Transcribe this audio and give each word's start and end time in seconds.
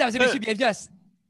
Mesdames 0.00 0.16
et 0.16 0.20
messieurs, 0.24 0.38
bienvenue 0.38 0.64
à, 0.64 0.72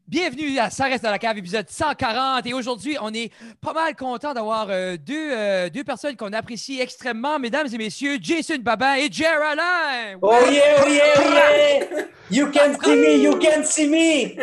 bienvenue 0.06 0.56
à 0.60 0.70
Ça 0.70 0.84
reste 0.84 1.02
dans 1.02 1.10
la 1.10 1.18
cave, 1.18 1.36
épisode 1.36 1.68
140. 1.68 2.46
Et 2.46 2.54
aujourd'hui, 2.54 2.96
on 3.00 3.12
est 3.12 3.32
pas 3.60 3.72
mal 3.72 3.96
content 3.96 4.32
d'avoir 4.32 4.68
euh, 4.70 4.96
deux, 4.96 5.32
euh, 5.32 5.68
deux 5.70 5.82
personnes 5.82 6.14
qu'on 6.14 6.32
apprécie 6.32 6.80
extrêmement. 6.80 7.40
Mesdames 7.40 7.66
et 7.72 7.76
messieurs, 7.76 8.18
Jason 8.22 8.58
Babin 8.60 8.94
et 8.94 9.10
Jer 9.10 9.42
Alain. 9.42 10.16
Oh 10.22 10.36
yeah, 10.48 10.84
oh 10.84 10.88
yeah, 10.88 11.14
oh 11.18 11.32
yeah! 11.34 12.04
You 12.30 12.48
can 12.52 12.78
see 12.80 12.94
me, 12.94 13.16
you 13.20 13.36
can 13.40 13.64
see 13.64 13.88
me! 13.88 14.36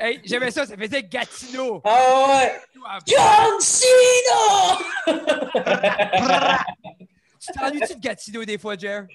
hey, 0.00 0.20
J'aimais 0.24 0.52
ça, 0.52 0.64
ça 0.64 0.76
faisait 0.76 1.02
Gatineau. 1.02 1.82
Ah 1.84 2.26
ouais! 2.28 2.52
John 3.04 3.58
Cena! 3.58 4.78
tu 7.40 7.48
t'ennuies-tu 7.58 7.96
de 7.96 8.00
Gatineau 8.00 8.44
des 8.44 8.58
fois, 8.58 8.76
Jer? 8.76 9.08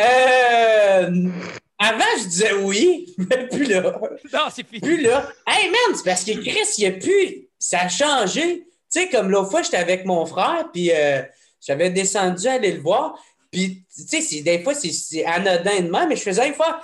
Euh, 0.00 1.30
avant, 1.78 2.04
je 2.18 2.24
disais 2.24 2.52
oui, 2.54 3.14
mais 3.18 3.48
plus 3.48 3.64
là. 3.64 4.00
Non, 4.32 4.40
c'est 4.54 4.66
fini. 4.66 4.80
Plus 4.80 5.00
là. 5.00 5.28
Hey 5.46 5.68
man, 5.70 5.96
c'est 5.96 6.04
parce 6.04 6.24
que 6.24 6.32
Chris, 6.32 6.68
il 6.78 6.86
a 6.86 6.92
plus. 6.92 7.48
Ça 7.58 7.80
a 7.82 7.88
changé. 7.88 8.64
Tu 8.92 9.00
sais, 9.00 9.08
comme 9.08 9.30
l'autre 9.30 9.50
fois, 9.50 9.62
j'étais 9.62 9.76
avec 9.76 10.04
mon 10.04 10.24
frère, 10.24 10.68
puis 10.72 10.90
euh, 10.92 11.22
j'avais 11.60 11.90
descendu 11.90 12.46
aller 12.48 12.72
le 12.72 12.80
voir. 12.80 13.22
Puis, 13.50 13.84
tu 14.08 14.22
sais, 14.22 14.40
des 14.40 14.62
fois, 14.62 14.74
c'est 14.74 15.24
anodin 15.24 15.80
de 15.80 15.90
même, 15.90 16.08
mais 16.08 16.16
je 16.16 16.22
faisais 16.22 16.48
une 16.48 16.54
fois. 16.54 16.80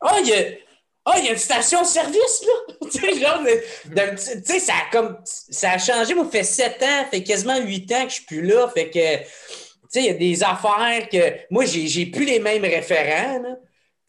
Oh, 0.00 0.16
il 0.20 0.28
y 0.28 0.34
a. 0.34 0.44
Oh, 1.04 1.12
il 1.18 1.24
y 1.24 1.28
a 1.28 1.32
une 1.32 1.38
station-service, 1.38 2.44
là! 2.46 2.74
tu 2.92 3.00
sais, 3.00 3.20
genre, 3.20 3.40
tu 3.44 4.44
sais, 4.44 4.60
ça 4.60 4.74
a 4.74 4.90
comme. 4.92 5.18
Ça 5.24 5.72
a 5.72 5.78
changé. 5.78 6.14
Moi, 6.14 6.24
ça 6.24 6.30
fait 6.30 6.44
sept 6.44 6.82
ans, 6.82 7.02
ça 7.02 7.08
fait 7.10 7.24
quasiment 7.24 7.58
huit 7.58 7.90
ans 7.92 8.04
que 8.04 8.10
je 8.10 8.14
suis 8.14 8.24
plus 8.24 8.42
là. 8.42 8.68
Fait 8.68 8.90
que. 8.90 9.24
Tu 9.92 10.00
sais, 10.00 10.06
il 10.06 10.06
y 10.06 10.10
a 10.10 10.14
des 10.14 10.42
affaires 10.42 11.08
que. 11.10 11.34
Moi, 11.50 11.64
j'ai 11.66 12.06
plus 12.06 12.24
les 12.24 12.38
mêmes 12.38 12.62
référents. 12.62 13.42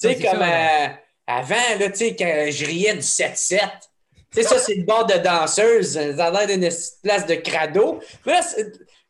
Tu 0.01 0.07
sais, 0.07 0.15
comme 0.15 0.41
euh, 0.41 0.87
avant, 1.27 1.55
là, 1.79 1.89
tu 1.89 1.97
sais, 1.97 2.15
quand 2.15 2.45
je 2.49 2.65
riais 2.65 2.93
du 2.93 3.01
7-7. 3.01 3.59
Tu 4.33 4.41
sais, 4.41 4.43
ça, 4.43 4.57
c'est 4.59 4.75
le 4.75 4.83
bord 4.83 5.05
de 5.05 5.15
danseuse. 5.15 5.93
Ça 5.93 6.25
a 6.25 6.31
l'air 6.31 6.47
d'une 6.47 6.69
place 7.03 7.25
de 7.25 7.35
crado. 7.35 7.99
là, 8.25 8.41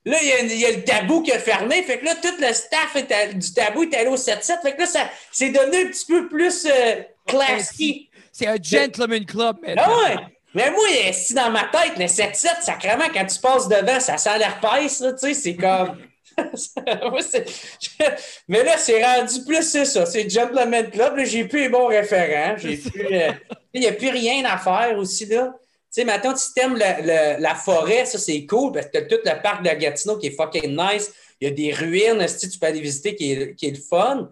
là 0.06 0.18
il 0.22 0.60
y, 0.60 0.66
a, 0.66 0.72
le 0.72 0.84
tabou 0.84 1.22
qui 1.22 1.32
a 1.32 1.40
fermé. 1.40 1.84
Fait 1.84 2.00
que 2.00 2.06
là, 2.06 2.16
tout 2.16 2.34
le 2.40 2.52
staff 2.54 2.96
du 3.36 3.54
tabou 3.54 3.84
est 3.84 3.96
allé 3.96 4.10
au 4.10 4.18
7-7. 4.18 4.62
Fait 4.62 4.74
que 4.74 4.82
là, 4.82 4.86
ça 4.88 5.10
c'est 5.32 5.50
devenu 5.50 5.86
un 5.86 5.90
petit 5.90 6.06
peu 6.06 6.28
plus 6.28 6.66
euh, 6.66 7.04
classique. 7.28 8.10
C'est 8.32 8.48
un 8.48 8.58
gentleman 8.62 9.26
club 9.26 9.58
maintenant. 9.62 9.84
Ah 9.86 10.10
ouais. 10.10 10.16
Mais 10.56 10.70
moi, 10.72 10.88
si 11.14 11.34
dans 11.34 11.50
ma 11.50 11.64
tête, 11.66 11.98
le 11.98 12.06
7-7, 12.06 12.62
sacrément, 12.62 13.06
quand 13.14 13.26
tu 13.26 13.40
passes 13.40 13.68
devant, 13.68 14.00
ça 14.00 14.18
sent 14.18 14.38
l'air 14.38 14.60
pèse, 14.60 14.98
tu 15.20 15.28
sais, 15.28 15.34
c'est 15.34 15.56
comme. 15.56 15.98
Mais 18.48 18.64
là, 18.64 18.78
c'est 18.78 19.04
rendu 19.04 19.44
plus 19.46 19.64
c'est 19.64 19.86
ça. 19.86 20.06
C'est 20.06 20.30
Gentleman 20.30 20.90
Club. 20.90 21.20
J'ai 21.24 21.46
plus 21.46 21.62
les 21.62 21.70
bons 21.70 21.88
référents. 21.88 22.56
Euh, 22.64 23.32
il 23.74 23.82
n'y 23.82 23.88
a 23.88 23.94
plus 23.94 24.10
rien 24.10 24.46
à 24.46 24.58
faire 24.58 24.98
aussi. 24.98 25.26
là. 25.26 25.54
Tu 25.94 26.02
sais, 26.02 26.06
maintenant, 26.06 26.36
si 26.36 26.54
t'aimes 26.54 26.76
la, 26.76 27.38
la, 27.38 27.56
forêt, 27.56 28.06
ça, 28.06 28.18
c'est 28.18 28.46
cool 28.46 28.72
parce 28.72 28.88
que 28.88 28.92
tu 28.94 28.98
as 28.98 29.02
tout 29.04 29.20
le 29.24 29.42
parc 29.42 29.64
de 29.64 29.70
Gatineau 29.70 30.18
qui 30.18 30.28
est 30.28 30.36
fucking 30.36 30.76
nice. 30.76 31.14
Il 31.40 31.48
y 31.48 31.52
a 31.52 31.54
des 31.54 31.72
ruines, 31.72 32.28
si 32.28 32.50
tu 32.50 32.58
peux 32.58 32.66
aller 32.66 32.80
visiter 32.80 33.16
qui 33.16 33.32
est, 33.32 33.56
qui 33.56 33.68
est 33.68 33.72
le 33.72 33.82
fun. 33.82 34.32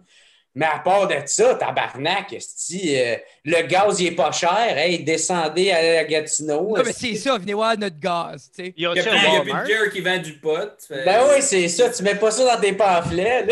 Mais 0.54 0.66
à 0.66 0.80
part 0.80 1.08
de 1.08 1.14
ça, 1.24 1.54
tabarnak, 1.54 2.36
si, 2.38 2.94
euh, 2.94 3.16
le 3.42 3.66
gaz, 3.66 4.00
il 4.00 4.08
est 4.08 4.14
pas 4.14 4.30
cher. 4.32 4.76
Hey, 4.76 5.02
descendez 5.02 5.70
à 5.70 5.82
la 5.82 6.04
Gatineau. 6.04 6.76
Non, 6.76 6.82
mais 6.84 6.92
c'est 6.92 7.14
ça, 7.14 7.38
venez 7.38 7.54
voir 7.54 7.78
notre 7.78 7.98
gaz. 7.98 8.50
Tu 8.54 8.64
sais. 8.64 8.74
Il 8.76 8.82
y 8.82 8.86
a, 8.86 8.92
il 8.92 8.96
y 8.96 9.00
a, 9.00 9.64
gear 9.64 9.90
qui 9.90 10.00
vend 10.02 10.18
du 10.18 10.34
pot. 10.34 10.76
Ben 10.90 11.22
oui, 11.30 11.40
c'est 11.40 11.68
ça. 11.68 11.88
Tu 11.88 12.02
mets 12.02 12.16
pas 12.16 12.30
ça 12.30 12.54
dans 12.54 12.60
tes 12.60 12.74
pamphlets. 12.74 13.46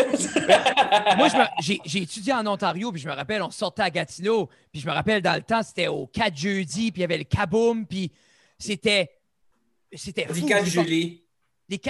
Moi, 1.17 1.27
j'ai 1.59 2.01
étudié 2.01 2.33
en 2.33 2.45
Ontario, 2.45 2.91
puis 2.91 3.01
je 3.01 3.07
me 3.07 3.13
rappelle, 3.13 3.41
on 3.41 3.49
sortait 3.49 3.83
à 3.83 3.89
Gatineau. 3.89 4.47
Puis 4.71 4.81
je 4.81 4.87
me 4.87 4.93
rappelle, 4.93 5.23
dans 5.23 5.35
le 5.35 5.41
temps, 5.41 5.63
c'était 5.63 5.87
au 5.87 6.05
4 6.05 6.37
jeudi, 6.37 6.91
puis 6.91 6.99
il 6.99 7.01
y 7.01 7.05
avait 7.05 7.17
le 7.17 7.23
kaboom, 7.23 7.87
puis 7.87 8.11
c'était. 8.59 9.09
C'était. 9.91 10.27
Le 10.29 10.47
4 10.47 10.65
juillet. 10.65 11.20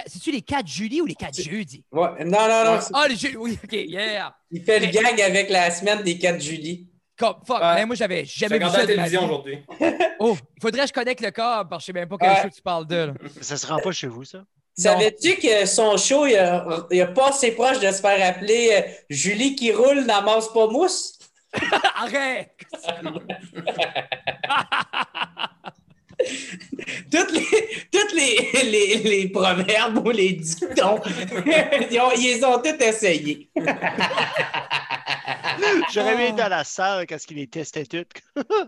C'est-tu 0.08 0.32
les 0.32 0.42
4 0.42 0.68
juillet 0.68 1.02
ou 1.02 1.06
les 1.06 1.16
4 1.16 1.42
jeudi? 1.42 1.84
Ouais. 1.92 2.24
Non, 2.26 2.48
non, 2.48 2.66
non. 2.66 2.80
Ah, 2.94 3.08
les 3.08 3.16
jeudi. 3.16 3.38
Oui, 3.38 3.58
OK, 3.64 3.74
yeah. 3.74 4.36
Il 4.52 4.64
fait 4.64 4.80
le 4.80 4.88
gang 4.88 5.20
avec 5.20 5.50
la 5.50 5.72
semaine 5.72 6.04
des 6.04 6.18
4 6.18 6.40
juillet. 6.40 6.86
Comme, 7.18 7.36
fuck, 7.46 7.62
ouais. 7.62 7.86
moi, 7.86 7.96
j'avais 7.96 8.26
jamais 8.26 8.58
vu 8.58 8.66
ça. 8.66 8.80
la 8.80 8.86
télévision 8.86 9.26
aujourd'hui. 9.26 9.64
oh, 10.20 10.36
il 10.56 10.62
faudrait 10.62 10.82
que 10.82 10.88
je 10.88 10.94
connecte 10.94 11.22
le 11.22 11.32
câble 11.32 11.70
parce 11.70 11.84
que 11.84 11.84
je 11.84 11.86
sais 11.88 12.00
même 12.00 12.10
pas 12.10 12.18
quel 12.20 12.30
ouais. 12.30 12.42
show 12.42 12.50
tu 12.50 12.62
parles 12.62 12.88
de. 12.88 12.96
Là. 12.96 13.14
Ça 13.42 13.58
se 13.58 13.68
rend 13.68 13.80
pas 13.80 13.92
chez 13.92 14.08
vous, 14.08 14.24
ça? 14.24 14.44
Savais-tu 14.76 15.36
que 15.36 15.66
son 15.66 15.98
show, 15.98 16.26
il 16.26 16.38
a, 16.38 16.88
il 16.90 17.02
a 17.02 17.08
pas 17.08 17.30
assez 17.30 17.52
proche 17.52 17.80
de 17.80 17.92
se 17.92 18.02
faire 18.02 18.28
appeler 18.28 18.70
euh, 18.72 18.82
Julie 19.10 19.56
qui 19.56 19.72
roule 19.72 20.08
dans 20.08 20.24
Masse 20.24 20.48
pas 20.48 20.68
mousse? 20.68 21.20
Arrête! 21.96 22.56
toutes 27.12 27.32
les, 27.32 27.88
toutes 27.92 28.14
les, 28.14 28.50
les, 28.64 28.98
les, 28.98 29.28
proverbes 29.30 30.06
ou 30.06 30.12
les 30.12 30.34
dictons, 30.34 31.00
ils, 31.90 32.00
ont, 32.00 32.12
ils 32.18 32.46
ont 32.46 32.60
tous 32.62 32.84
essayés. 32.84 33.50
J'aurais 35.94 36.14
aimé 36.14 36.28
être 36.28 36.36
dans 36.36 36.50
la 36.50 36.64
salle 36.64 37.06
quand 37.08 37.18
il 37.30 37.38
les 37.38 37.48
testait 37.48 37.86
toutes. 37.86 38.14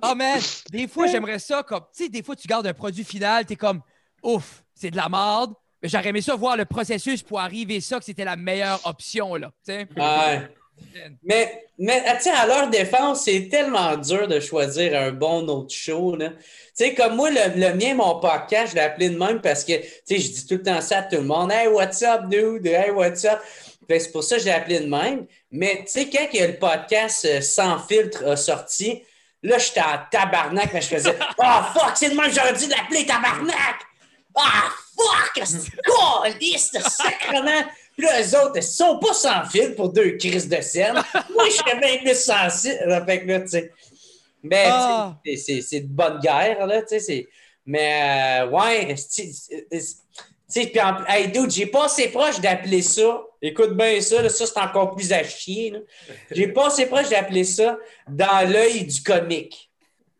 oh 0.01 0.15
man, 0.15 0.39
des 0.71 0.87
fois 0.87 1.07
j'aimerais 1.07 1.39
ça 1.39 1.63
comme, 1.63 1.83
tu 1.95 2.03
sais, 2.03 2.09
des 2.09 2.23
fois 2.23 2.35
tu 2.35 2.47
gardes 2.47 2.67
un 2.67 2.73
produit 2.73 3.03
final, 3.03 3.45
tu 3.45 3.53
es 3.53 3.55
comme, 3.55 3.81
ouf, 4.21 4.63
c'est 4.73 4.91
de 4.91 4.97
la 4.97 5.09
merde. 5.09 5.53
Mais 5.81 5.89
j'aurais 5.89 6.09
aimé 6.09 6.21
ça 6.21 6.35
voir 6.35 6.55
le 6.55 6.65
processus 6.65 7.21
pour 7.21 7.41
arriver 7.41 7.81
ça, 7.81 7.99
que 7.99 8.05
c'était 8.05 8.23
la 8.23 8.37
meilleure 8.37 8.79
option, 8.85 9.35
là. 9.35 9.51
sais. 9.63 9.85
Ouais. 9.97 10.49
Mais, 11.23 11.65
mais 11.77 12.03
à 12.05 12.45
leur 12.47 12.69
défense, 12.69 13.25
c'est 13.25 13.47
tellement 13.49 13.95
dur 13.97 14.27
de 14.27 14.39
choisir 14.39 14.99
un 14.99 15.11
bon 15.11 15.47
autre 15.47 15.73
show. 15.73 16.15
Tu 16.17 16.25
sais, 16.73 16.93
comme 16.93 17.15
moi, 17.15 17.29
le, 17.29 17.73
mien, 17.73 17.95
mon 17.95 18.19
podcast, 18.19 18.71
je 18.71 18.75
l'ai 18.75 18.81
appelé 18.81 19.09
de 19.09 19.17
même 19.17 19.41
parce 19.41 19.63
que, 19.63 19.73
tu 19.73 19.87
sais, 20.05 20.19
je 20.19 20.31
dis 20.31 20.45
tout 20.45 20.55
le 20.55 20.63
temps 20.63 20.81
ça 20.81 20.99
à 20.99 21.01
tout 21.03 21.17
le 21.17 21.23
monde. 21.23 21.51
Hey, 21.51 21.67
what's 21.67 22.01
up, 22.01 22.29
dude? 22.29 22.65
Hey, 22.67 22.91
what's 22.91 23.25
up? 23.25 23.39
c'est 23.89 24.11
pour 24.11 24.23
ça 24.23 24.37
que 24.37 24.41
je 24.41 24.45
l'ai 24.47 24.53
appelé 24.53 24.79
de 24.79 24.87
même. 24.87 25.25
Mais, 25.51 25.83
tu 25.85 25.91
sais, 25.91 26.09
quand 26.09 26.27
le 26.33 26.57
podcast 26.57 27.25
euh, 27.25 27.41
Sans 27.41 27.79
filtre 27.79 28.25
a 28.25 28.35
sorti, 28.35 29.03
là, 29.41 29.57
j'étais 29.57 29.81
en 29.81 29.99
tabarnak, 30.11 30.73
mais 30.73 30.81
je 30.81 30.87
faisais 30.87 31.17
Oh, 31.37 31.43
fuck, 31.73 31.91
c'est 31.95 32.09
de 32.09 32.15
même, 32.15 32.31
j'aurais 32.31 32.53
dû 32.53 32.67
l'appeler 32.67 33.05
tabarnak! 33.05 33.79
Ah, 34.35 34.69
fuck! 34.97 35.45
C'est 35.45 35.75
quoi, 35.85 36.29
liste, 36.39 36.79
sacrement! 36.89 37.69
Puis 37.97 38.05
là, 38.05 38.21
eux 38.21 38.37
autres, 38.39 38.57
ils 38.57 38.63
sont 38.63 38.99
pas 38.99 39.13
sans 39.13 39.45
fil 39.45 39.75
pour 39.75 39.89
deux 39.89 40.17
crises 40.17 40.49
de 40.49 40.61
scène. 40.61 40.93
Moi, 40.93 41.45
je 41.47 41.55
serais 41.55 41.79
bien 41.79 41.97
plus 41.97 42.15
sensible. 42.15 43.03
Fait 43.05 43.21
que 43.21 43.27
là, 43.27 43.41
tu 43.41 43.47
sais. 43.47 43.71
Mais 44.41 44.69
oh. 44.73 45.11
c'est 45.37 45.81
de 45.81 45.87
bonne 45.87 46.19
guerre, 46.19 46.65
là, 46.65 46.81
tu 46.81 46.99
sais. 46.99 47.27
Mais, 47.65 48.41
euh, 48.41 48.49
ouais, 48.49 48.93
tu 48.95 49.31
sais, 50.47 50.67
puis 50.67 50.81
en 50.81 51.03
hey, 51.07 51.29
dude, 51.29 51.49
j'ai 51.49 51.65
pas 51.65 51.85
assez 51.85 52.09
proche 52.09 52.39
d'appeler 52.41 52.81
ça. 52.81 53.23
Écoute 53.41 53.75
bien 53.75 53.99
ça, 54.01 54.21
là, 54.21 54.29
ça, 54.29 54.45
c'est 54.45 54.59
encore 54.59 54.95
plus 54.95 55.11
à 55.13 55.23
chier. 55.23 55.73
J'ai 56.31 56.47
pas 56.49 56.67
assez 56.67 56.85
proche 56.85 57.09
d'appeler 57.09 57.43
ça 57.43 57.77
dans 58.07 58.49
l'œil 58.49 58.85
du 58.85 59.01
comique. 59.01 59.71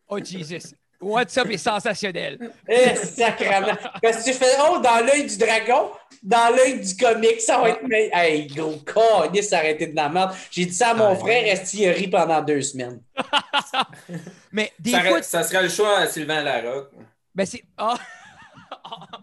Oh, 0.07 0.19
Jesus. 0.23 0.73
What's 1.03 1.38
up 1.38 1.50
est 1.50 1.58
sensationnel. 1.58 2.52
Eh, 2.68 2.96
sacrément. 2.96 3.75
Parce 4.02 4.18
que 4.18 4.31
tu 4.31 4.34
fais, 4.34 4.56
oh, 4.59 4.80
dans 4.80 5.06
l'œil 5.06 5.25
du 5.25 5.38
dragon, 5.38 5.91
dans 6.24 6.56
l'œil 6.56 6.80
du 6.80 6.96
comique, 6.96 7.41
ça 7.41 7.59
va 7.59 7.69
être. 7.69 7.81
Ah. 8.14 8.25
Hey, 8.25 8.47
gros 8.47 8.78
con, 8.86 9.30
ça 9.41 9.58
arrêté 9.58 9.88
de 9.88 9.96
la 9.96 10.09
merde. 10.09 10.34
J'ai 10.50 10.66
dit 10.66 10.74
ça 10.74 10.91
à 10.91 10.94
mon 10.94 11.12
ah, 11.12 11.16
frère, 11.16 11.46
est 11.46 11.74
il 11.74 11.90
a 11.90 11.91
ri 11.91 12.08
pendant 12.08 12.41
deux 12.41 12.62
semaines. 12.62 13.02
Mais 14.52 14.72
des 14.80 14.91
ça, 14.91 15.02
fois. 15.02 15.22
Ça 15.22 15.44
serait 15.44 15.64
le 15.64 15.69
choix 15.69 15.97
à 15.97 16.08
Sylvain 16.08 16.41
Larocque. 16.41 16.91
Ben, 17.35 17.46
c'est. 17.46 17.64
Ah! 17.78 17.96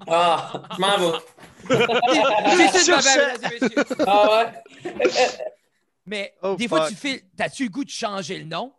ah! 0.06 0.52
Je 0.76 0.80
m'en 0.80 0.98
vais. 0.98 1.18
c'est 2.72 2.84
ça, 2.84 2.98
Ah 4.06 4.44
ouais? 4.84 4.92
Mais 6.06 6.34
oh, 6.42 6.56
des 6.56 6.68
fois, 6.68 6.88
tu 6.88 6.94
fais. 6.94 7.24
T'as-tu 7.36 7.64
le 7.64 7.70
goût 7.70 7.84
de 7.84 7.90
changer 7.90 8.38
le 8.38 8.44
nom? 8.44 8.72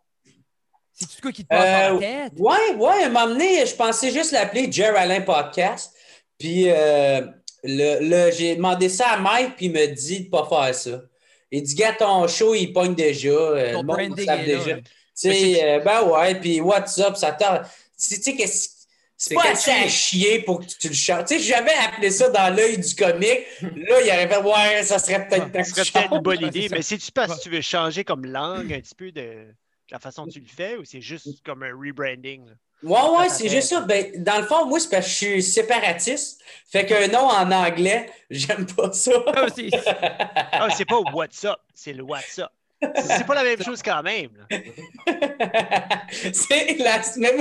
C'est-tu 1.02 1.22
quoi 1.22 1.32
qui 1.32 1.44
te 1.44 1.48
passe 1.48 1.58
dans 1.60 1.64
la 1.64 1.94
euh, 1.94 1.98
tête? 1.98 2.32
Ouais, 2.38 2.74
ouais, 2.76 3.02
à 3.02 3.06
un 3.06 3.08
moment 3.08 3.28
donné, 3.28 3.66
je 3.66 3.74
pensais 3.74 4.10
juste 4.10 4.32
l'appeler 4.32 4.70
Jer 4.70 4.96
Alain 4.96 5.20
Podcast. 5.20 5.94
Puis 6.38 6.64
euh, 6.68 7.22
le, 7.64 8.30
j'ai 8.30 8.56
demandé 8.56 8.88
ça 8.88 9.10
à 9.10 9.16
Mike, 9.18 9.56
puis 9.56 9.66
il 9.66 9.72
me 9.72 9.86
dit 9.86 10.20
de 10.20 10.24
ne 10.26 10.30
pas 10.30 10.48
faire 10.48 10.74
ça. 10.74 11.02
Il 11.50 11.62
dit, 11.62 11.74
gars, 11.74 11.92
ton 11.92 12.26
show, 12.28 12.54
il 12.54 12.72
pogne 12.72 12.94
déjà. 12.94 13.28
Euh, 13.28 13.82
branding 13.82 14.28
est 14.28 14.44
déjà. 14.44 14.76
Tu 14.76 14.82
sais, 15.14 15.82
ben 15.84 16.02
ouais, 16.08 16.34
puis 16.36 16.60
what's 16.60 16.98
up, 16.98 17.16
ça 17.16 17.32
t'a. 17.32 17.62
Tu 17.98 18.16
sais, 18.16 18.34
qu'est-ce 18.34 18.82
c'est 19.22 19.36
pas 19.36 19.50
assez 19.52 19.70
à 19.70 19.86
chier 19.86 20.40
pour 20.40 20.58
que 20.58 20.64
tu 20.66 20.88
le 20.88 20.94
chantes. 20.94 21.28
Tu 21.28 21.38
sais, 21.38 21.40
j'avais 21.40 21.74
appelé 21.86 22.10
ça 22.10 22.28
dans 22.28 22.52
l'œil 22.52 22.76
du 22.76 22.92
comique. 22.92 23.46
Là, 23.60 24.00
il 24.04 24.08
aurait 24.08 24.28
fait, 24.28 24.36
ouais, 24.38 24.82
ça 24.82 24.98
serait 24.98 25.28
peut-être 25.28 25.64
Ça 25.64 25.84
serait 25.84 26.00
peut-être 26.00 26.16
une 26.16 26.22
bonne 26.22 26.42
idée, 26.42 26.68
mais 26.72 26.82
si 26.82 26.98
tu 26.98 27.12
penses 27.12 27.36
que 27.36 27.42
tu 27.42 27.48
veux 27.48 27.60
changer 27.60 28.02
comme 28.02 28.26
langue 28.26 28.72
un 28.72 28.80
petit 28.80 28.96
peu 28.96 29.12
de 29.12 29.46
la 29.92 29.98
façon 29.98 30.24
dont 30.24 30.32
tu 30.32 30.40
le 30.40 30.46
fais 30.56 30.76
ou 30.76 30.84
c'est 30.84 31.00
juste 31.00 31.44
comme 31.44 31.62
un 31.62 31.72
rebranding? 31.72 32.46
Ouais, 32.82 33.08
ouais, 33.16 33.28
c'est 33.28 33.48
juste 33.48 33.68
ça. 33.68 33.80
Ben, 33.82 34.24
dans 34.24 34.38
le 34.38 34.44
fond, 34.44 34.66
moi, 34.66 34.80
c'est 34.80 34.90
parce 34.90 35.06
que 35.06 35.10
je 35.10 35.16
suis 35.16 35.42
séparatiste. 35.42 36.42
Fait 36.68 36.84
qu'un 36.84 37.06
nom 37.06 37.28
en 37.28 37.52
anglais, 37.52 38.10
j'aime 38.30 38.66
pas 38.66 38.92
ça. 38.92 39.12
ah, 40.52 40.68
c'est 40.76 40.84
pas 40.84 40.98
What's 41.12 41.44
up, 41.44 41.60
c'est 41.74 41.92
le 41.92 42.02
What's 42.02 42.40
up. 42.40 42.50
C'est 42.96 43.24
pas 43.24 43.36
la 43.36 43.44
même 43.44 43.62
chose 43.62 43.80
quand 43.80 44.02
même. 44.02 44.30
c'est 46.32 46.76
la, 46.78 47.00
mais 47.16 47.32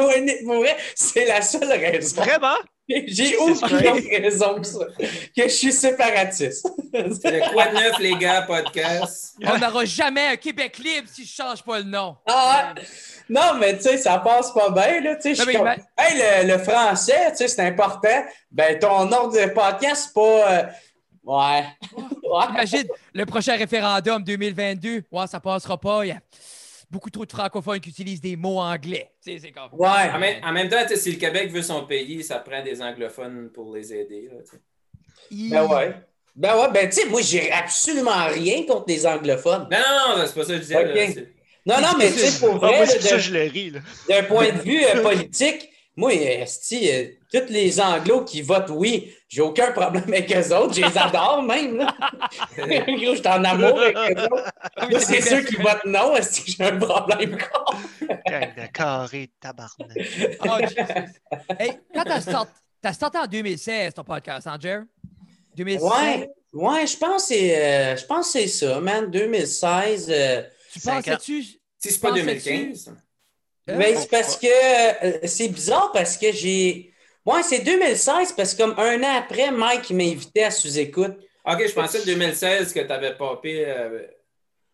pour 0.44 0.60
vrai, 0.60 0.78
c'est 0.94 1.26
la 1.26 1.42
seule 1.42 1.72
raison. 1.72 2.22
Vraiment? 2.22 2.58
J'ai 3.08 3.38
aucune 3.38 3.78
raison 4.22 4.56
que 4.56 4.68
ça. 4.68 4.80
Que 5.00 5.44
je 5.44 5.48
suis 5.48 5.72
séparatiste. 5.72 6.68
C'est 6.94 7.32
le 7.32 7.52
quoi 7.54 7.68
de 7.68 7.74
neuf, 7.76 8.00
les 8.00 8.16
gars, 8.16 8.42
podcast? 8.42 9.36
On 9.46 9.58
n'aura 9.58 9.86
jamais 9.86 10.28
un 10.28 10.36
Québec 10.36 10.78
libre 10.78 11.08
si 11.12 11.24
je 11.26 11.32
change 11.34 11.64
pas 11.64 11.78
le 11.80 11.86
nom. 11.86 12.18
Ah, 12.28 12.74
non, 13.30 13.54
mais 13.60 13.78
tu 13.78 13.84
sais, 13.84 13.98
ça 13.98 14.20
passe 14.20 14.52
pas 14.52 14.70
bien, 14.72 15.00
là. 15.02 15.14
Non, 15.14 15.44
mais 15.46 15.54
comme, 15.54 15.68
hey, 15.68 16.44
le, 16.44 16.48
le 16.52 16.58
français, 16.58 17.32
tu 17.32 17.38
sais, 17.38 17.48
c'est 17.48 17.62
important. 17.66 18.24
Ben, 18.52 18.78
ton 18.78 19.10
ordre 19.12 19.34
de 19.40 19.50
podcast, 19.54 20.06
c'est 20.08 20.14
pas. 20.14 20.52
euh, 20.52 20.64
Ouais. 21.24 21.64
ouais. 21.94 22.46
Imagine 22.50 22.88
le 23.14 23.26
prochain 23.28 23.56
référendum 23.56 24.24
2022. 24.24 25.04
Ouais, 25.12 25.28
ça 25.28 25.40
passera 25.40 25.80
pas. 25.80 26.02
Beaucoup 26.92 27.10
trop 27.10 27.26
de 27.26 27.32
francophones 27.32 27.80
qui 27.80 27.90
utilisent 27.90 28.22
des 28.22 28.36
mots 28.36 28.60
anglais. 28.60 29.10
C'est 29.22 29.40
comme. 29.52 29.70
En 29.72 29.78
Ouais. 29.78 30.18
même, 30.20 30.44
en 30.44 30.52
même 30.52 30.70
temps, 30.70 30.84
si 30.94 31.12
le 31.14 31.18
Québec 31.18 31.52
veut 31.52 31.62
son 31.62 31.86
pays, 31.86 32.24
ça 32.24 32.40
prend 32.40 32.62
des 32.64 32.82
anglophones 32.82 33.50
pour 33.54 33.74
les 33.76 33.94
aider. 33.94 34.30
là. 34.32 34.38
Ben 35.32 35.66
ouais. 35.68 35.96
Ben 36.36 36.56
ouais, 36.58 36.72
ben 36.74 36.90
tu 36.90 37.02
sais, 37.02 37.08
moi, 37.10 37.22
j'ai 37.22 37.52
absolument 37.52 38.28
rien 38.28 38.66
contre 38.66 38.86
les 38.88 39.06
anglophones. 39.06 39.68
Non, 39.72 39.78
non, 39.78 40.18
non, 40.18 40.24
c'est 40.26 40.34
pas 40.36 40.44
ça 40.44 40.54
que 40.54 40.56
je 40.58 40.62
disais. 40.62 40.84
là, 40.84 41.22
Non, 41.66 41.82
non, 41.88 41.94
mais 41.98 42.10
tu 42.12 42.20
sais, 42.20 42.40
pour 42.46 42.56
Ah, 42.64 42.68
vrai, 42.68 42.86
d'un 44.08 44.24
point 44.24 44.52
de 44.52 44.60
vue 44.60 44.82
euh, 44.84 45.02
politique, 45.04 45.70
moi, 45.96 46.14
esti, 46.14 46.90
euh, 46.90 47.08
tous 47.32 47.52
les 47.52 47.80
Anglos 47.82 48.24
qui 48.24 48.42
votent 48.42 48.70
oui, 48.72 49.14
j'ai 49.28 49.42
aucun 49.42 49.72
problème 49.74 50.04
avec 50.08 50.32
eux 50.34 50.56
autres. 50.56 50.74
Je 50.74 50.82
les 50.86 50.98
adore 50.98 51.44
même. 51.44 51.78
Là. 51.78 51.96
Je 52.58 53.16
suis 53.16 53.28
en 53.28 53.44
amour 53.44 53.80
avec 53.80 53.98
eux 54.18 54.24
autres. 54.24 55.00
C'est 55.02 55.22
ceux 55.22 55.44
qui 55.44 55.56
votent 55.58 55.86
non, 55.86 56.16
est-ce 56.16 56.42
que 56.42 56.52
j'ai 56.52 56.64
un 56.64 56.78
problème 56.78 57.38
carré 58.74 59.28
de 59.28 59.32
tabarnak. 59.40 59.98
Oh. 60.46 60.58
Hey, 61.60 61.80
quand 61.94 62.04
t'as 62.04 62.22
sorti, 62.22 62.52
t'as 62.82 62.94
sorti 62.94 63.18
en 63.18 63.28
2016 63.28 63.94
ton 63.94 64.04
podcast, 64.04 64.48
hein, 64.48 64.58
Jer? 64.60 64.84
2016? 65.56 65.82
Ouais, 65.84 66.30
ouais, 66.54 66.88
je 66.88 66.98
pense 66.98 67.24
que 67.24 67.28
c'est 67.36 67.58
euh, 67.66 67.98
je 67.98 68.06
pense 68.06 68.28
que 68.32 68.40
c'est 68.40 68.48
ça, 68.48 68.80
man. 68.80 69.12
2016. 69.12 70.08
euh, 70.10 70.44
Tu 70.74 70.80
pensais-tu. 70.80 71.44
Si 71.44 71.60
c'est 71.80 72.00
pas 72.00 72.10
Pensais-tu- 72.10 72.26
2015. 72.50 72.96
Euh, 73.72 73.76
Mais 73.78 73.96
c'est 73.96 74.10
parce 74.10 74.36
que 74.38 74.48
euh, 74.48 75.20
c'est 75.26 75.48
bizarre 75.48 75.92
parce 75.94 76.18
que 76.18 76.32
j'ai. 76.32 76.94
Ouais, 77.26 77.44
c'est 77.44 77.60
2016 77.60 78.34
parce 78.34 78.54
que 78.54 78.62
comme 78.64 78.76
un 78.78 79.02
an 79.04 79.16
après, 79.18 79.52
Mike 79.52 79.92
m'a 79.92 80.04
invité 80.04 80.44
à 80.44 80.52
sous-écoute. 80.52 81.14
Ok, 81.46 81.68
je 81.68 81.74
pensais 81.74 82.00
que 82.00 82.06
2016 82.06 82.74
que 82.74 82.80
tu 82.80 82.92
avais 82.92 83.16
popé. 83.16 83.64
euh, 83.68 84.02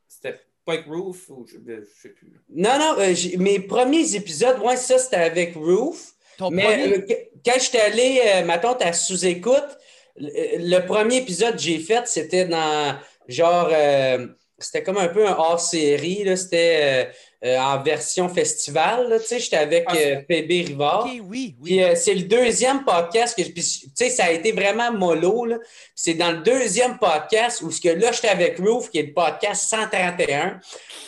C'était 0.07 0.39
Pike 0.65 0.85
Roof 0.88 1.29
ou 1.29 1.45
je, 1.47 1.57
je 1.65 1.81
sais 2.01 2.09
plus. 2.09 2.33
Non, 2.49 2.77
non, 2.79 2.95
euh, 2.99 3.13
mes 3.38 3.59
premiers 3.59 4.15
épisodes, 4.15 4.59
ouais, 4.59 4.77
ça 4.77 4.97
c'était 4.97 5.17
avec 5.17 5.55
Roof. 5.55 6.13
Ton 6.38 6.49
Mais 6.51 6.63
premier? 6.63 6.94
euh, 6.94 7.05
quand 7.45 7.59
j'étais 7.59 7.79
allé, 7.79 8.21
euh, 8.25 8.44
ma 8.45 8.55
à 8.55 8.94
sous-écoute, 8.94 9.77
le, 10.17 10.29
le 10.77 10.85
premier 10.85 11.17
épisode 11.17 11.55
que 11.55 11.61
j'ai 11.61 11.79
fait, 11.79 12.07
c'était 12.07 12.45
dans 12.45 12.97
genre. 13.27 13.69
euh, 13.71 14.27
c'était 14.59 14.81
comme 14.81 14.97
un 14.97 15.07
peu 15.09 15.27
un 15.27 15.35
hors-série, 15.38 16.23
là. 16.23 16.35
C'était 16.35 17.11
euh, 17.45 17.57
en 17.60 17.81
version 17.84 18.30
festival, 18.30 19.10
là. 19.10 19.19
Tu 19.19 19.25
sais, 19.28 19.39
j'étais 19.39 19.57
avec 19.57 19.84
Ah, 19.88 19.95
euh, 19.95 20.22
PB 20.28 20.66
Rivard. 20.69 21.06
Ok, 21.06 21.12
oui, 21.12 21.22
oui. 21.24 21.56
Puis 21.63 21.84
euh, 21.84 21.94
c'est 21.95 22.16
le 22.16 22.24
deuxième 22.24 22.84
podcast 22.84 23.38
que 23.38 23.44
je- 23.44 23.51
puis, 23.51 23.62
tu 23.63 23.89
sais 23.94 24.10
ça 24.10 24.25
a 24.25 24.31
été 24.31 24.51
vraiment 24.51 24.92
mollo 24.92 25.45
c'est 25.94 26.16
dans 26.16 26.31
le 26.31 26.39
deuxième 26.39 26.98
podcast 26.98 27.62
où 27.62 27.69
ce 27.69 27.80
que 27.80 27.89
là 27.89 28.12
j'étais 28.12 28.30
avec 28.30 28.57
Roof 28.57 28.89
qui 28.89 28.98
est 29.00 29.04
le 29.04 29.13
podcast 29.13 29.69
131. 29.69 30.60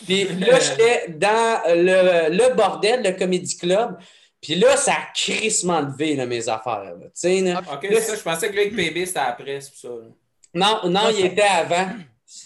Puis 0.06 0.24
là 0.38 0.58
j'étais 0.60 1.06
dans 1.08 1.62
le, 1.66 2.30
le 2.36 2.54
bordel 2.54 3.02
le 3.02 3.12
Comedy 3.18 3.56
Club. 3.56 3.96
Puis 4.40 4.54
là 4.54 4.76
ça 4.76 4.92
a 4.92 5.12
crissement 5.14 5.80
levé 5.80 6.14
là, 6.14 6.26
mes 6.26 6.48
affaires 6.48 6.84
là. 6.84 7.06
Tu 7.06 7.10
sais 7.14 7.40
là. 7.40 7.60
Ok, 7.72 7.82
Là, 7.90 8.00
c'est 8.00 8.00
ça. 8.02 8.16
Je 8.16 8.22
pensais 8.22 8.48
que 8.50 8.56
avec 8.56 8.76
PB, 8.76 9.04
c'était 9.04 9.18
après, 9.18 9.60
c'est 9.60 9.74
ça. 9.86 9.88
Non, 10.54 10.80
non, 10.88 11.10
il 11.16 11.26
était 11.26 11.42
avant. 11.42 11.88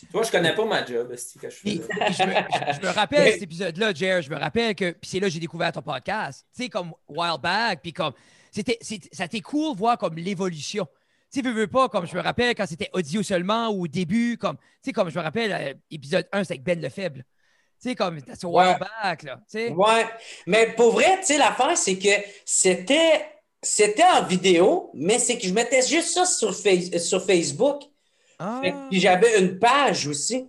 Tu 0.01 0.07
vois, 0.13 0.23
je 0.23 0.31
connais 0.31 0.55
pas 0.55 0.65
ma 0.65 0.85
job, 0.87 1.15
c'est 1.17 1.39
que 1.39 1.51
je 1.51 1.57
fais. 1.57 1.75
Là. 1.75 2.11
je, 2.11 2.23
me, 2.23 2.33
je- 2.81 2.87
me 2.87 2.93
rappelle 2.93 3.33
cet 3.35 3.43
épisode-là, 3.43 3.93
Jer, 3.93 4.23
je 4.23 4.31
me 4.31 4.37
rappelle 4.37 4.75
que. 4.75 4.93
Puis 4.93 5.11
c'est 5.11 5.21
là 5.21 5.27
que 5.27 5.33
j'ai 5.35 5.41
découvert 5.41 5.73
ton 5.73 5.83
podcast. 5.83 6.47
Tu 6.57 6.63
sais, 6.63 6.69
comme 6.71 6.93
Wild 7.09 7.41
Back, 7.43 7.81
puis 7.83 7.93
comme. 7.93 8.15
C'était, 8.51 8.79
c'est- 8.81 9.13
ça 9.15 9.25
été 9.27 9.41
cool 9.43 9.75
de 9.75 9.79
voir 9.79 9.99
comme 9.99 10.17
l'évolution. 10.17 10.87
Tu 11.31 11.41
sais, 11.41 11.47
veux, 11.47 11.53
veux 11.53 11.67
pas, 11.67 11.89
comme 11.91 12.07
je 12.07 12.15
me 12.17 12.21
rappelle 12.23 12.55
quand 12.55 12.67
c'était 12.67 12.89
audio 12.95 13.23
seulement 13.23 13.69
ou 13.69 13.83
au 13.85 13.87
début, 13.89 14.39
comme. 14.39 14.57
Tu 14.57 14.63
sais, 14.87 14.93
comme 14.93 15.11
je 15.11 15.19
me 15.19 15.23
rappelle, 15.23 15.53
euh, 15.53 15.75
épisode 15.91 16.27
1, 16.33 16.45
c'était 16.45 16.55
avec 16.55 16.65
Ben 16.65 16.81
Lefebvre. 16.81 17.17
Tu 17.83 17.91
sais, 17.91 17.95
comme. 17.95 18.17
A 18.17 18.47
Wild 18.47 18.79
Back, 18.79 19.23
là. 19.25 19.37
Tu 19.51 19.59
sais. 19.59 19.69
Ouais. 19.71 20.07
Mais 20.47 20.73
pour 20.77 20.93
vrai, 20.93 21.19
tu 21.21 21.27
sais, 21.27 21.39
l'affaire, 21.39 21.77
c'est 21.77 21.99
que 21.99 22.09
c'était, 22.47 23.27
c'était 23.61 24.05
en 24.05 24.23
vidéo, 24.25 24.91
mais 24.95 25.19
c'est 25.19 25.37
que 25.37 25.47
je 25.47 25.53
mettais 25.53 25.83
juste 25.87 26.15
ça 26.15 26.25
sur, 26.25 26.55
Face- 26.57 26.97
sur 26.99 27.23
Facebook. 27.25 27.83
Ah. 28.39 28.61
Fait 28.63 28.75
Puis 28.91 29.01
j'avais 29.01 29.39
une 29.39 29.59
page 29.59 30.07
aussi. 30.07 30.49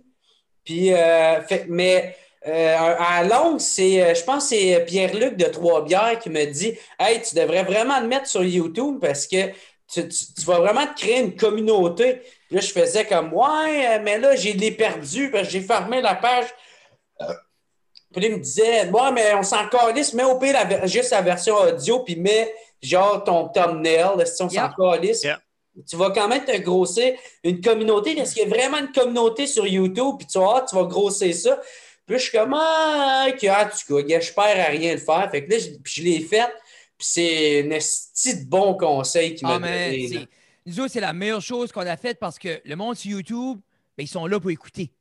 Puis, 0.64 0.92
euh, 0.92 1.40
fait- 1.42 1.66
mais 1.68 2.16
euh, 2.46 2.76
à 2.98 3.22
longue, 3.24 3.60
c'est, 3.60 4.02
euh, 4.02 4.14
je 4.14 4.22
pense 4.24 4.44
que 4.44 4.56
c'est 4.56 4.84
Pierre-Luc 4.86 5.36
de 5.36 5.46
Trois-Bières 5.46 6.18
qui 6.18 6.30
me 6.30 6.44
dit 6.46 6.76
Hey, 6.98 7.20
tu 7.22 7.34
devrais 7.36 7.62
vraiment 7.64 8.00
le 8.00 8.06
mettre 8.08 8.26
sur 8.26 8.42
YouTube 8.44 8.98
parce 9.00 9.26
que 9.26 9.48
tu, 9.92 10.08
tu- 10.08 10.34
tu 10.36 10.44
vas 10.44 10.58
vraiment 10.58 10.86
te 10.86 10.98
créer 11.00 11.20
une 11.20 11.36
communauté. 11.36 12.22
Puis 12.48 12.56
là, 12.56 12.60
je 12.60 12.72
faisais 12.72 13.04
comme 13.04 13.32
Ouais, 13.32 13.86
euh, 13.96 14.00
mais 14.02 14.18
là, 14.18 14.34
j'ai 14.36 14.52
les 14.52 14.72
perdu 14.72 15.30
parce 15.30 15.44
que 15.46 15.50
j'ai 15.52 15.60
fermé 15.60 16.00
la 16.00 16.14
page. 16.16 16.46
Puis 18.12 18.24
il 18.24 18.32
me 18.32 18.38
disait 18.38 18.88
Ouais, 18.90 19.12
mais 19.12 19.34
on 19.34 19.42
s'en 19.42 19.68
calisse, 19.68 20.12
mets 20.14 20.24
au 20.24 20.38
pire 20.38 20.54
la 20.54 20.86
juste 20.86 21.10
la 21.10 21.22
version 21.22 21.54
audio, 21.56 22.00
puis 22.00 22.16
mets 22.16 22.52
genre 22.82 23.22
ton 23.24 23.48
thumbnail, 23.48 24.26
si 24.26 24.42
on 24.42 24.48
s'en 24.48 24.68
calisse. 24.96 25.22
Tu 25.88 25.96
vas 25.96 26.10
quand 26.10 26.28
même 26.28 26.44
te 26.44 26.56
grossir 26.58 27.14
une 27.44 27.60
communauté, 27.60 28.14
parce 28.14 28.32
qu'il 28.32 28.42
y 28.42 28.46
a 28.46 28.48
vraiment 28.48 28.78
une 28.78 28.92
communauté 28.92 29.46
sur 29.46 29.66
YouTube, 29.66 30.16
puis 30.18 30.26
tu 30.26 30.38
vas, 30.38 30.44
voir, 30.44 30.66
tu 30.66 30.74
vas 30.74 30.84
grossir 30.84 31.34
ça. 31.34 31.60
Puis 32.06 32.18
je 32.18 32.22
suis 32.22 32.38
comme, 32.38 32.54
ah, 32.54 33.26
ah, 33.26 33.32
tu 33.34 33.46
vois, 33.88 34.02
gars, 34.02 34.20
je 34.20 34.32
perds 34.32 34.66
à 34.66 34.70
rien 34.70 34.92
le 34.92 35.00
faire. 35.00 35.28
Fait 35.30 35.44
que 35.44 35.50
là, 35.50 35.58
je, 35.58 35.70
puis 35.82 35.92
je 35.96 36.02
l'ai 36.02 36.20
fait, 36.20 36.48
puis 36.96 37.06
c'est 37.06 37.60
un 37.60 38.40
de 38.40 38.48
bon 38.48 38.74
conseil 38.74 39.34
qui 39.34 39.44
m'a 39.44 39.56
Ah, 39.56 39.58
donné. 39.58 40.28
nous 40.64 40.80
autres, 40.80 40.92
c'est 40.92 41.00
la 41.00 41.12
meilleure 41.12 41.42
chose 41.42 41.72
qu'on 41.72 41.86
a 41.86 41.96
faite 41.96 42.18
parce 42.18 42.38
que 42.38 42.60
le 42.64 42.76
monde 42.76 42.96
sur 42.96 43.10
YouTube, 43.10 43.58
ben, 43.98 44.04
ils 44.04 44.08
sont 44.08 44.26
là 44.26 44.38
pour 44.38 44.50
écouter. 44.50 44.92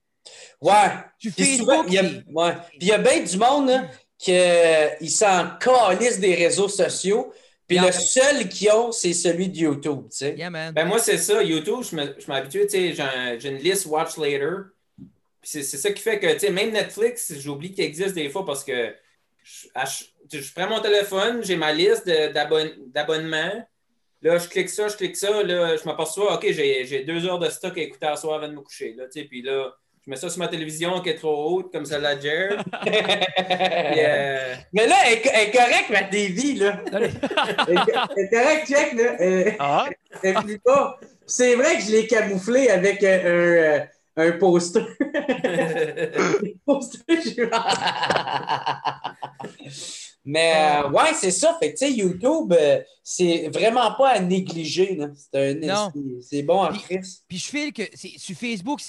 Ouais. 0.61 0.89
Sur 1.19 1.31
Puis 1.33 1.57
souvent, 1.57 1.83
il 1.83 1.93
y 1.93 1.97
a, 2.00 2.03
ouais. 2.03 2.53
Puis 2.69 2.79
il 2.81 2.88
y 2.88 2.91
a 2.91 2.97
bien 2.97 3.21
du 3.21 3.38
monde 3.38 3.69
là, 3.69 3.88
qui 4.17 4.33
euh, 4.33 4.89
s'en 5.07 5.51
calissent 5.59 6.19
des 6.19 6.35
réseaux 6.35 6.69
sociaux. 6.69 7.31
Puis 7.67 7.77
Yeah. 7.77 7.88
le 7.88 7.91
seul 7.93 8.48
qu'ils 8.50 8.72
ont, 8.72 8.91
c'est 8.91 9.13
celui 9.13 9.50
de 9.50 9.57
YouTube, 9.57 10.03
tu 10.12 10.17
sais. 10.17 10.36
Yeah, 10.36 10.50
man. 10.51 10.74
Ben 10.74 10.86
moi, 10.86 11.00
c'est 11.00 11.17
ça. 11.17 11.41
YouTube, 11.41 11.81
je 11.89 11.95
me- 11.95 12.15
je 12.19 12.27
m'habitue, 12.27 12.62
tu 12.63 12.69
sais, 12.69 12.93
j'ai 12.93 13.01
un- 13.01 13.39
j'ai 13.39 13.50
une 13.50 13.57
liste 13.57 13.86
Watch 13.88 14.17
Later. 14.17 14.55
Puis 14.98 15.10
c'est 15.51 15.63
c'est 15.63 15.77
ça 15.77 15.91
qui 15.91 16.01
fait 16.01 16.19
que, 16.19 16.31
tu 16.34 16.39
sais, 16.39 16.51
même 16.51 16.72
Netflix, 16.72 17.34
j'oublie 17.39 17.72
qu'il 17.72 17.84
existe 17.84 18.13
des 18.15 18.29
fois 18.29 18.45
parce 18.45 18.63
que 18.63 18.93
je, 19.43 20.53
prends 20.55 20.67
mon 20.69 20.79
téléphone, 20.79 21.43
j'ai 21.43 21.55
ma 21.55 21.72
liste 21.74 22.05
d'abonnements. 22.93 23.67
Là, 24.22 24.38
je 24.39 24.48
clique 24.48 24.69
ça, 24.69 24.88
je 24.88 24.95
clique 24.98 25.15
ça. 25.15 25.43
Là, 25.43 25.75
je 25.77 25.84
m'aperçois, 25.86 26.36
OK, 26.36 26.45
j'ai 26.51 26.86
j'ai 26.86 27.03
deux 27.03 27.25
heures 27.25 27.39
de 27.39 27.50
stock 27.50 27.77
à 27.77 27.81
écouter 27.81 28.07
à 28.07 28.15
soir 28.15 28.36
avant 28.36 28.48
de 28.48 28.53
me 28.53 28.62
coucher. 28.62 28.93
Là, 28.98 29.05
tu 29.05 29.19
sais, 29.22 29.25
puis 29.27 29.41
là, 29.41 29.75
je 30.05 30.12
mets 30.12 30.17
ça 30.17 30.29
sur 30.29 30.39
ma 30.39 30.47
télévision 30.47 31.01
qui 31.01 31.09
est 31.09 31.15
trop 31.15 31.55
haute, 31.57 31.71
comme 31.71 31.85
celle 31.85 32.03
de 32.03 32.21
Jer. 32.21 32.63
Euh, 33.97 34.55
Mais 34.74 34.88
là, 34.88 34.95
elle, 35.07 35.13
est- 35.13 35.31
elle 35.33 35.47
est 35.50 35.51
correcte, 35.51 35.89
ma 35.89 36.03
TV, 36.03 36.53
là. 36.55 36.81
Elle 36.91 37.03
est 37.03 37.12
elle 37.67 37.77
est 38.24 38.29
correcte, 38.29 38.67
check, 38.67 38.93
là. 38.93 39.15
Euh, 39.21 39.51
Ah, 39.59 39.85
elle 40.24 40.35
plie 40.35 40.59
pas. 40.59 41.00
C'est 41.25 41.55
vrai 41.55 41.77
que 41.77 41.83
je 41.83 41.91
l'ai 41.91 42.07
camouflé 42.07 42.69
avec 42.69 43.01
euh, 43.03 43.79
un, 44.17 44.21
euh, 44.21 44.27
un 44.27 44.31
poster. 44.38 44.85
Mais 50.27 50.53
euh, 50.83 50.89
ouais, 50.89 51.13
c'est 51.13 51.29
ça. 51.31 51.55
Fait 51.59 51.71
que, 51.74 51.77
tu 51.77 51.85
sais, 51.85 51.91
YouTube, 51.93 52.51
euh, 52.53 52.81
c'est 53.03 53.47
vraiment 53.53 53.93
pas 53.95 54.09
à 54.13 54.19
négliger. 54.19 55.00
C'est 55.15 55.62
un- 55.62 55.91
bon 56.43 56.63
en 56.63 56.74
crise. 56.74 57.24
Puis 57.27 57.38
je 57.38 57.45
file 57.45 57.71
que 57.74 57.83
c'est- 57.93 58.17
sur 58.17 58.35
Facebook, 58.35 58.81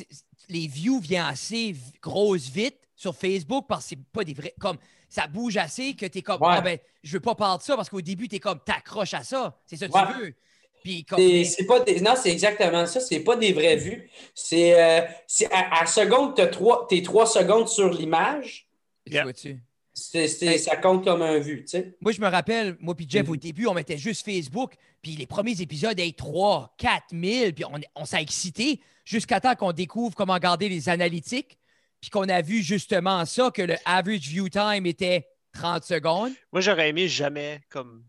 les 0.48 0.66
views 0.66 1.00
viennent 1.00 1.24
assez 1.26 1.74
grosses 2.02 2.48
vite 2.48 2.76
sur 2.94 3.14
Facebook 3.14 3.66
parce 3.68 3.84
que 3.84 3.88
c'est 3.90 4.04
pas 4.12 4.24
des 4.24 4.34
vrais. 4.34 4.54
Comme 4.58 4.78
ça 5.08 5.26
bouge 5.26 5.56
assez 5.56 5.94
que 5.94 6.06
t'es 6.06 6.22
comme 6.22 6.40
Ouais. 6.42 6.48
Ah 6.50 6.60
ben, 6.60 6.78
je 7.02 7.12
veux 7.12 7.20
pas 7.20 7.34
parler 7.34 7.58
de 7.58 7.62
ça 7.62 7.76
parce 7.76 7.88
qu'au 7.88 8.00
début, 8.00 8.28
t'es 8.28 8.40
comme 8.40 8.60
t'accroches 8.64 9.14
à 9.14 9.22
ça. 9.22 9.58
C'est 9.66 9.76
ça 9.76 9.88
que 9.88 9.92
Ouais. 9.92 10.00
tu 10.12 10.20
veux. 10.20 10.34
Puis 10.82 11.04
comme. 11.04 11.18
C'est 11.18 11.44
c'est 11.44 11.66
pas 11.66 11.80
des- 11.80 12.00
Non, 12.00 12.14
c'est 12.16 12.30
exactement 12.30 12.86
ça. 12.86 13.00
C'est 13.00 13.20
pas 13.20 13.36
des 13.36 13.52
vraies 13.52 13.76
vues. 13.76 14.08
C'est 14.34 14.80
euh, 14.80 15.06
c'est 15.26 15.50
à, 15.52 15.80
à 15.80 15.86
seconde, 15.86 16.34
t'as 16.36 16.46
trois, 16.46 16.86
t'es 16.88 17.02
trois 17.02 17.26
secondes 17.26 17.68
sur 17.68 17.88
l'image. 17.90 18.68
Tu 19.04 19.60
Ça 19.96 20.76
compte 20.76 21.04
comme 21.04 21.22
un 21.22 21.38
vu, 21.38 21.62
tu 21.62 21.68
sais. 21.68 21.96
Moi, 22.02 22.12
je 22.12 22.20
me 22.20 22.28
rappelle, 22.28 22.76
moi 22.80 22.94
puis 22.94 23.06
Jeff, 23.08 23.24
Mhm. 23.26 23.32
au 23.32 23.36
début, 23.36 23.66
on 23.66 23.72
mettait 23.74 23.96
juste 23.96 24.24
Facebook, 24.24 24.74
puis 25.00 25.12
les 25.12 25.26
premiers 25.26 25.60
épisodes, 25.62 25.98
hey, 25.98 26.12
3, 26.12 26.74
4 26.76 27.04
000, 27.12 27.52
puis 27.52 27.64
on, 27.64 27.80
on 27.94 28.04
s'est 28.04 28.20
excité 28.20 28.80
jusqu'à 29.04 29.40
temps 29.40 29.54
qu'on 29.54 29.72
découvre 29.72 30.14
comment 30.14 30.38
garder 30.38 30.68
les 30.68 30.88
analytiques. 30.88 31.58
puis 31.98 32.10
qu'on 32.10 32.28
a 32.28 32.42
vu 32.42 32.62
justement 32.62 33.24
ça, 33.24 33.50
que 33.50 33.62
le 33.62 33.74
average 33.86 34.28
view 34.28 34.48
time 34.50 34.84
était 34.84 35.26
30 35.54 35.82
secondes. 35.82 36.32
Moi, 36.52 36.60
j'aurais 36.60 36.90
aimé 36.90 37.08
jamais 37.08 37.62
comme 37.70 38.04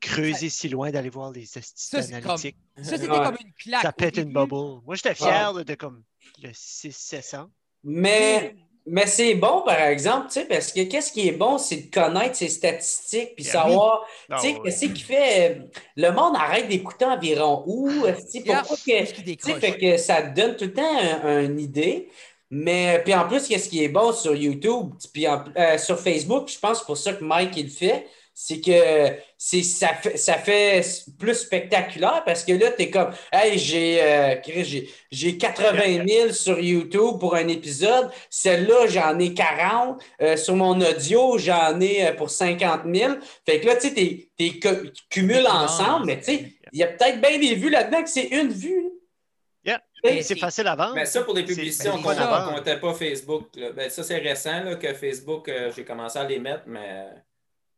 creuser 0.00 0.48
si 0.48 0.68
loin 0.70 0.90
d'aller 0.90 1.10
voir 1.10 1.30
les 1.30 1.44
statistiques 1.44 1.98
analytiques. 2.14 2.56
ça, 2.78 2.96
c'était 2.96 3.06
comme 3.06 3.36
une 3.44 3.52
claque. 3.52 3.82
Ça 3.82 3.92
pète 3.92 4.16
une 4.16 4.32
bubble. 4.32 4.80
Moi, 4.86 4.94
j'étais 4.94 5.14
fier 5.14 5.52
de, 5.52 5.74
comme 5.74 6.02
le 6.42 6.50
600 6.54 7.50
Mais 7.84 8.56
mais 8.90 9.06
c'est 9.06 9.34
bon, 9.34 9.62
par 9.62 9.80
exemple, 9.80 10.28
parce 10.48 10.72
que 10.72 10.82
qu'est-ce 10.82 11.12
qui 11.12 11.28
est 11.28 11.32
bon, 11.32 11.58
c'est 11.58 11.88
de 11.88 11.90
connaître 11.90 12.36
ses 12.36 12.48
statistiques 12.48 13.34
puis 13.34 13.44
savoir, 13.44 14.06
tu 14.30 14.38
sais, 14.38 14.54
ah 14.56 14.60
qu'est-ce 14.64 14.86
qui 14.86 15.00
fait. 15.02 15.50
Euh, 15.50 15.62
le 15.96 16.10
monde 16.10 16.34
arrête 16.36 16.68
d'écouter 16.68 17.04
environ 17.04 17.64
où, 17.66 17.90
pourquoi 17.90 18.76
que. 18.76 19.60
fait 19.60 19.78
que 19.78 19.96
ça 19.96 20.22
te 20.22 20.34
donne 20.34 20.56
tout 20.56 20.64
le 20.64 20.72
temps 20.72 21.38
une 21.40 21.60
idée. 21.60 22.08
Mais 22.50 23.02
puis 23.04 23.14
en 23.14 23.28
plus, 23.28 23.46
qu'est-ce 23.46 23.68
qui 23.68 23.84
est 23.84 23.88
bon 23.88 24.12
sur 24.12 24.34
YouTube, 24.34 24.94
puis 25.12 25.26
euh, 25.26 25.76
sur 25.76 26.00
Facebook, 26.00 26.48
je 26.48 26.58
pense 26.58 26.82
pour 26.82 26.96
ça 26.96 27.12
que 27.12 27.22
Mike 27.22 27.56
il 27.56 27.64
le 27.64 27.70
fait, 27.70 28.06
c'est 28.40 28.60
que 28.60 29.16
c'est, 29.36 29.64
ça, 29.64 29.88
fait, 29.88 30.16
ça 30.16 30.34
fait 30.34 30.80
plus 31.18 31.34
spectaculaire 31.34 32.22
parce 32.24 32.44
que 32.44 32.52
là, 32.52 32.70
tu 32.70 32.84
es 32.84 32.90
comme 32.90 33.10
Hey, 33.32 33.58
j'ai, 33.58 34.00
euh, 34.00 34.36
j'ai, 35.10 35.36
80 35.36 36.06
000 36.06 36.32
sur 36.32 36.60
YouTube 36.60 37.18
pour 37.18 37.34
un 37.34 37.48
épisode. 37.48 38.08
Celle-là, 38.30 38.86
j'en 38.86 39.18
ai 39.18 39.34
40. 39.34 40.00
Euh, 40.22 40.36
sur 40.36 40.54
mon 40.54 40.80
audio, 40.80 41.36
j'en 41.36 41.80
ai 41.80 42.06
euh, 42.06 42.12
pour 42.12 42.30
50 42.30 42.82
000. 42.94 43.14
Fait 43.44 43.58
que 43.58 43.66
là, 43.66 43.74
tu 43.74 43.88
sais, 43.88 44.28
tu 44.38 45.02
cumules 45.10 45.48
ensemble, 45.48 46.06
mais 46.06 46.18
tu 46.18 46.24
sais, 46.26 46.52
il 46.72 46.78
y 46.78 46.84
a 46.84 46.86
peut-être 46.86 47.20
bien 47.20 47.40
des 47.40 47.56
vues 47.56 47.70
là-dedans 47.70 48.04
que 48.04 48.08
c'est 48.08 48.28
une 48.28 48.52
vue. 48.52 48.88
c'est 50.22 50.38
facile 50.38 50.68
à 50.68 50.76
vendre. 50.76 50.94
Mais 50.94 51.06
ça, 51.06 51.22
pour 51.22 51.34
les 51.34 51.44
publicités, 51.44 51.88
on 51.88 51.98
ne 51.98 52.54
comptait 52.54 52.78
pas 52.78 52.94
Facebook. 52.94 53.48
Ben, 53.74 53.90
ça, 53.90 54.04
c'est 54.04 54.18
récent 54.18 54.62
là, 54.62 54.76
que 54.76 54.94
Facebook, 54.94 55.50
j'ai 55.74 55.84
commencé 55.84 56.20
à 56.20 56.24
les 56.24 56.38
mettre, 56.38 56.62
mais 56.66 57.08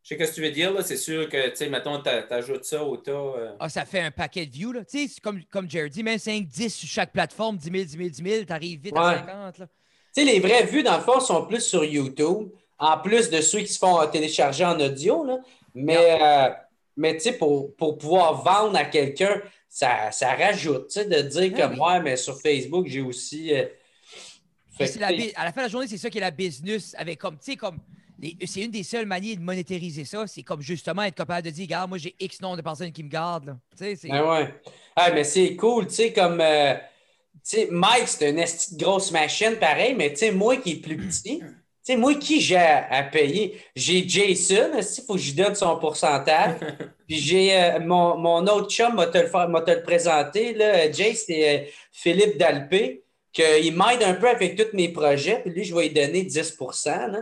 je 0.03 0.17
sais 0.17 0.25
ce 0.25 0.31
que 0.31 0.35
tu 0.35 0.41
veux 0.43 0.51
dire, 0.51 0.75
c'est 0.85 0.97
sûr 0.97 1.29
que, 1.29 1.51
tu 1.51 1.57
sais, 1.57 1.69
mettons, 1.69 2.03
tu 2.03 2.09
ajoutes 2.09 2.65
ça 2.65 2.83
au 2.83 2.97
tas. 2.97 3.13
Euh. 3.13 3.53
Ah, 3.61 3.69
ça 3.69 3.85
fait 3.85 4.01
un 4.01 4.11
paquet 4.11 4.47
de 4.47 4.53
views, 4.53 4.73
là. 4.73 4.85
Tu 4.85 5.07
sais, 5.07 5.21
comme, 5.21 5.43
comme 5.45 5.71
Jared 5.71 5.93
dit, 5.93 6.03
même 6.03 6.19
5, 6.19 6.47
10 6.47 6.75
sur 6.75 6.89
chaque 6.89 7.13
plateforme, 7.13 7.57
10 7.57 7.71
000, 7.71 7.85
10 7.85 7.91
000, 7.97 8.09
10 8.09 8.33
000, 8.37 8.45
t'arrives 8.45 8.81
vite 8.81 8.97
à 8.97 9.19
50, 9.27 9.59
là. 9.59 9.67
Tu 10.13 10.25
sais, 10.25 10.25
les 10.25 10.41
vraies 10.41 10.65
vues, 10.65 10.83
dans 10.83 10.97
le 10.97 11.03
fond, 11.03 11.21
sont 11.21 11.47
plus 11.47 11.61
sur 11.61 11.85
YouTube, 11.85 12.49
en 12.79 12.99
plus 12.99 13.31
de 13.31 13.41
ceux 13.41 13.61
qui 13.61 13.73
se 13.73 13.79
font 13.79 14.05
télécharger 14.07 14.65
en 14.65 14.81
audio, 14.81 15.25
là. 15.25 15.39
Mais, 15.75 16.19
euh, 16.21 16.49
mais 16.97 17.15
tu 17.15 17.21
sais, 17.21 17.33
pour, 17.33 17.77
pour 17.77 17.99
pouvoir 17.99 18.43
vendre 18.43 18.77
à 18.77 18.85
quelqu'un, 18.85 19.41
ça, 19.69 20.11
ça 20.11 20.35
rajoute, 20.35 20.89
tu 20.89 20.95
sais, 20.95 21.05
de 21.05 21.21
dire 21.21 21.53
que 21.53 21.77
moi, 21.77 21.93
ouais, 21.93 22.03
mais 22.03 22.17
sur 22.17 22.41
Facebook, 22.41 22.87
j'ai 22.89 23.03
aussi. 23.03 23.55
Euh, 23.55 23.67
la, 24.99 25.09
à 25.37 25.45
la 25.45 25.53
fin 25.53 25.61
de 25.61 25.67
la 25.67 25.69
journée, 25.69 25.87
c'est 25.87 25.99
ça 25.99 26.09
qui 26.09 26.19
est 26.19 26.23
la 26.23 26.31
business 26.31 26.97
avec 26.99 27.19
comme, 27.19 27.37
tu 27.37 27.53
sais, 27.53 27.57
comme 27.57 27.79
c'est 28.47 28.61
une 28.61 28.71
des 28.71 28.83
seules 28.83 29.07
manières 29.07 29.37
de 29.37 29.43
monétariser 29.43 30.05
ça. 30.05 30.27
C'est 30.27 30.43
comme 30.43 30.61
justement 30.61 31.03
être 31.03 31.15
capable 31.15 31.43
de 31.47 31.51
dire, 31.51 31.65
regarde, 31.65 31.89
moi, 31.89 31.99
j'ai 31.99 32.15
X 32.21 32.41
nombre 32.41 32.57
de 32.57 32.63
personnes 32.63 32.93
qui 32.93 33.03
me 33.03 33.09
gardent. 33.09 33.59
Tu 33.77 33.97
sais, 33.97 34.09
ben 34.09 34.23
ouais. 34.23 34.55
Ah, 34.97 35.11
mais 35.13 35.25
c'est 35.25 35.57
cool, 35.57 35.87
tu 35.87 35.95
sais, 35.95 36.13
comme. 36.13 36.41
Euh, 36.41 36.75
tu 37.43 37.57
sais, 37.57 37.69
Mike, 37.71 38.09
c'est 38.09 38.31
une 38.31 38.77
grosse 38.77 39.13
machine, 39.13 39.57
pareil, 39.59 39.95
mais 39.95 40.11
tu 40.11 40.19
sais, 40.19 40.31
moi 40.31 40.57
qui 40.57 40.73
est 40.73 40.77
plus 40.77 40.97
petit, 40.97 41.39
tu 41.39 41.47
sais, 41.83 41.97
moi 41.97 42.15
qui 42.17 42.41
j'ai 42.41 42.57
à, 42.57 43.03
payer, 43.05 43.59
j'ai 43.75 44.07
Jason, 44.07 44.73
il 44.75 45.05
faut 45.07 45.15
que 45.15 45.21
je 45.21 45.29
lui 45.29 45.37
donne 45.37 45.55
son 45.55 45.79
pourcentage? 45.79 46.57
Puis 47.09 47.19
j'ai 47.19 47.57
euh, 47.57 47.81
mon, 47.81 48.19
mon, 48.19 48.47
autre 48.47 48.71
chum, 48.71 48.95
m'a 48.95 49.07
te 49.07 49.17
le, 49.17 49.65
te 49.65 49.71
le 49.71 49.83
présenter, 49.83 50.53
là, 50.53 50.93
Jay, 50.93 51.15
c'est 51.15 51.49
euh, 51.49 51.63
Philippe 51.93 52.37
Dalpé, 52.37 53.05
qu'il 53.33 53.75
m'aide 53.75 54.03
un 54.03 54.15
peu 54.15 54.29
avec 54.29 54.57
tous 54.57 54.77
mes 54.77 54.91
projets, 54.91 55.41
puis 55.41 55.53
lui, 55.53 55.65
je 55.65 55.75
vais 55.75 55.89
lui 55.89 55.95
donner 55.95 56.25
10 56.25 56.59
là. 56.85 57.21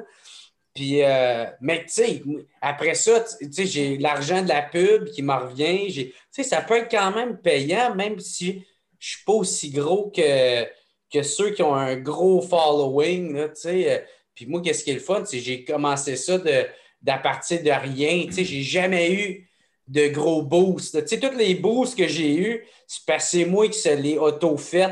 Puis, 0.74 1.02
euh, 1.02 1.46
mais 1.60 1.84
tu 1.84 1.92
sais, 1.92 2.22
après 2.60 2.94
ça, 2.94 3.24
tu 3.40 3.52
sais, 3.52 3.66
j'ai 3.66 3.98
l'argent 3.98 4.42
de 4.42 4.48
la 4.48 4.62
pub 4.62 5.06
qui 5.06 5.22
m'en 5.22 5.40
revient. 5.40 5.92
Tu 5.92 6.12
sais, 6.30 6.42
ça 6.42 6.60
peut 6.60 6.76
être 6.76 6.90
quand 6.90 7.12
même 7.12 7.38
payant, 7.38 7.94
même 7.94 8.18
si 8.20 8.64
je 8.98 9.08
suis 9.08 9.24
pas 9.24 9.32
aussi 9.32 9.70
gros 9.70 10.10
que, 10.10 10.64
que 11.12 11.22
ceux 11.22 11.50
qui 11.50 11.62
ont 11.62 11.74
un 11.74 11.96
gros 11.96 12.40
following, 12.42 13.34
tu 13.34 13.50
sais. 13.54 13.92
Euh. 13.92 13.98
Puis 14.34 14.46
moi, 14.46 14.62
qu'est-ce 14.62 14.84
qui 14.84 14.90
est 14.90 14.94
le 14.94 15.00
fun? 15.00 15.24
J'ai 15.32 15.64
commencé 15.64 16.14
ça 16.14 16.38
de, 16.38 16.64
d'à 17.02 17.18
partir 17.18 17.60
de 17.60 17.70
rien. 17.70 18.26
Tu 18.26 18.32
sais, 18.34 18.44
j'ai 18.44 18.62
jamais 18.62 19.12
eu 19.12 19.47
de 19.88 20.08
gros 20.08 20.42
boosts. 20.42 21.00
Tu 21.02 21.08
sais, 21.08 21.20
tous 21.20 21.36
les 21.36 21.54
boosts 21.54 21.96
que 21.96 22.06
j'ai 22.06 22.36
eus, 22.36 22.64
c'est 22.86 23.20
c'est 23.20 23.44
moi 23.44 23.68
qui 23.68 23.78
se 23.78 23.88
les 23.88 24.18
auto-fait. 24.18 24.90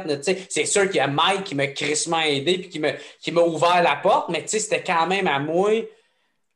C'est 0.48 0.66
sûr 0.66 0.86
qu'il 0.86 0.96
y 0.96 1.00
a 1.00 1.06
Mike 1.06 1.44
qui 1.44 1.54
m'a 1.54 1.66
crissement 1.68 2.20
aidé 2.20 2.58
puis 2.58 2.68
qui 3.20 3.32
m'a 3.32 3.42
ouvert 3.42 3.82
la 3.82 3.96
porte, 3.96 4.30
mais 4.30 4.44
c'était 4.46 4.82
quand 4.82 5.06
même 5.06 5.26
à 5.26 5.38
moi 5.38 5.70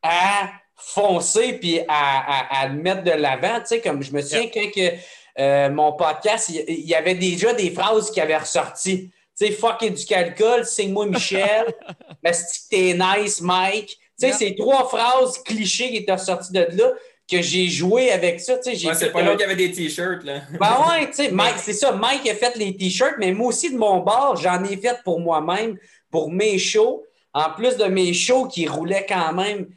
à 0.02 0.50
foncer 0.76 1.54
puis 1.54 1.80
à, 1.88 2.62
à, 2.62 2.68
le 2.68 2.74
mettre 2.74 3.04
de 3.04 3.10
l'avant. 3.10 3.62
Comme 3.82 4.02
je 4.02 4.12
me 4.12 4.22
souviens 4.22 4.48
quand 4.52 4.70
que, 4.70 4.92
euh, 5.38 5.70
mon 5.70 5.92
podcast, 5.92 6.48
il, 6.48 6.86
y 6.86 6.94
avait 6.94 7.14
déjà 7.14 7.52
des 7.52 7.70
phrases 7.70 8.10
qui 8.10 8.20
avaient 8.20 8.36
ressorti. 8.36 9.10
Tu 9.38 9.46
sais, 9.46 9.52
fuck 9.52 9.84
du 9.84 10.04
calcul, 10.04 10.64
signe-moi 10.64 11.06
Michel, 11.06 11.66
mais 12.22 12.32
c'est 12.32 12.68
t'es 12.68 12.94
nice, 12.94 13.40
Mike? 13.40 13.98
Tu 14.20 14.28
sais, 14.28 14.32
c'est 14.32 14.54
trois 14.54 14.88
phrases 14.88 15.38
clichés 15.42 15.90
qui 15.90 15.96
étaient 15.98 16.12
ressorties 16.12 16.52
de 16.52 16.66
là 16.72 16.92
que 17.30 17.40
j'ai 17.42 17.68
joué 17.68 18.10
avec 18.10 18.40
ça. 18.40 18.54
Ouais, 18.64 18.74
c'est 18.74 19.12
pas 19.12 19.22
là 19.22 19.32
qu'il 19.32 19.40
y 19.40 19.44
avait 19.44 19.56
des 19.56 19.70
t-shirts. 19.70 20.24
Là. 20.24 20.40
Ben 20.58 20.76
ouais, 20.88 21.06
tu 21.06 21.14
sais, 21.14 21.30
Mike, 21.32 21.56
c'est 21.58 21.72
ça. 21.72 21.92
Mike 21.92 22.28
a 22.28 22.34
fait 22.34 22.56
les 22.56 22.76
t-shirts, 22.76 23.16
mais 23.18 23.32
moi 23.32 23.48
aussi, 23.48 23.72
de 23.72 23.78
mon 23.78 24.00
bord, 24.00 24.36
j'en 24.36 24.64
ai 24.64 24.76
fait 24.76 24.98
pour 25.04 25.20
moi-même, 25.20 25.76
pour 26.10 26.30
mes 26.30 26.58
shows. 26.58 27.04
En 27.32 27.50
plus 27.50 27.76
de 27.76 27.84
mes 27.84 28.12
shows 28.12 28.46
qui 28.46 28.66
roulaient 28.66 29.06
quand 29.08 29.32
même 29.32 29.68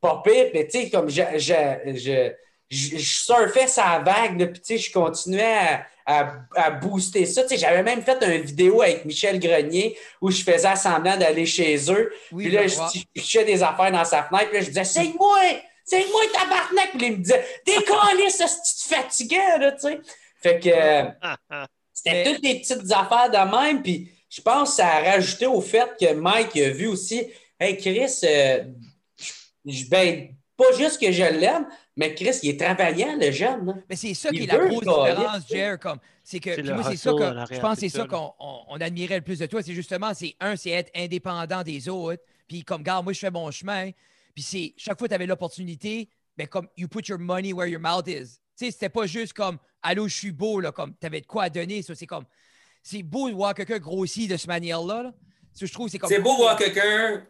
pas 0.00 0.22
pire. 0.24 0.46
tu 0.52 0.70
sais, 0.70 0.90
comme 0.90 1.10
je, 1.10 1.22
je, 1.36 2.32
je, 2.70 2.98
surfais 2.98 3.66
sa 3.66 3.98
vague, 3.98 4.50
puis 4.50 4.60
tu 4.60 4.78
sais, 4.78 4.78
je 4.78 4.90
continuais 4.90 5.84
à, 6.06 6.32
à, 6.56 6.70
booster 6.70 7.26
ça. 7.26 7.42
Tu 7.42 7.50
sais, 7.50 7.56
j'avais 7.58 7.82
même 7.82 8.02
fait 8.02 8.18
une 8.22 8.42
vidéo 8.42 8.80
avec 8.80 9.04
Michel 9.04 9.38
Grenier 9.38 9.96
où 10.22 10.30
je 10.30 10.42
faisais 10.42 10.74
semblant 10.76 11.18
d'aller 11.18 11.44
chez 11.44 11.76
eux. 11.92 12.10
puis 12.34 12.50
là, 12.50 12.66
je, 12.66 12.76
je, 13.14 13.44
des 13.44 13.62
affaires 13.62 13.92
dans 13.92 14.04
sa 14.04 14.22
fenêtre. 14.22 14.48
Puis 14.48 14.58
là, 14.58 14.64
je 14.64 14.68
disais, 14.68 14.84
c'est 14.84 15.12
moi! 15.18 15.38
C'est 15.84 16.06
moi, 16.10 16.22
tabarnak! 16.32 16.90
Puis 16.96 17.06
il 17.06 17.12
me 17.12 17.16
disait, 17.18 17.44
décollez, 17.66 18.30
ça, 18.30 18.46
si 18.46 18.82
tu 18.82 18.94
fatiguais, 18.94 19.58
là, 19.58 19.72
tu 19.72 19.80
sais? 19.80 20.00
Fait 20.42 20.58
que 20.58 20.68
euh, 20.68 21.66
c'était 21.92 22.32
toutes 22.32 22.42
des 22.42 22.60
petites 22.60 22.90
affaires 22.92 23.30
de 23.30 23.56
même. 23.56 23.82
Puis 23.82 24.10
je 24.28 24.40
pense 24.40 24.70
que 24.70 24.76
ça 24.76 24.88
a 24.88 25.12
rajouté 25.12 25.46
au 25.46 25.60
fait 25.60 25.88
que 26.00 26.14
Mike 26.14 26.56
a 26.56 26.70
vu 26.70 26.86
aussi, 26.88 27.26
hey, 27.60 27.76
Chris, 27.76 28.20
euh, 28.24 28.64
ben, 29.88 30.28
pas 30.56 30.72
juste 30.76 31.00
que 31.00 31.12
je 31.12 31.24
l'aime, 31.24 31.66
mais 31.96 32.14
Chris, 32.14 32.38
il 32.42 32.50
est 32.50 32.60
travaillant, 32.60 33.16
le 33.20 33.30
jeune. 33.30 33.68
Hein. 33.68 33.82
Mais 33.88 33.96
c'est 33.96 34.14
ça 34.14 34.30
qui 34.30 34.44
est 34.44 34.46
la 34.46 34.58
grosse 34.58 34.80
différence, 34.80 35.48
Jer. 35.48 35.78
Comme, 35.78 35.98
c'est 36.24 36.40
que, 36.40 36.72
moi, 36.72 36.84
c'est 36.84 36.96
ça 36.96 37.12
que, 37.12 37.54
je 37.54 37.60
pense 37.60 37.74
que 37.74 37.80
c'est 37.80 37.88
ça 37.88 38.06
qu'on 38.06 38.32
on, 38.38 38.80
admirait 38.80 39.16
le 39.16 39.22
plus 39.22 39.38
de 39.38 39.46
toi. 39.46 39.62
C'est 39.62 39.74
justement, 39.74 40.12
c'est 40.14 40.34
un, 40.40 40.56
c'est 40.56 40.70
être 40.70 40.90
indépendant 40.96 41.62
des 41.62 41.88
autres. 41.88 42.22
Puis 42.48 42.64
comme, 42.64 42.82
gars, 42.82 43.02
moi, 43.02 43.12
je 43.12 43.18
fais 43.18 43.30
mon 43.30 43.50
chemin. 43.50 43.90
Puis 44.34 44.42
c'est 44.42 44.74
chaque 44.76 44.98
fois 44.98 45.06
que 45.08 45.12
tu 45.12 45.14
avais 45.14 45.26
l'opportunité, 45.26 46.08
ben 46.36 46.46
comme 46.46 46.68
you 46.76 46.88
put 46.88 47.08
your 47.08 47.18
money 47.18 47.52
where 47.52 47.68
your 47.68 47.80
mouth 47.80 48.06
is. 48.08 48.38
Tu 48.56 48.66
sais, 48.66 48.70
c'était 48.70 48.88
pas 48.88 49.06
juste 49.06 49.32
comme 49.32 49.58
allô, 49.82 50.08
je 50.08 50.14
suis 50.14 50.32
beau, 50.32 50.60
là, 50.60 50.72
comme 50.72 50.94
tu 50.98 51.06
avais 51.06 51.20
de 51.20 51.26
quoi 51.26 51.44
à 51.44 51.50
donner. 51.50 51.82
Ça, 51.82 51.94
c'est 51.94 52.06
comme 52.06 52.24
c'est 52.82 53.02
beau 53.02 53.28
de 53.28 53.34
voir 53.34 53.54
quelqu'un 53.54 53.78
grossir 53.78 54.28
de 54.28 54.36
cette 54.36 54.48
manière-là. 54.48 55.04
Là. 55.04 55.12
je 55.60 55.72
trouve 55.72 55.88
c'est 55.88 55.98
comme. 55.98 56.08
C'est 56.08 56.20
beau 56.20 56.32
de 56.32 56.38
voir 56.38 56.56
quelqu'un 56.56 57.24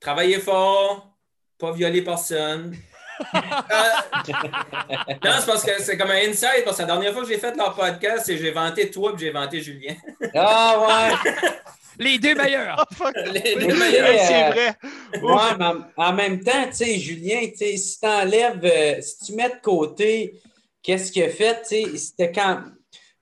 travailler 0.00 0.38
fort, 0.38 1.16
pas 1.58 1.72
violer 1.72 2.02
personne. 2.02 2.76
Euh, 3.34 5.14
non, 5.24 5.32
c'est 5.40 5.46
parce 5.46 5.64
que 5.64 5.82
c'est 5.82 5.98
comme 5.98 6.12
un 6.12 6.28
insight, 6.28 6.64
parce 6.64 6.76
que 6.76 6.82
la 6.82 6.86
dernière 6.86 7.12
fois 7.12 7.22
que 7.22 7.28
j'ai 7.28 7.38
fait 7.38 7.56
leur 7.56 7.74
podcast, 7.74 8.26
c'est 8.26 8.38
j'ai 8.38 8.52
vanté 8.52 8.92
toi 8.92 9.12
et 9.12 9.18
j'ai 9.18 9.30
vanté 9.32 9.60
Julien. 9.60 9.96
Ah 10.36 11.10
ouais! 11.24 11.32
Les 11.98 12.18
deux 12.18 12.34
meilleurs. 12.34 12.86
Ah, 13.00 13.10
les 13.32 13.54
deux 13.54 13.74
meilleurs. 13.74 14.18
C'est 14.20 14.50
vrai. 14.50 14.76
Ouais, 15.22 15.56
mais 15.58 15.64
en, 15.96 16.12
même 16.12 16.40
temps, 16.40 16.66
tu 16.66 16.76
sais, 16.76 16.98
Julien, 16.98 17.40
tu 17.50 17.56
sais, 17.56 17.76
si 17.76 18.00
tu 18.00 18.06
enlèves, 18.06 18.60
euh, 18.64 19.00
si 19.00 19.26
tu 19.26 19.32
mets 19.34 19.48
de 19.48 19.60
côté 19.62 20.34
qu'est-ce 20.82 21.12
qu'il 21.12 21.22
a 21.22 21.28
fait, 21.28 21.62
tu 21.62 21.68
sais, 21.68 21.96
c'était 21.96 22.32
quand. 22.32 22.62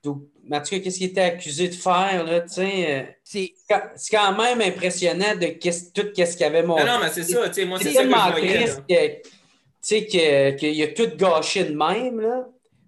Tout 0.02 0.28
cas, 0.48 0.60
qu'est-ce 0.60 0.98
qu'il 0.98 1.08
était 1.08 1.20
accusé 1.20 1.68
de 1.68 1.74
faire, 1.74 2.24
là, 2.24 2.40
tu 2.40 2.54
sais. 2.54 2.86
Euh, 2.88 3.02
c'est 3.24 3.54
quand 4.10 4.36
même 4.36 4.60
impressionnant 4.60 5.34
de 5.34 5.46
tout 5.58 6.08
ce 6.14 6.36
qu'il 6.36 6.46
avait 6.46 6.62
montré. 6.62 6.84
Non, 6.84 6.92
non, 6.94 6.98
mais 7.02 7.10
c'est 7.12 7.24
ça, 7.24 7.48
tu 7.48 7.54
sais, 7.54 7.64
moi, 7.64 7.78
c'est 7.80 7.92
ça 7.92 8.04
que 8.04 8.08
je 8.08 8.76
Tu 8.86 9.26
sais, 9.80 10.06
qu'il 10.06 10.82
a 10.82 10.88
tout 10.88 11.16
gâché 11.16 11.64
de 11.64 11.74
même, 11.74 12.20
là. 12.20 12.46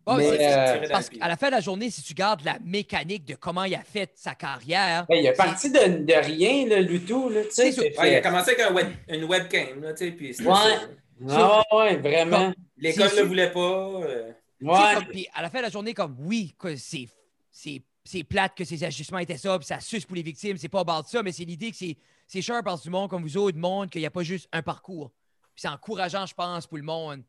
Euh, 0.08 0.88
parce 0.90 1.10
qu'à 1.10 1.28
la 1.28 1.36
fin 1.36 1.48
de 1.48 1.52
la 1.52 1.60
journée, 1.60 1.90
si 1.90 2.02
tu 2.02 2.14
gardes 2.14 2.42
la 2.44 2.58
mécanique 2.64 3.24
de 3.24 3.34
comment 3.34 3.64
il 3.64 3.74
a 3.74 3.82
fait 3.82 4.10
sa 4.14 4.34
carrière. 4.34 5.06
Ben, 5.08 5.16
il 5.16 5.26
est 5.26 5.32
parti 5.32 5.70
de, 5.70 6.04
de, 6.04 6.14
rien, 6.14 6.66
là, 6.66 6.80
Luto. 6.80 7.28
Là, 7.28 7.40
il 7.58 8.14
a 8.14 8.20
commencé 8.20 8.52
avec 8.52 8.60
un 8.60 8.72
web, 8.72 8.88
une 9.08 9.24
webcam. 9.24 9.82
Là, 9.82 9.92
puis 9.94 10.36
ouais. 10.40 11.28
Ah, 11.30 11.62
ouais, 11.72 11.96
vraiment. 11.96 12.52
L'école 12.78 13.10
ne 13.10 13.20
le 13.20 13.26
voulait 13.26 13.50
pas. 13.50 13.60
Euh... 13.60 14.32
Ouais. 14.60 15.04
puis 15.10 15.28
à 15.34 15.42
la 15.42 15.50
fin 15.50 15.58
de 15.58 15.64
la 15.64 15.70
journée, 15.70 15.94
comme 15.94 16.16
oui, 16.20 16.54
c'est 16.74 18.24
plate 18.24 18.56
que 18.56 18.64
ces 18.64 18.82
ajustements 18.84 19.18
étaient 19.18 19.36
ça, 19.36 19.58
puis 19.58 19.66
ça 19.66 19.80
suce 19.80 20.04
pour 20.04 20.16
les 20.16 20.22
victimes, 20.22 20.56
c'est 20.56 20.68
pas 20.68 20.84
bas 20.84 21.02
de 21.02 21.08
ça, 21.08 21.22
mais 21.22 21.32
c'est 21.32 21.44
l'idée 21.44 21.70
que 21.70 21.76
c'est 21.76 21.96
c'est 22.28 22.42
cher 22.42 22.62
par 22.62 22.78
du 22.78 22.90
monde 22.90 23.08
comme 23.08 23.22
vous 23.22 23.38
autres, 23.38 23.56
monde 23.56 23.88
qu'il 23.88 24.02
n'y 24.02 24.06
a 24.06 24.10
pas 24.10 24.22
juste 24.22 24.48
un 24.52 24.62
parcours. 24.62 25.10
Puis 25.54 25.62
c'est 25.62 25.68
encourageant, 25.68 26.26
je 26.26 26.34
pense, 26.34 26.66
pour 26.66 26.76
le 26.76 26.84
monde. 26.84 27.22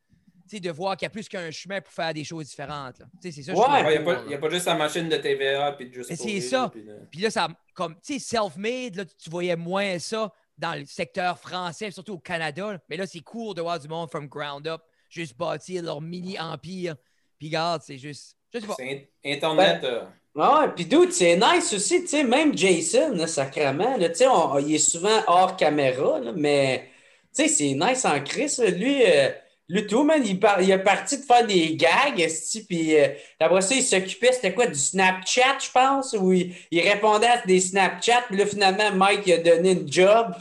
De 0.57 0.71
voir 0.71 0.97
qu'il 0.97 1.05
y 1.05 1.07
a 1.07 1.09
plus 1.09 1.29
qu'un 1.29 1.51
chemin 1.51 1.79
pour 1.81 1.93
faire 1.93 2.13
des 2.13 2.23
choses 2.23 2.47
différentes. 2.47 3.01
C'est 3.21 3.31
ça, 3.31 3.53
ouais, 3.53 3.95
il 3.95 4.27
n'y 4.27 4.33
a, 4.33 4.37
pas 4.37 4.49
juste 4.49 4.65
la 4.65 4.75
machine 4.75 5.07
de 5.07 5.17
TVA 5.17 5.73
puis 5.73 5.93
juste. 5.93 6.15
C'est 6.15 6.41
ça. 6.41 6.71
Puis, 7.11 7.21
là, 7.21 7.29
ça, 7.29 7.47
comme, 7.75 7.95
tu 7.95 8.13
sais, 8.13 8.19
self-made, 8.19 9.07
tu 9.21 9.29
voyais 9.29 9.55
moins 9.55 9.99
ça 9.99 10.31
dans 10.57 10.73
le 10.77 10.85
secteur 10.85 11.37
français, 11.39 11.91
surtout 11.91 12.13
au 12.13 12.19
Canada. 12.19 12.79
Mais 12.89 12.97
là, 12.97 13.05
c'est 13.05 13.21
cool 13.21 13.53
de 13.53 13.61
voir 13.61 13.79
du 13.79 13.87
monde 13.87 14.09
from 14.09 14.27
ground 14.27 14.67
up, 14.67 14.81
juste 15.09 15.37
bâtir 15.37 15.83
leur 15.83 16.01
mini-empire. 16.01 16.95
Puis 17.37 17.47
regarde, 17.47 17.81
c'est 17.85 17.97
juste. 17.97 18.35
C'est 18.51 19.11
Internet. 19.23 19.83
Euh, 19.83 20.01
ah 20.41 20.61
ouais, 20.61 20.71
puis 20.73 20.85
dude, 20.85 21.11
c'est 21.11 21.35
nice 21.35 21.73
aussi, 21.73 22.01
tu 22.01 22.07
sais, 22.07 22.23
même 22.23 22.57
Jason, 22.57 23.13
là, 23.13 23.27
sacrément, 23.27 23.97
tu 23.97 24.13
sais, 24.13 24.25
il 24.61 24.75
est 24.75 24.77
souvent 24.77 25.21
hors 25.27 25.57
caméra, 25.57 26.21
mais 26.35 26.89
tu 27.35 27.43
sais, 27.43 27.47
c'est 27.49 27.73
nice 27.73 28.05
en 28.05 28.21
Chris, 28.23 28.55
lui, 28.69 29.03
euh, 29.05 29.29
lui 29.69 29.88
tout, 29.88 30.03
man, 30.03 30.21
il, 30.25 30.39
il 30.61 30.71
est 30.71 30.79
parti 30.79 31.19
de 31.19 31.23
faire 31.23 31.45
des 31.45 31.75
gags, 31.75 32.27
puis 32.67 32.99
euh, 32.99 33.07
après 33.39 33.61
ça, 33.61 33.75
il 33.75 33.83
s'occupait, 33.83 34.33
c'était 34.33 34.53
quoi, 34.53 34.65
du 34.65 34.79
Snapchat, 34.79 35.59
je 35.63 35.71
pense, 35.71 36.13
où 36.19 36.33
il, 36.33 36.53
répondait 36.73 37.27
à 37.27 37.45
des 37.45 37.59
Snapchat, 37.59 38.23
puis 38.27 38.38
là, 38.38 38.45
finalement, 38.45 38.91
Mike, 38.95 39.21
il 39.27 39.33
a 39.33 39.38
donné 39.38 39.71
une 39.71 39.91
job, 39.91 40.33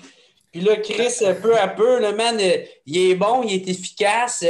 puis 0.51 0.63
là, 0.63 0.77
Chris, 0.77 1.19
peu 1.43 1.57
à 1.57 1.69
peu, 1.69 2.01
le 2.01 2.13
man, 2.13 2.39
euh, 2.41 2.57
il 2.87 3.11
est 3.11 3.15
bon, 3.15 3.43
il 3.45 3.55
est 3.55 3.69
efficace, 3.69 4.45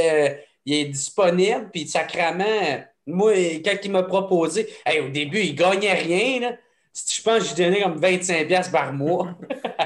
il 0.65 0.75
est 0.75 0.85
disponible, 0.85 1.69
puis 1.73 1.87
sacrément 1.87 2.79
moi, 3.09 3.33
quand 3.65 3.77
il 3.83 3.91
m'a 3.91 4.03
proposé, 4.03 4.69
au 4.87 5.09
début, 5.09 5.41
il 5.41 5.55
gagnait 5.55 5.95
rien. 5.95 6.41
Là. 6.41 6.53
Je 6.95 7.23
pense 7.23 7.43
que 7.43 7.49
je 7.51 7.55
donnais 7.55 7.83
comme 7.83 7.99
25$ 7.99 8.71
par 8.71 8.93
mois. 8.93 9.35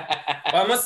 moi, 0.53 0.79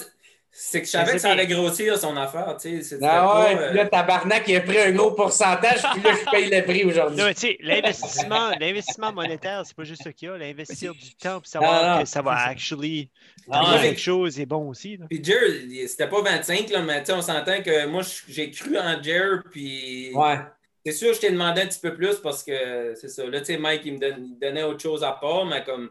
c'est 0.59 0.81
que 0.81 0.87
je 0.87 0.93
savais 0.93 1.13
que 1.13 1.19
ça 1.19 1.33
allait 1.33 1.47
grossir 1.47 1.99
son 1.99 2.17
affaire. 2.17 2.57
Tu 2.59 2.83
sais, 2.83 2.99
ah 3.03 3.45
ouais, 3.45 3.75
là, 3.75 3.83
euh, 3.83 3.89
Tabarnak, 3.89 4.49
il 4.49 4.57
a 4.57 4.63
pris 4.63 4.79
un 4.79 4.93
gros 4.93 5.11
pourcentage, 5.11 5.83
puis 5.93 6.03
là, 6.03 6.13
je 6.19 6.31
paye 6.31 6.49
le 6.51 6.65
prix 6.65 6.83
aujourd'hui. 6.85 7.19
Non, 7.19 7.29
tu 7.29 7.41
sais, 7.41 7.59
l'investissement, 7.61 8.53
l'investissement 8.59 9.13
monétaire, 9.13 9.65
c'est 9.67 9.77
pas 9.77 9.85
juste 9.85 10.03
ça 10.03 10.13
qu'il 10.15 10.29
y 10.29 10.33
a. 10.33 10.39
L'investir 10.39 10.95
du 10.95 11.15
temps 11.15 11.41
pour 11.41 11.47
savoir 11.47 12.01
que 12.01 12.09
ça 12.09 12.23
va 12.23 12.33
actually 12.33 13.11
ah, 13.51 13.77
quelque 13.83 14.01
chose 14.01 14.41
est 14.41 14.47
bon 14.47 14.71
aussi. 14.71 14.99
Puis 15.11 15.23
Jer, 15.23 15.39
c'était 15.87 16.09
pas 16.09 16.23
25, 16.23 16.71
là, 16.71 16.81
mais 16.81 17.05
on 17.11 17.21
s'entend 17.21 17.63
que 17.63 17.87
moi, 17.87 18.01
j'ai 18.27 18.51
cru 18.51 18.79
en 18.79 19.03
Jer, 19.03 19.43
puis. 19.51 20.11
Ouais. 20.15 20.39
C'est 20.87 20.93
sûr, 20.93 21.13
je 21.13 21.21
t'ai 21.21 21.31
demandé 21.33 21.63
un 21.63 21.67
petit 21.67 21.81
peu 21.81 21.95
plus 21.95 22.17
parce 22.17 22.43
que 22.43 22.95
c'est 22.95 23.09
ça. 23.09 23.27
Là, 23.27 23.41
tu 23.41 23.47
sais, 23.47 23.59
Mike, 23.59 23.83
il 23.85 23.95
me 23.95 24.41
donnait 24.41 24.63
autre 24.63 24.81
chose 24.81 25.05
à 25.05 25.13
part, 25.13 25.45
mais 25.45 25.63
comme 25.65 25.91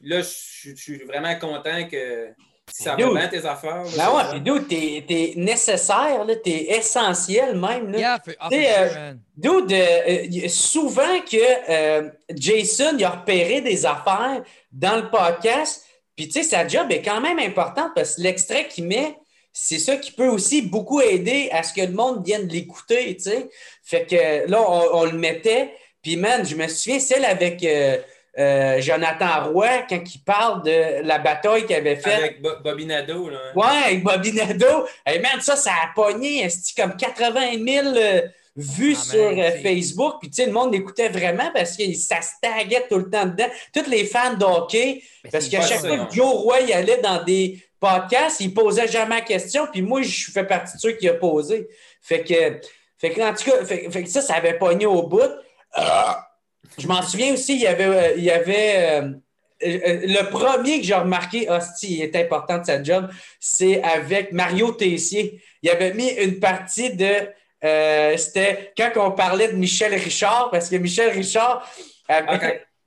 là, 0.00 0.20
je 0.20 0.74
suis 0.74 1.04
vraiment 1.04 1.38
content 1.38 1.86
que 1.86 2.30
ça 2.72 2.96
va 2.96 2.96
bien 2.96 3.28
tes 3.28 3.44
affaires. 3.44 3.84
Ben 3.96 4.10
ouais, 4.10 4.22
puis 4.30 4.40
dude, 4.40 4.68
t'es 4.68 5.34
nécessaire, 5.36 6.26
t'es 6.42 6.66
essentiel 6.70 7.58
même. 7.58 7.92
Là. 7.92 7.98
Yeah, 7.98 8.22
euh, 8.52 9.14
dude, 9.36 9.72
euh, 9.72 10.48
souvent 10.48 11.20
que 11.20 11.70
euh, 11.70 12.10
Jason 12.34 12.96
il 12.98 13.04
a 13.04 13.10
repéré 13.10 13.60
des 13.60 13.84
affaires 13.84 14.42
dans 14.72 14.96
le 14.96 15.10
podcast, 15.10 15.84
puis 16.16 16.26
tu 16.26 16.32
sais, 16.32 16.42
sa 16.42 16.66
job 16.66 16.90
est 16.90 17.02
quand 17.02 17.20
même 17.20 17.38
importante 17.38 17.92
parce 17.94 18.16
que 18.16 18.22
l'extrait 18.22 18.66
qu'il 18.66 18.84
met, 18.84 19.16
c'est 19.52 19.78
ça 19.78 19.96
qui 19.96 20.10
peut 20.10 20.28
aussi 20.28 20.62
beaucoup 20.62 21.00
aider 21.00 21.48
à 21.52 21.62
ce 21.62 21.72
que 21.72 21.82
le 21.82 21.92
monde 21.92 22.24
vienne 22.24 22.48
l'écouter, 22.48 23.14
tu 23.16 23.24
sais. 23.24 23.48
Fait 23.84 24.04
que 24.04 24.50
là, 24.50 24.64
on, 24.92 25.04
le 25.04 25.12
mettait. 25.12 25.74
Puis, 26.02 26.16
man, 26.16 26.44
je 26.44 26.56
me 26.56 26.66
souviens, 26.66 26.98
celle 26.98 27.24
avec 27.24 27.64
euh, 28.38 28.76
euh, 28.76 28.80
Jonathan 28.80 29.50
Roy, 29.52 29.82
quand 29.88 30.02
il 30.14 30.18
parle 30.24 30.62
de 30.62 31.06
la 31.06 31.18
bataille 31.18 31.66
qu'il 31.66 31.76
avait 31.76 31.96
faite. 31.96 32.18
Avec 32.18 32.42
Bobby 32.42 32.86
Nadeau, 32.86 33.28
là. 33.28 33.38
Ouais, 33.54 33.84
avec 33.86 34.02
Bobby 34.02 34.32
Nadeau. 34.32 34.86
Hey, 35.06 35.20
man, 35.20 35.40
ça, 35.40 35.56
ça 35.56 35.70
a 35.70 35.94
pogné, 35.94 36.48
comme 36.76 36.96
80 36.96 37.40
000 37.64 37.86
euh, 37.96 38.22
vues 38.56 38.96
ah, 38.98 39.04
sur 39.04 39.36
Facebook. 39.62 40.14
Puis, 40.20 40.30
tu 40.30 40.36
sais, 40.36 40.46
le 40.46 40.52
monde 40.52 40.72
l'écoutait 40.72 41.08
vraiment 41.08 41.50
parce 41.54 41.76
que 41.76 41.92
ça 41.94 42.20
se 42.20 42.32
taguait 42.42 42.86
tout 42.88 42.98
le 42.98 43.10
temps 43.10 43.26
dedans. 43.26 43.48
Tous 43.72 43.88
les 43.88 44.04
fans 44.04 44.34
d'hockey, 44.34 45.02
parce 45.30 45.48
qu'à 45.48 45.62
chaque 45.62 45.80
fois 45.80 46.06
que 46.06 46.14
Joe 46.14 46.26
Roy 46.26 46.60
y 46.62 46.72
allait 46.72 47.00
dans 47.00 47.22
des 47.22 47.64
podcast, 47.84 48.40
il 48.40 48.54
posait 48.54 48.88
jamais 48.88 49.16
la 49.16 49.20
question, 49.20 49.66
puis 49.70 49.82
moi, 49.82 50.00
je 50.02 50.30
fais 50.30 50.46
partie 50.46 50.76
de 50.76 50.80
ceux 50.80 50.92
qui 50.92 51.08
a 51.08 51.14
posé. 51.14 51.68
Fait 52.00 52.24
que, 52.24 52.60
fait 52.98 53.10
que 53.10 53.20
en 53.20 53.34
tout 53.34 53.50
cas, 53.50 53.64
fait, 53.64 54.06
ça, 54.06 54.22
ça 54.22 54.34
avait 54.34 54.56
pogné 54.56 54.86
au 54.86 55.02
bout. 55.02 55.20
Euh, 55.20 55.82
je 56.78 56.86
m'en 56.86 57.02
souviens 57.02 57.32
aussi, 57.34 57.54
il 57.54 57.60
y 57.60 57.66
avait, 57.66 57.84
euh, 57.84 58.14
il 58.16 58.24
y 58.24 58.30
avait 58.30 59.02
euh, 59.02 59.10
le 59.62 60.30
premier 60.30 60.80
que 60.80 60.86
j'ai 60.86 60.94
remarqué, 60.94 61.48
hostie, 61.48 61.98
il 61.98 62.02
est 62.02 62.16
important 62.16 62.58
de 62.58 62.66
sa 62.66 62.82
job, 62.82 63.08
c'est 63.40 63.82
avec 63.82 64.32
Mario 64.32 64.72
Tessier. 64.72 65.40
Il 65.62 65.70
avait 65.70 65.94
mis 65.94 66.08
une 66.08 66.38
partie 66.40 66.94
de. 66.94 67.28
C'était 68.18 68.74
quand 68.76 68.90
on 68.96 69.12
parlait 69.12 69.48
de 69.48 69.56
Michel 69.56 69.94
Richard, 69.94 70.50
parce 70.50 70.68
que 70.68 70.76
Michel 70.76 71.10
Richard. 71.10 71.66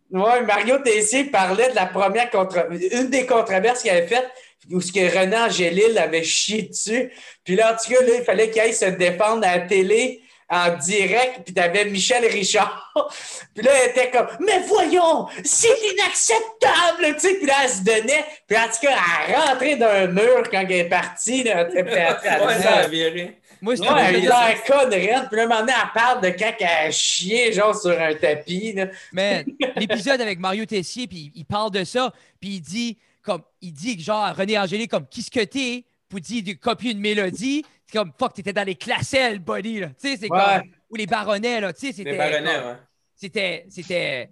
Ouais, 0.10 0.42
Mario 0.44 0.80
Tessier 0.80 1.26
parlait 1.26 1.70
de 1.70 1.76
la 1.76 1.86
première 1.86 2.30
contre... 2.30 2.66
une 2.72 3.10
des 3.10 3.26
controverses 3.26 3.82
qu'il 3.82 3.92
avait 3.92 4.08
faites, 4.08 4.30
où 4.72 4.80
ce 4.80 4.92
que 4.92 5.00
René 5.00 5.38
Angélil 5.38 5.98
avait 5.98 6.24
chié 6.24 6.64
dessus. 6.64 7.12
Puis 7.44 7.56
là, 7.56 7.74
en 7.74 7.78
tout 7.78 7.92
cas, 7.92 8.02
là, 8.06 8.16
il 8.18 8.24
fallait 8.24 8.50
qu'il 8.50 8.62
aille 8.62 8.74
se 8.74 8.86
défendre 8.86 9.46
à 9.46 9.58
la 9.58 9.66
télé 9.66 10.22
en 10.50 10.78
direct, 10.78 11.42
puis 11.46 11.54
t'avais 11.54 11.86
Michel 11.86 12.26
Richard. 12.26 12.94
puis 13.54 13.66
là, 13.66 13.72
elle 13.84 13.90
était 13.92 14.12
comme, 14.12 14.28
mais 14.40 14.60
voyons, 14.68 15.28
c'est 15.44 15.76
inacceptable, 15.94 17.16
tu 17.16 17.20
sais. 17.20 17.36
Puis 17.36 17.48
là, 17.48 17.54
elle 17.64 17.70
se 17.70 17.84
donnait. 17.84 18.26
Puis 18.48 18.58
en 18.58 18.66
tout 18.66 18.88
cas, 18.88 18.96
elle 19.28 19.36
rentrait 19.36 19.76
d'un 19.76 20.08
mur 20.08 20.44
quand 20.50 20.62
elle 20.62 20.72
est 20.72 20.90
partie. 20.90 21.44
Là, 21.44 21.68
ouais, 21.68 22.62
ça 22.62 22.76
a 22.76 22.88
viré. 22.88 23.40
Moi, 23.62 23.76
je 23.76 23.82
ouais, 23.82 23.88
elle 23.90 24.32
a 24.32 24.46
un 24.50 24.54
conne 24.54 24.92
Puis 24.92 25.08
là, 25.08 25.28
un 25.32 25.48
moment 25.48 25.60
donné, 25.62 25.74
elle 25.76 25.92
parle 25.94 26.22
de 26.22 26.30
quand 26.30 26.54
elle 26.60 26.88
a 26.88 26.92
chié, 26.92 27.52
genre, 27.52 27.76
sur 27.76 28.00
un 28.00 28.14
tapis. 28.14 28.74
Là. 28.74 28.88
Mais 29.12 29.46
l'épisode 29.76 30.22
avec 30.22 30.40
Mario 30.40 30.66
Tessier, 30.66 31.08
puis 31.08 31.32
il 31.36 31.46
parle 31.46 31.72
de 31.72 31.84
ça, 31.84 32.14
puis 32.40 32.56
il 32.56 32.62
dit 32.62 32.98
comme 33.24 33.42
il 33.62 33.74
dit 33.74 34.00
genre 34.00 34.24
à 34.24 34.32
René 34.32 34.58
Angélil 34.58 34.88
comme 34.88 35.06
qui 35.06 35.22
ce 35.22 35.30
que 35.30 35.44
t'es 35.44 35.84
pour 36.08 36.22
dire 36.22 36.44
de 36.44 36.54
copier 36.54 36.92
une 36.92 37.00
mélodie 37.00 37.66
c'est 37.88 37.98
comme 37.98 38.12
fuck 38.18 38.34
t'étais 38.34 38.54
dans 38.54 38.66
les 38.66 38.76
classelles 38.76 39.40
buddy 39.40 39.80
là. 39.80 39.88
Tu 39.90 40.10
sais 40.10 40.18
c'est 40.18 40.28
comme 40.28 40.64
ou 40.90 40.96
les 40.96 41.06
baronnets 41.06 41.62
là. 41.62 41.74
Tu 41.74 41.88
sais 41.88 41.94
c'était 41.94 42.12
les 42.12 42.18
baronnets 42.18 42.58
ouais. 42.58 42.76
c'était 43.16 43.66
c'était 43.70 44.30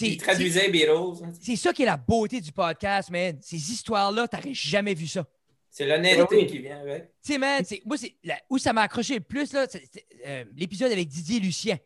il 0.00 0.16
traduisait 0.16 0.70
Beatles 0.70 1.24
hein. 1.24 1.32
c'est 1.40 1.56
ça 1.56 1.72
qui 1.72 1.82
est 1.82 1.86
la 1.86 1.96
beauté 1.96 2.40
du 2.40 2.52
podcast 2.52 3.10
man. 3.10 3.38
Ces 3.42 3.56
histoires 3.56 4.10
là 4.12 4.26
t'aurais 4.26 4.54
jamais 4.54 4.94
vu 4.94 5.06
ça. 5.06 5.26
C'est 5.68 5.84
l'honnêteté 5.84 6.46
qui 6.46 6.58
vient 6.60 6.80
avec. 6.80 7.10
Tu 7.22 7.32
sais 7.32 7.38
man 7.38 7.62
moi 7.84 7.98
c'est 7.98 8.16
où 8.48 8.58
ça 8.58 8.72
m'a 8.72 8.82
accroché 8.82 9.14
le 9.14 9.20
plus 9.20 9.52
là 9.52 9.66
euh, 10.26 10.44
l'épisode 10.56 10.92
avec 10.92 11.08
Didier 11.08 11.40
Lucien. 11.40 11.76
Tu 11.76 11.82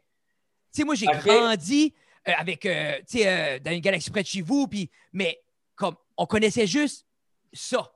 sais 0.72 0.84
moi 0.84 0.94
j'ai 0.94 1.06
grandi 1.06 1.92
euh, 2.28 2.32
avec 2.36 2.66
euh, 2.66 2.98
tu 2.98 3.18
sais 3.18 3.58
dans 3.58 3.72
une 3.72 3.80
galaxie 3.80 4.10
près 4.10 4.22
de 4.22 4.28
chez 4.28 4.42
vous 4.42 4.68
puis 4.68 4.90
mais 5.12 5.40
comme 5.74 5.96
on 6.16 6.26
connaissait 6.26 6.68
juste 6.68 7.04
ça. 7.52 7.90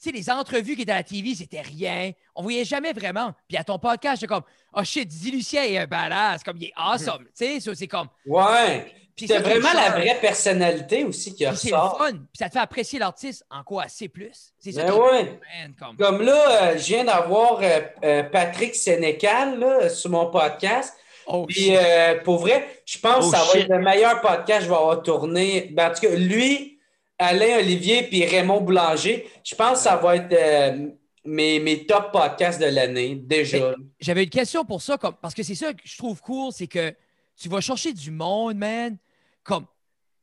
Tu 0.00 0.10
sais, 0.10 0.16
les 0.16 0.30
entrevues 0.30 0.76
qui 0.76 0.82
étaient 0.82 0.92
à 0.92 0.96
la 0.96 1.02
TV, 1.02 1.34
c'était 1.34 1.60
rien. 1.60 2.12
On 2.34 2.42
voyait 2.42 2.64
jamais 2.64 2.92
vraiment. 2.92 3.32
Puis 3.48 3.56
à 3.56 3.64
ton 3.64 3.78
podcast, 3.78 4.20
j'étais 4.20 4.32
comme, 4.32 4.44
oh 4.72 4.84
shit, 4.84 5.08
Didi 5.08 5.32
Lucien 5.32 5.64
est 5.64 5.78
un 5.78 5.86
badass. 5.86 6.44
Comme, 6.44 6.56
il 6.58 6.66
est 6.66 6.72
awesome. 6.76 7.24
tu 7.36 7.60
sais, 7.60 7.74
c'est 7.74 7.88
comme. 7.88 8.08
Ouais. 8.24 8.86
Puis 9.18 9.26
c'est 9.26 9.40
vraiment 9.40 9.72
la 9.72 9.90
vraie 9.90 10.16
personnalité 10.20 11.02
aussi 11.02 11.34
qui 11.34 11.44
ressort. 11.44 11.96
C'est 11.98 12.04
fun. 12.04 12.12
Puis 12.12 12.38
ça 12.38 12.48
te 12.48 12.52
fait 12.52 12.60
apprécier 12.60 13.00
l'artiste 13.00 13.44
en 13.50 13.64
quoi 13.64 13.82
assez 13.82 14.08
plus? 14.08 14.52
C'est 14.60 14.70
ça. 14.70 14.84
Ben 14.84 14.94
ouais. 14.94 15.40
comme... 15.98 16.22
là, 16.22 16.62
euh, 16.62 16.78
je 16.78 16.86
viens 16.86 17.04
d'avoir 17.04 17.58
euh, 17.60 17.80
euh, 18.04 18.22
Patrick 18.22 18.76
Sénécal 18.76 19.58
là, 19.58 19.88
sur 19.88 20.10
mon 20.10 20.30
podcast. 20.30 20.94
Oh, 21.26 21.46
Puis 21.46 21.72
pour 22.24 22.38
vrai, 22.38 22.82
je 22.86 22.98
pense 22.98 23.26
oh, 23.26 23.30
que 23.30 23.36
ça 23.36 23.42
va 23.42 23.58
être 23.58 23.68
le 23.68 23.80
meilleur 23.80 24.20
podcast 24.20 24.60
que 24.60 24.64
je 24.64 24.70
vais 24.70 24.76
avoir 24.76 25.02
tourné. 25.02 25.68
Ben, 25.72 25.90
en 25.90 25.94
tout 25.94 26.00
cas, 26.00 26.14
lui, 26.14 26.77
Alain 27.18 27.58
Olivier 27.58 28.04
puis 28.04 28.24
Raymond 28.24 28.60
Boulanger. 28.60 29.28
Je 29.44 29.54
pense 29.54 29.78
que 29.78 29.84
ça 29.84 29.96
va 29.96 30.16
être 30.16 30.32
euh, 30.32 30.88
mes, 31.24 31.58
mes, 31.58 31.84
top 31.84 32.12
podcasts 32.12 32.60
de 32.60 32.66
l'année, 32.66 33.16
déjà. 33.16 33.74
J'avais 34.00 34.24
une 34.24 34.30
question 34.30 34.64
pour 34.64 34.80
ça, 34.80 34.96
comme, 34.96 35.14
parce 35.20 35.34
que 35.34 35.42
c'est 35.42 35.54
ça 35.54 35.72
que 35.72 35.80
je 35.84 35.96
trouve 35.96 36.20
cool, 36.22 36.52
c'est 36.52 36.68
que 36.68 36.94
tu 37.36 37.48
vas 37.48 37.60
chercher 37.60 37.92
du 37.92 38.10
monde, 38.10 38.56
man, 38.56 38.96
comme 39.42 39.66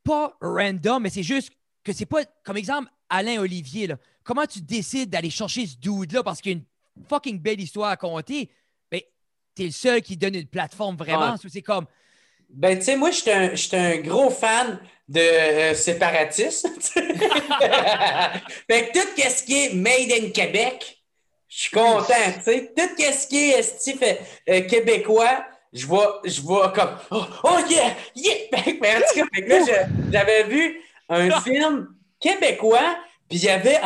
pas 0.03 0.37
random, 0.41 1.03
mais 1.03 1.09
c'est 1.09 1.23
juste 1.23 1.51
que 1.83 1.93
c'est 1.93 2.05
pas, 2.05 2.23
comme 2.43 2.57
exemple, 2.57 2.89
Alain 3.09 3.39
Olivier, 3.39 3.87
là. 3.87 3.97
Comment 4.23 4.45
tu 4.47 4.59
décides 4.59 5.11
d'aller 5.11 5.29
chercher 5.29 5.67
ce 5.67 5.77
dude-là? 5.77 6.23
Parce 6.23 6.41
qu'il 6.41 6.51
y 6.51 6.55
a 6.55 6.57
une 6.57 7.05
fucking 7.07 7.39
belle 7.39 7.61
histoire 7.61 7.91
à 7.91 7.97
compter? 7.97 8.49
Ben, 8.91 9.01
t'es 9.53 9.65
le 9.65 9.71
seul 9.71 10.01
qui 10.01 10.17
donne 10.17 10.33
une 10.33 10.47
plateforme 10.47 10.95
vraiment. 10.95 11.35
C'est 11.37 11.61
comme. 11.61 11.85
Ben, 12.55 12.77
tu 12.77 12.85
sais, 12.85 12.95
moi, 12.95 13.11
je 13.11 13.55
suis 13.55 13.75
un, 13.75 13.97
gros 13.97 14.29
fan 14.29 14.79
de 15.09 15.19
euh, 15.19 15.73
séparatisme. 15.73 16.69
fait 16.79 17.01
que 18.69 18.93
tout 18.93 19.21
ce 19.29 19.43
qui 19.43 19.65
est 19.65 19.73
made 19.73 20.09
in 20.09 20.29
Québec, 20.29 21.03
je 21.49 21.59
suis 21.63 21.71
content, 21.71 22.13
tu 22.37 22.43
sais. 22.43 22.71
Tout 22.73 22.89
ce 22.97 23.27
qui 23.27 23.51
est 23.51 23.61
Steve 23.61 24.01
euh, 24.49 24.61
québécois, 24.61 25.45
je 25.73 25.85
vois, 25.85 26.21
je 26.23 26.39
vois 26.41 26.71
comme 26.71 26.97
oh, 27.11 27.25
oh 27.43 27.57
yeah, 27.69 27.93
yeah! 28.15 28.35
en 28.57 28.61
tout 28.61 28.73
cas, 28.73 29.41
là, 29.45 29.87
j'avais 30.09 30.43
vu 30.43 30.81
un 31.09 31.41
film 31.41 31.89
québécois, 32.21 32.95
Puis 33.27 33.39
il 33.39 33.43
y 33.43 33.49
avait, 33.49 33.81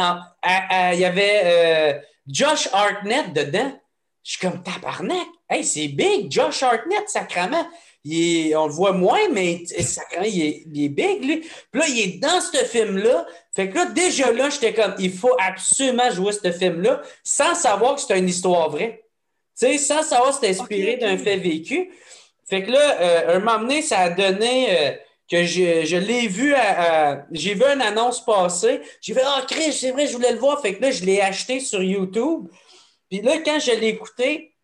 il 0.93 0.99
y 0.99 1.05
avait 1.05 1.41
euh, 1.43 1.99
Josh 2.27 2.69
Hartnett 2.71 3.33
dedans. 3.33 3.79
Je 4.23 4.31
suis 4.33 4.39
comme 4.47 4.61
tabarnak. 4.61 5.27
Hey, 5.49 5.63
c'est 5.63 5.87
big, 5.87 6.31
Josh 6.31 6.61
Hartnett, 6.61 7.09
sacrament. 7.09 7.67
Il 8.05 8.55
on 8.55 8.67
le 8.67 8.73
voit 8.73 8.93
moins, 8.93 9.27
mais 9.31 9.63
il 10.23 10.41
est, 10.41 10.63
il 10.71 10.85
est 10.85 10.89
big, 10.89 11.23
lui. 11.23 11.37
Puis 11.39 11.81
là, 11.81 11.87
il 11.87 11.99
est 11.99 12.19
dans 12.19 12.39
ce 12.39 12.63
film-là. 12.63 13.25
Fait 13.53 13.69
que 13.69 13.75
là, 13.75 13.85
déjà 13.85 14.31
là, 14.31 14.49
j'étais 14.49 14.73
comme, 14.73 14.95
il 14.99 15.11
faut 15.11 15.35
absolument 15.39 16.09
jouer 16.11 16.31
ce 16.31 16.51
film-là 16.51 17.01
sans 17.23 17.55
savoir 17.55 17.95
que 17.95 18.01
c'est 18.01 18.17
une 18.17 18.29
histoire 18.29 18.69
vraie. 18.69 19.03
Tu 19.59 19.65
sais, 19.65 19.77
sans 19.77 20.03
savoir 20.03 20.29
que 20.31 20.45
c'est 20.45 20.59
inspiré 20.59 20.95
d'un 20.95 21.17
fait 21.17 21.37
vécu. 21.37 21.91
Fait 22.49 22.63
que 22.63 22.71
là, 22.71 23.01
euh, 23.01 23.35
un 23.35 23.39
moment 23.39 23.59
donné, 23.59 23.81
ça 23.81 23.99
a 23.99 24.09
donné 24.09 24.67
euh, 24.69 24.91
que 25.29 25.43
je, 25.43 25.85
je 25.85 25.97
l'ai 25.97 26.27
vu 26.27 26.55
à, 26.55 27.25
j'ai 27.31 27.53
vu 27.53 27.63
une 27.63 27.81
annonce 27.81 28.23
passer. 28.25 28.81
J'ai 29.01 29.13
fait 29.13 29.21
Ah, 29.23 29.41
oh, 29.41 29.45
Chris, 29.47 29.73
c'est 29.73 29.91
vrai, 29.91 30.07
je 30.07 30.13
voulais 30.13 30.31
le 30.31 30.39
voir. 30.39 30.61
Fait 30.61 30.73
que 30.73 30.81
là, 30.81 30.91
je 30.91 31.03
l'ai 31.03 31.21
acheté 31.21 31.59
sur 31.59 31.83
YouTube. 31.83 32.47
Puis 33.09 33.21
là, 33.21 33.37
quand 33.39 33.59
je 33.59 33.71
l'ai 33.71 33.89
écouté, 33.89 34.55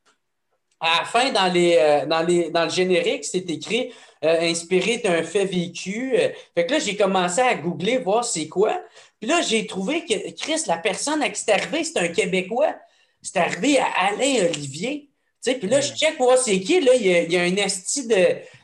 à 0.86 1.00
la 1.00 1.06
fin, 1.06 1.32
dans, 1.32 1.52
les, 1.52 1.78
euh, 1.80 2.06
dans, 2.06 2.22
les, 2.22 2.50
dans 2.50 2.64
le 2.64 2.70
générique, 2.70 3.26
c'est 3.26 3.50
écrit 3.50 3.92
inspiré 4.22 4.98
d'un 4.98 5.22
fait 5.22 5.46
vécu. 5.46 6.18
fait 6.56 6.66
que 6.66 6.72
là, 6.74 6.80
j'ai 6.80 6.96
commencé 6.96 7.42
à 7.42 7.54
googler, 7.54 8.00
voir 8.00 8.26
c'est 8.26 8.48
quoi. 8.48 8.82
Puis 9.20 9.30
là, 9.30 9.42
j'ai 9.42 9.68
trouvé 9.68 10.04
que 10.04 10.32
Chris, 10.32 10.64
la 10.66 10.78
personne 10.78 11.22
à 11.22 11.30
qui 11.30 11.40
c'est 11.40 11.52
arrivé, 11.52 11.84
c'est 11.84 12.00
un 12.00 12.08
Québécois. 12.08 12.74
C'est 13.22 13.38
arrivé 13.38 13.78
à 13.78 13.86
Alain 14.08 14.48
Olivier 14.50 15.12
puis 15.54 15.68
là, 15.68 15.80
je 15.82 15.94
check 15.94 16.18
voir 16.18 16.38
c'est 16.38 16.60
qui. 16.60 16.82
Là, 16.82 16.94
il 16.96 17.32
y 17.32 17.38
a, 17.38 17.42
un 17.42 17.56
esti 17.56 18.08
de, 18.08 18.16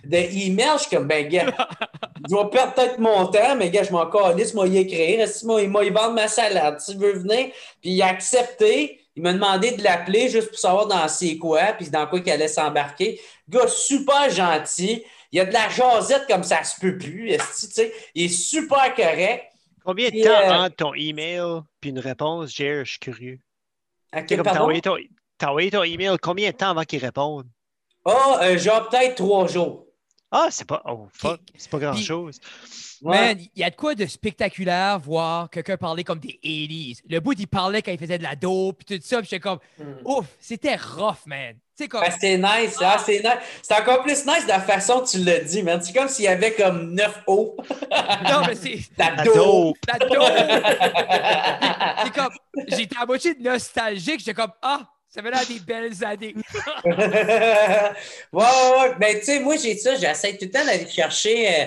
de 0.06 0.18
email. 0.18 0.72
Je 0.76 0.82
suis 0.82 0.96
comme, 0.96 1.08
ben, 1.08 1.28
gars, 1.28 1.46
je 2.30 2.36
vais 2.36 2.50
perdre 2.50 2.74
peut-être 2.74 3.00
mon 3.00 3.28
temps, 3.28 3.56
mais 3.56 3.70
gars, 3.70 3.84
je 3.84 3.92
m'en 3.92 4.10
calisse, 4.10 4.54
moi, 4.54 4.68
y 4.68 4.78
écrire. 4.78 5.28
Moi, 5.44 5.64
il 5.64 5.70
m'a 5.70 5.84
vendre 5.90 6.16
ma 6.16 6.28
salade. 6.28 6.82
Tu 6.84 6.96
veux 6.98 7.20
venir? 7.20 7.52
Puis 7.82 7.92
il 7.92 8.02
a 8.02 8.08
accepté. 8.08 9.01
Il 9.16 9.24
m'a 9.24 9.34
demandé 9.34 9.72
de 9.72 9.84
l'appeler 9.84 10.30
juste 10.30 10.50
pour 10.50 10.60
savoir 10.60 10.88
dans 10.88 11.08
c'est 11.08 11.38
quoi, 11.38 11.74
puis 11.74 11.90
dans 11.90 12.08
quoi 12.08 12.22
qu'il 12.22 12.32
allait 12.32 12.48
s'embarquer. 12.48 13.20
Gars, 13.50 13.68
super 13.68 14.30
gentil. 14.30 15.04
Il 15.32 15.38
y 15.38 15.40
a 15.40 15.46
de 15.46 15.54
la 15.54 15.70
jasette 15.70 16.28
comme 16.28 16.44
ça 16.44 16.64
se 16.64 16.80
peut 16.80 16.98
plus. 16.98 17.38
Il 18.16 18.26
est 18.26 18.28
super 18.30 18.94
correct. 18.96 19.46
Combien 19.84 20.10
de 20.10 20.24
temps 20.24 20.30
euh, 20.30 20.66
entre 20.66 20.76
ton 20.76 20.94
email 20.94 21.62
puis 21.80 21.90
une 21.90 22.00
réponse, 22.00 22.56
Jerry? 22.56 22.86
Je 22.86 22.92
suis 22.92 23.00
curieux. 23.00 23.40
Pardon? 24.12 24.72
T'as 25.38 25.48
envoyé 25.48 25.72
ton 25.72 25.84
email 25.84 26.18
combien 26.22 26.52
de 26.52 26.56
temps 26.56 26.70
avant 26.70 26.84
qu'il 26.84 27.00
réponde? 27.00 27.48
Ah, 28.06 28.42
oh, 28.44 28.58
genre 28.58 28.90
peut-être 28.90 29.16
trois 29.16 29.48
jours. 29.48 29.88
Ah, 30.30 30.48
c'est 30.52 30.68
pas. 30.68 30.82
Oh, 30.86 31.08
fuck. 31.14 31.42
C'est 31.58 31.70
pas 31.70 31.80
grand-chose. 31.80 32.40
Man, 33.02 33.38
il 33.40 33.60
y 33.60 33.64
a 33.64 33.70
de 33.70 33.76
quoi 33.76 33.96
de 33.96 34.06
spectaculaire 34.06 35.00
voir 35.00 35.50
quelqu'un 35.50 35.76
parler 35.76 36.04
comme 36.04 36.20
des 36.20 36.40
80s. 36.44 37.02
Le 37.10 37.20
bout, 37.20 37.34
il 37.40 37.48
parlait 37.48 37.82
quand 37.82 37.92
il 37.92 37.98
faisait 37.98 38.20
de 38.20 38.24
la 38.24 38.36
dope, 38.36 38.84
puis 38.84 38.98
tout 38.98 39.04
ça, 39.04 39.18
puis 39.18 39.28
j'étais 39.30 39.40
comme, 39.40 39.60
hmm. 39.80 40.06
ouf, 40.06 40.26
c'était 40.40 40.76
rough, 40.76 41.26
man. 41.26 41.56
C'est 41.76 41.88
comme... 41.88 42.02
Ben, 42.02 42.14
c'est 42.20 42.38
nice, 42.38 42.78
hein, 42.80 42.98
c'est 43.04 43.20
nice. 43.20 43.40
C'est 43.64 43.74
encore 43.74 44.04
plus 44.04 44.24
nice 44.26 44.44
de 44.44 44.50
la 44.50 44.60
façon 44.60 45.00
dont 45.00 45.06
tu 45.06 45.18
l'as 45.18 45.40
dit, 45.40 45.64
man. 45.64 45.82
C'est 45.82 45.94
comme 45.94 46.08
s'il 46.08 46.26
y 46.26 46.28
avait 46.28 46.54
comme 46.54 46.94
neuf 46.94 47.24
hauts. 47.26 47.56
non, 48.30 48.44
mais 48.46 48.54
c'est. 48.54 48.78
La 48.98 49.24
dope. 49.24 49.78
La 49.88 49.98
dope. 49.98 50.22
c'est 52.04 52.14
comme, 52.14 52.34
j'étais 52.68 52.98
à 53.02 53.06
moitié 53.08 53.34
de 53.34 53.42
nostalgique, 53.42 54.20
j'étais 54.20 54.36
comme, 54.36 54.52
ah, 54.62 54.82
ça 55.10 55.22
avait 55.22 55.32
l'air 55.32 55.46
des 55.48 55.60
belles 55.60 56.06
années. 56.06 56.36
ouais, 56.86 56.94
ouais, 58.32 58.96
Ben, 59.00 59.20
tu 59.20 59.26
sais, 59.26 59.40
moi, 59.40 59.56
j'ai 59.58 59.76
ça, 59.76 59.96
j'essaie 59.96 60.38
tout 60.38 60.46
le 60.46 60.52
temps 60.52 60.64
d'aller 60.64 60.88
chercher 60.88 61.50
euh, 61.50 61.66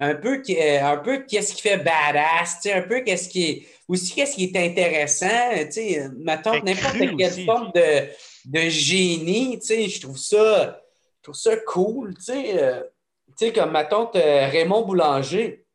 un 0.00 0.14
peu, 0.14 0.42
euh, 0.48 0.82
un 0.82 0.96
peu 0.98 1.24
qu'est-ce 1.28 1.54
qui 1.54 1.62
fait 1.62 1.78
badass, 1.78 2.60
tu 2.60 2.68
sais, 2.68 2.72
un 2.72 2.82
peu 2.82 3.00
qu'est-ce 3.00 3.28
qui 3.28 3.44
est. 3.44 3.66
Aussi, 3.86 4.14
qu'est-ce 4.14 4.34
qui 4.34 4.44
est 4.44 4.56
intéressant, 4.56 5.50
tu 5.66 5.72
sais, 5.72 6.08
mettons, 6.16 6.62
n'importe 6.62 7.16
quelle 7.18 7.44
forme 7.44 7.70
de, 7.74 8.08
de 8.46 8.68
génie, 8.70 9.58
tu 9.58 9.66
sais, 9.66 9.88
je 9.88 10.00
trouve 10.00 10.16
ça, 10.18 10.80
je 11.18 11.22
trouve 11.22 11.34
ça 11.34 11.56
cool, 11.66 12.14
tu 12.16 12.24
sais. 12.24 12.62
Euh, 12.62 12.80
tu 13.38 13.46
sais, 13.46 13.52
comme, 13.52 13.72
mettons, 13.72 14.10
Raymond 14.12 14.86
Boulanger. 14.86 15.66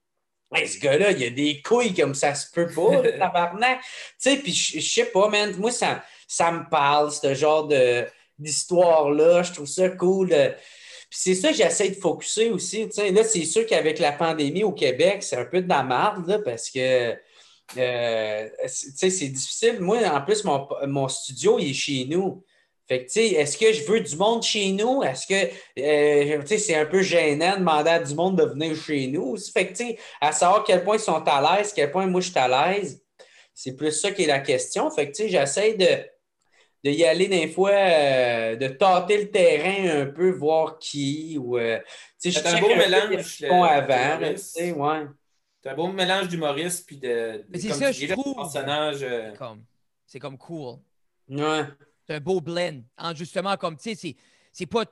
ce 0.55 0.79
gars-là, 0.79 1.11
il 1.11 1.23
a 1.23 1.29
des 1.29 1.61
couilles 1.61 1.93
comme 1.93 2.15
ça 2.15 2.33
se 2.33 2.51
peut 2.51 2.67
pas, 2.67 3.01
tabarnak. 3.19 3.79
Tu 3.81 3.87
sais, 4.17 4.37
puis 4.37 4.53
je 4.53 4.79
sais 4.79 5.05
pas, 5.05 5.29
man, 5.29 5.55
moi, 5.57 5.71
ça 5.71 6.03
ça 6.29 6.51
me 6.51 6.69
parle, 6.69 7.11
ce 7.11 7.33
genre 7.33 7.67
d'histoire-là. 8.37 9.41
Je 9.41 9.51
trouve 9.51 9.65
ça 9.65 9.89
cool. 9.89 10.29
C'est 11.09 11.33
ça 11.33 11.49
que 11.49 11.55
j'essaie 11.55 11.89
de 11.89 11.95
focuser 11.95 12.51
aussi. 12.51 12.87
Là, 12.97 13.23
c'est 13.23 13.45
sûr 13.45 13.65
qu'avec 13.65 13.99
la 13.99 14.11
pandémie 14.11 14.63
au 14.63 14.71
Québec, 14.71 15.23
c'est 15.23 15.37
un 15.37 15.45
peu 15.45 15.61
de 15.61 15.69
la 15.69 15.83
merde 15.83 16.41
parce 16.45 16.69
que 16.69 17.15
euh, 17.77 18.49
c'est 18.67 19.27
difficile. 19.29 19.79
Moi, 19.79 19.99
en 20.07 20.21
plus, 20.21 20.43
mon, 20.43 21.07
studio 21.07 21.57
il 21.59 21.71
est 21.71 21.73
chez 21.73 22.05
nous. 22.05 22.43
Fait 22.87 23.05
que, 23.05 23.19
est-ce 23.19 23.57
que 23.57 23.71
je 23.71 23.83
veux 23.83 23.99
du 23.99 24.15
monde 24.15 24.41
chez 24.41 24.71
nous? 24.71 25.03
Est-ce 25.03 25.27
que, 25.27 25.51
euh, 25.79 26.41
c'est 26.45 26.75
un 26.75 26.85
peu 26.85 27.01
gênant 27.01 27.53
de 27.53 27.59
demander 27.59 27.89
à 27.91 27.99
du 27.99 28.15
monde 28.15 28.37
de 28.37 28.45
venir 28.45 28.75
chez 28.75 29.07
nous? 29.07 29.35
Fait 29.37 29.67
que, 29.67 29.83
à 30.21 30.31
savoir 30.31 30.63
quel 30.63 30.83
point 30.83 30.97
ils 30.97 31.01
sont 31.01 31.23
à 31.27 31.57
l'aise, 31.57 31.71
quel 31.73 31.91
point 31.91 32.07
moi 32.07 32.21
je 32.21 32.31
suis 32.31 32.39
à 32.39 32.47
l'aise, 32.47 33.03
c'est 33.53 33.75
plus 33.75 33.91
ça 33.91 34.11
qui 34.11 34.23
est 34.23 34.27
la 34.27 34.39
question. 34.39 34.89
Fait 34.89 35.11
que, 35.11 35.27
j'essaie 35.27 35.73
de, 35.73 35.85
de 36.83 36.91
y 36.91 37.03
aller 37.03 37.27
des 37.27 37.47
fois, 37.49 37.71
euh, 37.71 38.55
de 38.55 38.67
tâter 38.67 39.21
le 39.23 39.31
terrain 39.31 40.01
un 40.01 40.05
peu, 40.05 40.31
voir 40.31 40.77
qui. 40.79 41.37
ou 41.37 41.57
euh, 41.57 41.79
C'est 42.17 42.45
un 42.45 42.59
beau 42.59 42.69
mélange. 42.69 43.43
avant, 43.43 44.19
ouais. 44.21 44.35
C'est 45.61 45.69
un 45.71 45.75
beau 45.75 45.87
mélange 45.89 46.29
d'humoriste 46.29 46.85
puis 46.85 46.97
de. 46.97 47.45
c'est 47.53 47.73
ça, 47.73 47.91
je 47.91 48.07
trouve. 48.07 48.35
Personnage, 48.35 49.03
euh, 49.03 49.33
C'est 50.05 50.19
comme, 50.19 50.37
cool. 50.37 50.77
Ouais. 51.27 51.65
C'est 52.07 52.15
un 52.15 52.19
beau 52.19 52.39
blend. 52.39 52.81
justement, 53.13 53.57
comme, 53.57 53.77
tu 53.77 53.93
sais, 53.93 54.15
c'est 54.51 54.65
pas 54.65 54.85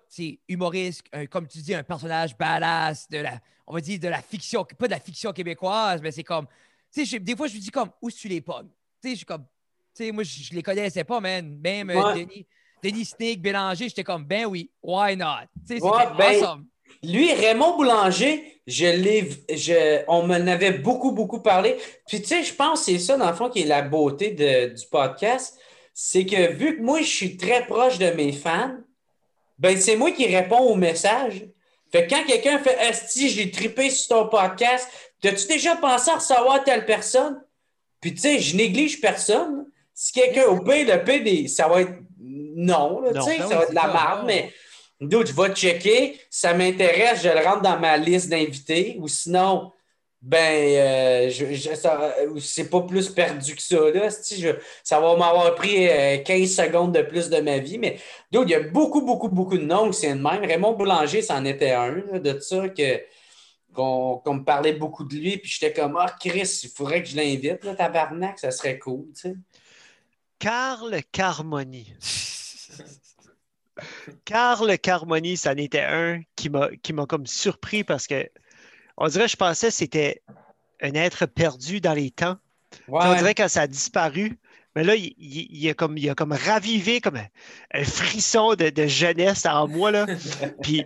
humoriste, 0.47 1.03
comme 1.29 1.47
tu 1.47 1.59
dis, 1.59 1.73
un 1.73 1.83
personnage 1.83 2.37
badass 2.37 3.09
de 3.09 3.19
la, 3.19 3.39
on 3.65 3.73
va 3.73 3.81
dire, 3.81 3.99
de 3.99 4.07
la 4.07 4.21
fiction, 4.21 4.65
pas 4.77 4.85
de 4.87 4.91
la 4.91 4.99
fiction 4.99 5.31
québécoise, 5.31 6.01
mais 6.01 6.11
c'est 6.11 6.23
comme, 6.23 6.47
tu 6.93 7.05
sais, 7.05 7.19
des 7.19 7.35
fois, 7.35 7.47
je 7.47 7.55
me 7.55 7.59
dis 7.59 7.71
comme, 7.71 7.89
où 8.01 8.11
tu 8.11 8.27
les 8.27 8.41
pognes? 8.41 8.69
Tu 9.01 9.09
sais, 9.09 9.11
je 9.11 9.17
suis 9.17 9.25
comme, 9.25 9.45
moi, 10.13 10.23
je, 10.23 10.53
les 10.53 10.63
connaissais 10.63 11.03
pas, 11.03 11.19
man. 11.19 11.57
Même 11.63 11.89
euh, 11.89 12.13
Denis, 12.13 12.45
Denis 12.83 13.05
Snake, 13.05 13.41
Bélanger, 13.41 13.89
j'étais 13.89 14.03
comme, 14.03 14.25
ben 14.25 14.45
oui, 14.45 14.71
why 14.81 15.15
not? 15.15 15.47
c'était 15.67 15.81
ben, 15.81 16.43
awesome. 16.43 16.65
Lui, 17.03 17.31
Raymond 17.33 17.77
Boulanger, 17.77 18.61
je 18.65 18.85
l'ai, 18.85 19.29
je, 19.49 20.03
on 20.07 20.23
m'en 20.23 20.33
avait 20.33 20.73
beaucoup, 20.73 21.11
beaucoup 21.11 21.41
parlé. 21.41 21.77
Puis, 22.07 22.21
tu 22.21 22.27
sais, 22.27 22.43
je 22.43 22.53
pense 22.53 22.79
que 22.79 22.85
c'est 22.91 22.99
ça, 22.99 23.17
dans 23.17 23.29
le 23.29 23.35
fond, 23.35 23.49
qui 23.49 23.61
est 23.61 23.65
la 23.65 23.81
beauté 23.81 24.31
du 24.31 24.85
podcast. 24.89 25.59
C'est 25.93 26.25
que 26.25 26.51
vu 26.53 26.77
que 26.77 26.81
moi, 26.81 27.01
je 27.01 27.07
suis 27.07 27.37
très 27.37 27.65
proche 27.65 27.97
de 27.97 28.11
mes 28.11 28.31
fans, 28.31 28.75
ben, 29.57 29.77
c'est 29.77 29.95
moi 29.95 30.11
qui 30.11 30.25
réponds 30.27 30.59
aux 30.59 30.75
messages. 30.75 31.47
Fait 31.91 32.05
que 32.05 32.13
quand 32.13 32.23
quelqu'un 32.25 32.59
fait 32.59 32.77
Asti, 32.79 33.29
j'ai 33.29 33.49
trippé 33.49 33.89
sur 33.89 34.09
ton 34.09 34.27
podcast, 34.27 34.87
as-tu 35.23 35.47
déjà 35.47 35.75
pensé 35.75 36.11
à 36.11 36.15
recevoir 36.15 36.63
telle 36.63 36.85
personne? 36.85 37.41
Puis, 38.01 38.13
tu 38.13 38.21
sais, 38.21 38.39
je 38.39 38.55
néglige 38.55 39.01
personne. 39.01 39.65
Si 39.99 40.11
quelqu'un 40.11 40.45
au 40.45 40.59
pays 40.59 40.85
le 40.85 41.03
PD, 41.03 41.47
ça 41.47 41.67
va 41.67 41.81
être 41.81 41.93
non, 42.19 43.01
là, 43.01 43.19
sais, 43.19 43.39
ça 43.39 43.47
va 43.47 43.63
être 43.63 43.71
de 43.71 43.75
la 43.75 43.87
merde, 43.87 44.23
mais 44.27 44.53
d'où 45.01 45.25
je 45.25 45.33
vais 45.33 45.55
checker, 45.55 46.19
ça 46.29 46.53
m'intéresse, 46.53 47.23
je 47.23 47.29
le 47.29 47.43
rentre 47.43 47.63
dans 47.63 47.79
ma 47.79 47.97
liste 47.97 48.29
d'invités, 48.29 48.95
ou 48.99 49.07
sinon, 49.07 49.71
ben, 50.21 50.37
euh, 50.37 51.31
c'est 52.39 52.69
pas 52.69 52.81
plus 52.81 53.09
perdu 53.09 53.55
que 53.55 53.61
ça. 53.63 53.89
Là. 53.89 54.09
ça 54.83 54.99
va 54.99 55.17
m'avoir 55.17 55.55
pris 55.55 55.87
15 55.87 56.29
euh, 56.29 56.45
secondes 56.45 56.93
de 56.93 57.01
plus 57.01 57.29
de 57.29 57.39
ma 57.39 57.57
vie. 57.57 57.79
Mais 57.79 57.97
il 58.31 58.49
y 58.49 58.53
a 58.53 58.59
beaucoup, 58.59 59.01
beaucoup, 59.01 59.29
beaucoup 59.29 59.57
de 59.57 59.63
noms 59.63 59.91
c'est 59.91 60.09
le 60.09 60.21
même. 60.21 60.45
Raymond 60.45 60.73
Boulanger, 60.73 61.23
c'en 61.23 61.43
était 61.43 61.71
un 61.71 62.19
de 62.19 62.39
ça 62.39 62.69
que 62.69 63.01
qu'on 63.73 64.33
me 64.33 64.43
parlait 64.43 64.73
beaucoup 64.73 65.05
de 65.05 65.15
lui. 65.15 65.37
Puis 65.37 65.51
j'étais 65.51 65.73
comme 65.73 65.97
Ah, 65.99 66.13
Chris, 66.19 66.61
il 66.63 66.69
faudrait 66.69 67.01
que 67.01 67.09
je 67.09 67.15
l'invite, 67.15 67.63
là, 67.63 67.75
tabarnak, 67.75 68.39
ça 68.39 68.51
serait 68.51 68.79
cool. 68.79 69.05
sais. 69.13 69.33
Carl 70.39 71.01
Carmoni. 71.11 71.93
Carl 74.25 74.77
Carmoni, 74.79 75.37
ça 75.37 75.51
en 75.51 75.57
était 75.57 75.81
un 75.81 76.21
qui 76.35 76.49
m'a, 76.49 76.69
qui 76.81 76.93
m'a 76.93 77.05
comme 77.05 77.25
surpris 77.25 77.83
parce 77.83 78.07
que 78.07 78.29
on 78.97 79.07
dirait, 79.07 79.27
je 79.27 79.35
pensais 79.35 79.67
que 79.67 79.73
c'était 79.73 80.21
un 80.81 80.93
être 80.93 81.25
perdu 81.25 81.81
dans 81.81 81.93
les 81.93 82.11
temps. 82.11 82.37
On 82.87 83.15
dirait 83.15 83.35
que 83.35 83.47
ça 83.47 83.61
a 83.61 83.67
disparu. 83.67 84.39
Mais 84.75 84.83
là, 84.83 84.95
il, 84.95 85.13
il, 85.17 85.69
a, 85.69 85.73
comme, 85.73 85.97
il 85.97 86.09
a 86.09 86.15
comme 86.15 86.33
ravivé 86.33 87.01
comme 87.01 87.17
un, 87.73 87.83
frisson 87.83 88.53
de, 88.55 88.87
jeunesse 88.87 89.45
en 89.45 89.67
moi. 89.67 89.91
Là. 89.91 90.05
Puis, 90.61 90.83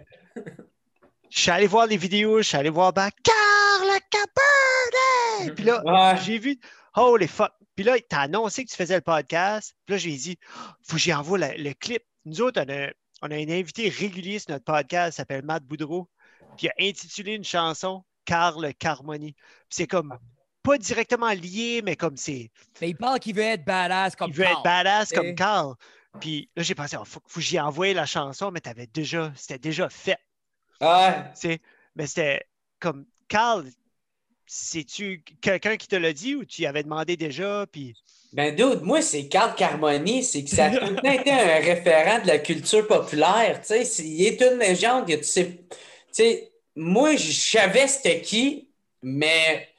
je 1.29 1.39
suis 1.39 1.51
allé 1.51 1.67
voir 1.67 1.87
les 1.87 1.97
vidéos, 1.97 2.37
je 2.37 2.47
suis 2.47 2.57
allé 2.57 2.69
voir 2.69 2.93
ben, 2.93 3.09
Carl 3.23 3.99
Carmoni! 4.09 5.55
Puis 5.55 5.65
là, 5.65 6.15
j'ai 6.15 6.37
vu, 6.37 6.59
holy 6.95 7.27
fuck, 7.27 7.51
puis 7.82 7.89
là, 7.89 7.98
tu 7.98 8.15
as 8.15 8.22
annoncé 8.22 8.63
que 8.63 8.70
tu 8.70 8.76
faisais 8.76 8.94
le 8.94 9.02
podcast. 9.02 9.76
Puis 9.86 9.94
là, 9.94 9.98
j'ai 9.98 10.15
dit, 10.15 10.38
faut 10.84 10.94
que 10.94 11.00
j'y 11.00 11.12
envoie 11.12 11.39
le, 11.39 11.74
clip. 11.74 12.04
Nous 12.26 12.39
autres, 12.41 12.63
on 12.63 13.32
a, 13.32 13.36
un 13.36 13.50
invité 13.50 13.89
régulier 13.89 14.38
sur 14.38 14.52
notre 14.52 14.65
podcast, 14.65 15.17
s'appelle 15.17 15.44
Matt 15.44 15.63
Boudreau. 15.63 16.08
Puis 16.58 16.67
il 16.67 16.70
a 16.70 16.89
intitulé 16.89 17.34
une 17.34 17.44
chanson 17.44 18.04
Carl 18.24 18.72
Carmoni. 18.76 19.36
c'est 19.67 19.88
comme 19.88 20.15
pas 20.62 20.78
directement 20.78 21.32
lié, 21.32 21.82
mais 21.84 21.96
comme 21.96 22.17
c'est. 22.17 22.52
Mais 22.82 22.91
il 22.91 22.96
parle 22.96 23.20
qu'il 23.20 23.36
veut 23.36 23.41
être 23.41 23.65
badass 23.65 24.15
comme 24.15 24.30
Il 24.30 24.36
veut 24.36 24.44
être 24.44 24.62
badass 24.62 25.12
comme 25.12 25.34
Carl. 25.34 25.74
Puis 26.20 26.52
là, 26.56 26.62
j'ai 26.62 26.76
pensé, 26.76 26.98
il 26.98 27.00
oh, 27.02 27.06
faut, 27.06 27.20
que 27.20 27.41
j'y 27.41 27.60
envoie 27.60 27.94
la 27.94 28.06
chanson, 28.06 28.52
mais 28.52 28.60
t'avais 28.60 28.86
déjà, 28.86 29.34
c'était 29.36 29.58
déjà 29.58 29.89
fait. 29.89 30.20
Ouais. 30.80 31.60
Mais 31.96 32.06
c'était 32.06 32.46
comme 32.80 33.08
Carl, 33.28 33.65
c'est-tu 34.53 35.23
quelqu'un 35.39 35.77
qui 35.77 35.87
te 35.87 35.95
l'a 35.95 36.11
dit 36.11 36.35
ou 36.35 36.43
tu 36.43 36.63
y 36.63 36.65
avais 36.65 36.83
demandé 36.83 37.15
déjà? 37.15 37.65
Puis... 37.71 37.95
Ben, 38.33 38.53
dude, 38.53 38.81
moi, 38.81 39.01
c'est 39.01 39.27
Carl 39.29 39.55
Carmoni. 39.55 40.25
C'est 40.25 40.43
que 40.43 40.49
ça 40.49 40.65
a 40.65 40.71
tout 40.71 40.93
été 41.05 41.31
un 41.31 41.59
référent 41.61 42.21
de 42.21 42.27
la 42.27 42.37
culture 42.37 42.85
populaire. 42.85 43.61
Tu 43.61 43.85
sais, 43.85 44.03
il 44.03 44.25
est 44.25 44.41
une 44.41 44.59
légende 44.59 45.07
que 45.07 45.15
tu 45.15 45.57
sais. 46.11 46.51
Moi, 46.75 47.15
je 47.15 47.31
savais 47.31 47.87
c'était 47.87 48.19
qui, 48.19 48.67
mais, 49.01 49.69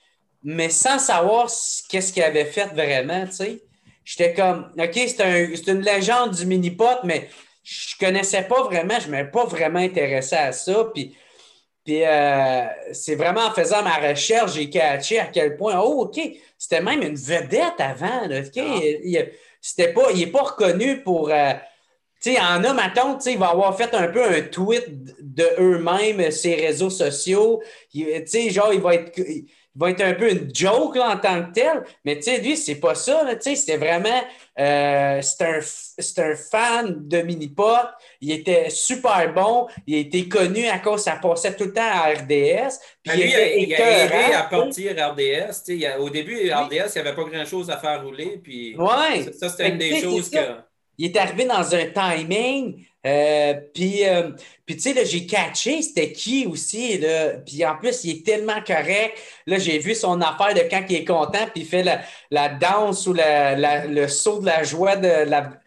sans 0.71 0.99
savoir 0.99 1.51
qu'est-ce 1.91 2.11
qu'il 2.11 2.23
avait 2.23 2.47
fait 2.47 2.69
vraiment, 2.69 3.27
tu 3.27 3.33
sais. 3.33 3.63
J'étais 4.07 4.33
comme, 4.33 4.73
OK, 4.79 4.95
c'est 4.95 5.21
un, 5.21 5.75
une 5.75 5.83
légende 5.83 6.35
du 6.35 6.47
mini-pot, 6.47 7.05
mais 7.05 7.29
je 7.63 7.95
connaissais 8.01 8.43
pas 8.45 8.63
vraiment, 8.63 8.99
je 8.99 9.07
ne 9.07 9.11
m'avais 9.13 9.31
pas 9.31 9.45
vraiment 9.45 9.81
intéressé 9.81 10.35
à 10.35 10.53
ça. 10.53 10.91
Puis 11.85 12.05
euh, 12.05 12.65
c'est 12.93 13.17
vraiment 13.17 13.47
en 13.47 13.53
faisant 13.53 13.83
ma 13.83 13.97
recherche, 13.97 14.55
j'ai 14.55 14.71
catché 14.71 15.19
à 15.19 15.27
quel 15.27 15.57
point, 15.57 15.81
oh, 15.81 16.03
OK, 16.03 16.21
c'était 16.57 16.81
même 16.81 17.03
une 17.03 17.17
vedette 17.17 17.81
avant. 17.81 18.27
Là, 18.29 18.41
OK, 18.41 18.59
ah. 18.59 18.81
il, 19.05 19.33
c'était 19.61 19.93
pas, 19.93 20.11
il 20.13 20.21
n'est 20.21 20.27
pas 20.29 20.43
reconnu 20.43 21.03
pour. 21.03 21.31
Euh, 21.31 21.53
tu 22.21 22.35
sais, 22.35 22.41
en 22.41 22.63
a, 22.63 22.73
ma 22.73 22.89
tante, 22.91 23.27
il 23.27 23.37
va 23.37 23.49
avoir 23.49 23.77
fait 23.77 23.93
un 23.95 24.07
peu 24.07 24.23
un 24.23 24.43
tweet 24.43 24.85
de 25.21 25.45
eux-mêmes, 25.59 26.31
ses 26.31 26.55
réseaux 26.55 26.91
sociaux. 26.91 27.61
Tu 27.93 28.07
sais, 28.27 28.51
genre, 28.51 28.73
il 28.73 28.81
va 28.81 28.95
être 28.95 29.21
va 29.75 29.91
être 29.91 30.03
un 30.03 30.15
peu 30.15 30.31
une 30.31 30.55
joke 30.55 30.97
en 30.97 31.17
tant 31.17 31.45
que 31.45 31.53
tel, 31.53 31.83
mais 32.05 32.17
tu 32.17 32.23
sais, 32.23 32.39
lui, 32.39 32.57
c'est 32.57 32.77
pas 32.77 32.95
ça. 32.95 33.27
C'était 33.41 33.77
vraiment. 33.77 34.23
Euh, 34.59 35.21
c'est 35.23 35.43
un, 35.43 36.25
un, 36.25 36.37
fan 36.37 37.09
de 37.09 37.23
Minipot. 37.23 37.89
Il 38.21 38.33
était 38.33 38.69
super 38.69 39.33
bon. 39.33 39.67
Il 39.87 39.97
été 39.97 40.29
connu 40.29 40.67
à 40.67 40.79
cause 40.79 41.03
ça 41.03 41.17
passait 41.17 41.57
tout 41.57 41.65
le 41.65 41.73
temps 41.73 41.81
à 41.83 42.11
RDS. 42.11 42.79
Puis 43.03 43.13
il, 43.15 43.35
a, 43.35 43.57
il 43.57 43.75
a 43.75 44.05
aidé 44.05 44.35
à 44.35 44.43
partir 44.43 44.93
RDS. 44.93 46.01
au 46.01 46.11
début, 46.11 46.53
RDS, 46.53 46.71
il 46.71 47.03
n'y 47.03 47.09
avait 47.09 47.15
pas 47.15 47.25
grand-chose 47.25 47.71
à 47.71 47.79
faire 47.79 48.05
rouler. 48.05 48.41
Puis 48.43 48.77
ouais. 48.77 49.33
ça, 49.33 49.49
c'était 49.49 49.71
une 49.71 49.79
des 49.79 50.01
choses 50.01 50.29
que. 50.29 50.39
Il 50.99 51.07
est 51.07 51.17
arrivé 51.17 51.47
dans 51.47 51.75
un 51.75 51.87
timing. 51.87 52.85
Euh, 53.05 53.55
puis, 53.75 54.07
euh, 54.07 54.31
puis 54.65 54.77
tu 54.77 54.93
sais, 54.93 55.05
j'ai 55.05 55.27
catché 55.27 55.83
c'était 55.83 56.13
qui 56.13 56.47
aussi. 56.47 56.99
Là. 56.99 57.31
Puis 57.45 57.65
en 57.65 57.77
plus, 57.77 58.05
il 58.05 58.19
est 58.19 58.27
tellement 58.27 58.63
correct. 58.65 59.19
Là, 59.47 59.59
j'ai 59.59 59.79
vu 59.79 59.95
son 59.95 60.21
affaire 60.21 60.55
de 60.55 60.61
quand 60.71 60.85
il 60.89 60.97
est 60.97 61.05
content, 61.05 61.47
puis 61.53 61.63
il 61.63 61.67
fait 61.67 61.83
la, 61.83 62.03
la 62.31 62.49
danse 62.49 63.07
ou 63.07 63.13
la, 63.13 63.57
la, 63.57 63.87
le 63.87 64.07
saut 64.07 64.41
de 64.41 64.47
la 64.47 64.63
joie 64.63 64.97
de 64.97 65.29
la, 65.29 65.59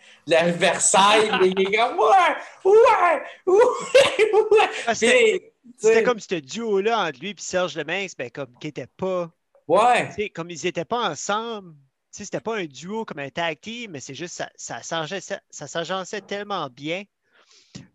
Versailles. 0.51 1.29
il 1.43 1.61
est 1.61 1.77
comme 1.77 1.99
Ouais, 1.99 2.35
ouais, 2.65 3.21
ouais, 3.45 4.69
ah, 4.87 4.95
C'était 4.95 6.03
comme 6.03 6.19
ce 6.19 6.35
duo-là 6.35 7.07
entre 7.07 7.19
lui 7.19 7.31
et 7.31 7.35
Serge 7.37 7.75
Lemaire, 7.75 8.07
ben, 8.17 8.31
comme 8.31 8.57
qui 8.59 8.67
n'était 8.67 8.87
pas. 8.87 9.29
Ouais. 9.67 10.09
Comme 10.33 10.49
ils 10.49 10.63
n'étaient 10.63 10.85
pas 10.85 11.09
ensemble 11.09 11.75
c'était 12.23 12.39
pas 12.39 12.57
un 12.57 12.65
duo 12.65 13.03
comme 13.03 13.19
un 13.19 13.29
tag 13.29 13.59
team, 13.59 13.91
mais 13.91 13.99
c'est 13.99 14.13
juste 14.13 14.41
ça, 14.55 14.81
ça 14.81 15.67
s'agençait 15.67 16.21
tellement 16.21 16.69
bien. 16.69 17.03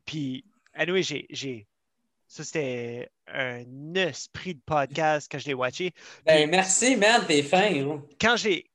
Puis, 0.05 0.45
anyway, 0.75 1.03
j'ai. 1.03 1.67
Ça, 2.27 2.45
c'était 2.45 3.11
un 3.27 3.95
esprit 3.95 4.55
de 4.55 4.61
podcast 4.65 5.31
que 5.31 5.39
je 5.39 5.47
l'ai 5.47 5.55
watché. 5.55 5.93
Ben, 6.25 6.49
merci, 6.49 6.97
man, 6.97 7.25
t'es 7.27 7.43
fin. 7.43 8.01
Quand 8.21 8.37
j'ai. 8.37 8.71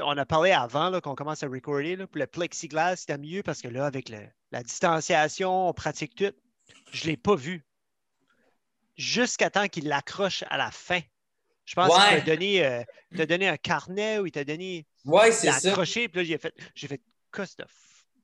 On 0.00 0.16
a 0.16 0.24
parlé 0.24 0.52
avant 0.52 1.00
qu'on 1.00 1.14
commence 1.14 1.42
à 1.42 1.48
recorder, 1.48 1.96
là, 1.96 2.06
le 2.12 2.26
plexiglas, 2.26 2.96
c'était 2.96 3.18
mieux 3.18 3.42
parce 3.42 3.60
que 3.60 3.68
là, 3.68 3.86
avec 3.86 4.08
la 4.08 4.62
distanciation, 4.62 5.68
on 5.68 5.72
pratique 5.72 6.14
tout. 6.14 6.32
Je 6.92 7.04
ne 7.04 7.10
l'ai 7.10 7.16
pas 7.16 7.34
vu. 7.34 7.64
Jusqu'à 8.96 9.50
temps 9.50 9.68
qu'il 9.68 9.88
l'accroche 9.88 10.44
à 10.48 10.56
la 10.56 10.70
fin. 10.70 11.00
Je 11.64 11.74
pense 11.74 11.92
qu'il 11.92 12.18
t'a 12.18 12.20
donné, 12.20 12.64
euh, 12.64 12.82
donné 13.12 13.48
un 13.48 13.56
carnet 13.56 14.18
ou 14.18 14.26
il 14.26 14.32
t'a 14.32 14.44
donné. 14.44 14.86
Ouais, 15.04 15.32
c'est 15.32 15.50
ça. 15.52 15.70
accroché, 15.70 16.08
puis 16.08 16.20
là, 16.20 16.24
j'ai 16.24 16.38
fait, 16.38 16.54
j'ai 16.74 16.88
fait 16.88 17.00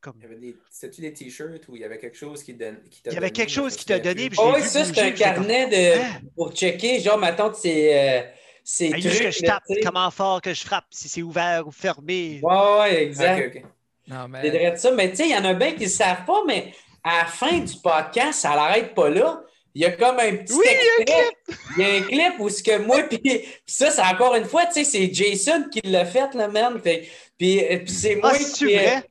comme... 0.00 0.14
Il 0.16 0.22
y 0.22 0.26
avait 0.26 0.36
des... 0.36 0.56
C'était-tu 0.70 1.00
des 1.00 1.12
t-shirts 1.12 1.68
ou 1.68 1.76
il 1.76 1.82
y 1.82 1.84
avait 1.84 1.98
quelque 1.98 2.16
chose 2.16 2.42
qui, 2.42 2.54
donne... 2.54 2.80
qui 2.90 3.02
t'a 3.02 3.10
Il 3.10 3.14
y 3.14 3.16
avait 3.16 3.30
quelque 3.30 3.50
chose 3.50 3.76
qui 3.76 3.84
t'a 3.84 3.98
donné. 3.98 4.30
oh, 4.38 4.52
oui, 4.54 4.62
ça, 4.62 4.84
c'est 4.84 5.00
un 5.00 5.10
carnet 5.10 5.68
de... 5.68 6.00
Hein? 6.00 6.20
pour 6.36 6.52
checker. 6.52 7.00
Genre, 7.00 7.18
maintenant, 7.18 7.52
c'est. 7.52 7.98
Euh, 7.98 8.22
c'est 8.64 8.90
trucs, 8.90 9.02
que 9.02 9.30
je 9.30 9.40
tape, 9.40 9.62
comment 9.82 10.10
fort 10.10 10.42
que 10.42 10.52
je 10.52 10.62
frappe, 10.62 10.84
si 10.90 11.08
c'est 11.08 11.22
ouvert 11.22 11.66
ou 11.66 11.70
fermé. 11.70 12.40
Oui, 12.42 12.54
ouais, 12.80 13.02
exact. 13.04 13.38
Okay, 13.38 13.46
okay. 13.46 13.64
Non, 14.08 14.28
mais... 14.28 14.42
C'est 14.42 14.76
ça. 14.76 14.90
Mais 14.92 15.10
tu 15.10 15.16
sais, 15.16 15.28
il 15.28 15.32
y 15.32 15.36
en 15.36 15.44
a 15.44 15.54
bien 15.54 15.72
qui 15.72 15.84
ne 15.84 15.88
savent 15.88 16.26
pas, 16.26 16.42
mais 16.46 16.72
à 17.02 17.20
la 17.20 17.24
fin 17.24 17.58
du 17.58 17.74
podcast, 17.76 18.40
ça 18.40 18.50
n'arrête 18.50 18.94
pas 18.94 19.08
là. 19.08 19.42
Il 19.74 19.82
y 19.82 19.84
a 19.84 19.92
comme 19.92 20.18
un 20.18 20.36
petit 20.36 20.54
oui, 20.54 20.64
il 20.66 20.74
y 20.74 21.12
a 21.12 21.22
un 21.22 21.22
clip. 21.22 21.58
Il 21.76 21.82
y 21.82 21.86
a 21.86 21.94
un 21.94 22.02
clip 22.02 22.40
où 22.40 22.48
ce 22.48 22.62
que 22.62 22.78
moi, 22.78 23.02
puis 23.08 23.44
ça, 23.66 23.90
c'est 23.90 24.02
encore 24.02 24.34
une 24.34 24.44
fois, 24.44 24.66
tu 24.66 24.72
sais, 24.72 24.84
c'est 24.84 25.14
Jason 25.14 25.68
qui 25.70 25.80
l'a 25.84 26.04
fait, 26.04 26.34
là, 26.34 26.48
man. 26.48 26.80
Puis, 26.82 27.08
puis, 27.38 27.82
c'est 27.86 28.16
moi 28.16 28.32
ah, 28.34 28.38
qui. 28.38 28.74
Vrai? 28.74 29.04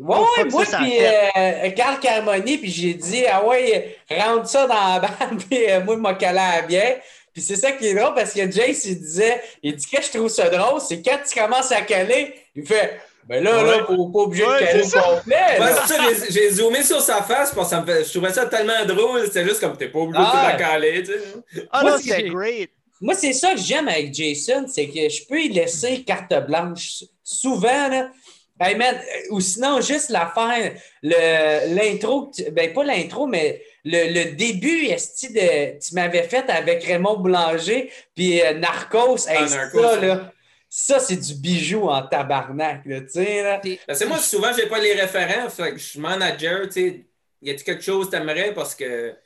Ouais, 0.00 0.44
moi, 0.50 0.64
puis 0.64 0.98
euh, 1.00 1.70
Carl 1.70 2.00
Carmoni, 2.00 2.58
puis 2.58 2.70
j'ai 2.70 2.94
dit, 2.94 3.24
ah 3.30 3.44
ouais, 3.44 3.96
rentre 4.10 4.48
ça 4.48 4.66
dans 4.66 4.74
la 4.74 5.00
bande, 5.00 5.42
puis 5.50 5.70
euh, 5.70 5.80
moi, 5.84 5.94
je 5.94 6.00
m'a 6.00 6.14
calé 6.14 6.40
à 6.40 6.62
bien. 6.62 6.96
Puis 7.32 7.42
c'est 7.42 7.56
ça 7.56 7.72
qui 7.72 7.88
est 7.88 7.94
drôle 7.94 8.14
parce 8.14 8.32
que 8.32 8.50
Jace, 8.50 8.84
il 8.84 8.98
disait, 8.98 9.42
il 9.62 9.74
dit 9.74 9.86
que 9.86 10.02
je 10.02 10.16
trouve 10.16 10.28
ça 10.28 10.48
drôle, 10.48 10.80
c'est 10.80 11.02
quand 11.02 11.18
tu 11.28 11.38
commences 11.38 11.72
à 11.72 11.80
caler, 11.82 12.34
il 12.54 12.64
fait, 12.64 13.00
ben 13.28 13.42
là, 13.42 13.64
ouais. 13.64 13.78
là, 13.78 13.84
faut 13.86 14.08
pas 14.08 14.18
obligé 14.20 14.44
de 14.44 14.58
caler 14.58 14.82
complet. 14.82 15.60
Ouais, 15.60 16.14
j'ai 16.30 16.50
zoomé 16.50 16.82
sur 16.82 17.00
sa 17.00 17.22
face 17.22 17.52
parce 17.52 17.68
que 17.68 17.74
ça 17.74 17.80
me 17.80 17.86
fait, 17.86 18.04
je 18.04 18.10
trouvais 18.10 18.32
ça 18.32 18.46
tellement 18.46 18.84
drôle, 18.86 19.24
c'était 19.24 19.44
juste 19.44 19.60
comme 19.60 19.76
t'es 19.76 19.88
pas 19.88 19.98
obligé 19.98 20.24
ah, 20.24 20.46
de 20.46 20.52
la 20.52 20.58
caler, 20.58 21.02
tu 21.02 21.12
sais. 21.12 21.66
Ah 21.72 21.82
non, 21.82 21.96
c'est 22.00 22.22
great. 22.22 22.70
Moi, 23.00 23.14
c'est 23.14 23.32
ça 23.32 23.52
que 23.52 23.60
j'aime 23.60 23.88
avec 23.88 24.14
Jason, 24.14 24.66
c'est 24.68 24.86
que 24.86 25.08
je 25.08 25.26
peux 25.26 25.40
y 25.40 25.48
laisser 25.48 26.02
carte 26.04 26.32
blanche. 26.46 27.04
Souvent, 27.22 27.88
là, 27.88 28.10
Hey 28.60 28.76
man, 28.76 28.94
ou 29.30 29.40
sinon, 29.40 29.80
juste 29.80 30.10
l'affaire, 30.10 30.74
l'intro, 31.02 32.30
ben 32.52 32.72
pas 32.72 32.84
l'intro, 32.84 33.26
mais 33.26 33.60
le, 33.84 34.12
le 34.12 34.36
début, 34.36 34.86
de, 34.86 35.78
tu 35.78 35.94
m'avais 35.94 36.22
fait 36.22 36.48
avec 36.48 36.84
Raymond 36.84 37.18
Boulanger, 37.18 37.90
puis 38.14 38.40
euh, 38.40 38.54
Narcos, 38.54 39.28
hey, 39.28 39.38
ah, 39.40 39.48
ça, 39.48 40.00
là, 40.00 40.32
ça, 40.68 41.00
c'est 41.00 41.16
du 41.16 41.34
bijou 41.34 41.88
en 41.88 42.06
tabarnak, 42.06 42.84
tu 42.84 43.08
sais, 43.08 43.42
là. 43.42 43.60
Ben, 43.64 43.78
c'est 43.92 44.06
moi, 44.06 44.18
souvent, 44.18 44.52
j'ai 44.56 44.66
pas 44.66 44.78
les 44.78 44.94
référents, 44.94 45.50
fait 45.50 45.72
que 45.72 45.78
je 45.78 45.98
manager, 45.98 46.66
tu 46.66 46.72
sais, 46.72 47.06
y 47.42 47.50
a-t-il 47.50 47.64
quelque 47.64 47.82
chose 47.82 48.06
que 48.06 48.12
t'aimerais? 48.12 48.54
Parce 48.54 48.76
que, 48.76 49.10
tu 49.10 49.16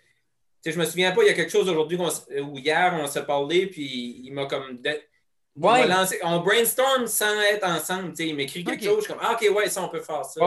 sais, 0.62 0.72
je 0.72 0.78
me 0.78 0.86
souviens 0.86 1.12
pas, 1.12 1.22
il 1.22 1.26
y 1.26 1.30
a 1.30 1.34
quelque 1.34 1.52
chose 1.52 1.68
aujourd'hui 1.68 1.98
ou 1.98 2.58
hier, 2.58 2.98
on 2.98 3.06
s'est 3.06 3.26
parlé, 3.26 3.66
puis 3.66 4.22
il 4.24 4.32
m'a 4.32 4.46
comme 4.46 4.80
on, 5.60 6.40
brainstorm 6.40 7.06
sans 7.06 7.40
être 7.40 7.66
ensemble. 7.66 8.12
Il 8.18 8.36
m'écrit 8.36 8.64
quelque 8.64 8.84
chose, 8.84 8.98
je 8.98 9.04
suis 9.04 9.12
comme 9.12 9.22
ah, 9.22 9.34
OK, 9.34 9.56
ouais, 9.56 9.68
ça, 9.68 9.82
on 9.82 9.88
peut 9.88 10.00
faire 10.00 10.24
ça. 10.24 10.40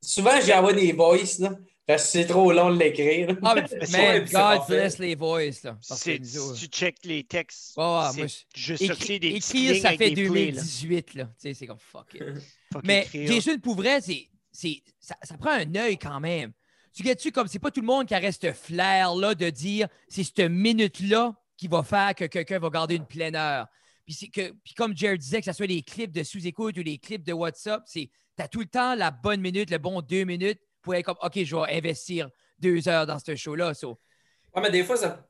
Souvent, 0.00 0.40
j'envoie 0.40 0.74
des 0.74 0.92
voices, 0.92 1.38
là, 1.38 1.52
parce 1.86 2.04
que 2.04 2.08
c'est 2.08 2.26
trop 2.26 2.52
long 2.52 2.70
de 2.70 2.78
l'écrire. 2.78 3.36
Ah, 3.42 3.54
mais, 3.54 4.20
God 4.32 4.62
bless 4.68 4.98
les 4.98 5.14
voices. 5.14 5.62
Là, 5.62 5.76
si 5.80 6.20
tu 6.20 6.66
check 6.66 6.96
les 7.04 7.24
textes, 7.24 7.74
oh, 7.76 8.02
je 8.54 8.76
sortis 8.76 9.18
des 9.18 9.36
Écrire, 9.36 9.80
ça 9.80 9.96
fait 9.96 10.10
2018. 10.10 11.14
Là. 11.14 11.28
C'est 11.38 11.66
comme 11.66 11.78
fuck 11.78 12.14
it. 12.14 12.22
mais 12.84 13.06
Jason, 13.12 13.58
pour 13.58 13.76
vrai, 13.76 14.00
ça, 14.00 15.16
ça 15.22 15.36
prend 15.38 15.52
un 15.52 15.74
œil 15.74 15.98
quand 15.98 16.20
même. 16.20 16.52
Tu 16.94 17.02
sais-tu, 17.02 17.32
comme 17.32 17.48
c'est 17.48 17.58
pas 17.58 17.72
tout 17.72 17.80
le 17.80 17.86
monde 17.86 18.06
qui 18.06 18.14
a 18.14 18.32
ce 18.32 18.52
flair-là 18.52 19.34
de 19.34 19.50
dire 19.50 19.88
c'est 20.08 20.22
cette 20.22 20.48
minute-là 20.48 21.34
qui 21.56 21.66
va 21.66 21.82
faire 21.82 22.14
que 22.14 22.24
quelqu'un 22.24 22.60
va 22.60 22.70
garder 22.70 22.94
une 22.96 23.06
pleine 23.06 23.34
heure. 23.34 23.66
Puis, 24.06 24.30
que, 24.30 24.52
puis 24.64 24.74
comme 24.74 24.96
Jared 24.96 25.18
disait, 25.18 25.40
que 25.40 25.46
ce 25.46 25.52
soit 25.52 25.66
les 25.66 25.82
clips 25.82 26.12
de 26.12 26.22
sous-écoute 26.22 26.76
ou 26.76 26.82
les 26.82 26.98
clips 26.98 27.24
de 27.24 27.32
WhatsApp, 27.32 27.82
c'est 27.86 28.10
tu 28.36 28.42
as 28.42 28.48
tout 28.48 28.60
le 28.60 28.66
temps 28.66 28.94
la 28.94 29.10
bonne 29.10 29.40
minute, 29.40 29.70
le 29.70 29.78
bon 29.78 30.00
deux 30.00 30.24
minutes 30.24 30.60
pour 30.82 30.94
être 30.94 31.06
comme 31.06 31.16
OK, 31.22 31.42
je 31.42 31.56
vais 31.56 31.76
investir 31.76 32.28
deux 32.58 32.88
heures 32.88 33.06
dans 33.06 33.18
ce 33.18 33.34
show-là. 33.34 33.74
So. 33.74 33.98
Mais 34.56 34.70
des 34.70 34.84
fois, 34.84 34.96
ça. 34.96 35.26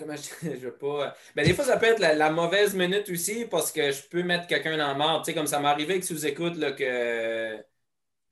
Je, 0.00 0.04
je 0.62 0.68
pas. 0.68 1.14
Mais 1.36 1.44
des 1.44 1.54
fois, 1.54 1.64
ça 1.64 1.76
peut 1.76 1.86
être 1.86 1.98
la, 2.00 2.30
mauvaise 2.30 2.74
minute 2.74 3.08
aussi 3.10 3.44
parce 3.46 3.72
que 3.72 3.90
je 3.90 4.02
peux 4.08 4.22
mettre 4.22 4.46
quelqu'un 4.46 4.76
le 4.76 4.98
mort. 4.98 5.22
Tu 5.22 5.26
sais, 5.26 5.34
comme 5.34 5.46
ça 5.46 5.60
m'est 5.60 5.68
arrivé 5.68 5.98
que 5.98 6.06
sous-écoute, 6.06 6.54
que 6.76 7.58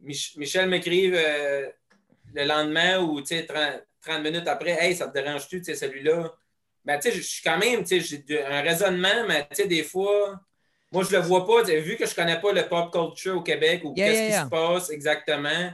Michel 0.00 0.68
m'écrive 0.68 1.14
euh, 1.16 1.68
le 2.34 2.44
lendemain 2.44 3.00
ou 3.00 3.20
30, 3.20 3.46
30 4.00 4.22
minutes 4.22 4.48
après 4.48 4.76
Hey, 4.80 4.94
ça 4.94 5.08
te 5.08 5.14
dérange-tu, 5.14 5.58
tu 5.58 5.64
sais, 5.64 5.74
celui-là? 5.74 6.32
Ben, 6.86 7.00
tu 7.00 7.10
sais, 7.10 7.16
je 7.16 7.20
suis 7.20 7.42
quand 7.42 7.58
même, 7.58 7.82
tu 7.82 8.00
sais, 8.00 8.22
j'ai 8.28 8.44
un 8.44 8.62
raisonnement, 8.62 9.26
mais 9.26 9.46
tu 9.50 9.56
sais, 9.56 9.66
des 9.66 9.82
fois, 9.82 10.40
moi, 10.92 11.02
je 11.02 11.16
le 11.16 11.20
vois 11.20 11.44
pas, 11.44 11.62
vu 11.64 11.96
que 11.96 12.06
je 12.06 12.14
connais 12.14 12.40
pas 12.40 12.52
le 12.52 12.68
pop 12.68 12.92
culture 12.92 13.38
au 13.38 13.42
Québec 13.42 13.82
ou 13.84 13.92
qu'est-ce 13.92 14.38
qui 14.38 14.44
se 14.44 14.48
passe 14.48 14.90
exactement, 14.90 15.72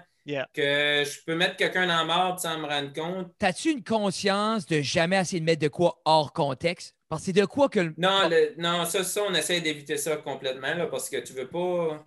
Que 0.54 1.04
je 1.04 1.24
peux 1.26 1.36
mettre 1.36 1.56
quelqu'un 1.56 1.84
la 1.84 2.02
marde 2.04 2.38
sans 2.38 2.58
me 2.58 2.66
rendre 2.66 2.92
compte. 2.94 3.30
T'as-tu 3.38 3.72
une 3.72 3.84
conscience 3.84 4.64
de 4.64 4.80
jamais 4.80 5.20
essayer 5.20 5.40
de 5.40 5.44
mettre 5.44 5.60
de 5.60 5.68
quoi 5.68 6.00
hors 6.06 6.32
contexte? 6.32 6.96
Parce 7.10 7.20
que 7.22 7.26
c'est 7.26 7.32
de 7.34 7.44
quoi 7.44 7.68
que. 7.68 7.92
Non, 7.98 8.30
non 8.56 8.86
ça, 8.86 9.04
ça, 9.04 9.20
on 9.28 9.34
essaie 9.34 9.60
d'éviter 9.60 9.98
ça 9.98 10.16
complètement 10.16 10.74
là, 10.74 10.86
parce 10.86 11.10
que 11.10 11.18
tu 11.18 11.34
veux 11.34 11.48
pas. 11.48 12.02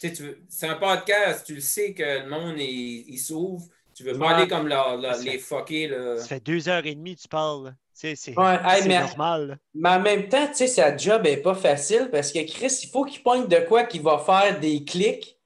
Tu 0.00 0.08
veux... 0.10 0.38
C'est 0.48 0.68
un 0.68 0.76
podcast, 0.76 1.44
tu 1.44 1.56
le 1.56 1.60
sais 1.60 1.94
que 1.94 2.22
le 2.22 2.28
monde 2.28 2.54
il, 2.58 3.18
s'ouvre. 3.18 3.66
Tu 3.92 4.04
veux 4.04 4.16
pas 4.16 4.36
aller 4.36 4.48
comme 4.48 4.68
les 4.68 5.38
fucker. 5.38 5.88
Là. 5.88 6.18
Ça 6.18 6.26
fait 6.26 6.44
deux 6.44 6.68
heures 6.68 6.86
et 6.86 6.94
demie 6.94 7.16
tu 7.16 7.26
parles. 7.26 7.74
C'est 7.94 8.36
normal. 8.36 9.58
Mais 9.72 9.88
en 9.88 10.00
même 10.00 10.28
temps, 10.28 10.46
tu 10.48 10.56
sais, 10.56 10.66
sa 10.66 10.96
job 10.96 11.22
n'est 11.22 11.36
pas 11.36 11.54
facile 11.54 12.08
parce 12.10 12.32
que 12.32 12.40
Chris, 12.44 12.80
il 12.82 12.90
faut 12.90 13.04
qu'il 13.04 13.22
pointe 13.22 13.48
de 13.48 13.60
quoi 13.66 13.84
qu'il 13.84 14.02
va 14.02 14.18
faire 14.18 14.58
des 14.60 14.84
clics 14.84 15.38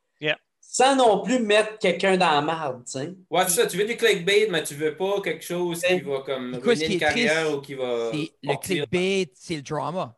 sans 0.71 0.95
non 0.95 1.23
plus 1.23 1.39
mettre 1.39 1.79
quelqu'un 1.79 2.19
dans 2.19 2.31
la 2.31 2.43
merde, 2.43 2.85
tu 2.85 2.93
sais. 2.93 3.15
Ouais, 3.31 3.43
c'est 3.49 3.63
ça. 3.63 3.67
Tu 3.67 3.79
veux 3.79 3.87
du 3.87 3.97
clickbait, 3.97 4.49
mais 4.51 4.63
tu 4.63 4.75
veux 4.75 4.95
pas 4.95 5.23
quelque 5.23 5.43
chose 5.43 5.81
qui 5.83 6.01
va 6.01 6.21
comme 6.21 6.57
ruiner 6.63 6.93
une 6.93 7.01
carrière 7.01 7.57
ou 7.57 7.63
qui 7.63 7.73
va... 7.75 8.11
Le 8.13 8.61
clickbait, 8.61 9.31
c'est 9.35 9.57
le 9.57 9.63
drama. 9.63 10.15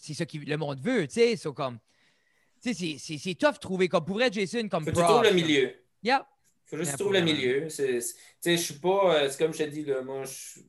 C'est 0.00 0.14
ça 0.14 0.24
que 0.24 0.38
le 0.38 0.56
monde 0.56 0.80
veut, 0.80 1.06
tu 1.08 1.14
sais. 1.14 1.36
C'est 1.36 1.52
comme... 1.52 1.78
Tu 2.62 2.74
sais, 2.74 3.18
c'est 3.18 3.34
tough 3.34 3.54
de 3.54 3.58
trouver 3.58 3.88
comme... 3.88 4.04
Pour 4.04 4.20
Jason, 4.20 4.68
comme 4.68 4.84
Faut 4.84 4.92
que 4.92 4.96
tu 4.96 5.02
trouves 5.02 5.24
le 5.24 5.32
milieu. 5.32 5.74
Yeah. 6.02 6.26
Faut 6.66 6.76
juste 6.76 6.96
trouver 6.96 7.18
le 7.18 7.24
milieu. 7.24 7.64
Tu 7.64 8.00
sais, 8.00 8.00
je 8.44 8.56
suis 8.56 8.74
pas... 8.74 9.16
Euh, 9.16 9.28
c'est 9.28 9.38
comme 9.38 9.52
je 9.52 9.64
te 9.64 9.68
dis, 9.68 9.84
là, 9.84 10.00
moi, 10.02 10.22
je 10.24 10.60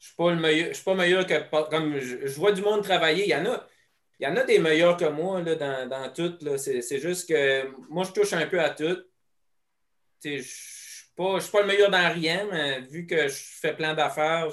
je 0.00 0.06
suis 0.06 0.16
pas 0.16 0.30
le 0.30 0.40
meilleur. 0.40 0.68
Je 0.68 0.74
suis 0.74 0.84
pas 0.84 0.94
meilleur 0.94 1.26
que. 1.26 1.68
Comme 1.70 1.98
je, 1.98 2.26
vois 2.38 2.52
du 2.52 2.62
monde 2.62 2.82
travailler. 2.82 3.24
Il 3.26 3.30
y 3.30 3.34
en 3.34 3.44
a. 3.44 3.66
Il 4.18 4.24
y 4.24 4.26
en 4.26 4.36
a 4.36 4.44
des 4.44 4.58
meilleurs 4.58 4.96
que 4.96 5.04
moi 5.06 5.40
là, 5.42 5.54
dans, 5.54 5.88
dans 5.88 6.12
tout. 6.12 6.36
C'est 6.56 6.98
juste 6.98 7.28
que 7.28 7.70
moi, 7.90 8.04
je 8.04 8.12
touche 8.12 8.32
un 8.32 8.46
peu 8.46 8.60
à 8.60 8.70
tout. 8.70 8.98
Je 10.24 10.30
ne 10.30 10.38
suis 10.40 11.06
pas, 11.16 11.60
le 11.60 11.66
meilleur 11.66 11.90
dans 11.90 12.12
rien, 12.12 12.46
mais 12.50 12.80
vu 12.80 13.06
que 13.06 13.28
je 13.28 13.34
fais 13.34 13.74
plein 13.74 13.94
d'affaires, 13.94 14.48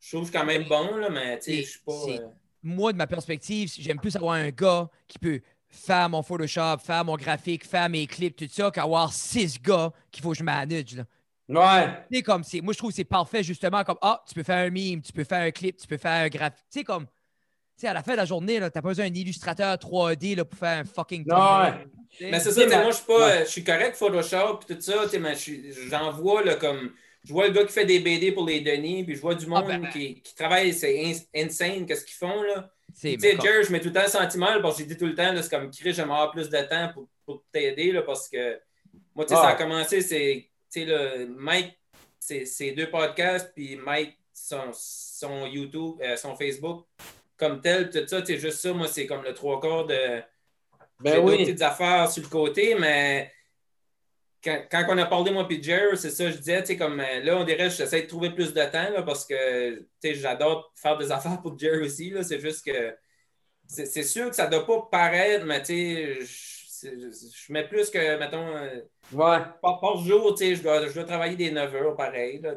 je 0.00 0.08
trouve 0.08 0.20
que 0.22 0.26
je 0.26 0.30
suis 0.32 0.38
quand 0.38 0.46
même 0.46 0.68
bon, 0.68 0.96
là, 0.96 1.08
mais 1.10 1.38
je 1.46 1.62
suis 1.62 1.80
pas. 1.80 1.92
Euh, 1.92 2.28
moi, 2.62 2.92
de 2.92 2.98
ma 2.98 3.06
perspective, 3.06 3.72
j'aime 3.78 3.98
plus 3.98 4.16
avoir 4.16 4.34
un 4.34 4.50
gars 4.50 4.88
qui 5.06 5.18
peut 5.18 5.40
faire 5.68 6.08
mon 6.08 6.22
Photoshop, 6.22 6.78
faire 6.84 7.04
mon 7.04 7.16
graphique, 7.16 7.66
faire 7.66 7.88
mes 7.88 8.06
clips, 8.06 8.36
tout 8.36 8.48
ça, 8.50 8.70
qu'avoir 8.70 9.12
six 9.12 9.60
gars 9.60 9.92
qu'il 10.10 10.22
faut 10.22 10.32
que 10.32 10.38
je 10.38 10.44
manage. 10.44 10.96
Là. 10.96 11.04
Ouais. 11.48 12.22
comme 12.22 12.42
c'est, 12.42 12.60
moi 12.60 12.72
je 12.72 12.78
trouve 12.78 12.90
que 12.90 12.96
c'est 12.96 13.04
parfait 13.04 13.44
justement 13.44 13.84
comme 13.84 13.98
ah, 14.02 14.20
tu 14.26 14.34
peux 14.34 14.42
faire 14.42 14.66
un 14.66 14.70
meme, 14.70 15.00
tu 15.00 15.12
peux 15.12 15.24
faire 15.24 15.42
un 15.42 15.50
clip, 15.52 15.76
tu 15.76 15.86
peux 15.86 15.96
faire 15.96 16.24
un 16.24 16.28
graphique. 16.28 16.64
Tu 16.72 16.80
sais, 16.80 16.84
comme 16.84 17.06
sais, 17.76 17.88
à 17.88 17.94
la 17.94 18.02
fin 18.02 18.12
de 18.12 18.16
la 18.16 18.24
journée, 18.24 18.54
tu 18.54 18.60
n'as 18.60 18.70
pas 18.70 18.80
besoin 18.80 19.08
d'un 19.08 19.14
illustrateur 19.14 19.76
3D 19.76 20.36
là, 20.36 20.44
pour 20.44 20.58
faire 20.58 20.78
un 20.78 20.84
fucking 20.84 21.24
Non, 21.26 21.72
Mais 22.20 22.40
c'est 22.40 22.50
ça, 22.52 22.66
moi, 22.66 22.90
je 22.90 22.96
suis 22.96 23.06
pas. 23.06 23.44
Je 23.44 23.50
suis 23.50 23.64
correct 23.64 23.96
Photoshop 23.96 24.60
et 24.68 24.74
tout 24.74 24.80
ça, 24.80 25.04
mais 25.20 25.34
j'en 25.88 26.10
vois 26.12 26.42
là, 26.42 26.54
comme. 26.54 26.92
Je 27.24 27.32
vois 27.32 27.48
le 27.48 27.54
gars 27.54 27.64
qui 27.64 27.72
fait 27.72 27.84
des 27.84 27.98
BD 27.98 28.30
pour 28.30 28.46
les 28.46 28.60
Denis, 28.60 29.02
puis 29.02 29.16
je 29.16 29.20
vois 29.20 29.34
du 29.34 29.46
ah, 29.46 29.48
monde 29.48 29.66
ben, 29.66 29.88
qui, 29.88 30.22
qui, 30.22 30.32
travaille, 30.36 30.72
c'est 30.72 31.26
insane, 31.34 31.84
qu'est-ce 31.84 32.04
qu'ils 32.04 32.14
font, 32.14 32.40
là. 32.42 32.70
Tu 33.00 33.18
sais, 33.18 33.36
Jerry, 33.42 33.64
je 33.64 33.72
mets 33.72 33.80
tout 33.80 33.88
le 33.88 33.94
temps 33.94 34.06
sentiment, 34.06 34.60
parce 34.62 34.76
que 34.76 34.84
j'ai 34.84 34.88
dit 34.88 34.96
tout 34.96 35.06
le 35.06 35.14
temps, 35.16 35.34
c'est 35.34 35.50
comme, 35.50 35.68
Chris, 35.72 35.92
j'aimerais 35.92 36.20
avoir 36.20 36.30
plus 36.30 36.48
de 36.48 36.58
temps 36.58 36.88
pour, 36.94 37.08
pour 37.24 37.42
t'aider, 37.50 37.90
là, 37.90 38.02
parce 38.02 38.28
que 38.28 38.60
moi, 39.12 39.24
tu 39.24 39.34
sais, 39.34 39.40
ça 39.40 39.48
a 39.48 39.54
commencé, 39.54 40.02
c'est 40.02 40.48
le 40.84 41.26
Mike, 41.26 41.78
c'est 42.18 42.72
deux 42.72 42.90
podcasts, 42.90 43.52
puis 43.54 43.76
Mike, 43.76 44.18
son, 44.32 44.70
son 44.72 45.46
YouTube, 45.46 45.96
euh, 46.02 46.16
son 46.16 46.36
Facebook, 46.36 46.86
comme 47.36 47.60
tel, 47.60 47.90
tout 47.90 48.06
ça, 48.06 48.24
c'est 48.24 48.38
juste 48.38 48.58
ça, 48.58 48.72
moi, 48.72 48.88
c'est 48.88 49.06
comme 49.06 49.22
le 49.22 49.34
trois 49.34 49.60
quarts 49.60 49.86
de. 49.86 50.22
Ben 50.98 51.18
oui. 51.18 51.38
petites 51.38 51.60
affaires 51.60 52.10
sur 52.10 52.22
le 52.22 52.28
côté, 52.28 52.74
mais 52.74 53.30
quand, 54.42 54.62
quand 54.70 54.86
on 54.88 54.98
a 54.98 55.04
parlé, 55.04 55.30
moi 55.30 55.46
et 55.50 55.62
Jerry, 55.62 55.96
c'est 55.96 56.10
ça, 56.10 56.30
je 56.30 56.38
disais, 56.38 56.60
tu 56.62 56.68
sais, 56.68 56.76
comme 56.76 57.00
euh, 57.00 57.20
là, 57.22 57.36
on 57.36 57.44
dirait, 57.44 57.68
j'essaie 57.68 58.02
de 58.02 58.06
trouver 58.06 58.30
plus 58.30 58.54
de 58.54 58.64
temps, 58.64 58.90
là, 58.90 59.02
parce 59.02 59.26
que, 59.26 59.74
tu 59.78 59.86
sais, 60.02 60.14
j'adore 60.14 60.72
faire 60.74 60.96
des 60.96 61.12
affaires 61.12 61.40
pour 61.42 61.58
Jerry 61.58 61.86
aussi, 61.86 62.10
là, 62.10 62.22
c'est 62.22 62.40
juste 62.40 62.64
que. 62.64 62.96
C'est 63.68 64.04
sûr 64.04 64.30
que 64.30 64.36
ça 64.36 64.46
ne 64.46 64.52
doit 64.52 64.64
pas 64.64 64.88
paraître, 64.92 65.44
mais 65.44 65.60
tu 65.60 65.74
sais, 65.74 66.18
je 66.82 67.52
mets 67.52 67.68
plus 67.68 67.90
que, 67.90 68.18
mettons, 68.18 68.56
euh, 68.56 68.80
Ouais. 69.12 69.38
Par, 69.62 69.80
par 69.80 69.98
jour, 69.98 70.34
tu 70.34 70.44
sais, 70.44 70.56
je 70.56 70.62
dois, 70.62 70.86
je 70.88 70.92
dois 70.92 71.04
travailler 71.04 71.36
des 71.36 71.50
9 71.50 71.74
heures 71.74 71.96
pareil. 71.96 72.40
Là, 72.42 72.54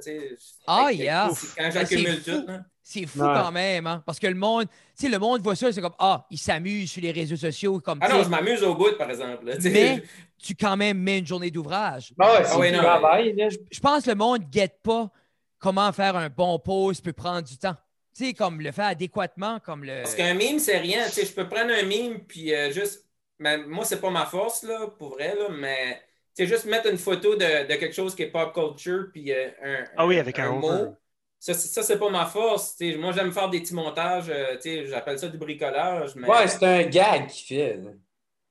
ah, 0.65 0.91
yeah. 0.91 1.29
Quand 1.58 1.69
j'accumule 1.71 2.21
tout. 2.23 2.45
C'est 2.82 3.05
fou 3.05 3.19
quand 3.19 3.51
même, 3.51 3.86
hein? 3.86 4.01
Parce 4.03 4.17
que 4.17 4.25
le 4.25 4.34
monde, 4.34 4.65
tu 4.97 5.05
sais, 5.05 5.10
le 5.10 5.19
monde 5.19 5.41
voit 5.41 5.55
ça, 5.55 5.71
c'est 5.71 5.79
comme, 5.79 5.93
ah, 5.99 6.25
il 6.32 6.39
s'amuse 6.39 6.89
sur 6.91 7.03
les 7.03 7.12
réseaux 7.12 7.36
sociaux. 7.36 7.79
Comme, 7.79 7.99
ah 8.01 8.10
non, 8.10 8.23
je 8.23 8.29
m'amuse 8.29 8.63
au 8.63 8.73
bout, 8.73 8.97
par 8.97 9.12
exemple. 9.12 9.45
mais 9.63 10.01
tu 10.41 10.55
quand 10.55 10.75
même 10.75 10.97
mets 10.97 11.19
une 11.19 11.27
journée 11.27 11.51
d'ouvrage. 11.51 12.13
Ah 12.19 12.34
ouais, 12.34 12.45
c'est 12.45 12.75
ah 12.75 12.82
travail. 12.82 13.49
Je, 13.71 13.79
pense 13.79 14.05
que 14.05 14.10
le 14.10 14.15
monde 14.15 14.41
ne 14.41 14.49
guette 14.49 14.79
pas 14.82 15.12
comment 15.60 15.91
faire 15.91 16.15
un 16.15 16.29
bon 16.29 16.58
pause 16.58 16.99
peut 16.99 17.13
prendre 17.13 17.47
du 17.47 17.58
temps. 17.58 17.75
Tu 18.17 18.25
sais, 18.25 18.34
comme 18.34 18.60
le 18.60 18.71
faire 18.71 18.88
adéquatement, 18.88 19.60
comme 19.60 19.84
le... 19.84 20.01
Parce 20.01 20.15
qu'un 20.15 20.34
mime, 20.34 20.58
c'est 20.58 20.79
rien. 20.79 21.05
Tu 21.05 21.12
sais, 21.12 21.25
je 21.27 21.34
peux 21.34 21.47
prendre 21.47 21.71
un 21.71 21.84
mime, 21.84 22.21
puis 22.27 22.55
euh, 22.55 22.71
juste... 22.71 23.05
Mais 23.39 23.58
moi, 23.58 23.86
c'est 23.86 24.02
pas 24.02 24.10
ma 24.10 24.25
force, 24.25 24.63
là, 24.63 24.88
pour 24.88 25.12
vrai, 25.12 25.34
là, 25.36 25.47
mais 25.49 26.02
c'est 26.34 26.45
juste 26.45 26.65
mettre 26.65 26.89
une 26.89 26.97
photo 26.97 27.36
de, 27.36 27.67
de, 27.67 27.75
quelque 27.75 27.93
chose 27.95 28.15
qui 28.15 28.23
est 28.23 28.32
pop 28.32 28.54
culture, 28.54 29.08
puis 29.12 29.32
euh, 29.32 29.49
un, 29.63 29.84
ah 29.97 30.06
oui, 30.06 30.19
avec 30.19 30.38
un, 30.39 30.52
mot. 30.52 30.95
Ça, 31.39 31.54
ça 31.54 31.84
c'est 31.84 31.97
pas 31.97 32.10
ma 32.10 32.25
force. 32.25 32.75
moi, 32.97 33.13
j'aime 33.13 33.32
faire 33.32 33.49
des 33.49 33.62
petits 33.62 33.73
montages. 33.73 34.30
Euh, 34.30 34.58
j'appelle 34.88 35.17
ça 35.17 35.30
du 35.30 35.38
bricolage. 35.38 36.15
Mais... 36.15 36.28
Ouais, 36.28 36.47
c'est 36.47 36.63
un 36.63 36.84
gag 36.84 37.28
qui 37.28 37.45
fait. 37.45 37.80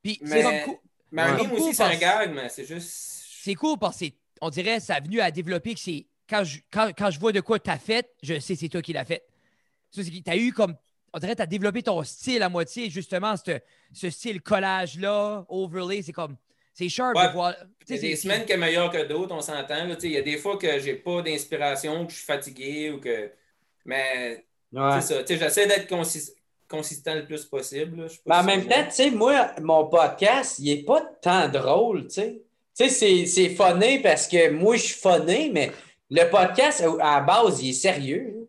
Puis, 0.02 0.18
mais, 0.22 0.64
mais 1.10 1.22
un 1.22 1.36
meme 1.36 1.52
aussi, 1.52 1.74
c'est 1.74 1.82
un 1.82 1.96
gag, 1.96 2.32
mais 2.34 2.48
c'est 2.48 2.64
juste. 2.64 2.88
C'est 3.42 3.54
cool 3.54 3.78
parce 3.78 4.02
qu'on 4.40 4.50
dirait 4.50 4.80
ça 4.80 4.96
a 4.96 5.00
venu 5.00 5.20
à 5.20 5.30
développer 5.30 5.74
que 5.74 5.80
c'est. 5.80 6.06
Quand 6.28 6.44
je, 6.44 6.60
quand, 6.70 6.90
quand 6.96 7.10
je 7.10 7.18
vois 7.18 7.32
de 7.32 7.40
quoi 7.40 7.58
tu 7.58 7.70
as 7.70 7.78
fait, 7.78 8.10
je 8.22 8.38
sais 8.38 8.54
c'est 8.54 8.68
toi 8.68 8.82
qui 8.82 8.92
l'as 8.92 9.04
fait. 9.04 9.26
Tu 9.92 10.02
as 10.26 10.36
eu 10.36 10.52
comme. 10.52 10.74
On 11.12 11.18
dirait 11.18 11.32
que 11.32 11.38
tu 11.38 11.42
as 11.42 11.46
développé 11.46 11.82
ton 11.82 12.02
style 12.02 12.42
à 12.42 12.48
moitié, 12.48 12.90
justement, 12.90 13.34
ce, 13.36 13.58
ce 13.92 14.10
style 14.10 14.40
collage-là, 14.42 15.44
overlay, 15.48 16.02
c'est 16.02 16.12
comme. 16.12 16.36
C'est 16.74 16.88
sharp 16.88 17.16
de 17.16 17.32
voir. 17.32 17.56
Il 17.88 17.96
y 17.96 17.98
a 17.98 18.02
des 18.02 18.14
semaines 18.16 18.44
qui 18.44 18.52
sont 18.52 18.58
meilleures 18.58 18.90
que 18.92 19.04
d'autres, 19.04 19.34
on 19.34 19.40
s'entend. 19.40 19.88
Il 20.00 20.12
y 20.12 20.16
a 20.16 20.22
des 20.22 20.36
fois 20.36 20.56
que 20.56 20.78
j'ai 20.78 20.94
pas 20.94 21.22
d'inspiration, 21.22 22.06
que 22.06 22.12
je 22.12 22.18
suis 22.18 22.26
fatigué 22.26 22.90
ou 22.90 23.00
que. 23.00 23.32
Mais 23.84 24.44
c'est 24.72 25.00
ça. 25.00 25.24
J'essaie 25.26 25.66
d'être 25.66 25.88
consistant 26.68 27.14
le 27.16 27.24
plus 27.24 27.44
possible. 27.46 28.06
Mais 28.26 28.34
en 28.34 28.44
même 28.44 28.66
temps, 28.68 28.84
tu 28.84 28.92
sais, 28.92 29.10
moi, 29.10 29.50
mon 29.60 29.88
podcast, 29.88 30.60
il 30.60 30.72
n'est 30.72 30.84
pas 30.84 31.00
tant 31.20 31.48
drôle, 31.48 32.06
tu 32.06 32.14
sais. 32.14 32.42
Tu 32.78 32.88
sais, 32.88 33.26
c'est 33.26 33.48
funné 33.48 34.00
parce 34.00 34.28
que 34.28 34.50
moi, 34.50 34.76
je 34.76 34.82
suis 34.82 35.00
funné, 35.00 35.50
mais 35.52 35.72
le 36.10 36.30
podcast, 36.30 36.84
à 37.00 37.18
la 37.18 37.20
base, 37.22 37.60
il 37.60 37.70
est 37.70 37.72
sérieux. 37.72 38.47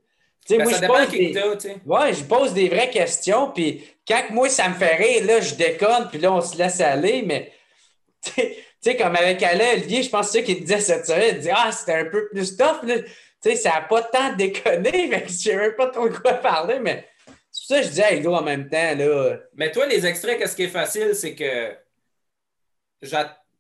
Ben, 0.50 0.64
moi, 0.64 0.74
ça 0.74 0.82
je 0.82 0.88
pose 0.88 1.10
des... 1.10 1.82
Ouais, 1.86 2.14
je 2.14 2.24
pose 2.24 2.54
des 2.54 2.70
vraies 2.70 2.90
questions, 2.90 3.52
puis 3.52 3.84
quand 4.08 4.24
moi, 4.32 4.50
ça 4.50 4.70
me 4.70 4.74
fait 4.74 4.96
rire, 4.96 5.26
là, 5.26 5.42
je 5.42 5.56
déconne, 5.56 6.08
puis 6.10 6.20
là, 6.20 6.34
on 6.34 6.42
se 6.42 6.58
laisse 6.58 6.82
aller, 6.82 7.22
mais 7.24 7.52
tu 8.22 8.42
sais, 8.82 8.98
comme 8.98 9.16
avec 9.16 9.42
Alain 9.44 9.74
Olivier, 9.74 10.04
je 10.04 10.10
pense 10.10 10.32
que 10.32 10.40
qu'il 10.40 10.62
disait 10.62 10.80
cette 10.80 11.06
semaine, 11.06 11.36
il 11.36 11.42
dit 11.42 11.50
Ah, 11.52 11.72
c'était 11.72 11.94
un 11.94 12.06
peu 12.06 12.30
plus 12.30 12.58
tough. 12.58 12.82
Tu 12.86 13.04
sais, 13.42 13.56
ça 13.56 13.70
n'a 13.72 13.82
pas 13.82 14.02
tant 14.02 14.36
déconné, 14.36 15.08
mais 15.10 15.24
je 15.28 15.34
sais 15.34 15.56
même 15.56 15.76
pas 15.76 15.88
trop 15.88 16.10
de 16.10 16.18
quoi 16.18 16.34
parler, 16.34 16.80
mais 16.80 17.08
c'est 17.52 17.68
pour 17.68 17.78
ça 17.78 17.82
que 17.82 17.88
je 17.88 17.92
dis 17.92 18.02
à 18.02 18.16
Hugo 18.16 18.34
en 18.34 18.44
même 18.44 18.70
temps. 18.70 18.96
Là. 18.96 19.38
Mais 19.56 19.72
toi, 19.72 19.86
les 19.86 20.06
extraits, 20.06 20.38
qu'est-ce 20.38 20.56
qui 20.56 20.64
est 20.64 20.68
facile, 20.68 21.16
c'est 21.16 21.36
que. 21.36 21.76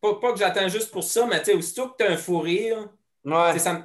Pas, 0.02 0.15
pas, 0.21 0.34
que 0.34 0.39
j'attends 0.39 0.67
juste 0.67 0.91
pour 0.91 1.04
ça, 1.04 1.25
mais 1.25 1.39
tu 1.39 1.45
sais, 1.45 1.54
aussitôt 1.54 1.89
que 1.89 1.97
tu 1.97 2.10
as 2.10 2.13
un 2.13 2.17
fou 2.17 2.39
rire, 2.39 2.89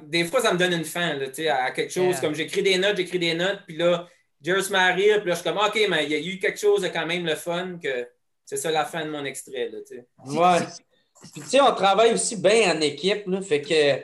des 0.03 0.25
fois, 0.25 0.41
ça 0.41 0.53
me 0.53 0.57
donne 0.57 0.73
une 0.73 0.85
fin 0.85 1.13
là, 1.15 1.25
à, 1.51 1.65
à 1.65 1.71
quelque 1.71 1.91
chose. 1.91 2.19
Comme 2.19 2.35
j'écris 2.35 2.63
des 2.63 2.77
notes, 2.77 2.97
j'écris 2.97 3.19
des 3.19 3.33
notes, 3.33 3.59
puis 3.67 3.77
là, 3.77 4.07
Jerry 4.41 4.63
se 4.63 4.71
met 4.71 4.91
rire, 4.91 5.21
puis 5.21 5.29
là, 5.29 5.35
je 5.35 5.41
suis 5.41 5.49
comme, 5.49 5.57
OK, 5.57 5.79
mais 5.89 6.05
il 6.05 6.11
y 6.11 6.15
a 6.15 6.19
eu 6.19 6.39
quelque 6.39 6.59
chose 6.59 6.81
de 6.81 6.87
quand 6.87 7.05
même 7.05 7.25
le 7.25 7.35
fun 7.35 7.77
que 7.81 8.07
c'est 8.45 8.57
ça 8.57 8.71
la 8.71 8.85
fin 8.85 9.03
de 9.03 9.09
mon 9.09 9.25
extrait. 9.25 9.69
Là, 9.69 9.79
ouais. 10.25 10.65
Puis, 11.33 11.41
tu 11.41 11.49
sais, 11.49 11.61
on 11.61 11.73
travaille 11.73 12.13
aussi 12.13 12.35
bien 12.35 12.75
en 12.75 12.81
équipe. 12.81 13.25
Là, 13.25 13.41
fait 13.41 13.61
que, 13.61 13.95
tu 13.97 14.03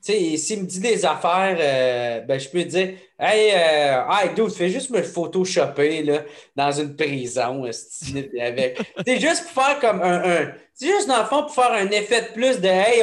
sais, 0.00 0.36
s'il 0.38 0.62
me 0.62 0.66
dit 0.66 0.80
des 0.80 1.04
affaires, 1.04 1.56
euh, 1.58 2.20
ben, 2.20 2.40
je 2.40 2.48
peux 2.48 2.64
dire 2.64 2.94
Hey, 3.18 3.52
euh, 3.54 4.02
hey, 4.10 4.34
dude, 4.34 4.50
fais 4.50 4.70
juste 4.70 4.90
me 4.90 5.02
photoshopper 5.02 6.02
là, 6.02 6.24
dans 6.56 6.72
une 6.72 6.96
prison. 6.96 7.64
avec. 8.40 8.80
c'est 9.06 9.20
juste 9.20 9.44
pour 9.44 9.64
faire 9.64 9.78
comme 9.80 10.00
un. 10.02 10.52
c'est 10.72 10.86
juste, 10.86 11.08
dans 11.08 11.18
le 11.18 11.26
fond, 11.26 11.42
pour 11.42 11.54
faire 11.54 11.72
un 11.72 11.88
effet 11.90 12.22
de 12.22 12.32
plus 12.32 12.60
de 12.60 12.68
Hey, 12.68 13.02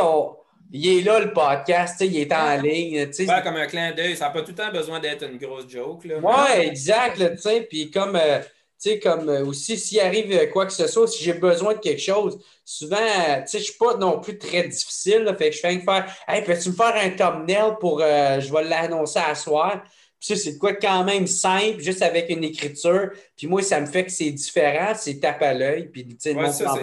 il 0.74 1.00
est 1.00 1.02
là 1.02 1.20
le 1.20 1.34
podcast, 1.34 1.98
il 2.02 2.18
est 2.18 2.32
en 2.34 2.62
ligne. 2.62 3.12
Faire 3.12 3.44
comme 3.44 3.56
un 3.56 3.68
clin 3.68 3.92
d'œil, 3.92 4.16
ça 4.16 4.26
n'a 4.26 4.32
pas 4.32 4.42
tout 4.42 4.52
le 4.52 4.56
temps 4.56 4.72
besoin 4.72 5.00
d'être 5.00 5.24
une 5.30 5.38
grosse 5.38 5.70
joke. 5.70 6.06
Là, 6.06 6.20
ouais, 6.20 6.68
exact. 6.68 7.18
tu 7.18 7.42
sais, 7.42 7.62
puis 7.62 7.92
comme. 7.92 8.16
Euh, 8.16 8.40
tu 8.82 8.90
sais, 8.90 9.00
comme 9.00 9.30
euh, 9.30 9.46
aussi, 9.46 9.78
s'il 9.78 10.00
arrive 10.00 10.50
quoi 10.50 10.66
que 10.66 10.74
ce 10.74 10.88
soit, 10.88 11.08
si 11.08 11.24
j'ai 11.24 11.34
besoin 11.34 11.76
de 11.76 11.80
quelque 11.80 12.02
chose, 12.02 12.40
souvent, 12.66 12.98
tu 12.98 13.48
sais, 13.48 13.60
je 13.60 13.66
suis 13.66 13.78
pas 13.78 13.96
non 13.96 14.20
plus 14.20 14.40
très 14.40 14.68
difficile, 14.68 15.20
là, 15.20 15.36
fait 15.36 15.52
que 15.52 15.56
je 15.56 15.60
fais 15.60 15.80
faire 15.82 16.12
Hey, 16.28 16.44
peux-tu 16.44 16.70
me 16.70 16.74
faire 16.74 16.96
un 16.96 17.12
thumbnail 17.12 17.74
pour, 17.80 18.02
euh, 18.02 18.40
je 18.40 18.52
vais 18.52 18.64
l'annoncer 18.64 19.20
à 19.20 19.36
soir. 19.36 19.84
Puis 20.20 20.36
ça, 20.36 20.36
c'est 20.36 20.58
quoi 20.58 20.74
quand 20.74 21.04
même 21.04 21.28
simple, 21.28 21.80
juste 21.80 22.02
avec 22.02 22.32
une 22.32 22.44
écriture. 22.44 23.12
Puis 23.38 23.46
moi, 23.46 23.62
ça 23.62 23.80
me 23.80 23.86
fait 23.86 24.06
que 24.06 24.12
c'est 24.12 24.32
différent, 24.32 24.94
c'est 24.96 25.20
tape 25.20 25.44
à 25.44 25.54
l'œil. 25.54 25.90
Puis, 25.90 26.08
tu 26.08 26.16
sais, 26.18 26.34
ouais, 26.34 26.52
ça, 26.52 26.74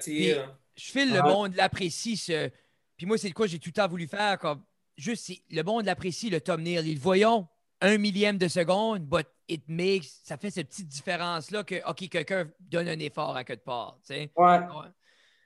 c'est 0.00 0.36
je 0.76 0.90
file 0.90 1.12
le 1.12 1.22
monde 1.22 1.54
l'apprécie. 1.54 2.16
Ce... 2.16 2.50
Puis 2.96 3.06
moi, 3.06 3.18
c'est 3.18 3.28
de 3.28 3.34
quoi 3.34 3.46
j'ai 3.46 3.58
tout 3.58 3.68
le 3.68 3.74
temps 3.74 3.88
voulu 3.88 4.06
faire. 4.06 4.38
Comme, 4.38 4.64
juste, 4.96 5.30
le 5.50 5.62
monde 5.62 5.84
l'apprécie, 5.84 6.30
le 6.30 6.40
thumbnail. 6.40 6.88
Ils 6.88 6.98
voyons 6.98 7.48
un 7.80 7.98
millième 7.98 8.38
de 8.38 8.48
seconde, 8.48 9.06
but 9.06 9.26
it 9.48 9.64
makes, 9.68 10.06
ça 10.24 10.36
fait 10.36 10.50
cette 10.50 10.68
petite 10.68 10.88
différence-là 10.88 11.62
que, 11.62 11.86
OK, 11.88 12.08
quelqu'un 12.08 12.50
donne 12.60 12.88
un 12.88 12.98
effort 12.98 13.36
à 13.36 13.44
quelque 13.44 13.64
part. 13.64 13.98
Ouais. 14.08 14.60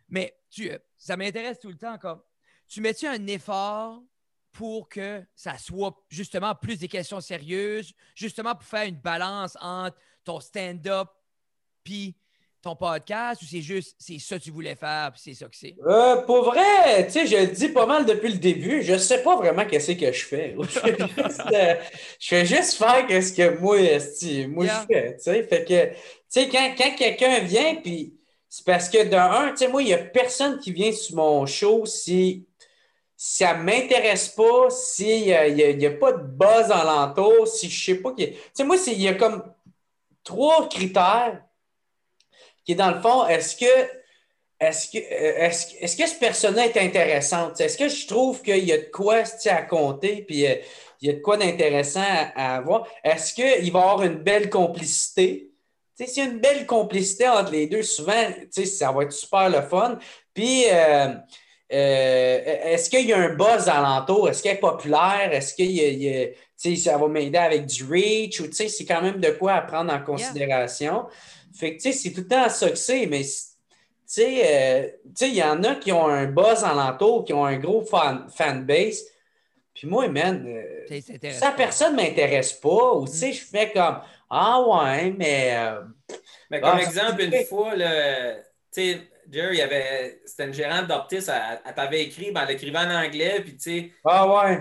Mais 0.08 0.36
tu, 0.48 0.70
ça 0.96 1.16
m'intéresse 1.16 1.58
tout 1.58 1.68
le 1.68 1.76
temps. 1.76 1.98
Comme, 1.98 2.22
tu 2.68 2.80
mets-tu 2.80 3.06
un 3.06 3.26
effort 3.26 4.02
pour 4.52 4.88
que 4.88 5.24
ça 5.34 5.58
soit 5.58 5.96
justement 6.08 6.54
plus 6.54 6.78
des 6.78 6.88
questions 6.88 7.20
sérieuses, 7.20 7.92
justement 8.14 8.54
pour 8.54 8.64
faire 8.64 8.86
une 8.86 9.00
balance 9.00 9.56
entre 9.60 9.96
ton 10.24 10.40
stand-up 10.40 11.08
puis 11.84 12.16
ton 12.62 12.76
podcast 12.76 13.40
ou 13.42 13.46
c'est 13.46 13.62
juste 13.62 13.96
c'est 13.98 14.18
ça 14.18 14.38
que 14.38 14.44
tu 14.44 14.50
voulais 14.50 14.74
faire 14.74 15.10
puis 15.12 15.20
c'est 15.24 15.34
ça 15.34 15.46
que 15.46 15.56
c'est? 15.56 15.74
Euh, 15.86 16.22
pour 16.22 16.44
vrai, 16.44 17.06
tu 17.06 17.12
sais, 17.12 17.26
je 17.26 17.36
le 17.36 17.46
dis 17.46 17.68
pas 17.68 17.86
mal 17.86 18.04
depuis 18.04 18.32
le 18.32 18.38
début. 18.38 18.82
Je 18.82 18.98
sais 18.98 19.22
pas 19.22 19.36
vraiment 19.36 19.64
qu'est-ce 19.64 19.92
que 19.92 20.12
je 20.12 20.24
fais. 20.24 20.56
Euh, 21.52 21.74
je 22.18 22.28
fais 22.28 22.46
juste, 22.46 22.74
faire 22.74 23.06
ce 23.08 23.32
que 23.32 23.58
moi, 23.58 23.78
moi 24.48 24.66
je 24.66 24.94
fais. 24.94 25.16
Tu 25.16 25.22
sais, 25.22 25.42
fait 25.42 25.64
que, 25.64 25.86
tu 25.88 25.96
sais, 26.28 26.48
quand, 26.48 26.74
quand 26.76 26.94
quelqu'un 26.96 27.40
vient, 27.40 27.76
puis 27.76 28.14
c'est 28.48 28.64
parce 28.64 28.88
que 28.88 29.04
d'un, 29.04 29.50
tu 29.50 29.58
sais, 29.58 29.68
moi, 29.68 29.82
il 29.82 29.86
n'y 29.86 29.94
a 29.94 29.98
personne 29.98 30.58
qui 30.58 30.72
vient 30.72 30.92
sur 30.92 31.16
mon 31.16 31.46
show 31.46 31.86
si 31.86 32.46
ça 33.16 33.54
ne 33.54 33.62
m'intéresse 33.62 34.28
pas, 34.28 34.70
s'il 34.70 35.24
n'y 35.24 35.32
a, 35.32 35.42
a, 35.42 35.90
pas 35.92 36.12
de 36.12 36.22
buzz 36.22 36.70
alentour, 36.70 37.46
si 37.46 37.68
je 37.68 37.92
ne 37.92 37.96
sais 37.96 38.02
pas. 38.02 38.12
Tu 38.16 38.32
sais, 38.52 38.64
moi, 38.64 38.76
il 38.86 39.00
y 39.00 39.08
a 39.08 39.14
comme 39.14 39.42
trois 40.24 40.68
critères 40.68 41.42
qui 42.64 42.72
est 42.72 42.76
dans 42.76 42.90
le 42.90 43.00
fond, 43.00 43.26
est-ce 43.26 43.56
que 43.56 44.00
est-ce 44.60 44.90
que, 44.90 44.98
est-ce, 44.98 45.74
est 45.80 45.98
que 45.98 46.06
ce 46.06 46.18
personnage 46.18 46.70
est 46.74 46.80
intéressant? 46.80 47.50
Est-ce 47.54 47.78
que 47.78 47.88
je 47.88 48.06
trouve 48.06 48.42
qu'il 48.42 48.62
y 48.64 48.72
a 48.72 48.76
de 48.76 48.90
quoi 48.92 49.22
à 49.46 49.62
compter, 49.62 50.22
puis 50.28 50.46
euh, 50.46 50.54
il 51.00 51.08
y 51.08 51.10
a 51.10 51.14
de 51.14 51.20
quoi 51.20 51.38
d'intéressant 51.38 52.04
à, 52.36 52.56
avoir? 52.56 52.86
Est-ce 53.02 53.32
qu'il 53.32 53.72
va 53.72 53.78
y 53.78 53.82
avoir 53.82 54.02
une 54.02 54.18
belle 54.18 54.50
complicité? 54.50 55.50
S'il 55.94 56.24
y 56.24 56.26
a 56.26 56.30
une 56.30 56.40
belle 56.40 56.66
complicité 56.66 57.26
entre 57.26 57.52
les 57.52 57.66
deux, 57.68 57.82
souvent, 57.82 58.22
ça 58.50 58.92
va 58.92 59.04
être 59.04 59.12
super 59.12 59.48
le 59.48 59.62
fun. 59.62 59.98
Puis, 60.34 60.64
euh, 60.70 61.08
euh, 61.72 62.40
est-ce 62.64 62.90
qu'il 62.90 63.06
y 63.06 63.12
a 63.12 63.18
un 63.18 63.34
buzz 63.34 63.68
alentour? 63.68 64.28
Est-ce 64.28 64.42
qu'elle 64.42 64.56
est 64.56 64.60
populaire? 64.60 65.30
Est-ce 65.32 65.54
qu'il 65.54 65.70
y 65.70 66.08
a, 66.08 66.76
ça 66.76 66.98
va 66.98 67.08
m'aider 67.08 67.38
avec 67.38 67.66
du 67.66 67.84
reach? 67.84 68.40
Ou 68.40 68.46
c'est 68.50 68.84
quand 68.86 69.02
même 69.02 69.20
de 69.20 69.30
quoi 69.30 69.54
à 69.54 69.60
prendre 69.62 69.92
en 69.92 70.00
considération. 70.00 71.06
Fait 71.54 71.76
que, 71.76 71.92
c'est 71.92 72.12
tout 72.12 72.20
le 72.20 72.28
temps 72.28 72.48
ça 72.48 72.70
que 72.70 72.76
c'est, 72.76 73.06
mais 73.06 73.24
euh, 74.18 74.88
il 75.20 75.34
y 75.34 75.42
en 75.42 75.62
a 75.62 75.76
qui 75.76 75.92
ont 75.92 76.06
un 76.06 76.26
buzz 76.26 76.64
alentour, 76.64 77.24
qui 77.24 77.32
ont 77.32 77.44
un 77.44 77.58
gros 77.58 77.82
fan, 77.82 78.26
fanbase. 78.28 79.04
Puis 79.74 79.86
moi, 79.86 80.08
man, 80.08 80.44
euh, 80.46 81.00
ça, 81.32 81.52
personne 81.52 81.96
ne 81.96 82.02
m'intéresse 82.02 82.52
pas. 82.52 82.94
Ou, 82.94 83.06
tu 83.06 83.14
sais, 83.14 83.32
je 83.32 83.44
fais 83.44 83.70
comme, 83.72 84.00
ah 84.28 84.60
ouais, 84.60 85.14
mais... 85.16 85.56
Euh, 85.56 85.82
mais 86.50 86.60
comme 86.60 86.78
exemple, 86.78 87.22
une 87.22 87.44
fois, 87.44 87.74
tu 87.74 87.80
sais, 88.72 89.00
Jerry, 89.30 89.62
avait, 89.62 90.20
c'était 90.26 90.46
une 90.46 90.52
gérante 90.52 90.88
d'Optis, 90.88 91.28
elle, 91.28 91.74
t'avait 91.74 92.02
écrit, 92.02 92.32
ben, 92.32 92.44
elle 92.48 92.56
écrivait 92.56 92.78
en 92.78 92.90
anglais, 92.90 93.40
puis 93.42 93.52
tu 93.56 93.60
sais... 93.60 93.92
Ah 94.04 94.26
ouais! 94.26 94.58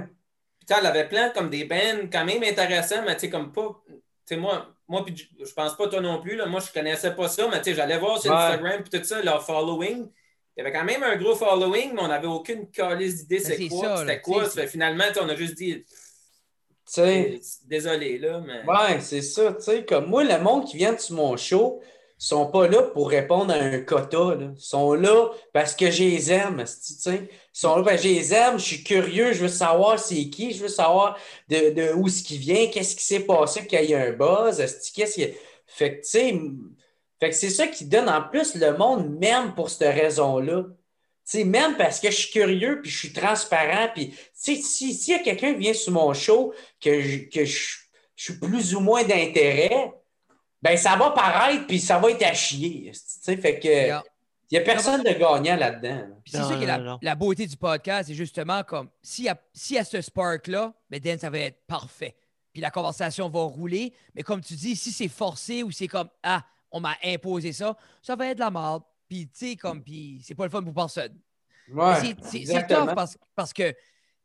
Puis 0.60 0.78
elle 0.78 0.86
avait 0.86 1.08
plein 1.08 1.32
comme 1.32 1.50
des 1.50 1.66
bands 1.66 2.08
quand 2.12 2.24
même 2.24 2.44
intéressants, 2.44 3.02
mais 3.04 3.16
tu 3.16 3.22
sais, 3.22 3.30
comme 3.32 3.52
pas... 3.52 3.82
Tu 3.88 3.96
sais, 4.26 4.38
moi, 4.38 4.68
moi, 4.90 5.06
puis 5.06 5.30
je 5.40 5.54
pense 5.54 5.78
pas 5.78 5.88
toi 5.88 6.02
non 6.02 6.20
plus, 6.20 6.36
là, 6.36 6.48
moi, 6.48 6.60
je 6.60 6.72
connaissais 6.74 7.16
pas 7.16 7.30
ça, 7.30 7.48
mais 7.48 7.60
tu 7.60 7.66
sais, 7.66 7.76
j'allais 7.76 8.00
voir 8.00 8.20
sur 8.20 8.36
Instagram, 8.36 8.82
puis 8.84 9.00
tout 9.00 9.06
ça, 9.06 9.22
leur 9.22 9.46
following. 9.46 10.10
Il 10.58 10.60
y 10.60 10.62
avait 10.62 10.74
quand 10.74 10.84
même 10.84 11.04
un 11.04 11.16
gros 11.16 11.36
following, 11.36 11.94
mais 11.94 12.02
on 12.02 12.08
n'avait 12.08 12.28
aucune 12.28 12.70
calice 12.70 13.20
d'idée 13.20 13.40
c'est 13.40 13.68
quoi, 13.68 13.98
c'était 13.98 14.20
quoi. 14.20 14.48
finalement, 14.68 15.06
on 15.22 15.30
a 15.30 15.36
juste 15.36 15.56
dit... 15.56 15.86
Désolé, 17.66 18.18
là, 18.18 18.42
mais... 18.46 18.66
Ouais, 18.66 19.00
c'est 19.00 19.22
ça, 19.22 19.54
tu 19.54 19.62
sais, 19.62 19.86
comme 19.86 20.08
moi, 20.08 20.24
le 20.24 20.40
monde 20.40 20.66
qui 20.66 20.78
vient 20.78 20.98
sur 20.98 21.16
mon 21.16 21.38
show, 21.38 21.80
sont 22.20 22.47
pas 22.47 22.67
là 22.67 22.84
pour 22.84 23.09
répondre 23.09 23.53
à 23.53 23.57
un 23.57 23.80
quota. 23.80 24.38
Ils 24.39 24.61
sont 24.61 24.93
là 24.93 25.30
parce 25.53 25.74
que 25.74 25.89
je 25.89 26.03
les 26.03 26.32
aime. 26.32 26.65
Ils 27.07 27.30
sont 27.53 27.78
là 27.78 27.84
parce 27.84 28.01
que 28.01 28.07
je 28.09 28.13
les 28.13 28.34
aime. 28.34 28.59
Je 28.59 28.65
suis 28.65 28.84
curieux. 28.84 29.32
Je 29.32 29.43
veux 29.43 29.47
savoir 29.47 29.97
c'est 29.97 30.30
qui. 30.30 30.51
Je 30.51 30.63
veux 30.63 30.70
savoir 30.70 31.17
de, 31.47 31.70
de 31.70 31.93
où 31.93 32.09
ce 32.09 32.22
qui 32.22 32.38
vient. 32.38 32.67
Qu'est-ce 32.67 32.95
qui 32.95 33.05
s'est 33.05 33.22
passé 33.22 33.65
qu'il 33.65 33.89
y 33.89 33.95
a 33.95 34.01
un 34.01 34.11
buzz. 34.11 34.57
Qu'est-ce 34.93 35.13
qui... 35.13 35.28
Fait 35.65 35.97
que, 35.97 36.01
tu 36.01 36.09
sais, 36.09 36.41
fait 37.20 37.30
que 37.30 37.36
c'est 37.36 37.49
ça 37.49 37.67
qui 37.67 37.86
donne 37.86 38.09
en 38.09 38.22
plus 38.22 38.55
le 38.55 38.76
monde 38.78 39.17
même 39.17 39.53
pour 39.53 39.70
cette 39.70 39.93
raison-là. 39.93 40.65
sais, 41.24 41.43
même 41.45 41.78
parce 41.78 41.99
que 41.99 42.09
je 42.11 42.15
suis 42.15 42.32
curieux 42.32 42.82
puis 42.82 42.91
je 42.91 42.97
suis 42.97 43.13
transparent. 43.13 43.89
Puis, 43.93 44.13
s'il 44.34 44.63
si, 44.63 45.11
y 45.11 45.13
a 45.13 45.20
quelqu'un 45.20 45.53
qui 45.53 45.59
vient 45.59 45.74
sur 45.74 45.93
mon 45.93 46.13
show 46.13 46.53
que 46.82 47.30
que 47.30 47.45
je 47.45 47.78
suis 48.15 48.39
plus 48.39 48.76
ou 48.76 48.82
moins 48.82 49.03
d'intérêt, 49.03 49.93
ben 50.62 50.78
ça 50.78 50.95
va 50.95 51.12
paraître, 51.12 51.68
puis 51.68 51.80
ça 51.80 51.99
va 51.99 52.12
être 52.12 52.24
à 52.24 52.34
chier. 52.34 52.91
Fait 53.24 53.60
que. 53.60 54.10
Il 54.51 54.57
n'y 54.57 54.64
a 54.64 54.66
personne 54.66 55.03
de 55.03 55.12
gagnant 55.12 55.55
là-dedans. 55.55 56.07
C'est 56.26 56.38
ça 56.38 56.57
qui 56.57 56.64
est 56.64 57.01
la, 57.03 57.16
beauté 57.16 57.45
du 57.45 57.55
podcast, 57.55 58.07
c'est 58.07 58.16
justement 58.16 58.64
comme 58.64 58.89
s'il 58.99 59.26
y, 59.26 59.30
a, 59.30 59.39
si 59.53 59.76
y 59.76 59.78
a 59.78 59.84
ce 59.84 60.01
spark-là, 60.01 60.74
ben 60.89 61.20
ça 61.20 61.30
va 61.30 61.38
être 61.38 61.60
parfait. 61.68 62.16
Puis 62.51 62.60
la 62.60 62.72
conversation 62.72 63.30
va 63.30 63.41
rouler. 63.41 63.93
Mais 64.16 64.24
comme 64.24 64.41
tu 64.41 64.55
dis, 64.55 64.76
si 64.76 64.91
c'est 64.91 65.07
forcé 65.07 65.62
ou 65.62 65.70
c'est 65.70 65.88
comme 65.88 66.10
Ah, 66.24 66.43
on 66.72 66.80
m'a 66.80 66.95
imposé 67.03 67.53
ça, 67.53 67.78
ça 68.01 68.16
va 68.16 68.28
être 68.28 68.38
de 68.38 68.43
la 68.43 68.49
merde. 68.49 68.82
Puis 69.07 69.28
tu 69.28 69.49
sais, 69.49 69.55
comme, 69.55 69.84
puis 69.84 70.20
c'est 70.26 70.34
pas 70.34 70.45
le 70.45 70.49
fun 70.49 70.64
pour 70.64 70.74
personne. 70.74 71.16
Ouais, 71.72 71.93
c'est 72.24 72.68
tough 72.68 72.95
parce, 72.95 73.20
parce 73.36 73.53
que 73.53 73.76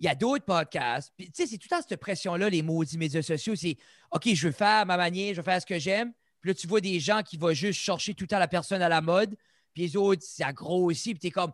il 0.01 0.07
y 0.07 0.09
a 0.09 0.15
d'autres 0.15 0.45
podcasts. 0.45 1.13
Puis, 1.17 1.31
tu 1.31 1.43
sais, 1.43 1.47
c'est 1.47 1.59
tout 1.59 1.69
le 1.71 1.77
temps 1.77 1.83
cette 1.87 2.01
pression-là, 2.01 2.49
les 2.49 2.63
maudits 2.63 2.99
médias 2.99 3.23
sociaux. 3.23 3.55
C'est 3.55 3.77
OK, 4.11 4.29
je 4.35 4.47
veux 4.47 4.53
faire 4.53 4.85
ma 4.87 4.97
manière, 4.97 5.35
je 5.35 5.41
veux 5.41 5.45
faire 5.45 5.61
ce 5.61 5.67
que 5.67 5.79
j'aime. 5.79 6.13
Puis 6.45 6.51
là, 6.51 6.55
tu 6.57 6.67
vois 6.67 6.83
des 6.83 7.01
gens 7.01 7.23
qui 7.23 7.39
vont 7.39 7.55
juste 7.55 7.81
chercher 7.81 8.13
tout 8.13 8.25
le 8.25 8.29
temps 8.29 8.39
la 8.39 8.47
personne 8.47 8.83
à 8.83 8.89
la 8.91 9.01
mode. 9.01 9.35
Puis 9.73 9.85
les 9.85 9.97
autres, 9.97 10.21
ça 10.23 10.53
grossit. 10.53 11.19
Puis 11.19 11.31
t'es 11.31 11.31
comme. 11.31 11.53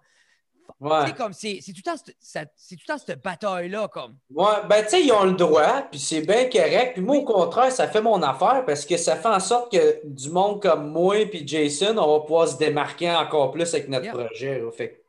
Ouais. 0.81 1.15
comme 1.17 1.33
c'est 1.33 1.61
tout 1.65 1.75
le 1.77 1.83
temps, 1.83 1.95
c'est 2.19 2.77
tout 2.77 2.99
cette 2.99 3.23
bataille-là, 3.23 3.87
comme. 3.87 4.17
Ouais, 4.35 4.67
ben 4.69 4.83
tu 4.83 4.91
sais, 4.91 5.05
ils 5.05 5.13
ont 5.13 5.27
le 5.27 5.35
droit, 5.35 5.83
puis 5.89 6.01
c'est 6.01 6.23
bien 6.23 6.51
correct. 6.51 6.95
Puis 6.95 7.03
moi, 7.03 7.19
au 7.19 7.25
contraire, 7.25 7.71
ça 7.71 7.87
fait 7.87 8.03
mon 8.03 8.21
affaire 8.21 8.65
parce 8.67 8.85
que 8.85 8.97
ça 8.97 9.15
fait 9.15 9.29
en 9.29 9.39
sorte 9.39 9.71
que 9.71 10.01
du 10.05 10.29
monde 10.29 10.61
comme 10.61 10.91
moi 10.91 11.21
et 11.21 11.47
Jason, 11.47 11.97
on 11.97 12.19
va 12.19 12.21
pouvoir 12.25 12.49
se 12.49 12.59
démarquer 12.59 13.13
encore 13.13 13.53
plus 13.53 13.73
avec 13.73 13.89
notre 13.89 14.11
projet. 14.11 14.61
Fait 14.77 15.05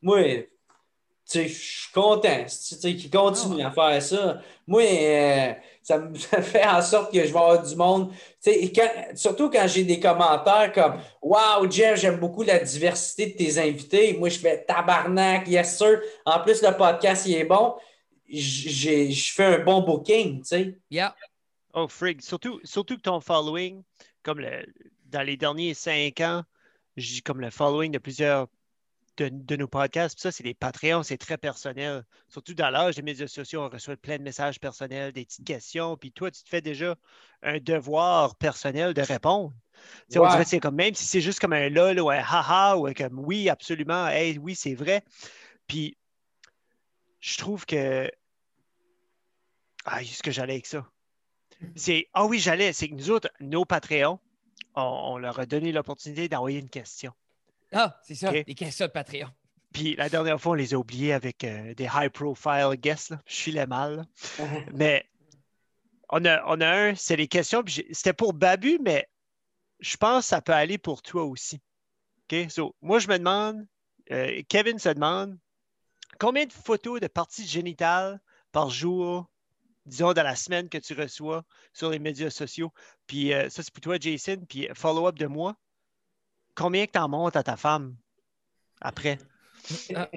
moi, 0.00 0.20
je 1.34 1.48
suis 1.48 1.92
content 1.92 2.44
qu'ils 2.80 3.10
continuent 3.10 3.64
ah 3.64 3.68
à 3.68 3.70
faire 3.72 4.02
ça. 4.02 4.40
Moi, 4.64 4.82
euh, 4.82 5.52
ça, 5.88 5.98
me, 5.98 6.14
fait 6.14 6.66
en 6.66 6.82
sorte 6.82 7.12
que 7.12 7.18
je 7.18 7.32
vais 7.32 7.38
avoir 7.38 7.62
du 7.62 7.74
monde. 7.74 8.12
surtout 9.14 9.48
quand 9.48 9.66
j'ai 9.66 9.84
des 9.84 9.98
commentaires 9.98 10.70
comme 10.74 11.00
Wow, 11.22 11.70
Jeff, 11.70 11.98
j'aime 11.98 12.20
beaucoup 12.20 12.42
la 12.42 12.58
diversité 12.58 13.26
de 13.26 13.36
tes 13.36 13.58
invités. 13.58 14.12
Moi, 14.18 14.28
je 14.28 14.38
fais 14.38 14.64
tabarnak, 14.64 15.48
yes 15.48 15.78
sir. 15.78 16.00
En 16.26 16.40
plus, 16.40 16.62
le 16.62 16.76
podcast, 16.76 17.24
il 17.26 17.36
est 17.36 17.44
bon. 17.44 17.76
Je 18.30 19.32
fais 19.34 19.44
un 19.44 19.64
bon 19.64 19.80
booking, 19.80 20.42
tu 20.42 20.44
sais. 20.44 20.78
Yeah. 20.90 21.14
Oh, 21.72 21.88
frig. 21.88 22.20
Surtout, 22.20 22.60
surtout 22.64 22.96
que 22.96 23.02
ton 23.02 23.20
following, 23.20 23.82
comme 24.22 24.40
le, 24.40 24.66
dans 25.06 25.22
les 25.22 25.38
derniers 25.38 25.72
cinq 25.72 26.20
ans, 26.20 26.42
j'ai 26.98 27.22
comme 27.22 27.40
le 27.40 27.48
following 27.48 27.92
de 27.92 27.98
plusieurs 27.98 28.46
de, 29.22 29.56
nos 29.56 29.68
podcasts. 29.68 30.20
ça, 30.20 30.32
c'est 30.32 30.42
des 30.42 30.54
Patreons, 30.54 31.02
c'est 31.02 31.18
très 31.18 31.38
personnel. 31.38 32.04
Surtout 32.28 32.54
dans 32.54 32.70
l'âge 32.70 32.96
des 32.96 33.02
médias 33.02 33.26
sociaux, 33.26 33.62
on 33.62 33.68
reçoit 33.68 33.96
plein 33.96 34.18
de 34.18 34.22
messages 34.22 34.60
personnels, 34.60 35.12
des 35.12 35.24
petites 35.24 35.46
questions. 35.46 35.96
Puis 35.96 36.12
toi, 36.12 36.30
tu 36.30 36.42
te 36.42 36.48
fais 36.48 36.60
déjà 36.60 36.96
un 37.42 37.58
devoir 37.58 38.36
personnel 38.36 38.94
de 38.94 39.02
répondre. 39.02 39.52
On 40.16 40.28
dirait 40.28 40.44
c'est 40.44 40.60
comme 40.60 40.74
même 40.74 40.94
si 40.94 41.04
c'est 41.04 41.20
juste 41.20 41.40
comme 41.40 41.52
un 41.52 41.68
lol 41.68 42.00
ou 42.00 42.10
un 42.10 42.18
haha 42.18 42.76
ou 42.76 42.92
comme 42.94 43.18
oui, 43.20 43.48
absolument, 43.48 44.08
hey, 44.08 44.38
oui, 44.38 44.54
c'est 44.54 44.74
vrai. 44.74 45.04
Puis 45.66 45.96
je 47.20 47.36
trouve 47.38 47.66
que. 47.66 48.10
Ah, 49.84 50.04
ce 50.04 50.22
que 50.22 50.30
j'allais 50.30 50.54
avec 50.54 50.66
ça? 50.66 50.88
C'est. 51.76 52.08
Ah 52.12 52.26
oui, 52.26 52.38
j'allais. 52.38 52.72
C'est 52.72 52.88
que 52.88 52.94
nous 52.94 53.10
autres, 53.10 53.30
nos 53.40 53.64
Patreons, 53.64 54.18
on 54.74 55.18
leur 55.18 55.38
a 55.40 55.46
donné 55.46 55.72
l'opportunité 55.72 56.28
d'envoyer 56.28 56.58
une 56.58 56.70
question. 56.70 57.12
Ah, 57.72 57.98
c'est 58.02 58.14
ça, 58.14 58.32
les 58.32 58.44
questions 58.54 58.86
de 58.86 58.92
Patreon. 58.92 59.28
Puis 59.72 59.96
la 59.96 60.08
dernière 60.08 60.40
fois, 60.40 60.52
on 60.52 60.54
les 60.54 60.74
a 60.74 60.78
oubliés 60.78 61.12
avec 61.12 61.44
euh, 61.44 61.74
des 61.74 61.88
high-profile 61.92 62.74
guests. 62.76 63.14
Je 63.26 63.34
suis 63.34 63.52
les 63.52 63.66
mal. 63.66 64.06
mais 64.74 65.04
on 66.08 66.24
a, 66.24 66.42
on 66.46 66.60
a 66.60 66.68
un, 66.68 66.94
c'est 66.94 67.16
les 67.16 67.28
questions. 67.28 67.62
C'était 67.66 68.14
pour 68.14 68.32
Babu, 68.32 68.78
mais 68.82 69.08
je 69.80 69.96
pense 69.96 70.24
que 70.24 70.28
ça 70.28 70.40
peut 70.40 70.52
aller 70.52 70.78
pour 70.78 71.02
toi 71.02 71.24
aussi. 71.24 71.60
OK? 72.30 72.50
So, 72.50 72.74
moi, 72.80 72.98
je 72.98 73.08
me 73.08 73.18
demande, 73.18 73.66
euh, 74.10 74.42
Kevin 74.48 74.78
se 74.78 74.88
demande, 74.88 75.38
combien 76.18 76.46
de 76.46 76.52
photos 76.52 77.00
de 77.00 77.06
parties 77.06 77.46
génitales 77.46 78.20
par 78.52 78.70
jour, 78.70 79.30
disons, 79.84 80.14
dans 80.14 80.22
la 80.22 80.36
semaine 80.36 80.68
que 80.70 80.78
tu 80.78 80.94
reçois 80.94 81.44
sur 81.74 81.90
les 81.90 81.98
médias 81.98 82.30
sociaux? 82.30 82.72
Puis 83.06 83.34
euh, 83.34 83.50
ça, 83.50 83.62
c'est 83.62 83.72
pour 83.72 83.82
toi, 83.82 83.98
Jason. 84.00 84.42
Puis 84.48 84.68
follow-up 84.74 85.18
de 85.18 85.26
moi 85.26 85.56
combien 86.58 86.86
que 86.86 86.92
tu 86.92 86.98
en 86.98 87.08
montes 87.08 87.36
à 87.36 87.42
ta 87.42 87.56
femme 87.56 87.94
après? 88.80 89.18
Moi, 89.90 90.08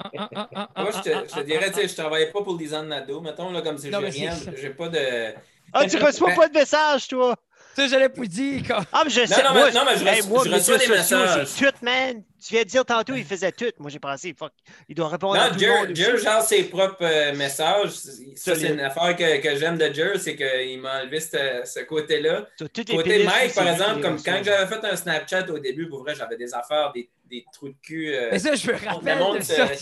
je 0.91 1.01
te, 1.01 1.43
dirais, 1.43 1.71
je 1.87 1.95
travaillais 1.95 2.31
pas 2.31 2.41
pour 2.41 2.57
Lisanne 2.57 2.87
Nadeau, 2.87 3.21
mettons, 3.21 3.51
là, 3.51 3.61
comme 3.61 3.77
si 3.77 3.91
j'ai 3.91 3.97
rien, 3.97 4.35
j'ai 4.55 4.71
pas 4.71 4.89
de... 4.89 5.33
Ah, 5.73 5.85
tu 5.85 5.97
reçois 5.97 6.31
pas 6.31 6.49
de 6.49 6.53
message, 6.53 7.07
toi? 7.07 7.35
Tu 7.76 7.82
sais, 7.82 7.88
j'allais 7.88 8.09
vous 8.13 8.26
dire, 8.26 8.63
quoi. 8.67 8.84
Ah, 8.91 9.03
mais 9.05 9.09
je 9.09 9.26
sais. 9.26 9.43
Non, 9.43 9.53
moi, 9.53 9.72
non, 9.72 9.82
mais 9.86 9.97
je, 9.97 10.05
hey, 10.05 10.28
moi, 10.28 10.43
je 10.45 10.51
reçois 10.51 10.78
des 10.78 10.88
messages. 10.88 11.49
Tout, 11.57 11.86
man. 11.86 12.24
Tu 12.43 12.55
viens 12.55 12.63
de 12.63 12.67
dire 12.67 12.84
tantôt, 12.84 13.13
il 13.13 13.24
faisait 13.24 13.51
tout. 13.51 13.72
Moi, 13.78 13.91
j'ai 13.91 13.99
pensé, 13.99 14.34
fuck, 14.38 14.51
il 14.89 14.95
doit 14.95 15.09
répondre 15.09 15.36
non, 15.36 15.41
à 15.41 15.49
tout 15.51 15.59
Jer, 15.59 15.84
le 15.84 15.88
monde. 15.89 15.95
Genre 15.95 16.41
ses 16.41 16.63
propres 16.63 17.03
euh, 17.03 17.36
messages. 17.36 17.91
Ça, 18.36 18.55
c'est 18.55 18.69
une 18.69 18.80
affaire 18.80 19.15
que, 19.15 19.41
que 19.41 19.55
j'aime 19.57 19.78
de 19.78 19.93
Jer, 19.93 20.19
c'est 20.19 20.36
qu'il 20.36 20.82
m'a 20.82 21.01
enlevé 21.01 21.19
ce, 21.19 21.61
ce 21.65 21.82
côté-là. 21.82 22.47
Côté 22.59 23.24
Mike, 23.24 23.53
par 23.53 23.67
exemple, 23.67 24.01
comme 24.01 24.22
quand 24.22 24.41
j'avais 24.43 24.65
fait 24.65 24.84
un 24.84 24.95
Snapchat 24.95 25.45
au 25.49 25.59
début, 25.59 25.88
pour 25.88 25.99
vrai, 25.99 26.15
j'avais 26.15 26.36
des 26.36 26.51
affaires, 26.53 26.91
des, 26.93 27.07
des 27.32 27.45
trous 27.51 27.69
de 27.69 27.75
cul. 27.82 28.13
Euh, 28.13 28.29
mais 28.32 28.39
ça, 28.39 28.55
je 28.55 28.71
me 28.71 28.77
rappelle 28.77 29.39
de 29.39 29.43
ça. 29.43 29.67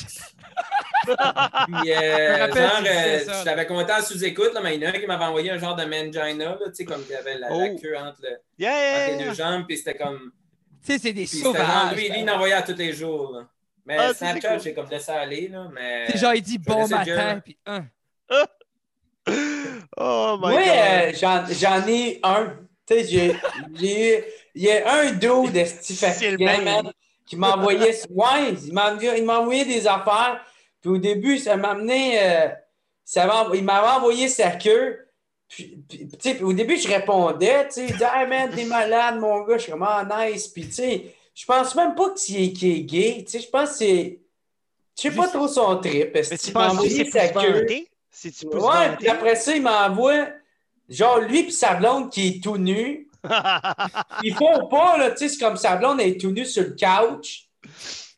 Puis, 1.05 1.91
euh, 1.91 2.47
genre, 2.53 2.83
euh, 2.85 3.19
je 3.19 3.43
t'avais 3.43 3.65
commenté 3.65 3.91
à 3.91 4.01
sous-écoute, 4.01 4.51
mais 4.61 4.75
il 4.75 4.83
y 4.83 4.85
en 4.85 4.91
a 4.91 4.95
un 4.95 4.99
qui 4.99 5.07
m'avait 5.07 5.25
envoyé 5.25 5.49
un 5.49 5.57
genre 5.57 5.75
de 5.75 5.85
mangina, 5.85 6.57
tu 6.65 6.73
sais, 6.73 6.85
comme 6.85 7.03
il 7.09 7.11
y 7.11 7.15
avait 7.15 7.37
la, 7.37 7.47
oh. 7.51 7.59
la 7.59 7.69
queue 7.69 7.97
entre, 7.97 8.19
le, 8.21 8.37
yeah, 8.59 8.71
yeah, 8.71 9.05
entre 9.05 9.17
les 9.17 9.25
deux 9.25 9.33
jambes, 9.33 9.65
puis 9.67 9.77
c'était 9.77 9.97
comme. 9.97 10.31
Tu 10.85 10.93
sais, 10.93 10.99
c'est 10.99 11.13
des 11.13 11.25
sauvages. 11.25 11.95
Lui, 11.95 12.09
lui, 12.09 12.21
il 12.21 12.29
envoyait 12.29 12.53
à 12.53 12.61
tous 12.61 12.75
les 12.75 12.93
jours. 12.93 13.31
Là. 13.31 13.47
Mais 13.85 13.97
ah, 13.97 14.13
Snapchat, 14.13 14.49
cool. 14.49 14.61
j'ai 14.61 14.73
comme 14.73 14.89
laissé 14.89 15.11
aller, 15.11 15.47
là, 15.47 15.67
mais... 15.73 16.07
C'est 16.11 16.19
genre, 16.19 16.35
il 16.35 16.43
dit 16.43 16.59
bon 16.59 16.87
matin, 16.87 17.41
puis 17.43 17.57
un. 17.65 17.85
oh 19.97 20.37
my 20.39 20.55
oui, 20.55 20.63
God! 21.19 21.49
Euh, 21.49 21.53
j'en 21.59 21.87
ai 21.87 22.19
un. 22.21 22.55
Tu 22.85 22.93
sais, 22.93 23.05
j'ai 23.07 23.31
eu... 23.31 24.23
Il 24.53 24.63
y 24.63 24.71
a 24.71 24.93
un 24.93 25.11
dos 25.13 25.49
de 25.49 25.63
Steve 25.63 25.97
qui 27.29 27.35
m'a 27.37 27.55
envoyé... 27.55 27.93
Ouais, 28.09 28.53
il 28.65 28.73
m'a 28.73 29.39
envoyé 29.39 29.63
des 29.63 29.87
affaires 29.87 30.41
puis 30.81 30.89
au 30.89 30.97
début, 30.97 31.37
ça 31.37 31.57
m'a 31.57 31.71
amené. 31.71 32.21
Euh, 32.21 32.47
ça 33.03 33.47
il 33.53 33.63
m'avait 33.63 33.87
envoyé 33.87 34.27
sa 34.27 34.51
queue. 34.51 35.05
Puis, 35.47 35.79
puis, 35.87 36.43
au 36.43 36.53
début, 36.53 36.77
je 36.77 36.87
répondais, 36.87 37.67
tu 37.69 37.87
sais, 37.87 37.95
hey 38.01 38.27
man, 38.27 38.51
t'es 38.53 38.65
malade, 38.65 39.19
mon 39.19 39.43
gars. 39.43 39.57
Je 39.57 39.63
suis 39.63 39.73
ah, 39.81 40.07
nice. 40.27 40.47
Puis, 40.47 40.67
tu 40.67 40.73
sais, 40.73 41.15
je 41.33 41.45
pense 41.45 41.75
même 41.75 41.95
pas 41.95 42.11
qu'il 42.11 42.43
est, 42.43 42.53
qu 42.53 42.67
est, 42.67 42.81
gay. 42.81 43.23
Tu 43.25 43.31
sais, 43.31 43.39
je 43.39 43.49
pense 43.49 43.71
que 43.71 43.75
c'est. 43.77 44.19
Je 44.95 45.01
sais 45.09 45.11
pas 45.11 45.27
trop 45.27 45.47
son 45.47 45.77
trip. 45.77 46.11
Mais 46.13 46.21
tu 46.21 46.51
penses 46.51 46.81
que 46.81 46.89
c'est 46.89 47.05
sa 47.05 47.29
queue? 47.29 47.65
Si 48.11 48.31
tu 48.31 48.47
peux 48.47 48.59
ouais, 48.59 48.95
puis 48.97 49.07
après 49.07 49.35
ça, 49.35 49.55
il 49.55 49.61
m'envoie, 49.61 50.27
genre, 50.89 51.19
lui 51.19 51.43
puis 51.43 51.53
sa 51.53 51.75
blonde 51.75 52.11
qui 52.11 52.27
est 52.27 52.43
tout 52.43 52.57
nu. 52.57 53.08
Ils 54.23 54.35
font 54.35 54.67
pas, 54.67 54.97
là, 54.97 55.11
tu 55.11 55.17
sais, 55.17 55.29
c'est 55.29 55.39
comme 55.39 55.57
sa 55.57 55.75
blonde 55.75 56.01
est 56.01 56.19
tout 56.19 56.31
nue 56.31 56.45
sur 56.45 56.63
le 56.63 56.75
couch. 56.75 57.49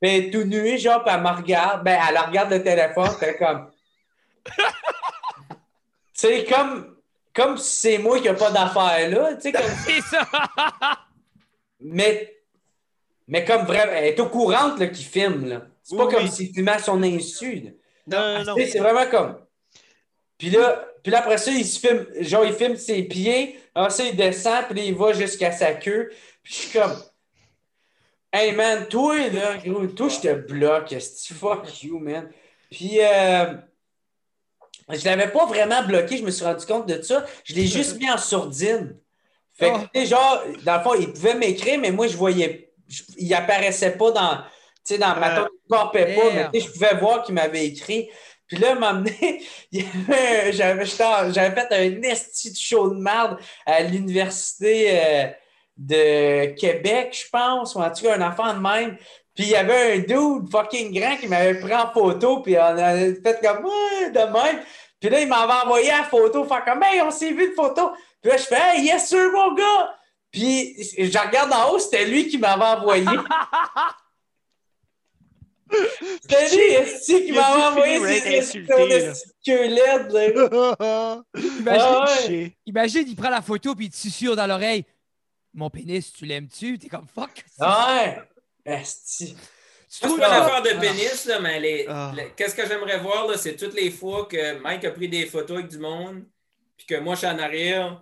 Ben, 0.01 0.31
tout 0.31 0.43
nu, 0.43 0.77
genre, 0.79 1.03
puis 1.03 1.13
elle 1.13 1.21
me 1.21 1.29
regarde. 1.29 1.83
Ben, 1.83 1.99
elle 2.09 2.17
regarde 2.17 2.51
le 2.51 2.63
téléphone, 2.63 3.09
c'est 3.19 3.37
comme. 3.37 3.71
tu 6.17 6.43
comme, 6.51 6.95
comme 7.33 7.57
si 7.57 7.81
c'est 7.81 7.97
moi 7.99 8.19
qui 8.19 8.29
n'ai 8.29 8.35
pas 8.35 8.51
d'affaires 8.51 9.09
là. 9.09 9.35
Tu 9.35 9.41
sais, 9.41 9.51
comme. 9.51 9.61
C'est 9.85 10.01
ça! 10.01 10.27
mais, 11.79 12.35
mais 13.27 13.45
comme 13.45 13.65
vraiment, 13.65 13.91
elle 13.93 14.05
est 14.05 14.19
au 14.19 14.29
courant 14.29 14.75
qu'il 14.75 14.95
filme, 14.95 15.47
là. 15.47 15.61
C'est 15.83 15.97
pas 15.97 16.07
comme 16.07 16.27
s'il 16.27 16.53
filmait 16.53 16.71
à 16.71 16.79
son 16.79 17.01
insu. 17.03 17.73
Non, 18.07 18.43
non, 18.43 18.55
C'est 18.57 18.79
vraiment 18.79 19.09
comme. 19.09 19.37
Puis 20.41 20.49
là, 20.49 20.87
puis 21.03 21.11
là, 21.11 21.19
après 21.19 21.37
ça, 21.37 21.51
il 21.51 21.63
se 21.63 21.79
filme, 21.79 22.07
genre, 22.19 22.43
il 22.43 22.53
filme 22.53 22.75
ses 22.75 23.03
pieds, 23.03 23.59
après 23.75 23.91
ça, 23.91 24.03
il 24.05 24.15
descend, 24.15 24.65
puis 24.65 24.79
là, 24.79 24.85
il 24.85 24.95
va 24.95 25.13
jusqu'à 25.13 25.51
sa 25.51 25.75
queue. 25.75 26.09
Puis 26.41 26.51
je 26.51 26.59
suis 26.61 26.79
comme. 26.79 26.95
Hey 28.33 28.51
man, 28.53 28.87
toi, 28.87 29.29
là, 29.29 29.57
gros, 29.63 29.85
toi, 29.85 30.09
je 30.09 30.19
te 30.19 30.33
bloque. 30.33 30.95
Fuck 31.39 31.83
you, 31.83 31.99
man. 31.99 32.27
Puis, 32.71 32.93
euh, 33.01 33.53
je 34.89 35.05
l'avais 35.05 35.27
pas 35.27 35.45
vraiment 35.45 35.83
bloqué, 35.83 36.17
je 36.17 36.23
me 36.23 36.31
suis 36.31 36.43
rendu 36.43 36.65
compte 36.65 36.87
de 36.87 36.99
ça. 37.03 37.23
Je 37.43 37.53
l'ai 37.53 37.67
juste 37.67 37.99
mis 37.99 38.09
en 38.09 38.17
sourdine. 38.17 38.97
Fait 39.53 39.71
que, 39.71 39.77
oh. 39.93 40.05
genre, 40.05 40.43
dans 40.63 40.77
le 40.77 40.81
fond, 40.81 40.95
il 40.95 41.13
pouvait 41.13 41.35
m'écrire, 41.35 41.79
mais 41.79 41.91
moi, 41.91 42.07
je 42.07 42.17
voyais. 42.17 42.73
il 43.15 43.31
apparaissait 43.35 43.91
pas 43.91 44.09
dans. 44.09 44.37
Tu 44.83 44.95
sais, 44.95 44.97
dans 44.97 45.15
ma 45.19 45.35
tête, 45.35 45.51
il 45.69 45.75
ne 45.75 46.15
pas, 46.15 46.49
mais 46.51 46.59
je 46.59 46.71
pouvais 46.71 46.95
voir 46.95 47.21
qu'il 47.21 47.35
m'avait 47.35 47.67
écrit. 47.67 48.09
Puis 48.51 48.59
là, 48.59 48.75
m'a 48.75 48.89
amené, 48.89 49.41
j'avais 49.71 50.85
fait 50.85 51.67
un 51.71 52.01
esti 52.01 52.51
de 52.51 52.57
show 52.57 52.89
de 52.89 52.99
merde 52.99 53.37
à 53.65 53.81
l'université. 53.81 54.89
Euh, 54.91 55.27
de 55.77 56.53
Québec, 56.55 57.17
je 57.25 57.29
pense, 57.31 57.73
ou 57.73 57.79
en 57.79 57.89
tout 57.89 58.03
cas 58.03 58.15
un 58.15 58.21
enfant 58.21 58.53
de 58.53 58.59
même. 58.59 58.97
Puis 59.33 59.45
il 59.45 59.49
y 59.49 59.55
avait 59.55 59.93
un 59.93 59.99
dude 59.99 60.51
fucking 60.51 60.93
grand 60.93 61.15
qui 61.15 61.27
m'avait 61.27 61.59
pris 61.59 61.73
en 61.73 61.89
photo, 61.91 62.41
puis 62.41 62.55
on 62.57 62.77
a 62.77 62.93
fait 62.93 63.39
comme 63.41 63.65
ouais, 63.65 64.11
de 64.11 64.19
même. 64.19 64.61
Puis 64.99 65.09
là, 65.09 65.21
il 65.21 65.27
m'avait 65.27 65.65
envoyé 65.65 65.87
la 65.87 66.03
photo, 66.03 66.43
faire 66.43 66.65
comme 66.65 66.83
Hey, 66.83 67.01
on 67.01 67.09
s'est 67.09 67.31
vu 67.31 67.49
de 67.49 67.55
photo. 67.55 67.93
Puis 68.21 68.31
là, 68.31 68.37
je 68.37 68.43
fais 68.43 68.59
Hey, 68.75 68.85
yes, 68.85 69.07
sir, 69.07 69.31
mon 69.31 69.53
gars! 69.53 69.95
Puis 70.29 70.75
je 70.97 71.17
regarde 71.17 71.51
en 71.51 71.71
haut, 71.71 71.79
c'était 71.79 72.05
lui 72.05 72.27
qui 72.27 72.37
m'avait 72.37 72.63
envoyé. 72.63 73.05
C'était 76.22 76.49
lui, 76.55 77.26
qui 77.26 77.32
m'avait 77.32 77.63
envoyé 77.63 78.41
ses 78.41 78.59
LED. 78.59 80.49
Imagine, 81.59 82.51
imagine, 82.65 83.05
il 83.07 83.15
prend 83.15 83.30
la 83.30 83.41
photo 83.41 83.76
puis 83.76 83.86
il 83.86 83.89
te 83.91 83.95
susurre 83.95 84.36
dans 84.36 84.47
l'oreille 84.47 84.86
mon 85.53 85.69
pénis, 85.69 86.13
tu 86.13 86.26
l'aimes-tu? 86.26 86.80
T'es 86.80 86.88
comme 86.88 87.07
fuck. 87.07 87.45
Ouais! 87.59 88.22
Esti. 88.65 89.36
C'est 89.88 90.07
pas 90.07 90.15
une 90.15 90.24
affaire 90.24 90.61
de 90.61 90.80
pénis, 90.80 91.26
là, 91.26 91.39
mais 91.39 91.59
les, 91.59 91.86
ah. 91.89 92.13
qu'est-ce 92.36 92.55
que 92.55 92.65
j'aimerais 92.65 92.99
voir, 92.99 93.38
c'est 93.38 93.57
toutes 93.57 93.74
les 93.74 93.91
fois 93.91 94.26
que 94.26 94.57
Mike 94.59 94.86
a 94.86 94.91
pris 94.91 95.09
des 95.09 95.26
photos 95.26 95.57
avec 95.57 95.69
du 95.69 95.80
monde, 95.80 96.24
puis 96.78 96.86
que 96.86 96.95
moi, 96.99 97.15
je 97.15 97.19
suis 97.19 97.28
en 97.28 97.39
arrière. 97.39 98.01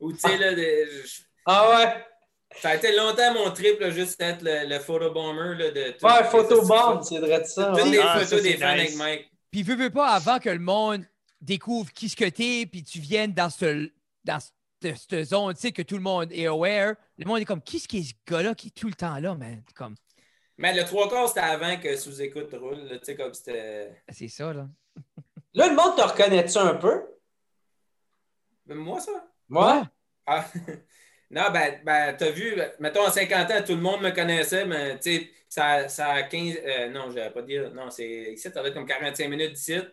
Ou, 0.00 0.12
tu 0.12 0.18
sais, 0.18 0.38
là. 0.38 0.52
Ah 1.44 1.70
ouais! 1.70 2.06
Ça 2.60 2.70
a 2.70 2.74
été 2.76 2.94
longtemps 2.94 3.34
mon 3.34 3.50
trip, 3.50 3.82
juste 3.90 4.20
être 4.20 4.42
le, 4.42 4.68
le 4.68 4.78
photobomber. 4.78 5.54
Là, 5.56 5.70
de 5.70 5.90
tout, 5.92 6.06
ouais, 6.06 6.24
photobomb, 6.24 7.02
c'est 7.02 7.18
vrai 7.18 7.40
de 7.40 7.46
ça. 7.46 7.72
Toutes 7.76 7.90
les 7.90 7.98
ah, 7.98 8.18
photos 8.20 8.42
des 8.42 8.56
fans 8.56 8.66
avec 8.66 8.96
Mike. 8.96 9.30
Puis, 9.50 9.62
veux, 9.62 9.76
veux 9.76 9.90
pas, 9.90 10.08
avant 10.08 10.38
que 10.38 10.48
le 10.48 10.58
monde 10.58 11.04
découvre 11.40 11.92
qui 11.92 12.08
ce 12.08 12.16
que 12.16 12.28
t'es, 12.28 12.66
puis 12.70 12.82
tu 12.82 13.00
viennes 13.00 13.32
dans 13.32 13.50
ce, 13.50 13.90
dans 14.24 14.38
cette 14.80 15.24
zone, 15.24 15.54
tu 15.54 15.60
sais, 15.60 15.72
que 15.72 15.82
tout 15.82 15.96
le 15.96 16.02
monde 16.02 16.28
est 16.32 16.46
aware. 16.46 16.94
Le 17.18 17.26
monde 17.26 17.40
est 17.40 17.44
comme, 17.44 17.62
qui 17.62 17.76
est-ce 17.76 17.88
qui 17.88 17.98
est 17.98 18.02
ce 18.02 18.14
gars-là 18.26 18.54
qui 18.54 18.68
est 18.68 18.70
tout 18.70 18.88
le 18.88 18.94
temps 18.94 19.18
là, 19.18 19.34
man? 19.34 19.62
Comme... 19.74 19.94
Mais 20.58 20.74
le 20.74 20.84
trois 20.84 21.08
quarts, 21.08 21.28
c'était 21.28 21.40
avant 21.40 21.76
que 21.78 21.96
sous-écoute 21.96 22.54
roule, 22.54 22.88
tu 22.90 22.98
sais, 23.02 23.16
comme 23.16 23.34
c'était. 23.34 24.02
C'est 24.08 24.28
ça, 24.28 24.52
là. 24.52 24.68
là, 25.54 25.68
le 25.68 25.74
monde 25.74 25.96
te 25.96 26.02
reconnaît-tu 26.02 26.58
un 26.58 26.74
peu? 26.74 27.02
moi, 28.66 29.00
ça? 29.00 29.12
Ouais. 29.50 29.82
Ah. 30.26 30.46
non, 31.32 31.50
ben, 31.50 31.80
ben 31.82 32.14
t'as 32.14 32.30
vu, 32.30 32.54
mettons, 32.78 33.06
en 33.06 33.10
50 33.10 33.50
ans, 33.50 33.62
tout 33.66 33.74
le 33.74 33.80
monde 33.80 34.02
me 34.02 34.10
connaissait, 34.10 34.66
mais 34.66 34.98
tu 34.98 35.16
sais, 35.16 35.30
ça, 35.48 35.88
ça 35.88 36.10
a 36.10 36.22
15. 36.24 36.58
Euh, 36.62 36.88
non, 36.90 37.08
je 37.08 37.14
vais 37.14 37.30
pas 37.30 37.40
dire. 37.40 37.72
Non, 37.72 37.88
c'est 37.88 38.34
ici, 38.34 38.50
ça 38.52 38.60
va 38.60 38.68
être 38.68 38.74
comme 38.74 38.86
45 38.86 39.28
minutes 39.30 39.54
d'ici. 39.54 39.78
Puis, 39.78 39.88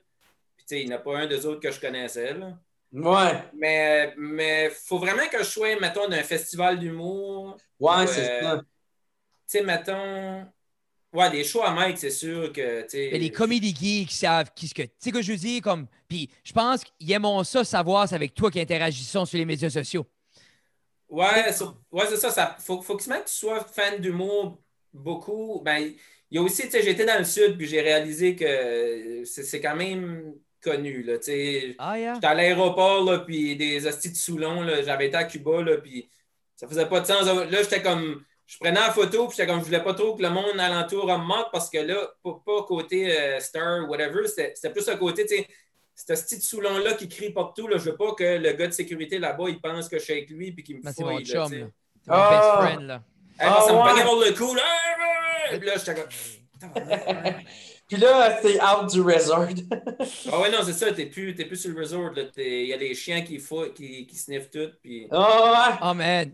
tu 0.58 0.64
sais, 0.66 0.82
il 0.82 0.90
n'y 0.90 0.94
en 0.94 0.98
a 0.98 1.00
pas 1.00 1.18
un 1.18 1.28
des 1.28 1.46
autres 1.46 1.62
que 1.62 1.72
je 1.72 1.80
connaissais, 1.80 2.34
là. 2.34 2.58
Ouais. 2.92 3.44
Mais 3.56 4.14
mais 4.18 4.70
faut 4.70 4.98
vraiment 4.98 5.28
que 5.32 5.38
je 5.40 5.44
sois, 5.44 5.80
mettons, 5.80 6.10
d'un 6.10 6.24
festival 6.24 6.78
d'humour. 6.78 7.56
Ouais, 7.80 8.06
c'est 8.08 8.30
euh, 8.30 8.42
ça. 8.42 8.58
Tu 8.58 8.66
sais, 9.48 9.64
mettons. 9.64 10.46
Ouais, 11.14 11.30
des 11.32 11.44
shows 11.44 11.64
à 11.64 11.72
Mike, 11.72 12.00
c'est 12.00 12.12
sûr 12.12 12.52
que. 12.52 12.86
Mais 12.94 13.18
les 13.18 13.32
comédie 13.32 13.74
geeks 13.74 14.12
savent 14.12 14.52
qui 14.54 14.68
ce 14.68 14.74
que. 14.74 14.82
Tu 14.82 14.90
sais 15.00 15.12
que 15.12 15.22
je 15.22 15.32
veux 15.32 15.38
dire, 15.38 15.62
comme. 15.62 15.88
Puis 16.08 16.30
je 16.44 16.52
pense 16.52 16.84
qu'ils 16.84 17.12
aiment 17.14 17.44
ça 17.46 17.64
savoir, 17.64 18.10
c'est 18.10 18.16
avec 18.16 18.34
toi 18.34 18.52
qui 18.52 18.60
interagissons 18.60 19.26
sur 19.26 19.38
les 19.38 19.46
médias 19.46 19.70
sociaux. 19.70 20.06
Ouais, 21.10 21.46
ouais 21.92 22.06
c'est 22.08 22.18
ça. 22.18 22.32
ça. 22.32 22.56
Faut, 22.60 22.82
faut 22.82 22.96
que 22.96 23.04
tu 23.04 23.10
sois 23.26 23.64
fan 23.64 24.00
d'humour 24.00 24.60
beaucoup. 24.94 25.62
Ben, 25.64 25.94
il 26.32 26.36
y 26.36 26.38
a 26.38 26.42
aussi, 26.42 26.64
tu 26.64 26.72
sais, 26.72 26.84
j'étais 26.84 27.06
dans 27.06 27.18
le 27.18 27.26
sud, 27.26 27.58
puis 27.58 27.68
j'ai 27.68 27.82
réalisé 27.82 28.36
que 28.36 29.24
c'est 29.26 29.62
quand 29.62 29.76
même 29.76 30.34
connu. 30.62 31.04
Là, 31.04 31.16
ah, 31.80 32.14
J'étais 32.14 32.28
à 32.28 32.34
l'aéroport, 32.34 33.26
puis 33.26 33.56
des 33.56 33.88
hosties 33.88 34.12
de 34.12 34.16
Soulon, 34.16 34.66
j'avais 34.84 35.08
été 35.08 35.18
à 35.18 35.24
Cuba, 35.24 35.62
là, 35.64 35.78
puis 35.78 36.10
ça 36.56 36.68
faisait 36.68 36.88
pas 36.88 37.00
de 37.00 37.06
sens. 37.06 37.26
Là, 37.26 37.64
j'étais 37.64 37.82
comme. 37.82 38.24
Je 38.46 38.58
prenais 38.58 38.80
la 38.80 38.92
photo, 38.92 39.28
puis 39.28 39.38
j'étais 39.38 39.48
comme, 39.48 39.60
je 39.60 39.66
voulais 39.66 39.84
pas 39.84 39.94
trop 39.94 40.16
que 40.16 40.24
le 40.24 40.30
monde 40.32 40.60
alentour 40.60 41.06
me 41.06 41.24
manque 41.24 41.52
parce 41.52 41.70
que 41.70 41.78
là, 41.78 42.12
pas, 42.24 42.64
côté 42.68 43.16
euh, 43.16 43.40
star 43.40 43.88
whatever, 43.88 44.28
c'était 44.28 44.72
plus 44.72 44.90
à 44.90 44.96
côté, 44.96 45.24
tu 45.28 45.36
sais, 45.36 45.48
ce 46.08 46.14
petit 46.14 46.42
Soulon-là 46.42 46.94
qui 46.94 47.08
crie 47.08 47.32
partout, 47.32 47.68
là, 47.68 47.78
je 47.78 47.90
veux 47.90 47.98
pas 47.98 48.14
que 48.14 48.38
le 48.38 48.52
gars 48.54 48.68
de 48.68 48.74
sécurité 48.74 49.20
là-bas, 49.20 49.50
il 49.50 49.60
pense 49.60 49.90
que 49.90 50.00
je 50.00 50.04
suis 50.04 50.14
avec 50.14 50.30
lui 50.30 50.52
puis 50.52 50.64
qu'il 50.64 50.78
me 50.78 50.82
ben, 50.82 50.94
fouille. 50.94 51.26
C'est 51.26 51.38
mon 51.38 51.48
chum, 51.48 51.60
là. 51.60 51.68
C'est 52.02 52.12
mon 52.12 52.30
best 52.30 52.42
ah! 52.42 52.60
friend, 52.62 52.82
là. 52.88 53.04
ça 53.38 53.74
me 53.74 53.80
prenait 53.80 54.04
pour 54.04 54.16
le 54.16 54.32
coup, 54.34 54.56
là. 54.56 54.64
Et 55.52 55.58
puis 55.58 55.68
là, 55.68 55.74
j'étais 55.78 55.96
comme... 55.96 56.10
Puis 57.90 57.98
là, 57.98 58.38
t'es 58.40 58.60
out 58.62 58.88
du 58.92 59.02
resort. 59.02 59.48
ah 60.32 60.40
ouais, 60.40 60.52
non, 60.52 60.60
c'est 60.64 60.74
ça. 60.74 60.92
T'es 60.92 61.08
plus, 61.08 61.34
plus 61.34 61.56
sur 61.56 61.72
le 61.72 61.80
resort. 61.80 62.12
Il 62.38 62.68
y 62.68 62.74
a 62.74 62.78
des 62.78 62.94
chiens 62.94 63.22
qui, 63.22 63.42
qui, 63.76 64.06
qui 64.06 64.16
sniffent 64.16 64.52
tout. 64.52 64.70
Puis... 64.84 65.08
Oh, 65.12 65.16
ouais. 65.18 65.76
oh 65.82 65.94
man. 65.96 66.32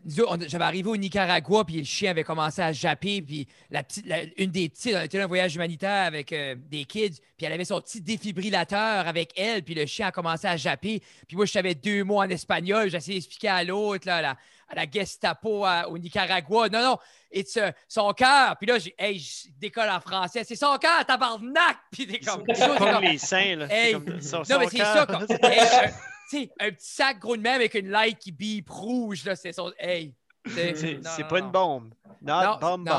J'avais 0.47 0.65
arrivé 0.65 0.89
au 0.89 0.97
Nicaragua, 0.97 1.63
puis 1.63 1.77
le 1.77 1.85
chien 1.85 2.11
avait 2.11 2.25
commencé 2.25 2.61
à 2.61 2.73
japper. 2.73 3.21
Puis 3.21 3.47
la 3.71 3.83
petite, 3.83 4.05
une 4.35 4.51
des 4.51 4.67
petites, 4.67 4.95
on 4.95 5.01
était 5.01 5.21
un 5.21 5.27
voyage 5.27 5.55
humanitaire 5.55 6.07
avec 6.07 6.33
euh, 6.33 6.55
des 6.57 6.83
kids. 6.83 7.21
Puis 7.37 7.45
elle 7.45 7.53
avait 7.53 7.63
son 7.63 7.79
petit 7.79 8.01
défibrillateur 8.01 9.07
avec 9.07 9.31
elle. 9.39 9.63
Puis 9.63 9.75
le 9.75 9.85
chien 9.85 10.07
a 10.07 10.11
commencé 10.11 10.47
à 10.47 10.57
japper. 10.57 11.01
Puis 11.25 11.37
moi, 11.37 11.45
je 11.45 11.53
savais 11.53 11.73
deux 11.73 12.03
mots 12.03 12.19
en 12.19 12.29
espagnol. 12.29 12.89
J'essayais 12.89 13.19
d'expliquer 13.19 13.47
à 13.47 13.63
l'autre, 13.63 14.05
là, 14.05 14.21
là 14.21 14.35
à 14.67 14.75
la 14.75 14.89
Gestapo 14.89 15.65
au 15.89 15.97
Nicaragua. 15.97 16.69
Non, 16.69 16.81
non, 16.81 16.97
et 17.31 17.45
son 17.87 18.13
cœur. 18.13 18.55
Puis 18.57 18.67
là, 18.67 18.77
hey, 18.97 19.19
je 19.19 19.49
décolle 19.57 19.89
en 19.89 19.99
français. 19.99 20.43
C'est 20.43 20.55
son 20.55 20.77
cœur, 20.77 21.05
tabarnak! 21.05 21.77
Puis 21.91 22.07
t'es 22.07 22.19
comme. 22.19 22.43
C'est 22.53 22.77
comme 22.77 23.03
les 23.03 23.17
seins, 23.17 23.55
là. 23.55 23.67
non, 23.67 24.59
mais 24.59 24.67
c'est 24.69 24.77
ça. 24.77 25.05
Comme, 25.05 25.25
hey, 25.43 26.51
un, 26.59 26.71
petit 26.71 26.91
sac 26.91 27.19
gros 27.19 27.37
de 27.37 27.41
même 27.41 27.55
avec 27.55 27.75
une 27.75 27.89
light 27.89 28.17
qui 28.17 28.31
bip 28.31 28.69
rouge, 28.69 29.25
là. 29.25 29.35
C'est 29.35 29.53
son. 29.53 29.71
Hey. 29.77 30.15
C'est 30.47 31.27
pas 31.27 31.39
une 31.39 31.51
bombe. 31.51 31.93
non, 32.21 32.57
bombe. 32.59 32.89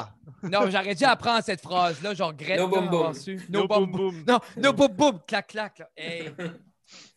Non, 0.42 0.70
j'aurais 0.70 0.94
dû 0.94 1.04
apprendre 1.04 1.44
cette 1.44 1.60
phrase-là. 1.60 2.14
Je 2.14 2.22
regrette. 2.22 2.58
No 2.58 2.68
boom 2.68 2.88
boom. 2.88 3.12
No, 3.48 3.66
boom 3.66 3.90
boom. 3.90 4.24
Non, 4.26 4.40
no 4.56 4.72
boom 4.72 4.88
boom. 4.88 5.20
Clac, 5.26 5.46
clac. 5.48 5.78
Là. 5.78 5.88
Hey. 5.96 6.32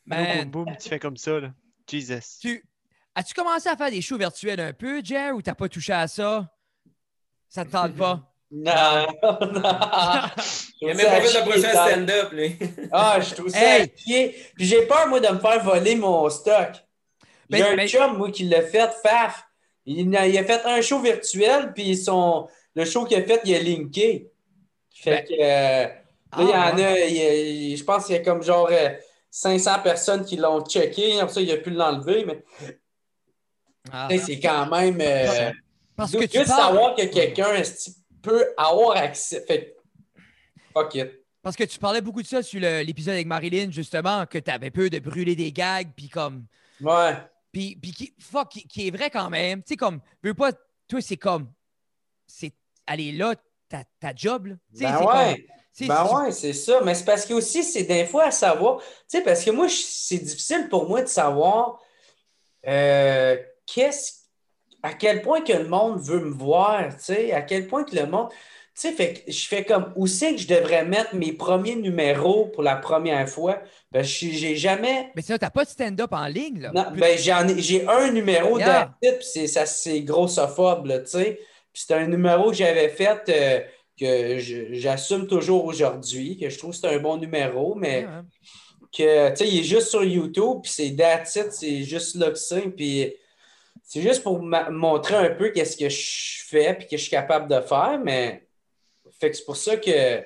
No 0.06 0.16
boom 0.16 0.66
boom, 0.66 0.78
tu 0.78 0.90
fais 0.90 1.00
comme 1.00 1.18
ça, 1.18 1.40
là. 1.40 1.52
Jesus. 1.88 2.40
Tu, 2.40 2.64
As-tu 3.20 3.34
commencé 3.34 3.68
à 3.68 3.76
faire 3.76 3.92
des 3.92 4.02
shows 4.02 4.18
virtuels 4.18 4.62
un 4.62 4.72
peu, 4.72 5.04
Jer, 5.04 5.36
ou 5.36 5.42
t'as 5.42 5.54
pas 5.54 5.68
touché 5.68 5.92
à 5.92 6.08
ça? 6.08 6.48
Ça 7.50 7.66
te 7.66 7.72
tente 7.72 7.96
pas? 7.96 8.26
Non, 8.52 9.06
non. 9.22 9.62
Il 10.82 10.90
a 10.90 10.94
même 10.96 11.06
pas 11.06 11.22
fait 11.22 11.40
le 11.40 11.48
prochain 11.48 11.70
stand-up, 11.70 12.32
lui. 12.32 12.58
ah, 12.92 13.20
je 13.22 13.36
trouve 13.36 13.50
ça 13.50 13.78
hey. 13.78 13.90
Puis 13.90 14.66
j'ai 14.66 14.88
peur, 14.88 15.08
moi, 15.08 15.20
de 15.20 15.28
me 15.28 15.38
faire 15.38 15.64
voler 15.64 15.96
mon 15.96 16.28
stock. 16.32 16.72
J'ai 17.52 17.62
ben, 17.62 17.74
un 17.74 17.76
ben- 17.76 17.88
chum, 17.88 18.18
moi, 18.18 18.32
qui 18.32 18.46
l'a 18.46 18.64
fait, 18.64 18.90
Faf. 19.04 19.44
Il 19.86 20.18
a, 20.18 20.26
il 20.26 20.36
a, 20.36 20.44
fait 20.44 20.66
un 20.66 20.82
show 20.82 21.00
virtuel, 21.00 21.74
puis 21.76 21.96
son, 21.96 22.48
le 22.74 22.86
show 22.86 23.06
qu'il 23.06 23.20
a 23.20 23.24
fait, 23.24 23.40
il 23.46 23.54
a 23.54 23.62
linké. 23.62 24.32
Fait 24.96 25.12
ben- 25.12 25.26
que 25.26 25.34
euh, 25.34 25.84
là, 25.84 25.94
il 26.40 26.48
y 26.48 26.52
en 26.52 26.54
ah, 26.54 27.74
a, 27.74 27.76
je 27.76 27.84
pense 27.84 28.06
qu'il 28.08 28.16
y 28.16 28.18
a 28.18 28.24
comme 28.24 28.42
genre 28.42 28.72
500 29.30 29.72
euh, 29.72 29.78
personnes 29.84 30.26
qui 30.26 30.38
l'ont 30.38 30.66
checké. 30.66 31.20
Après 31.20 31.36
ça, 31.36 31.42
il 31.42 31.52
a 31.52 31.58
pu 31.58 31.70
l'enlever, 31.70 32.26
mais 32.26 32.44
ah. 33.92 34.08
C'est 34.26 34.40
quand 34.40 34.70
même. 34.70 35.00
Euh, 35.02 35.52
parce 35.96 36.12
que 36.12 36.22
juste 36.22 36.48
savoir 36.48 36.96
que 36.96 37.06
quelqu'un 37.06 37.62
peut 38.22 38.54
avoir 38.58 38.98
accès. 38.98 39.44
Fait, 39.46 39.76
fuck 40.74 40.96
it. 40.96 41.12
Parce 41.42 41.56
que 41.56 41.64
tu 41.64 41.80
parlais 41.80 42.02
beaucoup 42.02 42.22
de 42.22 42.28
ça 42.28 42.44
sur 42.44 42.60
l'épisode 42.60 43.14
avec 43.14 43.28
Marilyn, 43.28 43.72
justement, 43.72 44.26
que 44.26 44.38
tu 44.38 44.52
avais 44.52 44.72
peur 44.72 44.90
de 44.90 45.00
brûler 45.00 45.36
des 45.36 45.52
gags, 45.52 45.90
puis 45.96 46.10
comme. 46.10 46.46
Ouais. 46.82 47.14
Puis, 47.52 47.78
puis 47.82 47.92
qui, 47.92 48.14
fuck, 48.20 48.50
qui, 48.50 48.88
est 48.88 48.92
vrai 48.92 49.10
quand 49.10 49.30
même. 49.30 49.64
Tu 49.64 49.70
sais, 49.70 49.78
comme, 49.78 50.02
veux 50.22 50.34
pas, 50.34 50.52
toi, 50.88 51.02
c'est 51.02 51.18
comme. 51.18 51.52
C'est. 52.28 52.54
Aller 52.86 53.12
là, 53.12 53.36
ta, 53.70 53.84
ta 54.00 54.14
job, 54.16 54.48
là. 54.48 54.56
Ben 54.72 54.98
ouais. 55.06 55.46
ben 55.82 56.06
ouais, 56.06 56.32
c'est 56.32 56.54
ça. 56.54 56.82
Mais 56.84 56.96
c'est 56.96 57.06
parce 57.06 57.26
que 57.26 57.34
aussi, 57.34 57.64
c'est 57.64 57.84
des 57.84 58.06
fois 58.06 58.26
à 58.26 58.32
savoir. 58.32 58.80
Tu 58.80 58.86
sais, 59.08 59.22
parce 59.22 59.44
que 59.44 59.52
moi, 59.52 59.68
c'est 59.70 60.18
difficile 60.18 60.68
pour 60.70 60.90
moi 60.90 61.02
de 61.02 61.08
savoir. 61.08 61.80
Euh, 62.68 63.38
qu'est-ce, 63.74 64.14
à 64.84 64.94
quel 64.94 65.22
point 65.22 65.42
que 65.42 65.54
le 65.54 65.68
monde 65.68 66.00
veut 66.00 66.20
me 66.20 66.32
voir, 66.32 66.96
tu 66.96 67.04
sais, 67.04 67.32
à 67.32 67.42
quel 67.42 67.68
point 67.68 67.84
que 67.84 67.96
le 67.96 68.06
monde. 68.06 68.30
Tu 68.30 68.88
sais, 68.88 68.94
fait 68.94 69.24
je 69.28 69.48
fais 69.48 69.66
comme 69.66 69.92
où 69.98 70.08
c'est 70.08 70.36
que 70.36 70.42
je 70.42 70.48
devrais 70.48 70.86
mettre 70.86 71.14
mes 71.14 71.34
premiers 71.34 71.76
numéros 71.76 72.46
pour 72.46 72.64
la 72.64 72.78
première 72.78 73.28
fois? 73.28 73.62
Ben, 73.92 74.04
j'ai 74.04 74.56
jamais. 74.56 75.12
Mais 75.16 75.22
ça, 75.22 75.38
t'as 75.38 75.50
pas 75.50 75.66
de 75.66 75.70
stand-up 75.70 76.14
en 76.14 76.28
ligne, 76.28 76.62
là? 76.62 76.72
Non, 76.74 76.86
ben, 76.96 77.18
j'en 77.18 77.46
ai, 77.48 77.62
j'ai 77.62 77.86
un 77.88 78.12
numéro 78.12 78.58
yeah. 78.58 78.94
puis 79.02 79.12
c'est, 79.22 79.48
ça, 79.48 79.66
c'est 79.66 80.02
grossophobe, 80.02 80.86
là, 80.86 81.00
tu 81.00 81.10
sais. 81.10 81.40
Puis 81.74 81.84
c'est 81.86 81.94
un 81.94 82.08
numéro 82.08 82.52
que 82.52 82.56
j'avais 82.56 82.90
fait 82.90 83.30
euh, 83.30 83.60
que 84.00 84.40
j'assume 84.74 85.28
toujours 85.28 85.66
aujourd'hui, 85.66 86.38
que 86.38 86.50
je 86.50 86.58
trouve 86.58 86.72
que 86.72 86.78
c'est 86.78 86.88
un 86.88 87.00
bon 87.00 87.18
numéro, 87.18 87.76
mais 87.76 88.08
que, 88.96 89.30
tu 89.32 89.36
sais, 89.36 89.48
il 89.48 89.60
est 89.60 89.64
juste 89.64 89.90
sur 89.90 90.04
YouTube, 90.04 90.62
puis 90.64 90.72
c'est 90.72 90.96
that's 90.96 91.38
c'est 91.52 91.84
juste 91.84 92.16
là 92.16 92.30
que 92.30 92.38
c'est, 92.38 92.62
puis 92.62 93.14
c'est 93.90 94.04
juste 94.04 94.22
pour 94.22 94.40
montrer 94.40 95.16
un 95.16 95.32
peu 95.32 95.50
qu'est-ce 95.50 95.76
que 95.76 95.90
je 95.90 96.46
fais 96.46 96.78
et 96.80 96.86
que 96.86 96.96
je 96.96 97.02
suis 97.02 97.10
capable 97.10 97.50
de 97.50 97.60
faire, 97.60 98.00
mais 98.04 98.48
fait 99.20 99.32
que 99.32 99.38
c'est 99.38 99.46
pour 99.46 99.58
ça 99.58 99.78
que. 99.78 100.24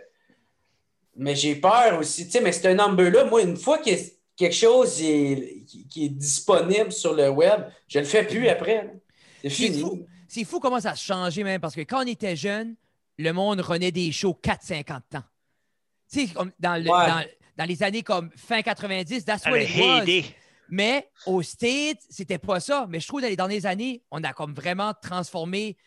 Mais 1.16 1.34
j'ai 1.34 1.56
peur 1.56 1.98
aussi. 1.98 2.26
Tu 2.26 2.32
sais, 2.32 2.42
mais 2.42 2.52
c'est 2.52 2.68
un 2.68 2.76
number-là. 2.76 3.24
Moi, 3.24 3.42
une 3.44 3.56
fois 3.56 3.78
que 3.78 3.90
quelque 4.36 4.54
chose 4.54 5.02
est, 5.02 5.64
qui 5.90 6.06
est 6.06 6.10
disponible 6.10 6.92
sur 6.92 7.14
le 7.14 7.30
web, 7.30 7.62
je 7.88 8.00
ne 8.00 8.04
le 8.04 8.10
fais 8.10 8.28
plus 8.28 8.50
après. 8.50 8.96
C'est 9.42 9.50
fini. 9.50 10.06
C'est 10.28 10.44
fou 10.44 10.60
comment 10.60 10.82
ça 10.82 10.92
a 10.92 10.96
changé, 10.96 11.46
même, 11.46 11.62
parce 11.62 11.76
que 11.76 11.82
quand 11.82 12.04
on 12.04 12.08
était 12.08 12.36
jeune, 12.36 12.76
le 13.18 13.32
monde 13.32 13.62
renaît 13.62 13.94
des 13.94 14.12
shows 14.12 14.38
4-50 14.44 14.92
ans. 14.92 15.24
Tu 16.12 16.28
sais, 16.28 16.34
dans, 16.60 16.84
dans, 16.84 17.66
les 17.66 17.82
années 17.82 18.04
comme 18.04 18.30
fin 18.36 18.62
90, 18.62 19.24
that's 19.24 19.46
what 19.46 19.58
it 19.58 20.36
mais 20.70 21.10
au 21.26 21.42
States, 21.42 22.00
c'était 22.10 22.38
pas 22.38 22.60
ça. 22.60 22.88
Mais 22.90 23.00
je 23.00 23.08
trouve 23.08 23.22
que 23.22 23.26
dans 23.26 23.30
les 23.30 23.36
dernières 23.36 23.66
années, 23.66 24.04
on 24.12 24.24
a 24.24 24.34
comme 24.34 24.54
vraiment 24.54 24.94
transformé 25.02 25.78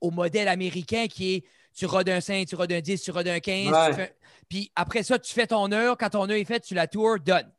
au 0.00 0.10
modèle 0.10 0.48
américain 0.48 1.06
qui 1.06 1.34
est 1.34 1.44
tu 1.74 1.86
rodes 1.86 2.08
un 2.08 2.20
5, 2.20 2.46
tu 2.46 2.54
rodes 2.54 2.72
un 2.72 2.80
10, 2.80 3.02
tu 3.02 3.10
rodes 3.10 3.28
un 3.28 3.40
15. 3.40 3.96
Puis 4.48 4.70
après 4.76 5.02
ça, 5.02 5.18
tu 5.18 5.32
fais 5.32 5.46
ton 5.46 5.72
heure. 5.72 5.96
Quand 5.98 6.10
ton 6.10 6.28
heure 6.30 6.36
est 6.36 6.44
faite, 6.44 6.64
tu 6.64 6.74
la 6.74 6.86
tour, 6.86 7.18
donne. 7.18 7.50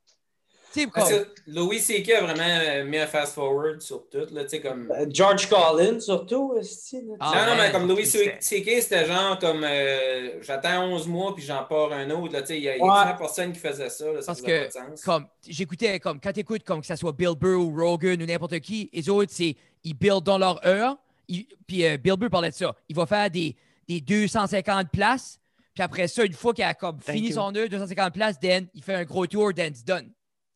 Louis 1.47 1.80
C.K. 1.80 2.11
a 2.11 2.21
vraiment 2.21 2.43
euh, 2.43 2.84
mis 2.86 2.97
un 2.97 3.07
fast-forward 3.07 3.82
sur 3.82 4.09
tout. 4.09 4.26
Là, 4.32 4.43
comme... 4.61 4.91
Euh, 4.91 5.05
George 5.09 5.47
Collins, 5.47 5.99
surtout. 5.99 6.53
Aussi, 6.57 7.01
ah, 7.19 7.45
non, 7.49 7.55
mais 7.61 7.71
comme 7.71 7.88
Louis 7.88 8.05
C.K., 8.05 8.82
c'était 8.82 9.05
genre 9.05 9.38
comme 9.39 9.63
euh, 9.63 10.41
j'attends 10.41 10.86
11 10.86 11.07
mois 11.07 11.36
puis 11.36 11.43
j'en 11.43 11.63
pars 11.63 11.91
un 11.93 12.09
autre. 12.11 12.36
Il 12.49 12.57
y 12.57 12.69
a, 12.69 12.78
ouais. 12.78 13.17
personne 13.17 13.53
qui 13.53 13.59
faisait 13.59 13.89
ça. 13.89 14.05
Là, 14.05 14.19
Parce 14.26 14.41
que, 14.41 14.69
comme 15.03 15.28
j'écoutais, 15.47 15.99
comme 15.99 16.19
quand 16.19 16.34
tu 16.34 16.39
écoutes, 16.41 16.63
comme 16.63 16.82
que 16.82 16.88
ce 16.88 16.95
soit 16.95 17.11
Bill 17.11 17.36
Burr 17.39 17.59
ou 17.59 17.76
Rogan 17.76 18.21
ou 18.21 18.26
n'importe 18.26 18.59
qui, 18.59 18.89
les 18.93 19.09
autres, 19.09 19.32
c'est 19.34 19.55
ils 19.84 19.93
build 19.93 20.23
dans 20.23 20.38
leur 20.38 20.65
heure. 20.65 20.97
puis 21.28 21.86
Bill 21.97 22.15
Burr 22.17 22.30
parlait 22.30 22.49
de 22.49 22.55
ça. 22.55 22.76
Il 22.89 22.95
va 22.95 23.05
faire 23.05 23.30
des, 23.30 23.55
des 23.88 24.01
250 24.01 24.89
places. 24.91 25.39
Puis 25.73 25.84
après 25.84 26.07
ça, 26.07 26.23
une 26.23 26.34
fois 26.34 26.53
qu'il 26.53 26.63
a 26.63 26.73
comme 26.73 26.99
fini 27.01 27.34
son 27.34 27.53
heure, 27.55 27.67
250 27.69 28.13
places, 28.13 28.39
then, 28.39 28.67
il 28.73 28.82
fait 28.82 28.95
un 28.95 29.03
gros 29.03 29.28
tour, 29.28 29.53
then 29.53 29.71
it's 29.71 29.84
done 29.84 30.14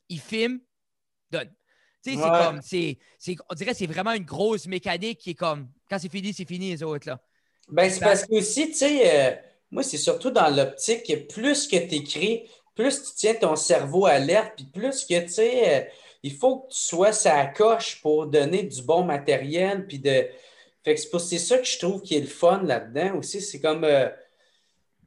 il 0.10 0.20
filme, 0.20 0.60
donne. 1.32 1.50
Tu 2.04 2.14
sais, 2.14 2.18
c'est 2.18 2.30
comme, 2.30 2.62
c'est, 2.62 3.38
on 3.50 3.54
dirait 3.56 3.72
que 3.72 3.78
c'est 3.78 3.86
vraiment 3.86 4.14
une 4.14 4.24
grosse 4.24 4.68
mécanique 4.68 5.20
qui 5.20 5.32
est 5.32 5.36
comme, 5.36 5.70
quand 5.90 6.00
c'est 6.00 6.12
fini, 6.12 6.34
c'est 6.34 6.48
fini, 6.48 6.72
les 6.72 6.84
autres, 6.84 7.08
là. 7.08 7.20
Ben, 7.68 7.90
c'est 7.90 8.00
parce 8.00 8.26
que 8.26 8.34
aussi, 8.36 8.70
tu 8.70 8.76
sais, 8.76 9.02
euh, 9.14 9.36
moi, 9.70 9.84
c'est 9.84 9.98
surtout 9.98 10.32
dans 10.32 10.50
l'optique 10.54 11.06
que 11.06 11.16
plus 11.32 11.68
que 11.68 11.76
tu 11.76 11.96
écris, 11.96 12.50
plus 12.74 13.04
tu 13.04 13.12
tiens 13.16 13.36
ton 13.36 13.56
cerveau 13.56 14.06
alerte, 14.06 14.54
puis 14.56 14.66
plus 14.66 15.06
que, 15.06 15.20
tu 15.20 15.30
sais, 15.30 15.78
euh, 15.78 15.90
il 16.24 16.34
faut 16.34 16.62
que 16.62 16.74
tu 16.74 16.80
sois 16.80 17.12
sa 17.12 17.46
coche 17.46 18.02
pour 18.02 18.28
donner 18.28 18.64
du 18.64 18.82
bon 18.82 19.04
matériel, 19.04 19.86
puis 19.86 20.00
de... 20.00 20.28
Fait 20.84 20.96
que 20.96 21.20
c'est 21.20 21.38
ça 21.38 21.58
que 21.58 21.66
je 21.66 21.78
trouve 21.78 22.02
qui 22.02 22.16
est 22.16 22.22
le 22.22 22.28
fun 22.28 22.64
là-dedans 22.64 23.18
aussi. 23.18 23.42
C'est 23.42 23.60
comme... 23.60 23.84
Euh, 23.84 24.08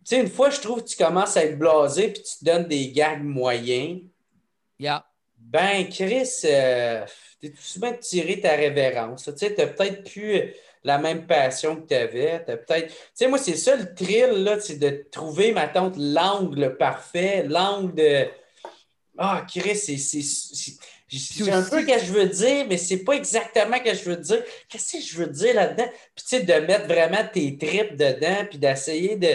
tu 0.05 0.17
sais, 0.17 0.21
une 0.21 0.29
fois, 0.29 0.51
je 0.51 0.61
trouve 0.61 0.83
que 0.83 0.89
tu 0.89 0.97
commences 0.97 1.37
à 1.37 1.45
être 1.45 1.59
blasé, 1.59 2.13
puis 2.13 2.23
tu 2.23 2.39
te 2.39 2.45
donnes 2.45 2.69
des 2.69 2.93
gags 2.93 3.23
moyens, 3.23 4.03
ben, 5.39 5.89
Chris, 5.89 6.29
euh, 6.45 7.05
tu 7.41 7.47
es 7.47 7.51
tout 7.51 7.63
souvent 7.63 7.93
tirer 7.95 8.41
ta 8.41 8.55
révérence? 8.55 9.25
Tu 9.25 9.33
sais, 9.37 9.51
peut-être 9.51 10.11
plus 10.11 10.55
la 10.85 10.99
même 10.99 11.27
passion 11.27 11.77
que 11.77 11.87
tu 11.89 11.95
avais. 11.95 12.41
peut-être. 12.45 12.89
Tu 12.89 12.95
sais, 13.15 13.29
moi, 13.29 13.39
c'est 13.39 13.57
ça 13.57 13.77
le 13.77 13.95
thrill, 13.95 14.45
là, 14.45 14.61
c'est 14.61 14.79
de 14.79 15.05
trouver, 15.11 15.53
ma 15.53 15.69
tante, 15.69 15.95
l'angle 15.97 16.77
parfait, 16.77 17.45
l'angle 17.45 17.95
de. 17.95 18.29
Ah, 19.19 19.45
Chris, 19.49 19.77
c'est. 19.77 19.99
C'est 21.15 21.53
un 21.53 21.63
peu 21.63 21.83
ce 21.83 21.87
que 21.87 21.99
je 21.99 22.13
veux 22.13 22.27
dire, 22.27 22.67
mais 22.67 22.79
c'est 22.79 23.05
pas 23.05 23.13
exactement 23.13 23.77
ce 23.77 23.83
que 23.83 23.95
je 23.95 24.05
veux 24.05 24.17
dire. 24.17 24.43
Qu'est-ce 24.71 24.97
que 24.97 25.03
je 25.03 25.19
veux 25.19 25.27
dire 25.27 25.55
là-dedans? 25.55 25.87
Puis, 26.15 26.25
tu 26.25 26.37
sais, 26.37 26.41
de 26.41 26.55
mettre 26.67 26.87
vraiment 26.87 27.23
tes 27.31 27.59
tripes 27.59 27.97
dedans, 27.97 28.47
puis 28.49 28.59
d'essayer 28.59 29.17
de 29.17 29.29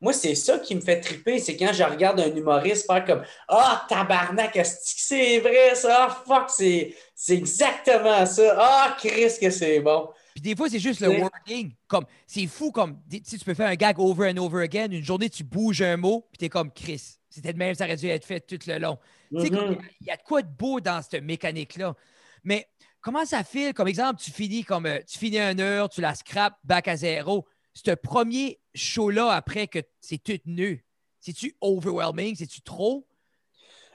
moi, 0.00 0.14
c'est 0.14 0.34
ça 0.34 0.58
qui 0.58 0.74
me 0.74 0.80
fait 0.80 1.00
triper, 1.00 1.38
c'est 1.38 1.56
quand 1.56 1.72
je 1.74 1.82
regarde 1.82 2.20
un 2.20 2.34
humoriste 2.34 2.86
faire 2.86 3.04
comme 3.04 3.22
Ah, 3.48 3.84
tabarnak, 3.88 4.58
c'est 4.64 5.40
vrai 5.40 5.74
ça? 5.74 6.06
Ah, 6.08 6.22
fuck, 6.26 6.48
c'est 6.48 6.94
exactement 7.28 8.24
ça. 8.24 8.56
Ah, 8.58 8.96
Chris, 8.98 9.32
que 9.40 9.50
c'est 9.50 9.80
bon. 9.80 10.08
Puis 10.34 10.40
des 10.40 10.56
fois, 10.56 10.70
c'est 10.70 10.78
juste 10.78 11.00
le 11.00 11.08
wording. 11.08 11.74
Comme, 11.86 12.06
c'est 12.26 12.46
fou, 12.46 12.70
comme, 12.70 12.98
si 13.10 13.38
tu 13.38 13.44
peux 13.44 13.54
faire 13.54 13.68
un 13.68 13.74
gag 13.74 13.98
over 13.98 14.30
and 14.30 14.38
over 14.38 14.62
again, 14.62 14.90
une 14.90 15.04
journée, 15.04 15.28
tu 15.28 15.44
bouges 15.44 15.82
un 15.82 15.98
mot, 15.98 16.26
puis 16.30 16.38
t'es 16.38 16.48
comme 16.48 16.72
Chris. 16.72 17.18
C'était 17.28 17.52
de 17.52 17.58
même, 17.58 17.74
ça 17.74 17.84
aurait 17.84 17.96
dû 17.96 18.06
être 18.08 18.24
fait 18.24 18.40
tout 18.40 18.58
le 18.66 18.78
long. 18.78 18.98
Tu 19.30 19.42
sais, 19.42 19.48
mm-hmm. 19.48 19.78
il 20.00 20.06
y, 20.06 20.10
a 20.10 20.16
de 20.16 20.22
quoi 20.22 20.42
de 20.42 20.48
beau 20.48 20.80
dans 20.80 21.02
cette 21.02 21.22
mécanique-là. 21.22 21.94
Mais 22.42 22.66
comment 23.00 23.24
ça 23.24 23.44
file? 23.44 23.74
Comme 23.74 23.88
exemple, 23.88 24.20
tu 24.20 24.30
finis 24.30 24.64
comme 24.64 24.86
euh, 24.86 24.98
tu 25.06 25.18
finis 25.18 25.38
une 25.38 25.60
heure, 25.60 25.88
tu 25.88 26.00
la 26.00 26.14
scrapes, 26.14 26.58
back 26.64 26.88
à 26.88 26.96
zéro. 26.96 27.46
Ce 27.74 27.92
premier 27.92 28.59
show-là 28.74 29.30
après 29.30 29.66
que 29.66 29.80
c'est 30.00 30.22
tout 30.22 30.38
nu. 30.46 30.84
C'est-tu 31.20 31.54
overwhelming? 31.60 32.34
C'est-tu 32.36 32.62
trop? 32.62 33.06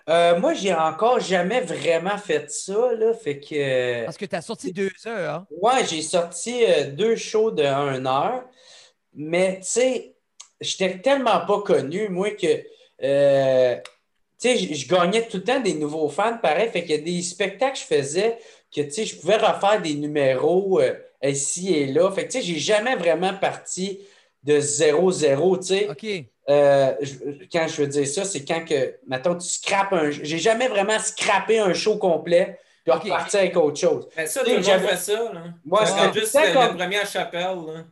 Euh, 0.07 0.39
moi, 0.39 0.53
j'ai 0.53 0.73
encore 0.73 1.19
jamais 1.19 1.61
vraiment 1.61 2.17
fait 2.17 2.49
ça, 2.51 2.93
là. 2.93 3.13
Fait 3.13 3.39
que. 3.39 4.05
Parce 4.05 4.17
que 4.17 4.25
tu 4.25 4.35
as 4.35 4.41
sorti 4.41 4.71
deux 4.71 4.91
heures. 5.07 5.35
Hein? 5.35 5.47
Ouais, 5.61 5.85
j'ai 5.89 6.03
sorti 6.03 6.63
euh, 6.63 6.91
deux 6.91 7.15
shows 7.15 7.51
de 7.51 7.63
1 7.63 8.05
heure. 8.05 8.43
Mais, 9.13 9.59
tu 9.61 9.67
sais, 9.67 10.15
j'étais 10.61 10.99
tellement 10.99 11.43
pas 11.45 11.61
connu, 11.61 12.09
moi, 12.09 12.31
que. 12.31 12.63
Euh, 13.03 13.75
tu 14.39 14.49
sais, 14.49 14.73
je 14.75 14.87
gagnais 14.87 15.27
tout 15.27 15.37
le 15.37 15.43
temps 15.43 15.59
des 15.59 15.73
nouveaux 15.73 16.09
fans, 16.09 16.37
pareil. 16.37 16.69
Fait 16.69 16.83
qu'il 16.83 16.91
y 16.91 16.99
a 16.99 17.01
des 17.01 17.21
spectacles 17.23 17.73
que 17.73 17.79
je 17.79 17.85
faisais 17.85 18.37
que, 18.73 18.81
tu 18.81 18.91
sais, 18.91 19.05
je 19.05 19.15
pouvais 19.19 19.37
refaire 19.37 19.81
des 19.81 19.95
numéros 19.95 20.81
ici 21.23 21.73
et 21.73 21.87
là. 21.87 22.11
Fait 22.11 22.27
que, 22.27 22.33
tu 22.33 22.39
sais, 22.39 22.43
j'ai 22.45 22.59
jamais 22.59 22.95
vraiment 22.95 23.33
parti 23.33 24.01
de 24.45 24.59
0-0, 24.59 25.59
tu 25.59 25.65
sais. 25.65 25.89
OK. 25.89 26.25
Euh, 26.47 26.93
quand 27.51 27.67
je 27.67 27.81
veux 27.81 27.87
dire 27.87 28.07
ça, 28.07 28.23
c'est 28.23 28.45
quand 28.45 28.63
que, 28.63 28.95
mettons, 29.07 29.35
tu 29.35 29.47
scrapes 29.47 29.93
un. 29.93 30.11
J'ai 30.11 30.37
jamais 30.37 30.67
vraiment 30.67 30.99
scrappé 30.99 31.57
un 31.57 31.73
show 31.73 31.97
complet 31.97 32.59
puis 32.83 32.93
okay. 32.93 33.09
repartir 33.09 33.39
avec 33.39 33.57
autre 33.57 33.79
chose. 33.79 34.07
Mais 34.15 34.27
ça, 34.27 34.41
tout 34.41 34.51
le 34.51 34.57
monde 34.57 34.63
fait 34.63 34.97
ça. 34.97 35.33
Là. 35.33 35.43
Moi, 35.65 35.85
c'était 35.87 36.19
juste 36.19 36.53
comme... 36.53 36.77
premier 36.77 37.03
chapelle. 37.05 37.57
Là. 37.65 37.83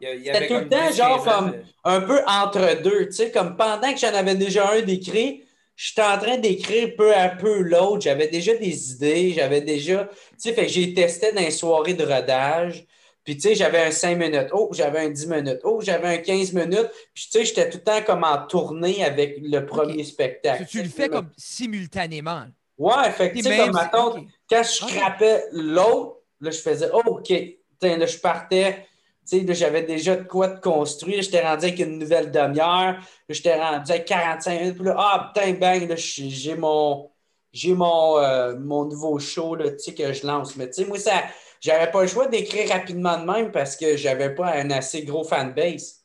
C'était 0.00 0.48
tout 0.48 0.54
le 0.54 0.68
temps, 0.68 0.90
genre, 0.92 1.24
comme 1.24 1.54
un 1.84 2.00
peu 2.00 2.20
entre 2.26 2.82
deux. 2.82 3.06
Tu 3.06 3.12
sais, 3.12 3.30
comme 3.30 3.56
pendant 3.56 3.92
que 3.92 4.00
j'en 4.00 4.12
avais 4.12 4.34
déjà 4.34 4.72
un 4.72 4.80
d'écrit, 4.80 5.44
j'étais 5.76 6.02
en 6.02 6.18
train 6.18 6.38
d'écrire 6.38 6.96
peu 6.96 7.14
à 7.14 7.28
peu 7.28 7.60
l'autre. 7.60 8.00
J'avais 8.00 8.26
déjà 8.26 8.54
des 8.56 8.92
idées, 8.94 9.32
j'avais 9.32 9.60
déjà. 9.60 10.06
Tu 10.06 10.38
sais, 10.38 10.54
fait 10.54 10.66
que 10.66 10.72
j'ai 10.72 10.92
testé 10.92 11.30
dans 11.30 11.40
les 11.40 11.52
soirées 11.52 11.94
de 11.94 12.04
rodage. 12.04 12.84
Puis, 13.24 13.36
tu 13.36 13.42
sais, 13.42 13.54
j'avais 13.54 13.84
un 13.84 13.90
5 13.90 14.18
minutes. 14.18 14.48
Oh, 14.52 14.70
j'avais 14.72 15.00
un 15.00 15.10
10 15.10 15.26
minutes. 15.28 15.60
Oh, 15.62 15.80
j'avais 15.80 16.08
un 16.08 16.18
15 16.18 16.52
minutes. 16.54 16.90
Puis, 17.14 17.28
tu 17.30 17.38
sais, 17.38 17.44
j'étais 17.44 17.70
tout 17.70 17.78
le 17.78 17.84
temps 17.84 18.02
comme 18.04 18.24
en 18.24 18.46
tournée 18.46 19.04
avec 19.04 19.38
le 19.40 19.64
premier 19.64 20.02
spectacle. 20.02 20.66
Tu, 20.68 20.82
le 20.82 20.88
fais 20.88 21.08
comme 21.08 21.30
simultanément. 21.36 22.46
Ouais, 22.78 23.10
fait 23.12 23.30
que, 23.30 23.36
tu 23.36 23.42
sais, 23.44 23.58
comme, 23.58 23.76
attends, 23.76 24.16
quand 24.50 24.62
je 24.62 24.70
scrapais 24.70 25.44
l'autre, 25.52 26.16
là, 26.40 26.50
je 26.50 26.58
faisais, 26.58 26.88
oh, 26.92 27.02
OK. 27.06 27.30
là, 27.30 28.06
je 28.06 28.18
partais. 28.18 28.86
Tu 29.28 29.46
sais, 29.46 29.54
j'avais 29.54 29.82
déjà 29.82 30.16
de 30.16 30.24
quoi 30.24 30.48
de 30.48 30.58
construire. 30.58 31.22
J'étais 31.22 31.42
rendu 31.42 31.66
avec 31.66 31.78
une 31.78 32.00
nouvelle 32.00 32.32
demi-heure. 32.32 32.96
J'étais 33.28 33.54
rendu 33.54 33.92
avec 33.92 34.04
45 34.06 34.60
minutes. 34.60 34.76
Puis 34.76 34.84
là, 34.84 34.96
ah, 34.98 35.32
putain, 35.32 35.52
bang, 35.52 35.88
là, 35.88 35.94
j'ai 35.96 36.56
mon, 36.56 37.08
j'ai 37.52 37.74
mon, 37.74 38.18
euh, 38.18 38.58
mon 38.58 38.86
nouveau 38.86 39.20
show, 39.20 39.54
là, 39.54 39.70
tu 39.70 39.78
sais, 39.78 39.94
que 39.94 40.12
je 40.12 40.26
lance. 40.26 40.56
Mais, 40.56 40.66
tu 40.66 40.82
sais, 40.82 40.88
moi, 40.88 40.98
ça 40.98 41.22
j'avais 41.62 41.90
pas 41.90 42.02
le 42.02 42.08
choix 42.08 42.26
d'écrire 42.26 42.68
rapidement 42.70 43.18
de 43.18 43.24
même 43.24 43.52
parce 43.52 43.76
que 43.76 43.96
j'avais 43.96 44.34
pas 44.34 44.52
un 44.54 44.70
assez 44.72 45.04
gros 45.04 45.22
fanbase. 45.24 46.00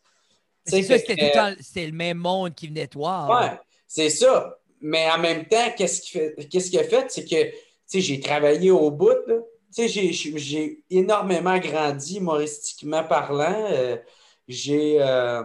C'est 0.63 0.83
ça, 0.83 0.97
c'était 0.99 1.87
le 1.87 1.91
même 1.93 2.17
monde 2.17 2.53
qui 2.53 2.67
venait 2.67 2.87
toi. 2.87 3.27
Ouais, 3.27 3.57
c'est 3.87 4.09
ça. 4.09 4.55
Mais 4.79 5.09
en 5.09 5.17
même 5.17 5.45
temps, 5.45 5.71
qu'est-ce 5.75 6.01
qu'il 6.01 6.79
a 6.79 6.83
fait? 6.83 7.05
C'est 7.09 7.25
que 7.25 7.99
j'ai 7.99 8.19
travaillé 8.19 8.69
au 8.69 8.91
bout. 8.91 9.15
J'ai 9.75 10.83
énormément 10.89 11.57
grandi 11.57 12.17
humoristiquement 12.17 13.03
parlant. 13.03 13.67
Euh, 13.71 13.97
j'ai. 14.47 15.01
Euh, 15.01 15.43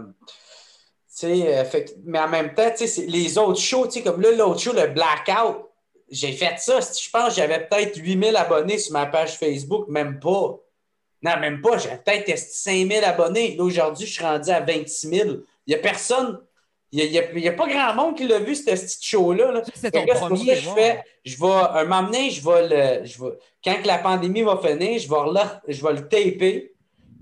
euh, 1.25 1.65
mais 2.05 2.19
en 2.19 2.29
même 2.29 2.55
temps, 2.55 2.71
les 3.07 3.39
autres 3.39 3.61
shows, 3.61 3.89
comme 4.03 4.21
là, 4.21 4.33
l'autre 4.33 4.61
show, 4.61 4.73
le 4.73 4.89
Blackout, 4.89 5.72
j'ai 6.13 6.33
fait 6.33 6.59
ça. 6.59 6.79
Je 6.81 7.11
pense 7.11 7.31
que 7.31 7.35
j'avais 7.37 7.67
peut-être 7.67 7.97
8000 7.97 8.37
abonnés 8.37 8.79
sur 8.79 8.93
ma 8.93 9.07
page 9.07 9.39
Facebook, 9.39 9.89
même 9.89 10.21
pas. 10.21 10.59
Non, 11.23 11.41
même 11.41 11.63
pas. 11.63 11.79
J'avais 11.79 11.97
peut-être 11.97 12.39
5000 12.39 13.03
abonnés. 13.03 13.57
Aujourd'hui, 13.59 14.07
je 14.07 14.13
suis 14.13 14.25
rendu 14.25 14.51
à 14.51 14.61
26 14.61 15.09
000. 15.09 15.29
Il 15.29 15.45
n'y 15.69 15.75
a 15.75 15.79
personne. 15.79 16.39
Il 16.95 17.11
n'y 17.11 17.49
a, 17.49 17.53
pas 17.53 17.67
grand 17.67 17.95
monde 17.95 18.19
qui 18.19 18.27
l'a 18.27 18.39
vu, 18.41 18.55
ce 18.55 18.65
petit 18.65 18.99
show-là. 19.01 19.63
C'est 19.75 19.91
ton 19.91 20.05
premier. 20.05 20.55
je 20.57 20.69
fais, 20.69 21.03
je 21.25 21.39
vais, 21.41 21.47
un 21.47 21.85
moment 21.85 22.03
donné, 22.03 22.29
je 22.31 22.45
vais 22.47 22.69
le. 22.69 23.07
Je 23.07 23.23
vais, 23.23 23.31
quand 23.65 23.87
la 23.87 23.97
pandémie 23.97 24.43
va 24.43 24.59
finir, 24.59 24.99
je 24.99 25.09
vais, 25.09 25.33
le, 25.33 25.73
je 25.73 25.83
vais 25.83 25.93
le 25.95 26.03
taper. 26.03 26.75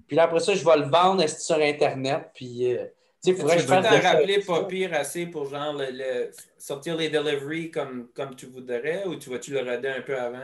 Puis 0.09 0.17
là, 0.17 0.25
après 0.25 0.41
ça, 0.41 0.55
je 0.55 0.65
vais 0.65 0.77
le 0.77 0.91
vendre 0.91 1.25
sur 1.29 1.57
Internet? 1.57 2.31
Puis. 2.35 2.75
Euh, 2.75 2.87
tu 3.23 3.35
pourrais 3.35 3.59
je 3.59 3.67
t'en 3.67 3.83
rappeler 3.83 4.41
pas 4.41 4.65
pire 4.65 4.95
assez 4.95 5.27
pour 5.27 5.49
genre 5.49 5.75
le, 5.77 6.31
sortir 6.59 6.97
les 6.97 7.11
deliveries 7.11 7.71
comme, 7.71 8.09
comme 8.15 8.35
tu 8.35 8.47
voudrais 8.47 9.05
ou 9.07 9.17
tu 9.17 9.31
vas-tu 9.31 9.53
le 9.53 9.61
roder 9.61 9.89
un 9.89 10.03
peu 10.03 10.19
avant? 10.19 10.39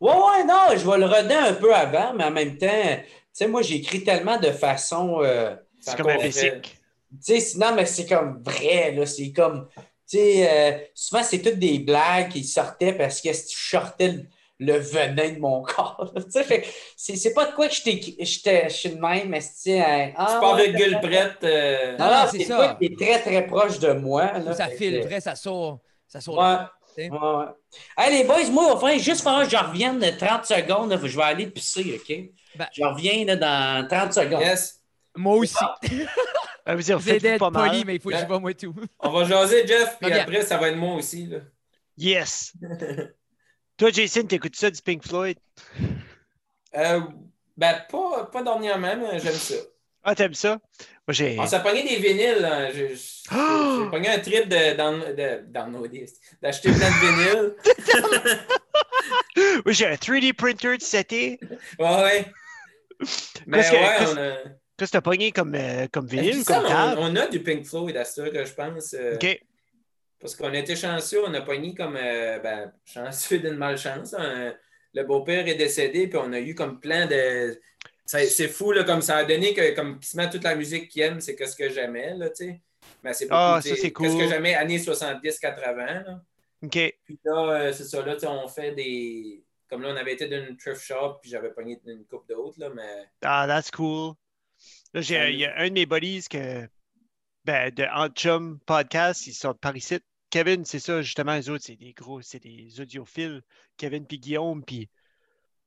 Ouais, 0.00 0.12
ouais, 0.12 0.44
non, 0.44 0.76
je 0.76 0.88
vais 0.88 0.98
le 0.98 1.06
roder 1.06 1.34
un 1.34 1.54
peu 1.54 1.74
avant, 1.74 2.14
mais 2.14 2.24
en 2.24 2.30
même 2.30 2.56
temps, 2.56 2.66
tu 2.66 3.10
sais, 3.32 3.48
moi, 3.48 3.62
j'écris 3.62 4.04
tellement 4.04 4.38
de 4.38 4.50
façon. 4.50 5.20
Euh, 5.22 5.54
c'est 5.80 5.96
comme 5.96 6.08
un 6.08 6.18
basic. 6.18 6.78
Tu 7.24 7.40
sais, 7.40 7.58
non, 7.58 7.74
mais 7.74 7.86
c'est 7.86 8.06
comme 8.06 8.42
vrai, 8.42 8.92
là. 8.92 9.06
C'est 9.06 9.32
comme. 9.32 9.68
Tu 10.08 10.18
sais, 10.18 10.48
euh, 10.48 10.78
souvent, 10.94 11.22
c'est 11.22 11.40
toutes 11.40 11.58
des 11.58 11.80
blagues 11.80 12.28
qui 12.28 12.44
sortaient 12.44 12.92
parce 12.92 13.20
que 13.20 13.32
si 13.32 13.46
tu 13.46 13.58
sortais 13.58 14.26
le 14.58 14.78
venin 14.78 15.32
de 15.32 15.38
mon 15.38 15.62
corps. 15.64 16.12
c'est 16.96 17.34
pas 17.34 17.46
de 17.46 17.52
quoi 17.52 17.68
que 17.68 17.74
je 17.74 17.80
suis 17.80 18.90
de 18.90 19.00
même, 19.00 19.28
mais 19.28 19.40
c'est. 19.40 19.80
Hein, 19.80 20.12
ah, 20.16 20.32
tu 20.34 20.40
parles 20.40 20.66
de 20.66 20.78
gueule 20.78 21.00
prête. 21.00 21.44
Euh, 21.44 21.96
non, 21.98 22.06
non, 22.06 22.24
c'est 22.30 22.44
ça. 22.44 22.76
qui 22.78 22.86
est 22.86 22.98
très, 22.98 23.20
très 23.20 23.46
proche 23.46 23.78
de 23.78 23.92
moi. 23.92 24.38
Là, 24.38 24.54
ça 24.54 24.68
file, 24.68 25.02
vrai, 25.02 25.20
ça 25.20 25.34
sort. 25.34 25.80
Ça 26.08 26.20
sort. 26.20 26.38
Ouais. 26.38 27.08
ouais, 27.08 27.18
ouais. 27.18 27.46
Hey, 27.98 28.18
les 28.18 28.24
boys, 28.24 28.50
moi, 28.50 28.74
au 28.74 28.78
fond, 28.78 28.96
juste 28.98 29.22
falloir 29.22 29.44
que 29.44 29.50
je 29.50 29.56
revienne 29.56 29.98
de 29.98 30.10
30 30.10 30.46
secondes. 30.46 30.98
je 31.02 31.16
vais 31.16 31.22
aller 31.22 31.46
pisser, 31.48 32.00
OK? 32.00 32.16
Ben, 32.56 32.66
je 32.72 32.82
reviens 32.84 33.24
là, 33.24 33.36
dans 33.36 33.88
30 33.88 34.12
secondes. 34.14 34.40
Yes. 34.40 34.80
Moi 35.14 35.36
aussi. 35.36 35.56
Ah, 36.68 36.74
vous 36.74 36.82
dire, 36.82 37.00
faites 37.00 37.38
pas 37.38 37.50
mal? 37.50 37.70
Poli, 37.70 37.84
mais 37.84 37.94
il 37.94 38.00
faut 38.00 38.10
que 38.10 38.18
je 38.18 38.26
vois 38.26 38.40
moi 38.40 38.52
tout. 38.52 38.74
On 38.98 39.10
va 39.10 39.24
jaser, 39.24 39.66
Jeff, 39.66 39.98
puis 40.00 40.12
après, 40.12 40.42
ça 40.42 40.56
va 40.56 40.68
être 40.68 40.76
moi 40.76 40.96
aussi. 40.96 41.26
Là. 41.26 41.38
Yes. 41.96 42.52
Toi, 43.76 43.90
Jason, 43.90 44.22
t'écoutes 44.22 44.56
ça 44.56 44.70
du 44.70 44.80
Pink 44.80 45.06
Floyd? 45.06 45.36
Euh, 46.74 47.00
ben, 47.56 47.74
pas, 47.90 48.24
pas 48.32 48.42
dernièrement, 48.42 48.96
mais 48.96 49.18
j'aime 49.18 49.34
ça. 49.34 49.54
Ah, 50.02 50.14
t'aimes 50.14 50.34
ça? 50.34 50.58
Moi, 51.06 51.12
j'ai... 51.12 51.38
On 51.38 51.46
s'est 51.46 51.62
pogné 51.62 51.82
des 51.82 51.96
vinyles. 51.96 52.70
J'ai, 52.74 52.94
j'ai, 52.94 53.90
pogné 53.90 54.08
un 54.08 54.18
trip 54.18 54.48
de, 54.48 54.76
dans, 54.76 54.92
de, 54.92 55.42
dans 55.48 55.68
nos 55.68 55.86
d'acheter 56.40 56.70
plein 56.72 56.88
de 56.88 57.06
vinyles. 57.06 57.54
oui, 59.66 59.74
j'ai 59.74 59.86
un 59.86 59.94
3D 59.94 60.32
printer 60.32 60.78
de 60.78 60.96
été. 60.96 61.38
Ouais, 61.78 62.02
ouais. 62.02 62.26
Mais 63.46 63.58
qu'est-ce 63.58 63.72
ouais, 63.72 63.96
que, 63.98 64.10
on 64.10 64.22
a... 64.22 64.36
Qu'est-ce 64.78 64.92
que 64.92 64.96
t'as 64.96 65.00
pogné 65.02 65.32
comme, 65.32 65.54
euh, 65.54 65.86
comme 65.90 66.06
vinyle, 66.06 66.44
comme 66.44 66.66
ça, 66.66 66.94
on, 66.98 67.12
on, 67.12 67.16
a 67.16 67.26
du 67.26 67.42
Pink 67.42 67.66
Floyd 67.66 67.96
à 67.96 68.04
ça, 68.04 68.28
que 68.28 68.44
je 68.44 68.52
pense. 68.52 68.94
Euh, 68.94 69.14
OK. 69.14 69.40
Parce 70.26 70.34
qu'on 70.34 70.52
été 70.54 70.74
chanceux, 70.74 71.24
on 71.24 71.32
a 71.34 71.40
pogné 71.40 71.72
comme. 71.72 71.96
Euh, 71.96 72.40
ben, 72.40 72.72
chanceux 72.84 73.38
d'une 73.38 73.54
malchance. 73.54 74.12
Hein. 74.12 74.54
Le 74.92 75.04
beau-père 75.04 75.46
est 75.46 75.54
décédé, 75.54 76.08
puis 76.08 76.18
on 76.20 76.32
a 76.32 76.40
eu 76.40 76.52
comme 76.56 76.80
plein 76.80 77.06
de. 77.06 77.56
C'est 78.06 78.48
fou, 78.48 78.72
là, 78.72 78.82
comme 78.82 79.02
ça 79.02 79.18
a 79.18 79.24
donné 79.24 79.54
que, 79.54 79.72
comme 79.76 80.00
met 80.14 80.28
toute 80.28 80.42
la 80.42 80.56
musique 80.56 80.88
qu'il 80.88 81.02
aime, 81.02 81.20
c'est 81.20 81.40
ce 81.40 81.54
que 81.54 81.70
j'aimais, 81.70 82.14
là, 82.16 82.30
tu 82.30 82.46
sais. 82.46 82.60
Ben, 83.04 83.12
c'est 83.12 83.28
ah, 83.30 83.60
ça, 83.62 83.76
c'est 83.76 83.92
cool. 83.92 84.08
Qu'est-ce 84.08 84.18
que 84.18 84.28
j'aimais, 84.28 84.56
années 84.56 84.78
70-80, 84.78 86.18
OK. 86.64 86.94
Puis 87.04 87.20
là, 87.24 87.50
euh, 87.50 87.72
c'est 87.72 87.84
ça, 87.84 88.04
là, 88.04 88.16
on 88.24 88.48
fait 88.48 88.72
des. 88.72 89.44
Comme 89.70 89.82
là, 89.82 89.90
on 89.92 89.96
avait 89.96 90.14
été 90.14 90.26
d'une 90.26 90.56
thrift 90.56 90.80
shop, 90.80 91.18
puis 91.22 91.30
j'avais 91.30 91.50
pogné 91.50 91.78
une 91.86 92.04
coupe 92.04 92.28
d'autres, 92.28 92.58
là, 92.58 92.70
mais. 92.74 93.06
Ah, 93.22 93.44
that's 93.46 93.70
cool. 93.70 94.14
Là, 94.92 95.02
il 95.02 95.38
y 95.38 95.44
a 95.44 95.56
un 95.56 95.68
de 95.68 95.74
mes 95.74 95.86
buddies 95.86 96.26
que 96.28 96.68
ben, 97.44 97.72
de 97.72 97.84
Antchum 97.94 98.58
Podcast, 98.66 99.28
ils 99.28 99.32
sont 99.32 99.54
par 99.54 99.76
ici. 99.76 100.00
Kevin, 100.36 100.66
c'est 100.66 100.80
ça, 100.80 101.00
justement, 101.00 101.34
les 101.34 101.48
autres, 101.48 101.64
c'est 101.64 101.76
des 101.76 101.94
gros, 101.94 102.20
c'est 102.20 102.40
des 102.40 102.78
audiophiles. 102.78 103.40
Kevin 103.78 104.06
puis 104.06 104.18
Guillaume, 104.18 104.62
puis 104.62 104.90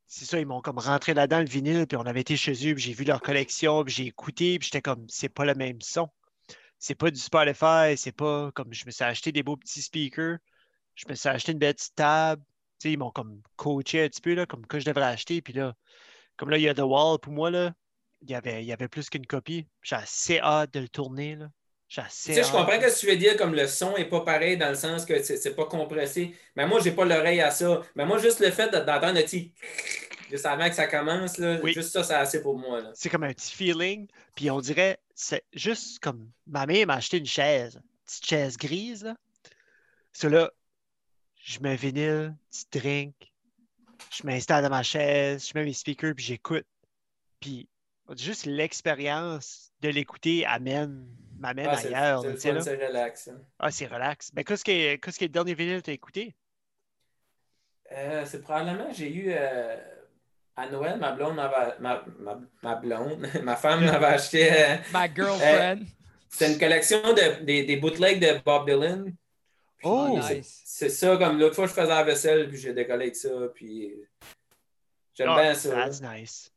c'est 0.05 0.25
ça, 0.25 0.39
ils 0.39 0.45
m'ont 0.45 0.61
comme 0.61 0.77
rentré 0.77 1.15
là-dedans 1.15 1.39
le 1.39 1.47
vinyle, 1.47 1.87
puis 1.87 1.97
on 1.97 2.05
avait 2.05 2.21
été 2.21 2.37
chez 2.37 2.53
eux, 2.69 2.75
puis 2.75 2.83
j'ai 2.83 2.93
vu 2.93 3.03
leur 3.03 3.19
collection, 3.19 3.83
puis 3.83 3.95
j'ai 3.95 4.05
écouté, 4.05 4.59
puis 4.59 4.67
j'étais 4.67 4.83
comme, 4.83 5.07
c'est 5.09 5.29
pas 5.29 5.43
le 5.45 5.55
même 5.55 5.81
son. 5.81 6.07
C'est 6.77 6.93
pas 6.93 7.09
du 7.09 7.19
Spotify, 7.19 7.97
c'est 7.97 8.11
pas 8.11 8.51
comme 8.51 8.71
je 8.71 8.85
me 8.85 8.91
suis 8.91 9.03
acheté 9.03 9.31
des 9.31 9.41
beaux 9.41 9.57
petits 9.57 9.81
speakers, 9.81 10.37
je 10.93 11.05
me 11.09 11.15
suis 11.15 11.29
acheté 11.29 11.51
une 11.53 11.57
belle 11.57 11.73
petite 11.73 11.95
table. 11.95 12.43
Tu 12.79 12.89
sais, 12.89 12.93
ils 12.93 12.97
m'ont 12.99 13.09
comme 13.09 13.41
coaché 13.55 14.03
un 14.03 14.07
petit 14.09 14.21
peu, 14.21 14.35
là, 14.35 14.45
comme 14.45 14.67
que 14.67 14.79
je 14.79 14.85
devrais 14.85 15.05
acheter, 15.05 15.41
puis 15.41 15.53
là, 15.53 15.73
comme 16.37 16.51
là, 16.51 16.59
il 16.59 16.63
y 16.63 16.69
a 16.69 16.75
The 16.75 16.81
Wall 16.81 17.17
pour 17.19 17.33
moi, 17.33 17.49
là, 17.49 17.73
il 18.21 18.29
y 18.29 18.35
avait, 18.35 18.63
il 18.63 18.67
y 18.67 18.73
avait 18.73 18.87
plus 18.87 19.09
qu'une 19.09 19.25
copie. 19.25 19.67
J'ai 19.81 19.95
assez 19.95 20.39
hâte 20.39 20.73
de 20.75 20.81
le 20.81 20.89
tourner, 20.89 21.35
là. 21.37 21.49
Tu 21.89 22.01
sais, 22.09 22.43
je 22.43 22.51
comprends 22.51 22.79
ce 22.79 22.85
que 22.85 22.99
tu 22.99 23.05
veux 23.07 23.15
dire, 23.15 23.35
comme 23.35 23.55
le 23.55 23.65
son 23.65 23.97
n'est 23.97 24.05
pas 24.05 24.21
pareil 24.21 24.57
dans 24.57 24.69
le 24.69 24.75
sens 24.75 25.05
que 25.05 25.23
c'est 25.23 25.55
pas 25.55 25.65
compressé. 25.65 26.35
Mais 26.55 26.67
moi, 26.67 26.79
j'ai 26.83 26.91
pas 26.91 27.03
l'oreille 27.03 27.41
à 27.41 27.49
ça. 27.49 27.81
Mais 27.95 28.05
moi, 28.05 28.19
juste 28.19 28.39
le 28.41 28.51
fait 28.51 28.69
d'entendre 28.69 29.17
un 29.17 29.23
petit 29.23 29.53
juste 30.29 30.45
avant 30.45 30.69
que 30.69 30.75
ça 30.75 30.87
commence, 30.87 31.37
là, 31.37 31.59
juste 31.65 31.91
ça, 31.91 32.03
c'est 32.03 32.13
assez 32.13 32.41
pour 32.41 32.57
moi. 32.57 32.81
C'est 32.93 33.09
comme 33.09 33.23
un 33.23 33.33
petit 33.33 33.51
feeling. 33.51 34.07
Puis 34.35 34.51
on 34.51 34.59
dirait, 34.59 34.99
c'est 35.15 35.43
juste 35.53 35.99
comme 35.99 36.29
ma 36.47 36.65
mère 36.65 36.87
m'a 36.87 36.95
acheté 36.95 37.17
une 37.17 37.25
chaise, 37.25 37.75
une 37.75 38.05
petite 38.05 38.25
chaise 38.25 38.57
grise. 38.57 39.03
Là. 39.03 39.15
Ça 40.13 40.29
là, 40.29 40.51
je 41.41 41.59
mets 41.59 41.71
un 41.71 41.75
vinyle, 41.75 42.35
petit 42.51 42.79
drink, 42.79 43.15
je 44.11 44.25
m'installe 44.25 44.63
dans 44.63 44.69
ma 44.69 44.83
chaise, 44.83 45.47
je 45.47 45.57
mets 45.57 45.65
mes 45.65 45.73
speakers, 45.73 46.13
puis 46.15 46.25
j'écoute. 46.25 46.65
Puis 47.39 47.67
juste 48.17 48.45
l'expérience 48.45 49.71
de 49.81 49.89
l'écouter 49.89 50.45
amène 50.45 51.07
m'amène 51.39 51.67
ah, 51.69 51.77
ailleurs. 51.77 52.23
C'est 52.37 52.51
relax. 52.51 53.27
Hein. 53.29 53.41
Ah, 53.57 53.71
c'est 53.71 53.87
relax. 53.87 54.31
Mais 54.35 54.43
qu'est-ce 54.43 54.63
que, 54.63 54.95
qu'est-ce 54.95 55.19
que 55.19 55.25
le 55.25 55.29
dernier 55.29 55.53
vinyle 55.53 55.79
que 55.79 55.85
tu 55.85 55.91
as 55.91 55.93
écouté? 55.93 56.35
Euh, 57.91 58.23
c'est 58.25 58.41
probablement, 58.41 58.91
j'ai 58.91 59.11
eu 59.11 59.25
euh, 59.29 59.75
à 60.55 60.69
Noël, 60.69 60.99
ma 60.99 61.11
blonde 61.11 61.35
m'avait, 61.35 61.79
ma, 61.79 62.03
ma, 62.19 62.39
ma, 62.61 62.75
blonde, 62.75 63.27
ma 63.43 63.55
femme 63.55 63.85
m'avait 63.85 64.05
acheté. 64.05 64.51
Euh, 64.51 64.75
ma 64.91 65.11
girlfriend. 65.11 65.85
c'est 66.29 66.53
une 66.53 66.59
collection 66.59 67.01
de, 67.01 67.43
des, 67.43 67.63
des 67.63 67.77
bootlegs 67.77 68.19
de 68.19 68.39
Bob 68.43 68.69
Dylan. 68.69 69.13
oh, 69.83 70.19
nice. 70.19 70.61
C'est 70.65 70.89
ça, 70.89 71.17
comme 71.17 71.39
l'autre 71.39 71.55
fois, 71.55 71.65
je 71.65 71.73
faisais 71.73 71.87
la 71.87 72.03
vaisselle, 72.03 72.47
puis 72.47 72.57
j'ai 72.57 72.73
décollé 72.73 73.05
avec 73.05 73.15
ça, 73.15 73.29
puis 73.55 73.95
j'aime 75.15 75.29
oh, 75.31 75.35
bien 75.35 75.53
ça. 75.55 75.69
That's 75.71 76.01
nice. 76.01 76.51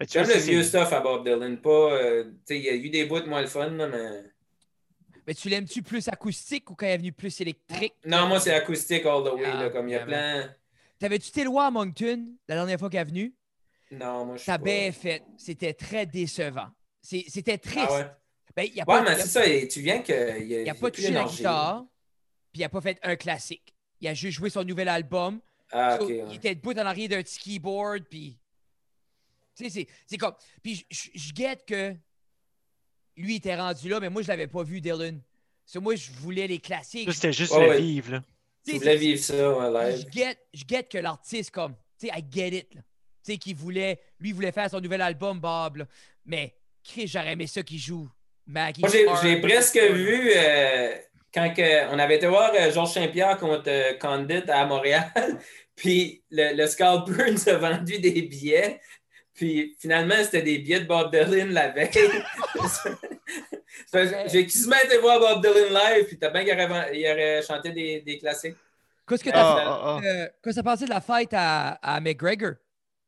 J'aime 0.00 0.26
le 0.26 0.34
vieux 0.34 0.62
stuff 0.62 0.92
à 0.92 1.00
Bob 1.00 1.24
Dylan, 1.24 1.60
pas, 1.60 2.00
il 2.50 2.56
y 2.56 2.68
a 2.68 2.74
eu 2.74 2.90
des 2.90 3.04
bouts 3.04 3.26
moins 3.26 3.42
le 3.42 3.46
fun, 3.46 3.70
mais... 3.70 4.24
Mais 5.26 5.34
tu 5.34 5.48
l'aimes-tu 5.48 5.82
plus 5.82 6.08
acoustique 6.08 6.68
ou 6.70 6.74
quand 6.74 6.86
il 6.86 6.90
est 6.90 6.98
venu 6.98 7.12
plus 7.12 7.40
électrique? 7.40 7.94
Non, 8.04 8.26
moi, 8.26 8.40
c'est 8.40 8.52
acoustique 8.52 9.06
all 9.06 9.22
the 9.22 9.32
way, 9.34 9.42
là, 9.42 9.70
comme 9.70 9.88
il 9.88 9.92
y 9.92 9.94
a 9.94 10.04
plein... 10.04 10.52
T'avais-tu 10.98 11.28
été 11.28 11.42
loin 11.44 11.66
à 11.66 11.70
Moncton 11.72 12.28
la 12.48 12.54
dernière 12.54 12.78
fois 12.78 12.88
qu'il 12.88 13.00
est 13.00 13.04
venu? 13.04 13.34
Non, 13.90 14.24
moi, 14.24 14.36
je 14.36 14.44
T'as 14.44 14.56
bien 14.56 14.92
fait. 14.92 15.22
C'était 15.36 15.74
très 15.74 16.06
décevant. 16.06 16.68
C'était 17.02 17.58
triste. 17.58 17.88
Ah 17.90 17.94
ouais? 17.94 18.06
Ben, 18.54 18.66
y 18.72 18.80
a 18.80 18.84
ouais, 18.84 18.84
pas, 18.84 19.02
mais 19.02 19.16
c'est 19.16 19.26
ça. 19.26 19.42
Tu 19.66 19.80
viens 19.80 20.00
que. 20.00 20.40
Il, 20.40 20.50
il 20.50 20.70
a, 20.70 20.74
pas 20.74 20.92
touché 20.92 21.10
la 21.10 21.24
guitare, 21.24 21.84
puis 22.52 22.60
il 22.60 22.64
a 22.64 22.68
pas 22.68 22.80
fait 22.80 22.98
un 23.02 23.16
classique. 23.16 23.74
Il 24.00 24.06
a 24.06 24.14
juste 24.14 24.38
joué 24.38 24.48
son 24.48 24.62
nouvel 24.62 24.88
album. 24.88 25.40
Ah, 25.72 25.98
ok. 26.00 26.08
Il 26.08 26.36
était 26.36 26.54
debout 26.54 26.72
dans 26.72 26.84
l'arrière 26.84 27.08
d'un 27.08 27.22
petit 27.22 27.38
keyboard, 27.38 28.04
puis. 28.08 28.38
Tu 29.54 29.68
sais, 29.68 29.86
c'est 30.06 30.18
comme. 30.18 30.34
Puis 30.62 30.86
je 30.90 31.32
guette 31.32 31.64
que 31.66 31.94
lui 33.16 33.36
était 33.36 33.56
rendu 33.56 33.88
là, 33.88 34.00
mais 34.00 34.10
moi, 34.10 34.22
je 34.22 34.28
l'avais 34.28 34.46
pas 34.46 34.62
vu, 34.62 34.80
Dylan. 34.80 35.20
So, 35.64 35.80
moi, 35.80 35.94
je 35.94 36.10
voulais 36.12 36.46
les 36.46 36.58
classiques. 36.58 37.12
C'était 37.12 37.32
juste 37.32 37.54
le 37.56 37.76
vivre, 37.76 38.12
là. 38.12 38.24
Tu 38.66 38.78
voulais 38.78 38.96
vivre 38.96 39.20
ça, 39.20 39.56
en 39.56 39.70
live. 39.70 40.06
Je 40.54 40.64
guette 40.64 40.88
que 40.88 40.98
l'artiste, 40.98 41.50
comme. 41.50 41.74
Tu 41.98 42.08
sais, 42.08 42.12
I 42.16 42.24
get 42.30 42.56
it, 42.56 42.74
là 42.74 42.82
tu 43.24 43.32
sais, 43.32 43.38
qu'il 43.38 43.54
voulait, 43.54 44.00
lui 44.20 44.32
voulait 44.32 44.52
faire 44.52 44.68
son 44.68 44.80
nouvel 44.80 45.00
album, 45.00 45.38
Bob. 45.38 45.86
Mais 46.26 46.54
Chris, 46.84 47.06
j'aurais 47.06 47.32
aimé 47.32 47.46
ça 47.46 47.62
qu'il 47.62 47.78
joue. 47.78 48.08
Maggie 48.46 48.80
Moi, 48.80 48.90
j'ai 49.22 49.40
presque 49.40 49.78
vu 49.78 50.32
euh, 50.34 50.96
quand 51.32 51.54
on 51.90 51.98
avait 51.98 52.16
été 52.16 52.26
voir 52.26 52.52
euh, 52.54 52.72
Georges 52.72 52.92
Saint-Pierre 52.94 53.38
contre 53.38 53.68
euh, 53.68 53.94
Condit 53.98 54.50
à 54.50 54.66
Montréal. 54.66 55.12
Puis 55.76 56.22
le, 56.30 56.56
le 56.56 56.66
Scalper 56.66 57.30
nous 57.30 57.48
a 57.48 57.56
vendu 57.56 57.98
des 57.98 58.22
billets. 58.22 58.80
Puis 59.42 59.74
finalement, 59.76 60.14
c'était 60.22 60.42
des 60.42 60.58
billets 60.58 60.82
de 60.82 60.86
Bob 60.86 61.10
Dylan 61.10 61.50
la 61.50 61.70
veille. 61.70 61.90
J'ai 64.30 64.46
quasiment 64.46 64.76
été 64.84 64.98
voir 64.98 65.18
Bob 65.18 65.42
Dylan 65.44 65.74
live, 65.74 66.04
puis 66.06 66.16
t'as 66.16 66.30
bien 66.30 66.44
qu'il 66.44 66.52
aurait, 66.52 66.96
il 66.96 67.04
aurait 67.10 67.42
chanté 67.42 67.72
des, 67.72 68.02
des 68.02 68.18
classiques. 68.18 68.54
Qu'est-ce 69.08 69.24
que 69.24 69.30
tu 69.30 69.34
as 69.34 69.66
oh, 69.66 70.00
oh, 70.00 70.28
oh. 70.46 70.62
pensé 70.62 70.84
de 70.84 70.90
la 70.90 71.00
fête 71.00 71.30
à, 71.32 71.70
à 71.82 72.00
McGregor? 72.00 72.52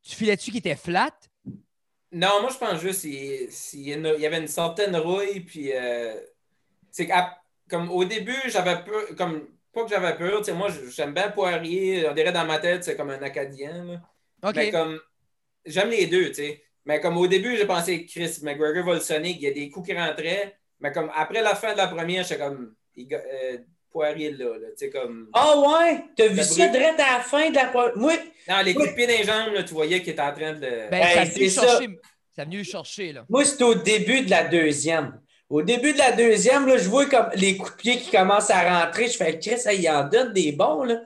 Tu 0.03 0.17
filais-tu 0.17 0.51
qu'il 0.51 0.59
était 0.59 0.75
flat? 0.75 1.13
Non, 2.11 2.41
moi, 2.41 2.51
je 2.51 2.59
pense 2.59 2.81
juste 2.81 3.03
qu'il 3.03 3.89
y 3.89 4.27
avait 4.27 4.39
une 4.39 4.49
certaine 4.49 4.97
rouille, 4.97 5.39
puis 5.39 5.71
euh, 5.73 6.17
c'est 6.91 7.09
comme 7.71 7.93
au 7.93 8.05
début, 8.05 8.43
j'avais 8.49 8.83
peur, 8.83 9.05
comme 9.17 9.47
pas 9.73 9.85
que 9.85 9.91
j'avais 9.91 10.17
peur, 10.17 10.39
tu 10.39 10.47
sais, 10.47 10.53
moi, 10.53 10.67
j'aime 10.89 11.15
bien 11.15 11.31
Poirier, 11.31 12.09
on 12.09 12.13
dirait 12.13 12.33
dans 12.33 12.45
ma 12.45 12.59
tête, 12.59 12.83
c'est 12.83 12.97
comme 12.97 13.11
un 13.11 13.23
Acadien, 13.23 13.85
là. 13.85 14.01
Mais 14.53 14.73
comme, 14.73 14.99
j'aime 15.67 15.91
les 15.91 16.07
deux, 16.07 16.29
tu 16.29 16.35
sais. 16.35 16.63
Mais 16.85 17.01
comme 17.01 17.17
au 17.17 17.27
début, 17.27 17.57
j'ai 17.57 17.67
pensé 17.67 18.05
Chris 18.05 18.39
McGregor 18.43 18.85
va 18.85 18.95
le 18.95 19.01
sonner, 19.01 19.31
il 19.31 19.41
y 19.41 19.47
a 19.47 19.53
des 19.53 19.71
coups 19.71 19.89
qui 19.89 19.97
rentraient, 19.97 20.57
mais 20.81 20.93
comme 20.93 21.11
après 21.15 21.43
la 21.43 21.55
fin 21.55 21.73
de 21.73 21.79
la 21.79 21.89
première, 21.89 22.25
j'étais 22.25 22.41
comme, 22.41 22.75
euh, 22.99 23.59
Poirier 23.91 24.33
là. 24.33 24.59
là 24.59 24.69
tu 24.77 24.87
sais, 24.87 24.91
comme... 24.91 25.29
Ah 25.33 25.55
oh, 25.55 25.71
ouais? 25.71 26.05
T'as 26.17 26.27
vu 26.27 26.43
ça 26.43 26.69
direct 26.69 26.99
à 26.99 27.19
la 27.19 27.21
fin 27.21 27.49
de 27.49 27.55
la 27.55 27.73
Moi... 27.95 28.15
Non, 28.49 28.57
les 28.65 28.75
coups 28.75 28.91
de 28.91 28.95
pied 28.95 29.07
les 29.07 29.25
jambes, 29.25 29.55
là, 29.55 29.63
tu 29.63 29.73
voyais 29.73 30.03
qu'il 30.03 30.13
était 30.13 30.21
en 30.21 30.35
train 30.35 30.53
de... 30.53 30.91
Ben, 30.91 31.03
ça, 31.03 31.25
venu 31.25 31.49
chercher... 31.49 31.89
ça 32.37 32.45
venu 32.45 32.65
chercher, 32.65 33.13
là. 33.13 33.25
Moi, 33.29 33.45
c'était 33.45 33.65
au 33.65 33.75
début 33.75 34.23
de 34.23 34.31
la 34.31 34.45
deuxième. 34.45 35.21
Au 35.49 35.63
début 35.63 35.93
de 35.93 35.99
la 35.99 36.13
deuxième, 36.13 36.67
là, 36.67 36.77
je 36.77 36.89
vois 36.89 37.07
comme 37.07 37.29
les 37.37 37.57
coups 37.57 37.71
de 37.71 37.77
pied 37.77 37.99
qui 37.99 38.11
commencent 38.11 38.51
à 38.51 38.81
rentrer. 38.81 39.07
Je 39.07 39.17
fais, 39.17 39.39
Chris, 39.39 39.61
il 39.79 39.89
en 39.89 40.09
donne 40.09 40.33
des 40.33 40.53
bons, 40.53 40.83
là. 40.83 41.01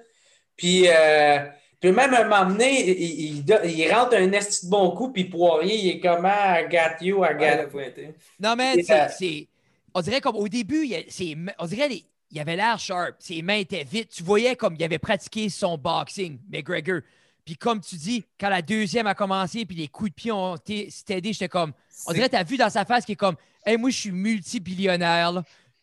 Puis, 0.57 0.89
euh, 0.89 1.39
puis 1.81 1.93
même 1.93 2.13
à 2.13 2.23
un 2.23 2.29
moment 2.29 2.51
donné, 2.51 2.91
il, 2.91 3.45
il, 3.49 3.93
rentre 3.93 4.17
un 4.17 4.33
esti 4.33 4.67
de 4.67 4.71
bon 4.71 4.91
coup, 4.93 5.13
puis 5.13 5.25
Poirier, 5.25 5.77
il 5.77 5.89
est 5.91 6.01
comment 6.01 6.29
à 6.29 6.65
got 6.65 7.05
you, 7.05 7.23
à 7.23 7.35
Non, 8.41 8.57
mais 8.57 8.83
c'est... 8.83 9.49
On 9.95 10.01
dirait 10.01 10.21
comme 10.21 10.37
au 10.37 10.49
début, 10.49 10.87
il, 10.87 11.45
on 11.59 11.67
dirait 11.67 11.89
les, 11.89 12.05
il 12.31 12.41
avait 12.41 12.57
l'air 12.57 12.79
sharp. 12.79 13.17
Ses 13.19 13.43
mains 13.43 13.57
étaient 13.57 13.85
vite. 13.85 14.11
Tu 14.11 14.23
voyais 14.23 14.55
comme 14.55 14.75
il 14.75 14.85
avait 14.85 14.99
pratiqué 14.99 15.49
son 15.49 15.79
boxing, 15.79 16.39
McGregor. 16.51 17.01
Puis 17.45 17.57
comme 17.57 17.81
tu 17.81 17.97
dis, 17.97 18.25
quand 18.39 18.51
la 18.51 18.61
deuxième 18.61 19.07
a 19.07 19.15
commencé, 19.15 19.65
puis 19.65 19.77
les 19.77 19.89
coups 19.89 20.11
de 20.11 20.15
pied 20.15 20.33
ont 20.33 20.57
été 20.57 20.89
aidé, 21.09 21.33
j'étais 21.33 21.49
comme. 21.49 21.73
On 22.07 22.13
dirait 22.13 22.27
que 22.27 22.33
tu 22.33 22.37
as 22.37 22.45
vu 22.45 22.57
dans 22.57 22.71
sa 22.71 22.85
face 22.85 23.05
qui 23.05 23.13
est 23.13 23.17
comme 23.17 23.37
Hey, 23.65 23.77
moi, 23.77 23.91
je 23.91 23.97
suis 23.97 24.13
multibillionnaire. 24.13 25.43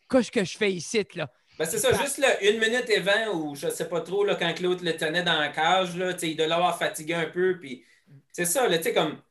Qu'est-ce 0.09 0.31
que 0.31 0.43
je 0.43 0.57
fais 0.57 0.71
ici, 0.71 1.03
là? 1.15 1.29
Ben 1.57 1.65
c'est 1.65 1.79
ça, 1.79 1.93
juste 1.93 2.17
là, 2.17 2.41
une 2.43 2.59
minute 2.59 2.89
et 2.89 2.99
vingt, 2.99 3.29
ou 3.33 3.55
je 3.55 3.69
sais 3.69 3.87
pas 3.87 4.01
trop, 4.01 4.25
là, 4.25 4.35
quand 4.35 4.53
Claude 4.53 4.81
le 4.81 4.95
tenait 4.97 5.23
dans 5.23 5.39
la 5.39 5.49
cage, 5.49 5.95
là, 5.95 6.13
il 6.21 6.35
doit 6.35 6.47
l'avoir 6.47 6.77
fatigué 6.77 7.13
un 7.13 7.27
peu. 7.27 7.57
Puis 7.59 7.85
c'est 8.31 8.45
ça, 8.45 8.67
tu 8.67 8.83
sais, 8.83 8.93
comme. 8.93 9.21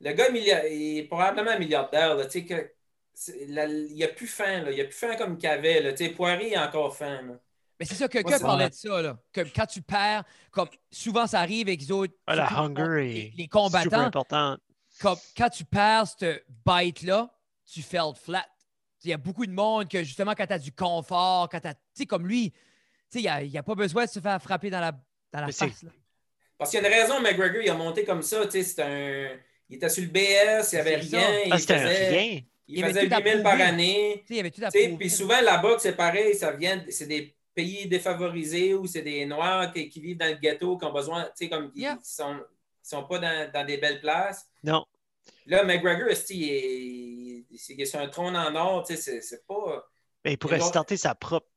Le 0.00 0.12
gars, 0.12 0.28
il 0.28 0.98
est 0.98 1.04
probablement 1.04 1.58
milliardaire, 1.58 2.16
tu 2.26 2.30
sais, 2.30 2.44
que 2.44 2.70
il 3.28 4.04
a 4.04 4.08
plus 4.08 4.26
faim, 4.26 4.62
là. 4.62 4.70
il 4.70 4.80
a 4.80 4.84
plus 4.84 4.94
faim 4.94 5.16
comme 5.16 5.38
qu'il 5.38 5.48
avait. 5.48 5.80
Là. 5.80 5.92
Poirier 6.14 6.52
est 6.52 6.58
encore 6.58 6.94
faim. 6.96 7.38
Mais 7.78 7.86
c'est 7.86 7.94
ça, 7.94 8.08
quelqu'un 8.08 8.38
parlait 8.38 8.68
de 8.68 8.74
ça. 8.74 9.02
Là. 9.02 9.18
Que 9.32 9.40
quand 9.40 9.66
tu 9.66 9.82
perds, 9.82 10.24
comme 10.50 10.68
souvent 10.90 11.26
ça 11.26 11.40
arrive 11.40 11.68
avec 11.68 11.80
les 11.80 11.92
autres. 11.92 12.14
Ah, 12.26 12.36
la 12.36 12.52
hunger 12.58 13.04
les, 13.04 13.32
les 13.36 13.48
combattants. 13.48 13.84
Super 13.84 14.00
important. 14.00 14.56
Comme, 15.00 15.16
quand 15.36 15.50
tu 15.50 15.64
perds 15.64 16.06
cette 16.06 16.44
bite-là, 16.66 17.30
tu 17.70 17.82
felt 17.82 18.16
flat. 18.16 18.46
Il 19.06 19.10
y 19.10 19.12
a 19.12 19.18
beaucoup 19.18 19.46
de 19.46 19.52
monde 19.52 19.88
que 19.88 20.02
justement, 20.02 20.34
quand 20.36 20.46
tu 20.46 20.52
as 20.52 20.58
du 20.58 20.72
confort, 20.72 21.48
quand 21.48 21.60
tu 21.60 21.68
sais, 21.94 22.06
comme 22.06 22.26
lui, 22.26 22.52
il 23.14 23.20
n'y 23.20 23.28
a, 23.28 23.60
a, 23.60 23.62
pas 23.62 23.74
besoin 23.76 24.04
de 24.04 24.10
se 24.10 24.18
faire 24.18 24.42
frapper 24.42 24.68
dans 24.68 24.80
la, 24.80 24.92
dans 25.32 25.40
la 25.40 25.52
face. 25.52 25.84
Là. 25.84 25.90
Parce 26.58 26.70
qu'il 26.70 26.80
y 26.80 26.84
a 26.84 26.88
une 26.88 26.94
raison, 26.94 27.20
McGregor, 27.20 27.62
il 27.62 27.70
a 27.70 27.74
monté 27.74 28.04
comme 28.04 28.22
ça. 28.22 28.42
Un... 28.42 29.28
Il 29.68 29.76
était 29.76 29.88
sur 29.88 30.02
le 30.02 30.08
BS, 30.08 30.72
il 30.72 30.74
n'y 30.74 30.80
avait 30.80 30.96
rien. 30.96 31.28
Ah, 31.50 31.58
c'était 31.58 31.76
rien. 31.76 32.40
Il, 32.68 32.84
faisait 32.84 33.06
8 33.06 33.22
000 33.24 33.42
par 33.42 33.60
année. 33.60 34.24
Puis 34.26 35.10
souvent, 35.10 35.40
la 35.40 35.58
boxe, 35.58 35.84
c'est 35.84 35.96
pareil, 35.96 36.34
ça 36.34 36.50
vient, 36.50 36.84
c'est 36.88 37.06
des 37.06 37.36
pays 37.54 37.86
défavorisés 37.86 38.74
ou 38.74 38.86
c'est 38.86 39.02
des 39.02 39.24
Noirs 39.24 39.72
qui, 39.72 40.00
vivent 40.00 40.18
dans 40.18 40.26
le 40.26 40.34
ghetto, 40.34 40.76
qui 40.76 40.84
ont 40.84 40.92
besoin, 40.92 41.24
tu 41.24 41.30
sais, 41.34 41.48
comme 41.48 41.70
ils 41.76 41.96
sont, 42.02 42.40
sont 42.82 43.04
pas 43.04 43.20
dans, 43.20 43.52
dans, 43.52 43.64
des 43.64 43.78
belles 43.78 44.00
places. 44.00 44.48
Non. 44.64 44.84
Là, 45.46 45.64
McGregor, 45.64 46.08
il 46.30 47.44
est, 47.50 47.84
sur 47.84 48.00
un 48.00 48.08
trône 48.08 48.36
en 48.36 48.54
or, 48.54 48.84
tu 48.86 48.96
sais, 48.96 49.20
c'est 49.20 49.46
pas. 49.46 49.86
Mais 50.24 50.32
il 50.32 50.38
pourrait 50.38 50.60
starter 50.60 50.96
sa 50.96 51.14
propre, 51.14 51.48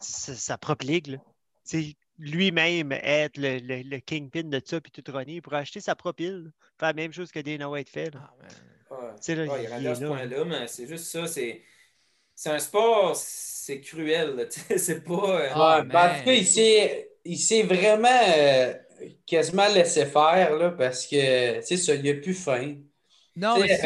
sa, 0.00 0.56
propre 0.58 0.86
ligue. 0.86 1.18
Lui-même 2.18 2.92
être 2.92 3.36
le, 3.36 3.58
le, 3.58 3.98
kingpin 3.98 4.44
de 4.44 4.62
ça, 4.64 4.80
puis 4.80 4.90
tout 4.90 5.02
runner. 5.12 5.34
Il 5.34 5.42
pourrait 5.42 5.58
acheter 5.58 5.80
sa 5.80 5.94
propre 5.94 6.22
île, 6.22 6.52
faire 6.78 6.88
la 6.88 6.94
même 6.94 7.12
chose 7.12 7.30
que 7.30 7.40
Dana 7.40 7.68
White 7.68 7.90
fait. 7.90 8.14
Là. 8.14 8.20
Ah, 8.22 8.46
Ouais. 8.90 9.34
Là, 9.34 9.52
ouais, 9.52 9.64
il, 9.64 9.80
il 9.80 9.86
est 9.86 9.88
à 9.88 9.94
ce 9.94 10.04
point-là, 10.04 10.44
mais 10.44 10.68
c'est 10.68 10.86
juste 10.86 11.06
ça. 11.06 11.26
C'est, 11.26 11.62
c'est 12.34 12.50
un 12.50 12.58
sport, 12.58 13.16
c'est 13.16 13.80
cruel. 13.80 14.48
c'est 14.76 15.02
pas. 15.02 15.40
Euh, 15.40 15.48
ah, 15.52 15.82
ben, 15.82 15.98
en 15.98 16.18
tout 16.18 16.24
cas, 16.24 16.32
il 16.32 16.46
s'est, 16.46 17.10
il 17.24 17.38
s'est 17.38 17.62
vraiment 17.62 18.08
euh, 18.08 18.74
quasiment 19.26 19.68
laissé 19.68 20.06
faire 20.06 20.56
là, 20.56 20.70
parce 20.70 21.06
que 21.06 21.60
c'est 21.62 21.76
ça, 21.76 21.94
il 21.94 22.02
n'y 22.02 22.10
a 22.10 22.14
plus 22.14 22.34
faim. 22.34 22.76
Non, 23.36 23.58
mais 23.58 23.78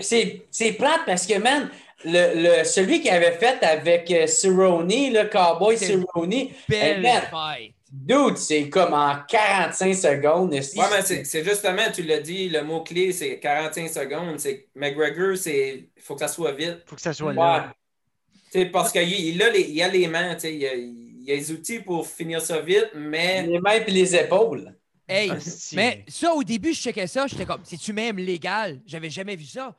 c'est, 0.00 0.46
c'est, 0.50 0.72
plate 0.72 1.02
parce 1.04 1.26
que, 1.26 1.38
man, 1.38 1.68
le, 2.04 2.60
le, 2.60 2.64
celui 2.64 3.02
qui 3.02 3.10
avait 3.10 3.32
fait 3.32 3.62
avec 3.62 4.10
euh, 4.10 4.26
Cerrone, 4.26 4.88
le 4.88 5.28
cowboy 5.28 5.76
Cerrone, 5.76 6.48
belle 6.68 7.06
Dude, 7.94 8.36
c'est 8.38 8.68
comme 8.70 8.92
en 8.92 9.14
45 9.28 9.94
secondes. 9.94 10.52
Ouais, 10.52 10.60
mais 10.90 11.24
c'est 11.24 11.44
justement, 11.44 11.82
tu 11.94 12.02
l'as 12.02 12.18
dit, 12.18 12.48
le 12.48 12.62
mot-clé, 12.62 13.12
c'est 13.12 13.38
45 13.38 13.88
secondes. 13.88 14.40
C'est 14.40 14.66
McGregor, 14.74 15.36
c'est 15.36 15.84
il 15.96 16.02
faut 16.02 16.14
que 16.14 16.20
ça 16.20 16.28
soit 16.28 16.50
vite. 16.52 16.78
Il 16.84 16.88
faut 16.88 16.96
que 16.96 17.02
ça 17.02 17.12
soit 17.12 17.32
là. 17.32 17.72
parce 18.72 18.90
qu'il 18.90 19.08
il 19.08 19.40
a, 19.40 19.50
les, 19.50 19.60
il 19.60 19.80
a 19.80 19.88
les 19.88 20.08
mains, 20.08 20.36
il 20.42 20.66
a, 20.66 20.74
il 20.74 21.03
a 21.32 21.34
les 21.34 21.52
outils 21.52 21.80
pour 21.80 22.06
finir 22.06 22.40
ça 22.40 22.60
vite, 22.60 22.90
mais. 22.94 23.46
Les 23.46 23.58
mains 23.60 23.72
et 23.72 23.90
les 23.90 24.16
épaules. 24.16 24.74
Hey, 25.06 25.30
mais 25.74 26.04
ça, 26.08 26.32
au 26.32 26.42
début, 26.42 26.72
je 26.72 26.80
checkais 26.80 27.06
ça, 27.06 27.26
j'étais 27.26 27.44
comme, 27.44 27.60
c'est-tu 27.62 27.92
même 27.92 28.16
légal? 28.16 28.80
J'avais 28.86 29.10
jamais 29.10 29.36
vu 29.36 29.44
ça. 29.44 29.76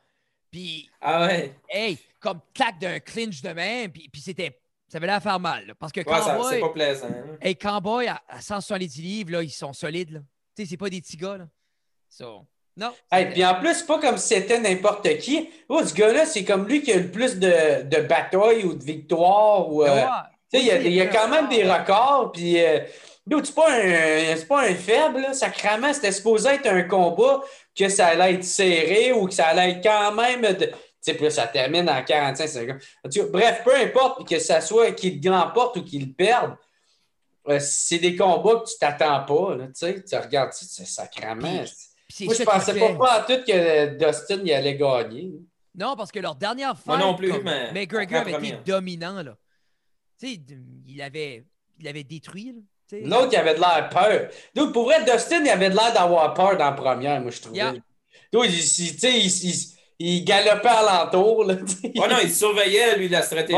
Puis. 0.52 0.90
Ah 1.02 1.26
ouais. 1.26 1.54
Hey, 1.68 1.98
comme 2.20 2.40
claque 2.54 2.80
d'un 2.80 3.00
clinch 3.00 3.42
de 3.42 3.50
main, 3.50 3.88
puis, 3.90 4.08
puis 4.12 4.22
c'était 4.22 4.60
ça 4.88 4.98
avait 4.98 5.08
l'air 5.08 5.16
à 5.16 5.20
faire 5.20 5.40
mal. 5.40 5.74
parce 5.80 5.92
que 5.92 6.02
Cowboy. 6.02 6.46
c'est 6.50 6.60
pas 6.60 6.70
plaisant. 6.70 7.08
Hein. 7.08 7.38
Hey, 7.42 7.56
Cowboy, 7.56 8.08
à, 8.08 8.22
à 8.30 8.40
170 8.40 9.02
livres, 9.02 9.32
là, 9.32 9.44
ils 9.44 9.50
sont 9.50 9.74
solides. 9.74 10.24
Tu 10.56 10.64
sais, 10.64 10.70
c'est 10.70 10.78
pas 10.78 10.90
des 10.90 11.02
petits 11.02 11.18
gars. 11.18 11.38
Là. 11.38 11.48
So. 12.08 12.46
Non. 12.78 12.92
Et 13.18 13.26
puis 13.26 13.44
en 13.46 13.56
plus, 13.56 13.74
c'est 13.74 13.86
pas 13.86 14.00
comme 14.00 14.18
si 14.18 14.28
c'était 14.28 14.60
n'importe 14.60 15.18
qui. 15.20 15.50
Oh, 15.70 15.84
ce 15.84 15.94
gars-là, 15.94 16.26
c'est 16.26 16.44
comme 16.44 16.68
lui 16.68 16.82
qui 16.82 16.92
a 16.92 16.98
le 16.98 17.10
plus 17.10 17.40
de, 17.40 17.84
de 17.84 18.02
batailles 18.02 18.66
ou 18.66 18.74
de 18.74 18.84
victoires. 18.84 19.72
Ou, 19.72 19.84
euh, 19.84 20.06
il 20.54 20.66
y, 20.66 20.72
a, 20.72 20.82
il 20.82 20.94
y 20.94 21.02
a 21.02 21.08
quand 21.08 21.28
même 21.28 21.50
des 21.50 21.64
records. 21.64 22.32
Puis, 22.32 22.64
euh, 22.64 22.80
c'est 23.44 23.56
pas, 23.56 23.72
un, 23.72 24.36
pas 24.48 24.62
un 24.62 24.76
faible. 24.76 25.22
Là. 25.22 25.34
Sacrament, 25.34 25.94
c'était 25.94 26.12
supposé 26.12 26.50
être 26.50 26.68
un 26.68 26.84
combat 26.84 27.42
que 27.78 27.90
ça 27.90 28.08
allait 28.08 28.36
être 28.36 28.44
serré 28.44 29.12
ou 29.12 29.28
que 29.28 29.34
ça 29.34 29.48
allait 29.48 29.72
être 29.72 29.84
quand 29.84 30.14
même. 30.14 30.42
De, 30.42 30.72
puis 31.14 31.32
ça 31.32 31.48
termine 31.48 31.90
en 31.90 32.04
45 32.04 32.48
secondes. 32.48 32.80
Bref, 33.32 33.62
peu 33.64 33.76
importe 33.76 34.28
que 34.28 34.40
ça 34.40 34.62
soit 34.62 34.92
qu'il 34.92 35.24
l'emporte 35.24 35.78
ou 35.78 35.84
qu'il 35.84 36.08
le 36.08 36.14
perde, 36.14 36.56
euh, 37.48 37.60
c'est 37.60 38.00
des 38.00 38.16
combats 38.16 38.62
que 38.62 38.70
tu 38.70 38.78
t'attends 38.80 39.24
pas. 39.24 39.56
Là, 39.56 39.68
tu 39.74 40.16
regardes, 40.16 40.54
c'est 40.54 40.86
sacrament. 40.86 41.42
Moi, 41.42 42.34
je 42.34 42.44
pensais 42.44 42.80
pas, 42.80 42.94
pas 42.94 43.20
en 43.20 43.26
tout 43.26 43.44
que 43.46 43.98
Dustin 43.98 44.42
y 44.44 44.54
allait 44.54 44.76
gagner. 44.76 45.32
Non, 45.78 45.96
parce 45.96 46.12
que 46.12 46.20
leur 46.20 46.36
dernière 46.36 46.78
fois, 46.78 46.98
McGregor 47.74 48.22
avait 48.22 48.34
été 48.34 48.58
dominant. 48.66 49.22
Là. 49.22 49.36
Il 50.22 51.02
avait, 51.02 51.44
il 51.80 51.88
avait 51.88 52.04
détruit. 52.04 52.56
L'autre, 52.92 53.30
il 53.32 53.36
avait 53.38 53.56
de 53.56 53.60
l'air 53.60 53.90
peur. 53.90 54.30
Donc, 54.54 54.74
pour 54.74 54.86
vrai, 54.86 55.04
Dustin, 55.04 55.44
il 55.44 55.50
avait 55.50 55.70
de 55.70 55.76
l'air 55.76 55.94
d'avoir 55.94 56.34
peur 56.34 56.58
dans 56.58 56.66
la 56.66 56.72
première, 56.72 57.20
moi, 57.22 57.32
je 57.32 57.42
trouvais. 57.42 57.82
Donc, 58.32 58.46
il, 58.46 58.54
il, 58.54 59.76
il, 60.00 60.24
galopait 60.24 60.68
alentour. 60.68 61.46
Là, 61.46 61.56
non, 61.56 62.18
il 62.22 62.34
surveillait, 62.34 62.98
lui, 62.98 63.10
la 63.10 63.24
stratégie. 63.24 63.58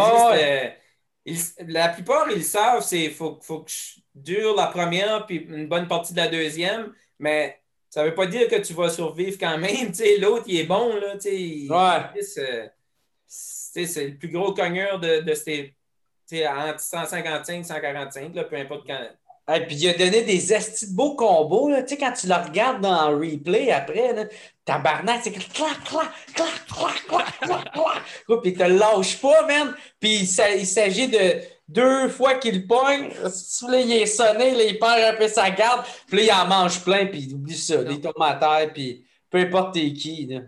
la 1.68 1.90
plupart, 1.90 2.30
ils 2.32 2.38
le 2.38 2.44
savent, 2.44 2.84
c'est 2.84 3.10
faut, 3.10 3.38
faut 3.42 3.62
que 3.62 3.72
je 3.72 4.00
dure 4.16 4.56
la 4.56 4.68
première 4.68 5.26
puis 5.26 5.46
une 5.50 5.68
bonne 5.68 5.88
partie 5.88 6.14
de 6.14 6.18
la 6.18 6.28
deuxième, 6.28 6.94
mais 7.20 7.62
ça 7.90 8.04
ne 8.04 8.10
veut 8.10 8.16
pas 8.16 8.28
dire 8.28 8.48
que 8.48 8.56
tu 8.56 8.74
vas 8.74 8.90
survivre 8.90 9.38
quand 9.40 9.58
même. 9.58 9.92
L'autre, 10.22 10.46
il 10.48 10.60
est 10.60 10.64
bon. 10.66 10.96
Là, 10.96 11.16
ouais. 11.16 12.72
C'est 13.28 14.08
le 14.08 14.18
plus 14.18 14.30
gros 14.30 14.54
cogneur 14.54 15.00
de, 15.00 15.20
de 15.20 15.34
ces 15.34 15.77
entre 16.48 16.80
155 16.80 17.66
145, 17.66 18.36
là, 18.36 18.44
peu 18.44 18.56
importe 18.56 18.88
quand. 18.88 19.56
Et 19.56 19.66
puis 19.66 19.76
il 19.76 19.90
a 19.90 19.94
donné 19.94 20.24
des 20.24 20.54
estis 20.54 20.92
de 20.92 20.96
beaux 20.96 21.16
combos. 21.16 21.70
Là. 21.70 21.82
Tu 21.82 21.90
sais, 21.90 21.98
quand 21.98 22.12
tu 22.12 22.28
le 22.28 22.36
regardes 22.36 22.82
dans 22.82 23.10
le 23.12 23.16
replay 23.16 23.72
après, 23.72 24.14
là, 24.14 24.26
tabarnak, 24.66 25.22
c'est 25.24 25.32
clac, 25.32 25.50
clac, 25.50 25.84
clac, 25.86 26.66
clac, 26.68 27.06
clac, 27.08 27.40
clac, 27.40 27.72
clac. 27.72 28.42
Puis 28.42 28.52
il 28.52 28.58
te 28.58 28.64
lâche 28.64 29.22
pas, 29.22 29.48
man. 29.48 29.74
Puis 30.02 30.18
il 30.18 30.28
s'agit 30.68 31.08
de 31.08 31.42
deux 31.68 32.10
fois 32.10 32.36
qu'il 32.36 32.68
pogne. 32.68 33.10
Là, 33.22 33.80
il 33.80 33.92
est 33.94 34.06
sonné, 34.06 34.52
là, 34.52 34.64
il 34.64 34.78
perd 34.78 35.16
un 35.16 35.18
peu 35.18 35.30
sa 35.30 35.50
garde. 35.50 35.86
Puis 36.08 36.18
là, 36.18 36.24
il 36.24 36.32
en 36.32 36.48
mange 36.48 36.84
plein, 36.84 37.06
puis 37.06 37.22
il 37.22 37.34
oublie 37.34 37.58
ça. 37.58 37.76
il 37.90 38.02
tombe 38.02 38.22
à 38.22 38.36
terre, 38.36 38.74
puis 38.74 39.06
peu 39.30 39.38
importe 39.38 39.76
t'es 39.76 39.94
qui. 39.94 40.26
Là. 40.26 40.42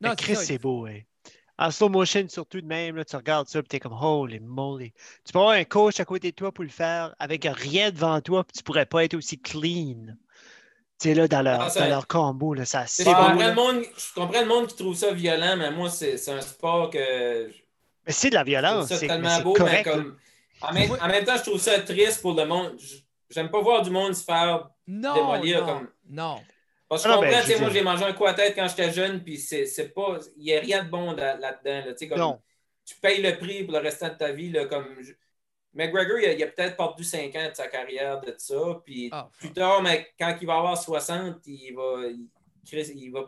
Non, 0.00 0.14
Chris, 0.14 0.36
c'est 0.36 0.58
beau, 0.58 0.86
hein 0.86 1.00
en 1.58 1.70
slow 1.70 1.88
motion, 1.88 2.26
surtout 2.28 2.60
de 2.60 2.66
même, 2.66 2.96
là, 2.96 3.04
tu 3.04 3.16
regardes 3.16 3.48
ça, 3.48 3.58
et 3.58 3.62
tu 3.62 3.76
es 3.76 3.80
comme 3.80 3.96
holy 4.00 4.38
moly. 4.40 4.92
Tu 5.24 5.32
peux 5.32 5.40
avoir 5.40 5.54
un 5.54 5.64
coach 5.64 5.98
à 5.98 6.04
côté 6.04 6.30
de 6.30 6.36
toi 6.36 6.52
pour 6.52 6.64
le 6.64 6.70
faire 6.70 7.14
avec 7.18 7.44
rien 7.44 7.90
devant 7.90 8.20
toi, 8.20 8.44
puis 8.44 8.56
tu 8.56 8.62
pourrais 8.62 8.86
pas 8.86 9.04
être 9.04 9.14
aussi 9.14 9.40
clean. 9.40 10.14
Tu 11.00 11.08
sais, 11.08 11.14
là, 11.14 11.26
dans 11.28 11.42
leur, 11.42 11.68
ah, 11.76 11.88
leur 11.88 12.06
combo, 12.06 12.54
là, 12.54 12.64
ça 12.64 12.86
c'est 12.86 13.04
je, 13.04 13.10
comprends 13.10 13.34
le 13.34 13.54
monde, 13.54 13.82
je 13.96 14.14
comprends 14.14 14.40
le 14.40 14.46
monde 14.46 14.66
qui 14.68 14.76
trouve 14.76 14.96
ça 14.96 15.12
violent, 15.12 15.56
mais 15.56 15.70
moi, 15.70 15.90
c'est 15.90 16.28
un 16.28 16.40
sport 16.40 16.90
que. 16.90 17.48
Mais 18.06 18.12
c'est 18.12 18.30
de 18.30 18.34
la 18.34 18.44
violence. 18.44 18.88
C'est 18.88 19.06
tellement 19.06 19.40
beau, 19.40 19.56
mais 19.60 19.82
comme. 19.82 20.16
En 20.60 20.72
même, 20.72 20.90
en 21.00 21.06
même, 21.06 21.24
temps, 21.24 21.36
je 21.36 21.42
trouve 21.42 21.60
ça 21.60 21.78
triste 21.80 22.20
pour 22.20 22.34
le 22.34 22.44
monde. 22.44 22.76
J'aime 23.30 23.48
pas 23.48 23.60
voir 23.60 23.82
du 23.82 23.90
monde 23.90 24.14
se 24.14 24.24
faire 24.24 24.70
non, 24.88 25.14
démolir 25.14 25.60
non, 25.60 25.66
comme. 25.66 25.88
Non. 26.08 26.40
Parce 26.88 27.02
que 27.02 27.08
je 27.08 27.12
ah, 27.12 27.16
comprends, 27.16 27.46
ben, 27.46 27.60
moi 27.60 27.70
j'ai 27.70 27.82
mangé 27.82 28.04
un 28.04 28.12
coup 28.14 28.26
à 28.26 28.32
tête 28.32 28.54
quand 28.54 28.66
j'étais 28.66 28.92
jeune, 28.92 29.22
puis 29.22 29.36
c'est 29.36 29.92
pas. 29.94 30.18
Il 30.36 30.44
n'y 30.44 30.54
a 30.54 30.60
rien 30.60 30.84
de 30.84 30.88
bon 30.88 31.12
là-dedans. 31.12 31.94
comme, 32.08 32.38
Tu 32.86 32.94
payes 32.96 33.20
le 33.20 33.36
prix 33.36 33.64
pour 33.64 33.74
le 33.74 33.80
restant 33.80 34.08
de 34.08 34.14
ta 34.14 34.32
vie. 34.32 34.50
Là, 34.50 34.64
comme 34.64 34.86
McGregor, 35.74 36.18
il 36.18 36.42
a, 36.42 36.46
a 36.46 36.48
peut-être 36.48 36.76
perdu 36.76 37.04
5 37.04 37.36
ans 37.36 37.48
de 37.50 37.54
sa 37.54 37.68
carrière 37.68 38.20
de 38.20 38.34
ça. 38.38 38.80
Puis 38.86 39.10
ah, 39.12 39.28
plus 39.38 39.52
tard, 39.52 39.82
mais 39.82 40.08
quand 40.18 40.34
il 40.40 40.46
va 40.46 40.56
avoir 40.56 40.82
60, 40.82 41.46
il 41.46 41.74
va. 41.74 42.06
Il, 42.70 43.10
va 43.12 43.20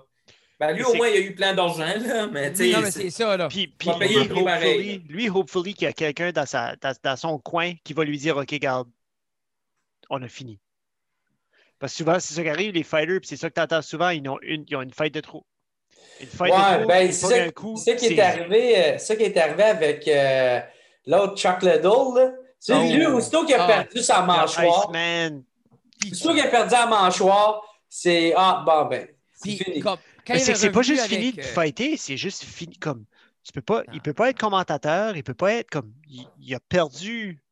ben, 0.58 0.72
lui, 0.74 0.84
au 0.84 0.94
moins, 0.94 1.08
il 1.08 1.16
a 1.16 1.20
eu 1.20 1.34
plein 1.34 1.54
d'argent, 1.54 1.86
là, 2.00 2.26
mais 2.26 2.52
tu 2.52 2.70
Non, 2.70 2.82
mais 2.82 2.90
c'est 2.90 3.08
ça, 3.08 3.34
là. 3.36 3.48
Puis, 3.48 3.68
puis 3.68 3.88
lui, 3.98 4.16
hopefully, 4.18 4.98
lui, 5.08 5.30
hopefully, 5.30 5.72
qu'il 5.72 5.84
y 5.84 5.88
a 5.88 5.92
quelqu'un 5.94 6.32
dans, 6.32 6.44
dans, 6.44 6.94
dans, 7.02 7.16
son 7.16 7.38
coin 7.38 7.72
qui 7.82 7.94
va 7.94 8.04
lui 8.04 8.18
dire 8.18 8.36
OK, 8.36 8.52
garde, 8.54 8.90
on 10.10 10.22
a 10.22 10.28
fini. 10.28 10.60
Parce 11.80 11.94
que 11.94 11.98
souvent, 11.98 12.20
c'est 12.20 12.34
ça 12.34 12.42
qui 12.42 12.48
arrive, 12.50 12.74
les 12.74 12.82
fighters, 12.82 13.20
puis 13.20 13.28
c'est 13.28 13.36
ça 13.36 13.48
que 13.48 13.54
tu 13.54 13.60
entends 13.60 13.80
souvent, 13.80 14.10
ils 14.10 14.28
ont 14.28 14.38
une, 14.42 14.64
ils 14.68 14.76
ont 14.76 14.82
une 14.82 14.92
fight 14.92 15.12
de 15.12 15.20
trop. 15.20 15.46
Une 16.20 16.26
fight 16.26 16.52
ouais, 16.52 16.58
de 16.58 16.76
trop, 16.76 16.86
ben, 16.86 17.12
c'est 17.12 17.26
ça, 17.26 17.50
coup, 17.52 17.76
ça, 17.76 17.94
qui 17.94 18.06
est 18.06 18.20
arrivé, 18.20 18.76
euh, 18.76 18.98
ça 18.98 19.16
qui 19.16 19.22
est 19.22 19.36
arrivé 19.36 19.62
avec 19.62 20.06
euh, 20.06 20.60
l'autre 21.06 21.38
Chuck 21.38 21.62
Liddell. 21.62 22.34
C'est 22.58 22.74
oh. 22.74 22.82
lui, 22.82 23.06
aussitôt 23.06 23.46
qu'il 23.46 23.54
a 23.54 23.64
ah. 23.64 23.66
perdu 23.66 24.02
sa 24.02 24.20
mâchoire. 24.20 24.92
Aussitôt 26.12 26.34
qu'il 26.34 26.40
a 26.40 26.48
perdu 26.48 26.70
sa 26.70 26.86
mâchoire, 26.86 27.62
c'est 27.88 28.34
Ah, 28.36 28.62
bon, 28.64 28.84
ben. 28.84 29.08
C'est 29.32 29.52
fini. 29.52 29.82
c'est 30.26 30.52
que 30.52 30.58
c'est 30.58 30.70
pas 30.70 30.82
juste 30.82 31.06
fini 31.06 31.32
de 31.32 31.40
euh, 31.40 31.44
fighter, 31.44 31.96
c'est 31.96 32.18
juste 32.18 32.44
fini 32.44 32.76
comme. 32.76 33.06
Tu 33.42 33.52
peux 33.52 33.62
pas, 33.62 33.84
il 33.88 33.94
ne 33.94 34.00
peut 34.00 34.12
pas 34.12 34.28
être 34.28 34.38
commentateur, 34.38 35.16
il 35.16 35.24
peut 35.24 35.32
pas 35.32 35.54
être 35.54 35.70
comme. 35.70 35.90
il 36.06 36.54
a 36.54 36.60
perdu 36.60 37.42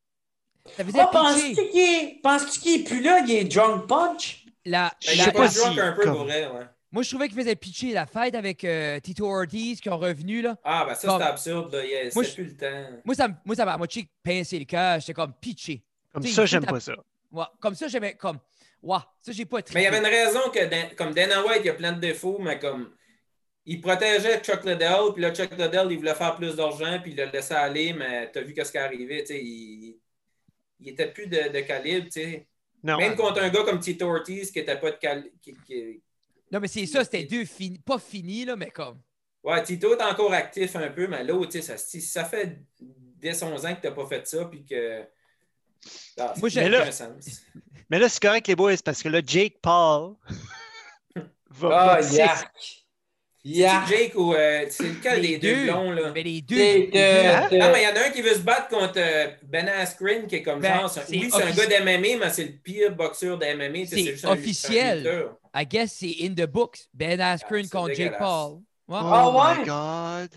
ah, 0.98 1.10
penses-tu 1.12 2.60
qu'il 2.60 2.80
est, 2.80 2.84
plus 2.84 3.00
là? 3.02 3.20
Il 3.26 3.32
est 3.32 3.44
drunk 3.44 3.86
punch? 3.86 4.44
La, 4.64 4.92
ben, 5.06 5.12
il 5.14 5.32
pas 5.32 5.48
drunk 5.48 5.78
un 5.78 5.92
peu 5.92 6.02
pour 6.04 6.24
vrai, 6.24 6.46
ouais. 6.46 6.66
Moi, 6.90 7.02
je 7.02 7.10
trouvais 7.10 7.28
qu'il 7.28 7.36
faisait 7.36 7.56
pitcher 7.56 7.92
la 7.92 8.06
fête 8.06 8.34
avec 8.34 8.64
euh, 8.64 8.98
Tito 9.00 9.26
Ortiz 9.26 9.80
qui 9.80 9.90
ont 9.90 9.98
revenu. 9.98 10.40
Là. 10.40 10.56
Ah, 10.64 10.86
ben 10.86 10.94
ça, 10.94 11.12
c'était 11.12 11.22
absurde. 11.22 11.74
Là. 11.74 11.84
Yeah, 11.84 12.10
moi, 12.14 12.24
plus 12.24 12.44
le 12.44 12.56
temps. 12.56 13.00
Moi, 13.04 13.14
ça, 13.14 13.28
moi, 13.44 13.54
ça 13.54 13.64
m'a 13.66 13.76
moitié 13.76 14.08
pincé 14.22 14.58
le 14.58 14.64
cœur. 14.64 14.98
J'étais 15.00 15.12
comme 15.12 15.34
pitché. 15.34 15.82
Comme 16.12 16.22
ça, 16.22 16.46
j'aime 16.46 16.64
pas 16.64 16.80
ça. 16.80 16.94
Ouais, 17.30 17.44
comme 17.60 17.74
ça, 17.74 17.88
j'aimais 17.88 18.14
comme. 18.14 18.38
Ouais, 18.82 18.98
ça, 19.20 19.32
j'ai 19.32 19.44
pas 19.44 19.58
Mais 19.74 19.82
il 19.82 19.84
y 19.84 19.86
avait 19.86 19.98
une 19.98 20.06
raison 20.06 20.50
que, 20.50 20.94
comme 20.94 21.12
Dana 21.12 21.44
White, 21.44 21.60
il 21.60 21.66
y 21.66 21.70
a 21.70 21.74
plein 21.74 21.92
de 21.92 22.00
défauts, 22.00 22.38
mais 22.40 22.58
comme. 22.58 22.90
Il 23.66 23.82
protégeait 23.82 24.40
Chuck 24.40 24.64
Liddell, 24.64 25.12
puis 25.12 25.22
là, 25.22 25.34
Chuck 25.34 25.50
Liddell, 25.50 25.88
il 25.90 25.98
voulait 25.98 26.14
faire 26.14 26.36
plus 26.36 26.56
d'argent, 26.56 27.00
puis 27.02 27.10
il 27.12 27.18
l'a 27.18 27.26
laissé 27.26 27.52
aller, 27.52 27.92
mais 27.92 28.30
t'as 28.32 28.40
vu 28.40 28.54
ce 28.56 28.70
qui 28.70 28.78
est 28.78 28.80
arrivé. 28.80 29.20
Tu 29.20 29.26
sais, 29.26 29.44
il 29.44 30.00
il 30.80 30.88
était 30.90 31.10
plus 31.10 31.26
de, 31.26 31.52
de 31.52 31.60
calibre, 31.60 32.06
tu 32.06 32.20
sais. 32.20 32.46
Même 32.82 33.16
contre 33.16 33.42
un 33.42 33.48
gars 33.48 33.64
comme 33.64 33.80
Tito 33.80 34.06
Ortiz 34.06 34.50
qui 34.50 34.58
n'était 34.58 34.78
pas 34.78 34.92
de 34.92 34.96
calibre. 34.96 35.30
Non, 36.50 36.60
mais 36.60 36.68
c'est 36.68 36.86
ça, 36.86 37.04
c'était 37.04 37.24
deux 37.24 37.44
pas 37.84 37.98
fini, 37.98 38.44
là, 38.44 38.56
mais 38.56 38.70
comme. 38.70 39.00
Ouais, 39.42 39.62
Tito 39.62 39.96
est 39.96 40.02
encore 40.02 40.32
actif 40.32 40.76
un 40.76 40.90
peu, 40.90 41.06
mais 41.06 41.24
l'autre, 41.24 41.52
tu 41.52 41.62
sais, 41.62 41.76
ça, 41.76 42.00
ça 42.00 42.24
fait 42.24 42.58
dès 42.80 43.42
11 43.42 43.66
ans 43.66 43.74
que 43.74 43.80
tu 43.80 43.86
n'as 43.86 43.92
pas 43.92 44.06
fait 44.06 44.26
ça, 44.26 44.44
puis 44.44 44.64
que. 44.64 45.04
Ah, 46.18 46.34
Moi, 46.38 46.50
mais, 46.54 46.68
là, 46.68 46.90
sens. 46.90 47.42
mais 47.88 47.98
là, 47.98 48.08
c'est 48.08 48.20
correct, 48.20 48.46
les 48.48 48.56
boys, 48.56 48.74
parce 48.84 49.02
que 49.02 49.08
là, 49.08 49.20
Jake 49.24 49.58
Paul 49.60 50.14
va. 51.50 51.98
Oh, 52.00 52.14
yeah. 52.14 52.50
Yeah. 53.44 53.84
C'est 53.86 53.96
Jake 53.96 54.12
ou 54.16 54.34
euh, 54.34 54.66
c'est 54.68 54.88
lequel 54.88 55.22
des 55.22 55.38
deux, 55.38 55.64
blonds 55.64 55.92
là? 55.92 56.10
Mais 56.12 56.22
les 56.22 56.42
deux. 56.42 56.56
Ah, 56.58 57.48
mais 57.50 57.82
il 57.82 57.84
y 57.84 57.86
en 57.86 57.96
a 57.96 58.06
un 58.06 58.10
qui 58.10 58.20
veut 58.20 58.34
se 58.34 58.40
battre 58.40 58.68
contre 58.68 58.98
euh, 58.98 59.28
Ben 59.44 59.68
Askren 59.68 60.26
qui 60.26 60.36
est 60.36 60.42
comme 60.42 60.60
ben, 60.60 60.80
genre. 60.80 60.90
oui, 61.08 61.30
c'est 61.32 61.42
un 61.42 61.50
gars 61.52 61.66
d'MMA, 61.66 62.18
mais 62.18 62.30
c'est 62.30 62.44
le 62.44 62.52
pire 62.52 62.94
boxeur 62.94 63.38
d'MMA. 63.38 63.86
C'est 63.86 64.24
officiel. 64.26 65.28
I 65.54 65.64
guess 65.64 65.92
c'est 65.92 66.16
in 66.20 66.34
the 66.34 66.46
books. 66.46 66.88
Ben 66.92 67.20
Askren 67.20 67.64
ah, 67.66 67.76
contre 67.76 67.94
Jake 67.94 68.18
Paul. 68.18 68.58
Oh, 68.88 68.94
oh 68.94 69.32
my 69.34 69.64
God. 69.64 70.30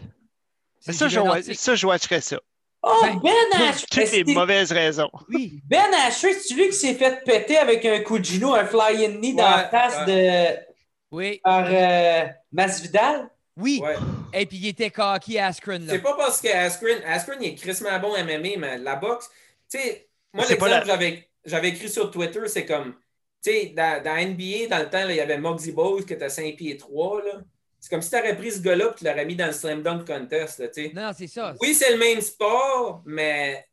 ça, 0.80 1.08
je, 1.08 1.54
ça, 1.54 1.76
je 1.76 1.88
watcherais 1.88 2.22
ça. 2.22 2.40
Oh, 2.84 3.00
Ben, 3.04 3.20
ben 3.24 3.62
Askren! 3.70 4.06
Toutes 4.06 4.12
les 4.28 4.34
mauvaises 4.34 4.72
raisons. 4.72 5.10
Oui. 5.30 5.62
Ben 5.66 5.92
Askren, 6.06 6.34
c'est 6.40 6.54
lui 6.54 6.68
qui 6.68 6.76
s'est 6.76 6.96
fait 6.96 7.24
péter 7.24 7.58
avec 7.58 7.84
un 7.86 8.00
coup 8.02 8.20
de 8.20 8.26
genou, 8.26 8.54
un 8.54 8.66
fly-in 8.66 9.20
knee 9.20 9.34
dans 9.34 9.50
la 9.50 9.68
face 9.70 10.06
de 10.06 10.71
oui. 11.12 11.40
Par 11.44 11.68
euh, 11.70 12.28
Masvidal? 12.52 13.30
Oui. 13.58 13.82
Et 14.34 14.46
puis 14.46 14.58
il 14.58 14.68
était 14.68 14.90
cocky 14.90 15.38
Askren. 15.38 15.86
C'est 15.88 16.00
pas 16.00 16.16
parce 16.16 16.42
que 16.42 16.48
Askren, 16.48 17.04
Askren 17.06 17.38
il 17.42 17.50
est 17.50 17.56
crissement 17.56 18.00
bon 18.00 18.12
MMA, 18.12 18.58
mais 18.58 18.78
la 18.78 18.96
boxe, 18.96 19.30
tu 19.70 19.78
sais, 19.78 20.08
moi 20.34 20.46
l'exemple 20.48 20.82
que 20.82 21.18
j'avais 21.46 21.70
écrit 21.70 21.90
sur 21.90 22.10
Twitter, 22.12 22.48
c'est 22.48 22.66
comme, 22.66 22.96
tu 23.44 23.52
sais, 23.52 23.74
dans, 23.76 24.02
dans, 24.04 24.16
NBA, 24.16 24.68
dans 24.70 24.84
le 24.84 24.90
temps, 24.90 25.08
il 25.10 25.16
y 25.16 25.20
avait 25.20 25.38
Muggsy 25.38 25.72
Bowles 25.72 26.06
qui 26.06 26.14
était 26.14 26.26
à 26.26 26.30
5 26.30 26.56
pieds 26.56 26.78
3, 26.78 27.24
là. 27.24 27.32
C'est 27.80 27.90
comme 27.90 28.04
si 28.04 28.12
tu 28.12 28.16
aurais 28.16 28.38
pris 28.38 28.52
ce 28.52 28.62
gars-là 28.62 28.92
et 28.92 28.96
tu 28.96 29.04
l'aurais 29.04 29.26
mis 29.26 29.36
dans 29.36 29.48
le 29.48 29.54
Slam 29.54 29.82
Dunk 29.82 30.06
Contest. 30.06 30.60
Là, 30.60 30.68
non, 30.94 31.12
c'est 31.18 31.26
ça. 31.26 31.56
Oui, 31.60 31.74
c'est 31.74 31.92
le 31.92 31.98
même 31.98 32.22
sport, 32.22 33.02
mais 33.06 33.66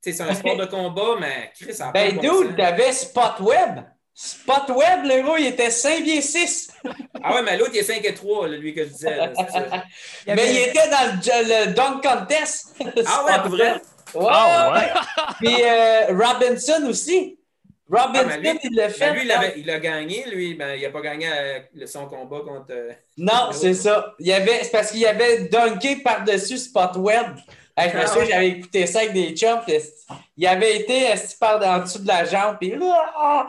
c'est 0.00 0.18
un 0.20 0.32
sport 0.34 0.56
de 0.56 0.66
combat, 0.66 1.16
mais 1.18 1.50
Chris, 1.58 1.74
ça 1.74 1.90
Ben, 1.90 2.16
dude, 2.16 2.56
t'avais 2.56 2.92
Spot 2.92 3.40
Web. 3.40 3.80
Spot 4.14 4.68
Web, 4.68 5.04
le 5.04 5.22
gros, 5.22 5.36
il 5.38 5.46
était 5.46 5.70
5 5.70 6.02
pieds 6.02 6.20
6. 6.20 6.72
ah 7.22 7.34
ouais, 7.34 7.42
mais 7.42 7.56
l'autre, 7.56 7.70
il 7.74 7.78
est 7.78 7.84
5 7.84 8.04
et 8.04 8.14
3, 8.14 8.48
lui, 8.48 8.74
que 8.74 8.84
je 8.84 8.90
disais. 8.90 9.16
mais 10.26 10.52
il 10.52 10.58
était 10.68 10.88
dans 10.88 11.16
le, 11.16 11.66
le 11.68 11.72
Dunk 11.72 12.02
Contest. 12.02 12.74
Ah 13.06 13.24
ouais, 13.24 13.38
pour 13.40 13.50
vrai? 13.50 13.80
Ouais. 14.14 14.26
Ah, 14.28 14.72
ouais. 14.74 15.34
Puis 15.40 15.62
euh, 15.62 16.06
Robinson 16.08 16.84
aussi. 16.88 17.38
Robinson, 17.90 18.40
ah, 18.44 18.52
il 18.62 18.76
l'a 18.76 18.88
fait. 18.88 19.12
lui, 19.14 19.28
il, 19.56 19.70
a 19.70 19.80
gagné, 19.80 20.24
lui. 20.30 20.54
Ben, 20.54 20.76
il 20.76 20.82
n'a 20.82 20.90
pas 20.90 21.00
gagné 21.00 21.28
son 21.86 22.06
combat 22.06 22.40
contre. 22.40 22.66
Euh, 22.70 22.92
non, 23.16 23.50
c'est 23.52 23.74
ça. 23.74 24.14
Il 24.20 24.32
avait, 24.32 24.62
c'est 24.62 24.70
parce 24.70 24.92
qu'il 24.92 25.04
avait 25.06 25.48
dunké 25.48 25.96
par-dessus 25.96 26.58
Spot 26.58 26.96
Web. 26.96 27.26
je 27.76 27.96
me 27.96 28.06
souviens, 28.06 28.26
j'avais 28.28 28.48
écouté 28.48 28.86
ça 28.86 29.00
avec 29.00 29.12
des 29.12 29.34
chums. 29.34 29.60
Il 30.36 30.46
avait 30.46 30.76
été 30.76 31.06
par 31.40 31.60
en 31.66 31.80
dessous 31.80 31.98
de 32.00 32.08
la 32.08 32.24
jambe. 32.24 32.58
Puis, 32.60 32.74
ah! 33.16 33.48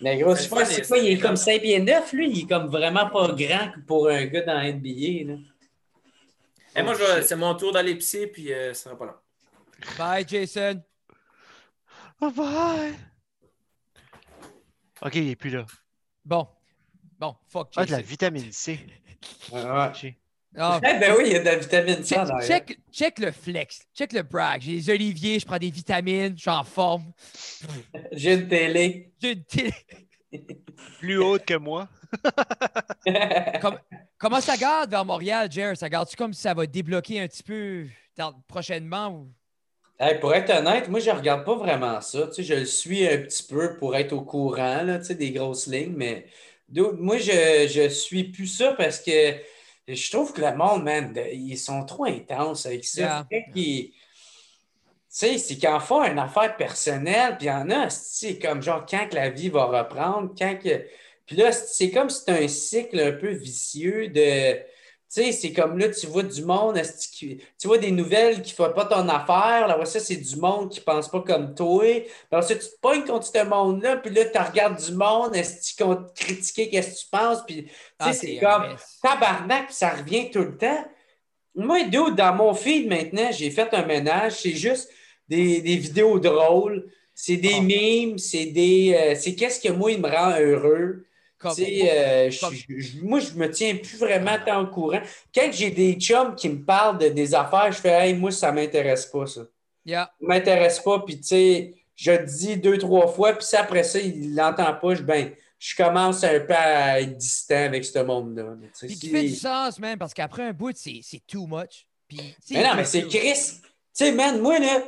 Mais 0.00 0.18
gros, 0.18 0.34
je 0.34 0.42
c'est 0.42 0.86
quoi, 0.86 0.98
il 0.98 1.12
est 1.12 1.18
comme 1.18 1.36
5 1.36 1.60
pieds 1.60 1.80
9, 1.80 2.12
lui. 2.12 2.30
Il 2.30 2.40
est 2.40 2.46
comme 2.46 2.68
vraiment 2.68 3.08
pas 3.10 3.28
grand 3.32 3.72
pour 3.86 4.08
un 4.08 4.26
gars 4.26 4.42
dans 4.42 4.62
NBA. 4.62 5.32
Là. 5.32 5.38
Et 6.76 6.82
moi, 6.82 6.94
c'est 7.22 7.36
mon 7.36 7.54
tour 7.54 7.72
d'aller 7.72 7.96
pisser, 7.96 8.26
puis 8.28 8.52
euh, 8.52 8.72
ça 8.74 8.84
sera 8.84 8.98
pas 8.98 9.06
long. 9.06 9.14
Bye, 9.98 10.24
Jason. 10.26 10.82
Oh, 12.20 12.30
bye. 12.30 12.94
OK, 15.02 15.14
il 15.14 15.30
est 15.30 15.36
plus 15.36 15.50
là. 15.50 15.64
Bon. 16.24 16.48
Bon, 17.18 17.34
fuck 17.48 17.72
Jason. 17.72 17.82
Ah, 17.82 17.86
de 17.86 17.90
la 17.92 18.00
vitamine 18.00 18.52
C. 18.52 18.78
Ah, 19.52 19.92
ah. 20.58 20.80
Eh 20.82 20.98
ben 20.98 21.14
oui, 21.16 21.24
il 21.26 21.32
y 21.32 21.36
a 21.36 21.40
de 21.40 21.44
la 21.44 21.56
vitamine 21.56 22.02
C 22.04 22.14
check, 22.14 22.46
check, 22.46 22.78
check, 22.92 23.18
le 23.18 23.32
flex, 23.32 23.82
check 23.94 24.12
le 24.12 24.22
brag. 24.22 24.60
J'ai 24.60 24.72
des 24.72 24.90
oliviers, 24.90 25.38
je 25.38 25.46
prends 25.46 25.58
des 25.58 25.70
vitamines, 25.70 26.34
je 26.36 26.42
suis 26.42 26.50
en 26.50 26.64
forme. 26.64 27.12
J'ai 28.12 28.34
une 28.34 28.48
télé. 28.48 29.12
J'ai 29.20 29.32
une 29.32 29.44
télé. 29.44 29.72
Plus 30.98 31.18
haute 31.18 31.44
que 31.44 31.54
moi. 31.54 31.88
comment 34.18 34.40
ça 34.40 34.56
garde 34.56 34.90
vers 34.90 35.04
Montréal, 35.04 35.50
Jer? 35.50 35.76
Ça 35.76 35.88
garde-tu 35.88 36.16
comme 36.16 36.32
si 36.32 36.42
ça 36.42 36.54
va 36.54 36.66
débloquer 36.66 37.20
un 37.20 37.28
petit 37.28 37.42
peu 37.42 37.86
prochainement? 38.46 39.26
pour 40.20 40.32
être 40.32 40.50
honnête, 40.50 40.88
moi, 40.88 41.00
je 41.00 41.10
ne 41.10 41.16
regarde 41.16 41.44
pas 41.44 41.56
vraiment 41.56 42.00
ça. 42.00 42.30
je 42.36 42.54
le 42.54 42.64
suis 42.66 43.06
un 43.06 43.18
petit 43.18 43.42
peu 43.42 43.76
pour 43.76 43.96
être 43.96 44.12
au 44.12 44.20
courant 44.20 44.82
là, 44.82 44.98
des 44.98 45.32
grosses 45.32 45.66
lignes, 45.66 45.94
mais 45.96 46.26
moi, 46.72 47.18
je 47.18 47.82
ne 47.82 47.88
suis 47.88 48.24
plus 48.24 48.46
ça 48.46 48.74
parce 48.74 49.00
que 49.00 49.34
je 49.94 50.10
trouve 50.10 50.32
que 50.32 50.40
le 50.40 50.54
monde, 50.54 50.84
man, 50.84 51.14
ils 51.32 51.56
sont 51.56 51.84
trop 51.84 52.04
intenses 52.04 52.66
avec 52.66 52.84
ça. 52.84 53.26
c'est 55.08 55.38
qu'ils 55.56 55.68
en 55.68 55.80
font 55.80 56.04
une 56.04 56.18
affaire 56.18 56.56
personnelle, 56.56 57.36
puis 57.38 57.46
il 57.46 57.50
y 57.50 57.52
en 57.52 57.70
a, 57.70 57.90
c'est 57.90 58.38
comme 58.38 58.62
genre 58.62 58.84
quand 58.88 59.08
que 59.08 59.14
la 59.14 59.30
vie 59.30 59.48
va 59.48 59.64
reprendre, 59.64 60.34
quand 60.38 60.58
que. 60.62 60.84
Puis 61.26 61.36
là, 61.36 61.52
c'est 61.52 61.90
comme 61.90 62.08
si 62.08 62.20
c'était 62.20 62.44
un 62.44 62.48
cycle 62.48 63.00
un 63.00 63.12
peu 63.12 63.30
vicieux 63.30 64.08
de 64.08 64.58
tu 65.10 65.22
sais, 65.22 65.32
c'est 65.32 65.52
comme 65.54 65.78
là, 65.78 65.88
tu 65.88 66.06
vois 66.06 66.22
du 66.22 66.44
monde, 66.44 66.78
tu 67.18 67.40
vois 67.64 67.78
des 67.78 67.90
nouvelles 67.90 68.42
qui 68.42 68.52
ne 68.52 68.56
font 68.56 68.72
pas 68.74 68.84
ton 68.84 69.08
affaire. 69.08 69.66
Là, 69.66 69.82
ça, 69.86 70.00
c'est 70.00 70.16
du 70.16 70.36
monde 70.36 70.70
qui 70.70 70.80
ne 70.80 70.84
pense 70.84 71.08
pas 71.08 71.22
comme 71.22 71.54
toi. 71.54 72.04
Alors, 72.30 72.44
ça, 72.44 72.54
tu 72.54 72.60
te 72.60 72.78
pognes 72.82 73.04
contre 73.04 73.26
ce 73.26 73.42
monde-là, 73.42 73.96
puis 73.96 74.14
là, 74.14 74.26
tu 74.26 74.38
regardes 74.38 74.78
du 74.78 74.92
monde, 74.92 75.34
est-ce 75.34 75.82
vont 75.82 75.96
te 75.96 76.12
critiquer, 76.12 76.68
qu'est-ce 76.68 76.90
que 76.90 77.00
tu 77.00 77.10
penses, 77.10 77.38
puis 77.46 77.64
tu 77.64 77.70
sais, 77.70 77.74
ah, 77.98 78.12
c'est 78.12 78.36
comme 78.36 78.76
tabarnak, 79.02 79.66
puis 79.68 79.74
ça 79.74 79.90
revient 79.90 80.30
tout 80.30 80.40
le 80.42 80.58
temps. 80.58 80.84
Moi, 81.54 81.84
dans 81.84 82.34
mon 82.34 82.52
feed 82.52 82.86
maintenant, 82.86 83.30
j'ai 83.32 83.50
fait 83.50 83.72
un 83.72 83.86
ménage, 83.86 84.40
c'est 84.40 84.54
juste 84.54 84.90
des, 85.26 85.60
vidéos 85.60 86.18
drôles, 86.18 86.86
c'est 87.14 87.36
des 87.36 87.56
ah. 87.56 87.62
memes, 87.62 88.18
c'est 88.18 88.46
des. 88.46 88.94
Euh, 88.94 89.14
c'est 89.18 89.34
qu'est-ce 89.34 89.60
que 89.60 89.72
moi, 89.72 89.90
il 89.90 90.02
me 90.02 90.08
rend 90.08 90.38
heureux. 90.38 91.06
Euh, 91.44 92.30
moi, 93.02 93.20
je 93.20 93.32
me 93.34 93.50
tiens 93.50 93.76
plus 93.76 93.96
vraiment 93.98 94.36
tant 94.44 94.62
au 94.62 94.66
courant. 94.66 95.00
Quand 95.34 95.48
j'ai 95.52 95.70
des 95.70 95.94
chums 95.94 96.34
qui 96.34 96.48
me 96.48 96.64
parlent 96.64 96.98
de, 96.98 97.08
des 97.08 97.34
affaires, 97.34 97.70
je 97.70 97.78
fais 97.78 97.90
Hey, 97.90 98.14
moi, 98.14 98.30
ça 98.30 98.50
m'intéresse 98.52 99.06
pas, 99.06 99.26
ça. 99.26 99.42
Yeah. 99.84 100.10
Ça 100.20 100.26
m'intéresse 100.26 100.80
pas, 100.80 101.00
puis 101.00 101.16
tu 101.16 101.28
sais, 101.28 101.74
je 101.94 102.12
dis 102.12 102.56
deux, 102.56 102.78
trois 102.78 103.08
fois, 103.08 103.32
puis 103.32 103.46
après 103.56 103.84
ça, 103.84 103.98
il 103.98 104.34
l'entend 104.34 104.74
pas, 104.74 104.94
je, 104.94 105.02
ben, 105.02 105.30
je 105.58 105.74
commence 105.74 106.22
un 106.24 106.40
peu 106.40 106.54
à 106.54 107.00
être 107.00 107.16
distant 107.16 107.64
avec 107.64 107.84
ce 107.84 107.98
monde-là. 107.98 108.54
Puis 108.80 108.96
qui 108.96 109.10
fait 109.10 109.22
du 109.24 109.34
sens, 109.34 109.78
même, 109.78 109.98
parce 109.98 110.14
qu'après 110.14 110.44
un 110.44 110.52
bout, 110.52 110.76
c'est 110.76 111.02
too 111.26 111.46
much. 111.46 111.86
mais 112.50 112.62
non, 112.62 112.74
mais 112.76 112.84
c'est 112.84 113.06
Chris. 113.06 113.60
Tu 113.92 114.04
sais, 114.04 114.12
man, 114.12 114.40
moi, 114.40 114.58
là, 114.58 114.82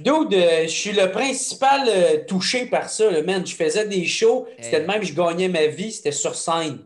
Dude, 0.00 0.32
je 0.32 0.68
suis 0.68 0.92
le 0.92 1.10
principal 1.10 1.82
euh, 1.86 2.24
touché 2.26 2.66
par 2.66 2.88
ça, 2.88 3.10
le 3.10 3.22
man. 3.22 3.46
Je 3.46 3.54
faisais 3.54 3.86
des 3.86 4.04
shows, 4.06 4.46
c'était 4.58 4.80
de 4.80 4.86
même, 4.86 5.02
je 5.02 5.14
gagnais 5.14 5.48
ma 5.48 5.66
vie, 5.66 5.92
c'était 5.92 6.12
sur 6.12 6.34
scène. 6.34 6.78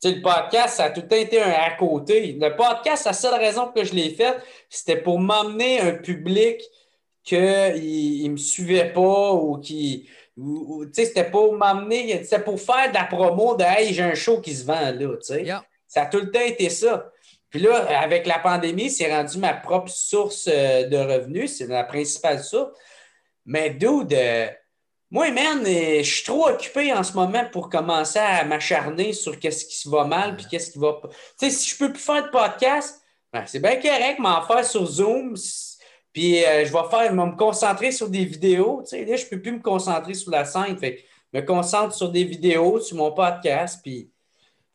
Tu 0.00 0.10
sais, 0.10 0.14
le 0.14 0.22
podcast, 0.22 0.76
ça 0.76 0.84
a 0.84 0.90
tout 0.90 1.00
le 1.00 1.08
temps 1.08 1.16
été 1.16 1.40
un 1.40 1.50
à 1.50 1.70
côté. 1.70 2.36
Le 2.38 2.54
podcast, 2.54 3.06
la 3.06 3.12
seule 3.12 3.34
raison 3.34 3.68
que 3.74 3.82
je 3.82 3.94
l'ai 3.94 4.10
fait, 4.10 4.36
c'était 4.68 4.96
pour 4.98 5.18
m'emmener 5.18 5.80
un 5.80 5.92
public 5.92 6.60
qui 7.24 7.36
ne 7.36 8.28
me 8.28 8.36
suivait 8.36 8.92
pas 8.92 9.32
ou 9.32 9.58
qui. 9.58 10.08
Tu 10.36 10.88
sais, 10.92 11.06
c'était 11.06 11.30
pour 11.30 11.54
m'emmener, 11.54 12.22
c'était 12.22 12.42
pour 12.42 12.60
faire 12.60 12.90
de 12.90 12.94
la 12.94 13.04
promo 13.04 13.56
de 13.56 13.64
Hey, 13.64 13.94
j'ai 13.94 14.02
un 14.02 14.14
show 14.14 14.40
qui 14.40 14.54
se 14.54 14.64
vend 14.64 14.92
là. 14.92 15.16
Tu 15.16 15.22
sais. 15.22 15.44
Ça 15.88 16.02
a 16.02 16.06
tout 16.06 16.18
le 16.18 16.30
temps 16.30 16.44
été 16.44 16.68
ça. 16.68 17.10
Puis 17.56 17.64
là, 17.64 18.02
avec 18.02 18.26
la 18.26 18.38
pandémie, 18.38 18.90
c'est 18.90 19.10
rendu 19.10 19.38
ma 19.38 19.54
propre 19.54 19.88
source 19.88 20.46
euh, 20.46 20.86
de 20.88 20.98
revenus. 20.98 21.56
C'est 21.56 21.66
la 21.66 21.84
principale 21.84 22.44
source. 22.44 22.78
Mais 23.46 23.70
dude, 23.70 24.12
euh, 24.12 24.46
moi, 25.10 25.30
man, 25.30 25.64
euh, 25.64 26.02
je 26.02 26.14
suis 26.16 26.24
trop 26.24 26.50
occupé 26.50 26.92
en 26.92 27.02
ce 27.02 27.14
moment 27.14 27.46
pour 27.50 27.70
commencer 27.70 28.18
à 28.18 28.44
m'acharner 28.44 29.14
sur 29.14 29.38
qu'est-ce 29.38 29.64
qui 29.64 29.88
va 29.88 30.04
mal 30.04 30.36
puis 30.36 30.44
qu'est-ce 30.50 30.70
qui 30.70 30.78
va 30.78 30.92
pas. 31.00 31.08
Tu 31.08 31.16
sais, 31.38 31.50
si 31.50 31.70
je 31.70 31.78
peux 31.78 31.90
plus 31.90 32.02
faire 32.02 32.24
de 32.24 32.28
podcast, 32.28 33.00
ben, 33.32 33.46
c'est 33.46 33.60
bien 33.60 33.76
correct, 33.76 34.18
m'en 34.18 34.42
faire 34.42 34.62
sur 34.62 34.84
Zoom. 34.84 35.34
Puis 36.12 36.40
je 36.40 36.70
vais 36.70 36.90
faire, 36.90 37.14
me 37.14 37.36
concentrer 37.38 37.90
sur 37.90 38.10
des 38.10 38.26
vidéos. 38.26 38.82
Tu 38.82 38.98
sais, 38.98 39.04
là, 39.06 39.16
je 39.16 39.24
peux 39.24 39.40
plus 39.40 39.52
me 39.52 39.62
concentrer 39.62 40.12
sur 40.12 40.30
la 40.30 40.44
scène. 40.44 40.76
Fait 40.76 41.02
je 41.32 41.40
me 41.40 41.46
concentre 41.46 41.94
sur 41.94 42.10
des 42.10 42.24
vidéos, 42.24 42.80
sur 42.80 42.98
mon 42.98 43.12
podcast. 43.12 43.80
Puis 43.82 44.10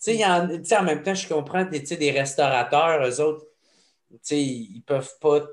tu 0.03 0.15
sais, 0.15 0.25
en, 0.25 0.83
même 0.83 1.03
temps, 1.03 1.13
je 1.13 1.27
comprends 1.27 1.63
des, 1.63 1.79
des 1.79 2.11
restaurateurs, 2.11 3.07
eux 3.07 3.21
autres, 3.21 3.45
ils 4.31 4.81
peuvent 4.85 5.17
pas. 5.19 5.45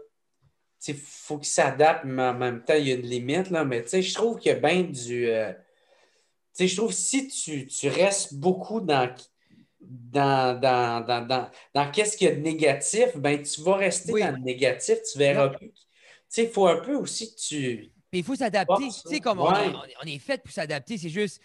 Il 0.86 0.94
faut 0.96 1.38
qu'ils 1.38 1.48
s'adaptent, 1.48 2.04
mais 2.04 2.22
en 2.22 2.34
même 2.34 2.64
temps, 2.64 2.74
il 2.74 2.88
y 2.88 2.92
a 2.92 2.94
une 2.94 3.02
limite. 3.02 3.50
Là, 3.50 3.64
mais 3.64 3.84
je 3.86 4.14
trouve 4.14 4.38
qu'il 4.38 4.52
y 4.52 4.54
a 4.54 4.58
bien 4.58 4.84
du. 4.84 5.28
Euh, 5.28 5.52
je 6.58 6.76
trouve 6.76 6.90
que 6.90 6.94
si 6.94 7.28
tu, 7.28 7.88
restes 7.88 8.34
beaucoup 8.34 8.80
dans, 8.80 9.12
dans, 9.80 10.58
dans, 10.58 11.50
dans, 11.74 11.90
qu'est-ce 11.90 12.16
qu'il 12.16 12.28
y 12.28 12.30
a 12.30 12.34
de 12.34 12.40
négatif, 12.40 13.16
ben, 13.16 13.42
tu 13.42 13.60
vas 13.62 13.76
rester 13.76 14.12
dans 14.12 14.30
le 14.30 14.38
négatif, 14.38 14.98
tu 15.12 15.18
verras 15.18 15.50
plus. 15.50 15.72
Il 16.36 16.48
faut 16.48 16.66
un 16.66 16.80
peu 16.80 16.94
aussi 16.94 17.34
que 17.34 17.40
tu. 17.40 17.92
Mais 18.12 18.20
il 18.20 18.24
faut 18.24 18.34
s'adapter. 18.36 18.84
Tu 18.84 19.08
sais, 19.08 19.20
comme 19.20 19.40
on, 19.40 19.46
on, 19.46 20.06
est 20.06 20.18
fait 20.18 20.42
pour 20.42 20.52
s'adapter, 20.52 20.96
c'est 20.96 21.10
juste 21.10 21.42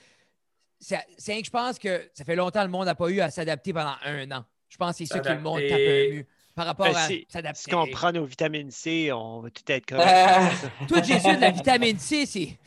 c'est 1.18 1.40
que 1.40 1.46
je 1.46 1.52
pense 1.52 1.80
que 1.80 2.10
ça 2.14 2.26
fait 2.26 2.36
longtemps 2.36 2.60
que 2.60 2.66
le 2.66 2.72
monde 2.72 2.86
n'a 2.86 2.96
pas 2.96 3.10
eu 3.10 3.22
à 3.22 3.30
s'adapter 3.30 3.74
pendant 3.74 3.96
un 4.04 4.30
an. 4.32 4.44
Je 4.70 4.78
pense 4.78 4.98
que 4.98 5.06
c'est 5.06 5.14
ça 5.14 5.20
que 5.20 5.30
le 5.30 5.40
monde 5.40 5.62
tape 5.62 5.80
un 5.80 6.16
mieux 6.16 6.26
par 6.56 6.66
rapport 6.66 6.88
ben, 6.88 6.96
à 6.96 7.08
s'adapter. 7.30 7.62
Si 7.70 7.74
on 7.74 7.88
prend 7.88 8.12
nos 8.12 8.26
vitamines 8.26 8.72
C, 8.72 9.12
on 9.12 9.40
va 9.42 9.50
tout 9.50 9.64
être 9.68 9.86
correct. 9.86 10.08
Ah. 10.08 10.52
Toi, 10.88 11.02
Jésus, 11.02 11.36
de 11.36 11.42
la 11.42 11.52
vitamine 11.52 11.98
C, 12.00 12.26
c'est. 12.26 12.58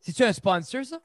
C'est-tu 0.00 0.24
un 0.24 0.32
sponsor, 0.32 0.84
ça? 0.84 1.00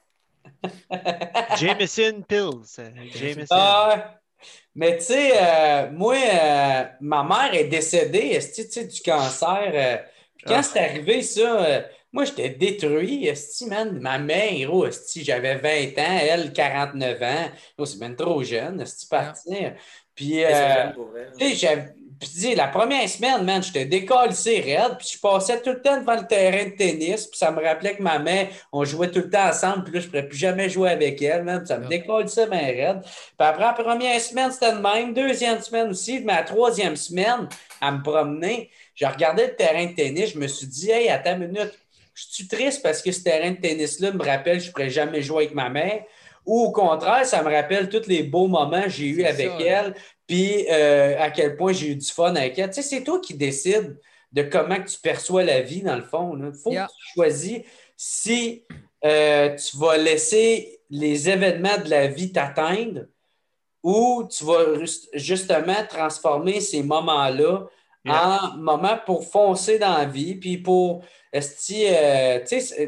Jameson 1.58 2.22
Pills. 2.26 2.78
Euh, 2.78 2.90
Jameson. 3.14 3.46
Ah, 3.50 4.20
mais 4.74 4.98
tu 4.98 5.04
sais, 5.04 5.32
euh, 5.34 5.90
moi, 5.90 6.16
euh, 6.16 6.84
ma 7.00 7.22
mère 7.22 7.54
est 7.54 7.64
décédée 7.64 8.38
est 8.38 8.86
du 8.86 9.00
cancer. 9.02 10.04
puis 10.36 10.46
quand 10.46 10.56
ah. 10.56 10.62
c'est 10.62 10.78
arrivé, 10.78 11.22
ça, 11.22 11.84
moi, 12.14 12.24
j'étais 12.24 12.50
détruit. 12.50 13.26
Esti, 13.26 13.66
man, 13.66 13.98
ma 14.00 14.18
mère, 14.18 14.72
oh, 14.72 14.86
j'avais 15.16 15.56
20 15.56 16.00
ans, 16.00 16.18
elle, 16.22 16.52
49 16.52 17.22
ans. 17.22 17.50
Oh, 17.76 17.84
c'est 17.84 17.98
même 17.98 18.14
trop 18.14 18.40
jeune, 18.44 18.80
esti, 18.80 19.08
partir. 19.08 19.74
Puis, 20.14 20.44
euh, 20.44 20.92
tu 22.20 22.26
sais, 22.26 22.54
la 22.54 22.68
première 22.68 23.08
semaine, 23.08 23.44
man, 23.44 23.60
j'étais 23.60 23.84
décollé 23.84 24.30
raide, 24.60 24.96
puis 24.96 25.08
je 25.14 25.18
passais 25.20 25.60
tout 25.60 25.70
le 25.70 25.82
temps 25.82 25.98
devant 25.98 26.14
le 26.14 26.24
terrain 26.24 26.66
de 26.66 26.76
tennis, 26.76 27.26
puis 27.26 27.36
ça 27.36 27.50
me 27.50 27.60
rappelait 27.60 27.96
que 27.96 28.02
ma 28.02 28.20
mère, 28.20 28.46
on 28.72 28.84
jouait 28.84 29.10
tout 29.10 29.18
le 29.18 29.28
temps 29.28 29.48
ensemble, 29.48 29.82
puis 29.82 29.94
là, 29.94 30.00
je 30.00 30.06
ne 30.06 30.10
pourrais 30.10 30.28
plus 30.28 30.38
jamais 30.38 30.68
jouer 30.68 30.90
avec 30.90 31.20
elle, 31.20 31.42
man, 31.42 31.66
ça 31.66 31.78
me 31.78 31.88
décolle 31.88 32.28
ça, 32.28 32.46
ma 32.46 32.58
raide. 32.58 33.00
Puis 33.02 33.34
après, 33.38 33.64
la 33.64 33.72
première 33.72 34.20
semaine, 34.20 34.52
c'était 34.52 34.72
le 34.72 34.80
même, 34.80 35.12
deuxième 35.12 35.60
semaine 35.60 35.90
aussi, 35.90 36.20
mais 36.20 36.34
la 36.34 36.44
troisième 36.44 36.94
semaine, 36.94 37.48
à 37.80 37.90
me 37.90 38.00
promener, 38.02 38.70
je 38.94 39.04
regardais 39.04 39.48
le 39.48 39.56
terrain 39.56 39.86
de 39.86 39.94
tennis, 39.94 40.30
je 40.32 40.38
me 40.38 40.46
suis 40.46 40.68
dit, 40.68 40.92
hey, 40.92 41.08
attends 41.08 41.34
une 41.34 41.48
minute, 41.48 41.72
je 42.14 42.24
suis 42.28 42.48
triste 42.48 42.82
parce 42.82 43.02
que 43.02 43.12
ce 43.12 43.22
terrain 43.22 43.50
de 43.50 43.56
tennis-là 43.56 44.12
me 44.12 44.22
rappelle 44.22 44.58
que 44.58 44.62
je 44.64 44.68
ne 44.68 44.72
pourrais 44.72 44.90
jamais 44.90 45.22
jouer 45.22 45.44
avec 45.44 45.54
ma 45.54 45.68
mère. 45.68 46.04
Ou 46.46 46.60
au 46.60 46.72
contraire, 46.72 47.24
ça 47.24 47.42
me 47.42 47.50
rappelle 47.50 47.88
tous 47.88 48.06
les 48.06 48.22
beaux 48.22 48.46
moments 48.46 48.82
que 48.82 48.90
j'ai 48.90 49.06
eus 49.06 49.24
avec 49.24 49.52
elle, 49.60 49.94
puis 50.26 50.66
euh, 50.70 51.18
à 51.18 51.30
quel 51.30 51.56
point 51.56 51.72
j'ai 51.72 51.88
eu 51.88 51.96
du 51.96 52.10
fun 52.10 52.34
avec 52.36 52.58
elle. 52.58 52.68
Tu 52.68 52.76
sais, 52.76 52.82
c'est 52.82 53.02
toi 53.02 53.18
qui 53.18 53.34
décides 53.34 53.98
de 54.30 54.42
comment 54.42 54.80
tu 54.82 54.98
perçois 54.98 55.42
la 55.42 55.60
vie, 55.62 55.82
dans 55.82 55.96
le 55.96 56.02
fond. 56.02 56.36
Il 56.36 56.52
faut 56.52 56.70
que 56.70 56.76
tu 56.76 57.12
choisisses 57.14 57.62
si 57.96 58.64
euh, 59.04 59.54
tu 59.54 59.76
vas 59.78 59.96
laisser 59.96 60.80
les 60.90 61.28
événements 61.30 61.78
de 61.78 61.88
la 61.88 62.08
vie 62.08 62.32
t'atteindre 62.32 63.06
ou 63.82 64.26
tu 64.30 64.44
vas 64.44 64.64
justement 65.12 65.86
transformer 65.88 66.60
ces 66.60 66.82
moments-là 66.82 67.66
en 68.08 68.56
moment 68.56 68.98
pour 69.06 69.26
foncer 69.26 69.78
dans 69.78 69.96
la 69.96 70.04
vie, 70.04 70.34
puis 70.34 70.58
pour, 70.58 71.04
euh, 71.34 72.40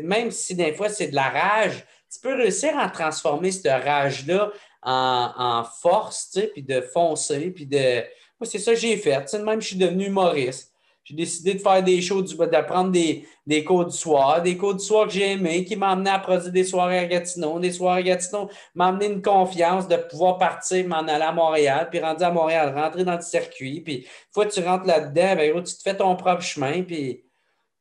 même 0.02 0.30
si 0.30 0.54
des 0.54 0.74
fois 0.74 0.88
c'est 0.88 1.08
de 1.08 1.14
la 1.14 1.28
rage, 1.28 1.84
tu 2.12 2.20
peux 2.20 2.34
réussir 2.34 2.78
à 2.78 2.88
transformer 2.88 3.50
cette 3.50 3.84
rage-là 3.84 4.50
en, 4.82 5.32
en, 5.36 5.64
force, 5.64 6.38
puis 6.52 6.62
de 6.62 6.80
foncer, 6.80 7.50
puis 7.50 7.66
de... 7.66 8.02
Moi, 8.38 8.46
c'est 8.46 8.58
ça 8.58 8.72
que 8.72 8.78
j'ai 8.78 8.96
fait. 8.96 9.32
même, 9.42 9.60
je 9.60 9.68
suis 9.68 9.76
devenu 9.76 10.06
humoriste. 10.06 10.72
J'ai 11.06 11.14
décidé 11.14 11.54
de 11.54 11.60
faire 11.60 11.84
des 11.84 12.02
shows, 12.02 12.22
d'apprendre 12.22 12.90
des, 12.90 13.24
des 13.46 13.62
cours 13.62 13.86
du 13.86 13.96
soir, 13.96 14.42
des 14.42 14.56
cours 14.56 14.74
du 14.74 14.84
soir 14.84 15.06
que 15.06 15.12
j'ai 15.12 15.32
aimés, 15.32 15.64
qui 15.64 15.78
amené 15.80 16.10
à 16.10 16.18
produire 16.18 16.50
des 16.50 16.64
soirées 16.64 16.98
à 16.98 17.06
Gatineau. 17.06 17.60
Des 17.60 17.70
soirées 17.70 18.00
à 18.00 18.02
Gatineau 18.02 18.50
amené 18.76 19.06
une 19.06 19.22
confiance 19.22 19.86
de 19.86 19.94
pouvoir 19.96 20.36
partir, 20.36 20.84
m'en 20.88 20.96
aller 20.96 21.22
à 21.22 21.30
Montréal, 21.30 21.86
puis 21.92 22.00
rentrer 22.00 22.24
à 22.24 22.32
Montréal, 22.32 22.76
rentrer 22.76 23.04
dans 23.04 23.14
le 23.14 23.20
circuit. 23.20 23.82
Puis, 23.82 23.98
une 23.98 24.04
fois 24.32 24.46
que 24.46 24.52
tu 24.52 24.60
rentres 24.60 24.86
là-dedans, 24.86 25.36
ben, 25.36 25.62
tu 25.62 25.74
te 25.76 25.82
fais 25.82 25.96
ton 25.96 26.16
propre 26.16 26.42
chemin, 26.42 26.82
puis, 26.82 27.22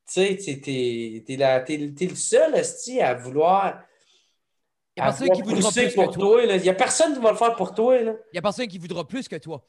tu 0.08 0.38
sais, 0.38 0.38
tu 0.38 0.72
es, 1.28 2.08
le 2.08 2.16
seul, 2.16 2.54
à 3.02 3.14
vouloir. 3.16 3.82
Il 4.96 5.02
n'y 5.02 5.08
a 5.08 5.12
personne 5.12 5.32
qui 5.32 5.42
voudra 5.42 5.72
plus 5.72 5.96
que 5.96 6.14
toi. 6.14 6.44
Il 6.44 6.62
n'y 6.62 6.70
a 6.70 6.74
personne 6.76 7.14
qui 7.16 7.22
va 7.22 7.32
le 7.32 7.38
faire 7.38 7.56
pour 7.56 7.74
toi. 7.74 7.98
Il 7.98 8.16
n'y 8.34 8.38
a 8.38 8.42
personne 8.44 8.68
qui 8.68 8.78
voudra 8.78 9.04
plus 9.04 9.28
que 9.28 9.36
toi. 9.38 9.66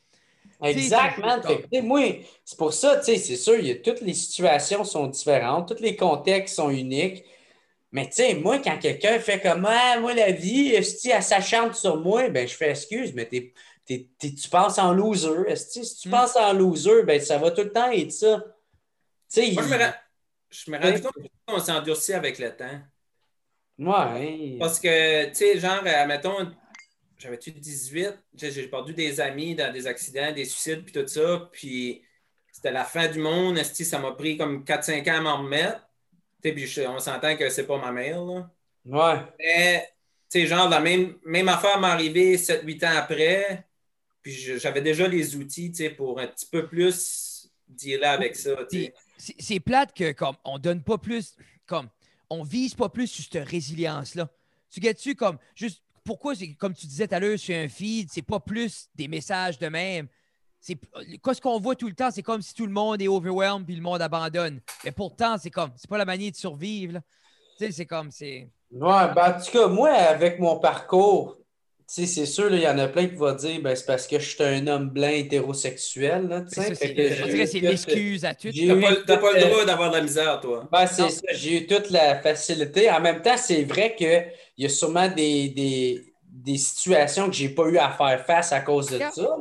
Exactement. 0.62 1.40
moi, 1.82 2.00
c'est 2.44 2.58
pour 2.58 2.72
ça, 2.72 3.02
c'est 3.02 3.18
sûr, 3.18 3.58
y 3.58 3.70
a, 3.70 3.76
toutes 3.76 4.00
les 4.00 4.14
situations 4.14 4.84
sont 4.84 5.06
différentes, 5.06 5.74
tous 5.74 5.82
les 5.82 5.96
contextes 5.96 6.56
sont 6.56 6.70
uniques. 6.70 7.24
Mais 7.92 8.06
tu 8.06 8.14
sais, 8.14 8.34
moi, 8.34 8.58
quand 8.58 8.78
quelqu'un 8.78 9.18
fait 9.18 9.40
comme 9.40 9.66
ah, 9.68 9.98
moi, 10.00 10.12
la 10.14 10.32
vie, 10.32 10.82
si 10.82 11.10
elle 11.10 11.22
s'acharne 11.22 11.72
sur 11.72 11.96
moi, 11.96 12.28
ben 12.28 12.46
je 12.46 12.54
fais 12.54 12.70
excuse, 12.70 13.14
mais 13.14 13.28
tu 13.28 14.48
penses 14.50 14.78
en 14.78 14.92
loser. 14.92 15.56
Si 15.56 15.96
tu 16.02 16.08
hmm. 16.08 16.10
penses 16.10 16.36
en 16.36 16.52
loser, 16.52 17.04
ben 17.04 17.20
ça 17.20 17.38
va 17.38 17.50
tout 17.50 17.62
le 17.62 17.72
temps 17.72 17.90
être 17.90 18.12
ça. 18.12 18.36
moi, 18.36 18.44
je 19.34 19.68
me, 19.68 19.78
rends, 19.78 19.92
je 20.50 20.70
me 20.70 20.78
rends 20.78 21.00
compte 21.00 21.30
qu'on 21.46 21.60
s'est 21.60 21.72
endurci 21.72 22.12
avec 22.12 22.38
le 22.38 22.54
temps. 22.54 22.80
Ouais. 23.78 24.56
Parce 24.58 24.80
que, 24.80 25.28
tu 25.28 25.34
sais, 25.34 25.58
genre, 25.58 25.82
mettons, 26.06 26.50
j'avais-tu 27.18 27.51
18? 27.52 28.14
J'ai 28.34 28.68
perdu 28.68 28.93
des 28.93 29.20
amis 29.20 29.55
dans 29.55 29.72
des 29.72 29.86
accidents, 29.86 30.32
des 30.32 30.44
suicides, 30.44 30.84
puis 30.84 30.93
tout 30.93 31.06
ça. 31.06 31.48
Puis 31.52 32.02
c'était 32.52 32.72
la 32.72 32.84
fin 32.84 33.09
du 33.09 33.18
monde. 33.18 33.59
Ça 33.59 33.98
m'a 33.98 34.12
pris 34.12 34.36
comme 34.36 34.64
4-5 34.64 35.10
ans 35.10 35.18
à 35.18 35.20
m'en 35.20 35.43
remettre? 35.43 35.86
Puis 36.43 36.78
on 36.86 36.98
s'entend 36.98 37.36
que 37.36 37.48
c'est 37.48 37.66
pas 37.66 37.78
ma 37.78 37.93
mère. 37.93 38.24
Là. 38.24 38.51
Ouais. 38.84 39.20
Mais, 39.38 39.88
tu 40.30 40.40
sais, 40.40 40.47
genre, 40.47 40.68
la 40.68 40.80
même, 40.80 41.16
même 41.24 41.48
affaire 41.48 41.80
m'est 41.80 41.88
arrivée 41.88 42.36
7-8 42.36 42.86
ans 42.86 42.97
après. 42.97 43.66
Puis 44.22 44.32
j'avais 44.59 44.82
déjà 44.82 45.09
les 45.09 45.36
outils, 45.36 45.70
tu 45.70 45.84
sais, 45.84 45.90
pour 45.90 46.20
un 46.20 46.26
petit 46.26 46.47
peu 46.47 46.66
plus 46.66 47.51
dealer 47.68 48.10
avec 48.10 48.36
ça. 48.36 48.56
C'est 49.18 49.60
plate 49.60 49.94
que, 49.94 50.12
comme, 50.12 50.36
on 50.44 50.59
donne 50.59 50.82
pas 50.82 50.98
plus, 50.98 51.36
comme, 51.66 51.88
on 52.30 52.43
vise 52.43 52.74
pas 52.74 52.88
plus 52.88 53.06
sur 53.06 53.24
cette 53.24 53.48
résilience-là. 53.48 54.28
Tu 54.70 54.80
gagnes-tu 54.80 55.14
comme, 55.14 55.38
juste 55.55 55.82
pourquoi, 56.06 56.32
comme 56.58 56.72
tu 56.72 56.86
disais 56.86 57.06
tout 57.08 57.14
à 57.14 57.20
l'heure, 57.20 57.38
sur 57.38 57.54
un 57.54 57.68
feed, 57.68 58.08
c'est 58.10 58.22
pas 58.22 58.40
plus 58.40 58.88
des 58.94 59.08
messages 59.08 59.58
de 59.58 59.68
même. 59.68 60.08
C'est 60.60 60.78
ce 61.34 61.40
qu'on 61.40 61.60
voit 61.60 61.76
tout 61.76 61.88
le 61.88 61.94
temps, 61.94 62.10
c'est 62.10 62.22
comme 62.22 62.40
si 62.40 62.54
tout 62.54 62.66
le 62.66 62.72
monde 62.72 63.02
est 63.02 63.08
overwhelmed 63.08 63.66
puis 63.66 63.76
le 63.76 63.82
monde 63.82 64.00
abandonne. 64.00 64.60
Mais 64.84 64.92
pourtant, 64.92 65.36
c'est 65.38 65.50
comme, 65.50 65.70
c'est 65.76 65.90
pas 65.90 65.98
la 65.98 66.04
manière 66.04 66.30
de 66.30 66.36
survivre. 66.36 67.00
Tu 67.58 67.66
sais, 67.66 67.72
c'est 67.72 67.86
comme, 67.86 68.10
c'est. 68.10 68.48
Ouais, 68.70 69.14
ben, 69.14 69.36
en 69.36 69.40
tout 69.40 69.50
cas, 69.52 69.68
moi, 69.68 69.90
avec 69.90 70.40
mon 70.40 70.58
parcours, 70.58 71.36
c'est 71.86 72.26
sûr, 72.26 72.52
il 72.52 72.60
y 72.60 72.68
en 72.68 72.78
a 72.78 72.88
plein 72.88 73.06
qui 73.06 73.14
vont 73.14 73.32
dire 73.32 73.60
ben, 73.62 73.76
c'est 73.76 73.86
parce 73.86 74.08
que 74.08 74.18
je 74.18 74.28
suis 74.28 74.42
un 74.42 74.66
homme 74.66 74.90
blanc 74.90 75.08
hétérosexuel. 75.08 76.26
Là, 76.26 76.44
ça, 76.48 76.64
c'est 76.74 77.46
c'est 77.46 77.60
l'excuse 77.60 78.24
à 78.24 78.34
tout. 78.34 78.50
Tu 78.50 78.66
n'as 78.66 78.74
pas, 79.16 79.32
le 79.32 79.40
droit 79.40 79.64
d'avoir 79.64 79.90
de 79.90 79.96
la 79.96 80.02
misère, 80.02 80.40
toi. 80.40 80.68
Ben, 80.72 80.86
c'est 80.86 81.08
ça. 81.08 81.20
J'ai 81.32 81.62
eu 81.62 81.66
toute 81.66 81.90
la 81.90 82.20
facilité. 82.20 82.90
En 82.90 83.00
même 83.00 83.22
temps, 83.22 83.36
c'est 83.36 83.62
vrai 83.62 83.94
qu'il 83.94 84.26
y 84.58 84.66
a 84.66 84.68
sûrement 84.68 85.08
des, 85.08 85.48
des, 85.50 86.12
des 86.28 86.58
situations 86.58 87.30
que 87.30 87.36
je 87.36 87.44
n'ai 87.44 87.50
pas 87.50 87.66
eu 87.68 87.78
à 87.78 87.90
faire 87.90 88.24
face 88.26 88.52
à 88.52 88.60
cause 88.60 88.90
de 88.90 88.98
ça. 88.98 89.36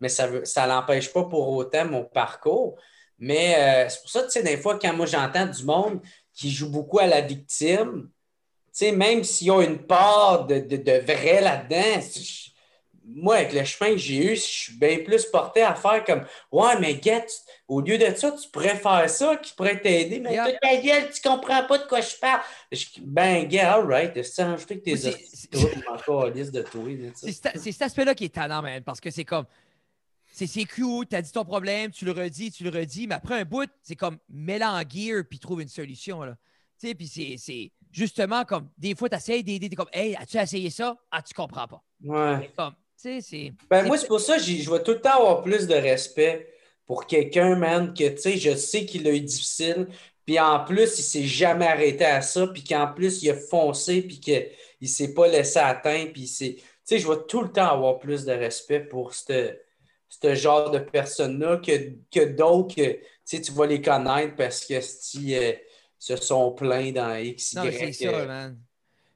Mais 0.00 0.08
ça 0.08 0.28
ne 0.28 0.44
ça 0.44 0.66
l'empêche 0.66 1.12
pas 1.12 1.24
pour 1.24 1.48
autant 1.50 1.84
mon 1.84 2.04
parcours. 2.04 2.76
Mais 3.18 3.54
euh, 3.58 3.88
c'est 3.88 4.00
pour 4.00 4.10
ça, 4.10 4.22
tu 4.24 4.30
sais, 4.30 4.42
des 4.42 4.56
fois, 4.56 4.78
quand 4.78 4.92
moi 4.92 5.06
j'entends 5.06 5.46
du 5.46 5.64
monde 5.64 6.00
qui 6.34 6.50
joue 6.50 6.70
beaucoup 6.70 6.98
à 6.98 7.06
la 7.06 7.22
victime, 7.22 8.10
sais, 8.76 8.92
même 8.92 9.24
s'ils 9.24 9.50
ont 9.50 9.60
une 9.60 9.78
part 9.78 10.46
de, 10.46 10.58
de, 10.58 10.92
vrai 11.00 11.40
là-dedans, 11.40 12.00
moi, 13.08 13.36
avec 13.36 13.52
le 13.52 13.64
chemin 13.64 13.92
que 13.92 13.98
j'ai 13.98 14.32
eu, 14.32 14.36
je 14.36 14.40
suis 14.40 14.72
bien 14.74 14.98
plus 14.98 15.24
porté 15.26 15.62
à 15.62 15.74
faire 15.74 16.04
comme 16.04 16.26
Ouais, 16.50 16.78
mais 16.80 17.00
get, 17.00 17.26
au 17.68 17.80
lieu 17.80 17.96
de 17.98 18.14
ça, 18.14 18.32
tu 18.32 18.48
pourrais 18.50 18.76
faire 18.76 19.08
ça 19.08 19.36
qui 19.36 19.54
pourrait 19.54 19.80
t'aider, 19.80 20.18
mais 20.18 20.32
yeah. 20.32 20.52
ta 20.60 20.76
gueule, 20.76 21.08
tu 21.10 21.22
comprends 21.22 21.64
pas 21.66 21.78
de 21.78 21.84
quoi 21.84 22.00
je 22.00 22.16
parle. 22.16 22.42
ben, 23.02 23.48
get, 23.48 23.60
all 23.60 23.86
right, 23.86 24.12
c'est 24.22 24.44
je 24.44 24.56
fais 24.56 24.78
que 24.78 24.84
tes 24.84 25.88
encore 25.88 26.28
liste 26.30 26.52
de 26.52 26.62
toi. 26.62 26.82
C'est 27.14 27.72
cet 27.72 27.82
aspect-là 27.82 28.14
qui 28.14 28.24
est 28.24 28.34
talent, 28.34 28.60
man, 28.60 28.82
parce 28.82 29.00
que 29.00 29.10
c'est 29.10 29.24
comme 29.24 29.46
c'est 30.44 30.66
cool, 30.66 31.06
tu 31.06 31.16
as 31.16 31.22
dit 31.22 31.32
ton 31.32 31.46
problème, 31.46 31.90
tu 31.90 32.04
le 32.04 32.12
redis, 32.12 32.50
tu 32.50 32.62
le 32.62 32.70
redis, 32.70 33.06
mais 33.06 33.14
après 33.14 33.40
un 33.40 33.44
bout, 33.44 33.70
c'est 33.82 33.96
comme 33.96 34.18
mets 34.28 34.62
en 34.62 34.80
gear 34.80 35.22
puis 35.28 35.38
trouve 35.38 35.62
une 35.62 35.68
solution. 35.68 36.22
Là. 36.22 36.36
Tu 36.78 36.88
sais, 36.88 36.94
puis 36.94 37.06
c'est 37.38 37.72
justement, 37.90 38.44
comme 38.44 38.68
des 38.76 38.94
fois, 38.94 39.08
tu 39.08 39.16
essaies 39.16 39.42
d'aider, 39.42 39.68
tu 39.68 39.76
comme, 39.76 39.88
hey, 39.92 40.16
as-tu 40.16 40.36
essayé 40.38 40.70
ça? 40.70 40.96
Ah, 41.10 41.22
tu 41.22 41.34
comprends 41.34 41.66
pas. 41.66 41.82
Ouais. 42.04 42.50
Comme, 42.56 42.72
tu 42.72 42.76
sais, 42.96 43.20
c'est. 43.20 43.52
Ben, 43.70 43.86
moi, 43.86 43.98
c'est 43.98 44.06
pour 44.06 44.20
ça 44.20 44.36
que 44.36 44.42
je 44.42 44.70
vais 44.70 44.82
tout 44.82 44.92
le 44.92 45.00
temps 45.00 45.18
avoir 45.18 45.42
plus 45.42 45.66
de 45.66 45.74
respect 45.74 46.52
pour 46.86 47.06
quelqu'un, 47.06 47.56
man, 47.56 47.92
que, 47.94 48.08
tu 48.08 48.18
sais, 48.18 48.36
je 48.36 48.54
sais 48.54 48.86
qu'il 48.86 49.06
a 49.08 49.12
eu 49.12 49.20
difficile, 49.20 49.88
puis 50.24 50.38
en 50.38 50.64
plus, 50.64 50.98
il 50.98 51.02
s'est 51.02 51.24
jamais 51.24 51.66
arrêté 51.66 52.04
à 52.04 52.22
ça, 52.22 52.46
puis 52.46 52.62
qu'en 52.62 52.88
plus, 52.88 53.22
il 53.22 53.30
a 53.30 53.34
foncé, 53.34 54.02
puis 54.02 54.20
qu'il 54.20 54.48
ne 54.80 54.86
s'est 54.86 55.14
pas 55.14 55.28
laissé 55.28 55.58
atteindre, 55.58 56.12
puis 56.12 56.26
c'est. 56.26 56.54
Tu 56.56 56.62
sais, 56.84 56.98
je 57.00 57.08
vais 57.08 57.18
tout 57.28 57.42
le 57.42 57.50
temps 57.50 57.68
avoir 57.68 57.98
plus 57.98 58.24
de 58.24 58.32
respect 58.32 58.80
pour 58.80 59.12
ce 59.12 59.54
genre 60.34 60.70
de 60.70 60.78
personnes-là 60.78 61.56
que, 61.56 61.72
que 62.12 62.24
d'autres 62.24 62.74
que 62.74 63.00
tu 63.36 63.52
vas 63.52 63.66
les 63.66 63.80
connaître 63.82 64.36
parce 64.36 64.64
que 64.64 64.80
si, 64.80 65.36
euh, 65.36 65.52
se 65.98 66.16
sont 66.16 66.52
plaints 66.52 66.92
dans 66.92 67.14
X, 67.16 67.52
Y. 67.52 67.56
Non, 67.56 67.70
c'est 67.70 67.92
ça, 67.92 68.08
euh, 68.08 68.26
man. 68.26 68.60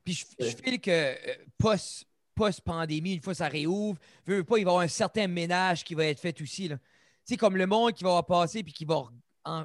Puis 0.04 0.26
je, 0.38 0.46
je 0.46 0.56
file 0.56 0.80
que 0.80 0.90
euh, 0.90 1.14
post, 1.58 2.04
post-pandémie, 2.34 3.14
une 3.14 3.22
fois 3.22 3.34
ça 3.34 3.48
réouvre, 3.48 3.98
veut 4.26 4.44
pas, 4.44 4.58
il 4.58 4.64
va 4.64 4.70
y 4.70 4.72
avoir 4.72 4.84
un 4.84 4.88
certain 4.88 5.26
ménage 5.26 5.84
qui 5.84 5.94
va 5.94 6.06
être 6.06 6.20
fait 6.20 6.40
aussi. 6.40 6.68
Tu 6.68 6.76
sais, 7.24 7.36
comme 7.36 7.56
le 7.56 7.66
monde 7.66 7.92
qui 7.92 8.04
va 8.04 8.22
passer 8.22 8.62
puis 8.62 8.72
qui 8.72 8.84
va 8.84 9.04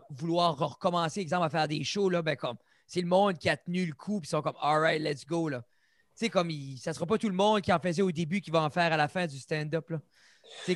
vouloir 0.10 0.58
recommencer, 0.58 1.22
exemple, 1.22 1.46
à 1.46 1.50
faire 1.50 1.68
des 1.68 1.84
shows, 1.84 2.10
là, 2.10 2.22
ben 2.22 2.36
comme 2.36 2.58
c'est 2.88 3.02
le 3.02 3.08
monde 3.08 3.38
qui 3.38 3.50
a 3.50 3.58
tenu 3.58 3.86
le 3.86 3.94
coup 3.94 4.20
puis 4.20 4.28
ils 4.28 4.32
sont 4.32 4.42
comme 4.42 4.56
All 4.62 4.80
right, 4.80 5.02
let's 5.02 5.26
go. 5.26 5.50
Là. 5.50 5.62
Tu 5.62 6.26
sais, 6.26 6.30
comme 6.30 6.50
il, 6.50 6.78
ça 6.78 6.94
sera 6.94 7.06
pas 7.06 7.18
tout 7.18 7.30
le 7.30 7.36
monde 7.36 7.62
qui 7.62 7.72
en 7.74 7.80
faisait 7.80 8.02
au 8.02 8.12
début 8.12 8.42
qui 8.42 8.52
va 8.52 8.62
en 8.62 8.70
faire 8.70 8.92
à 8.92 8.98
la 8.98 9.08
fin 9.08 9.26
du 9.26 9.38
stand-up. 9.38 9.90
Là. 9.90 10.02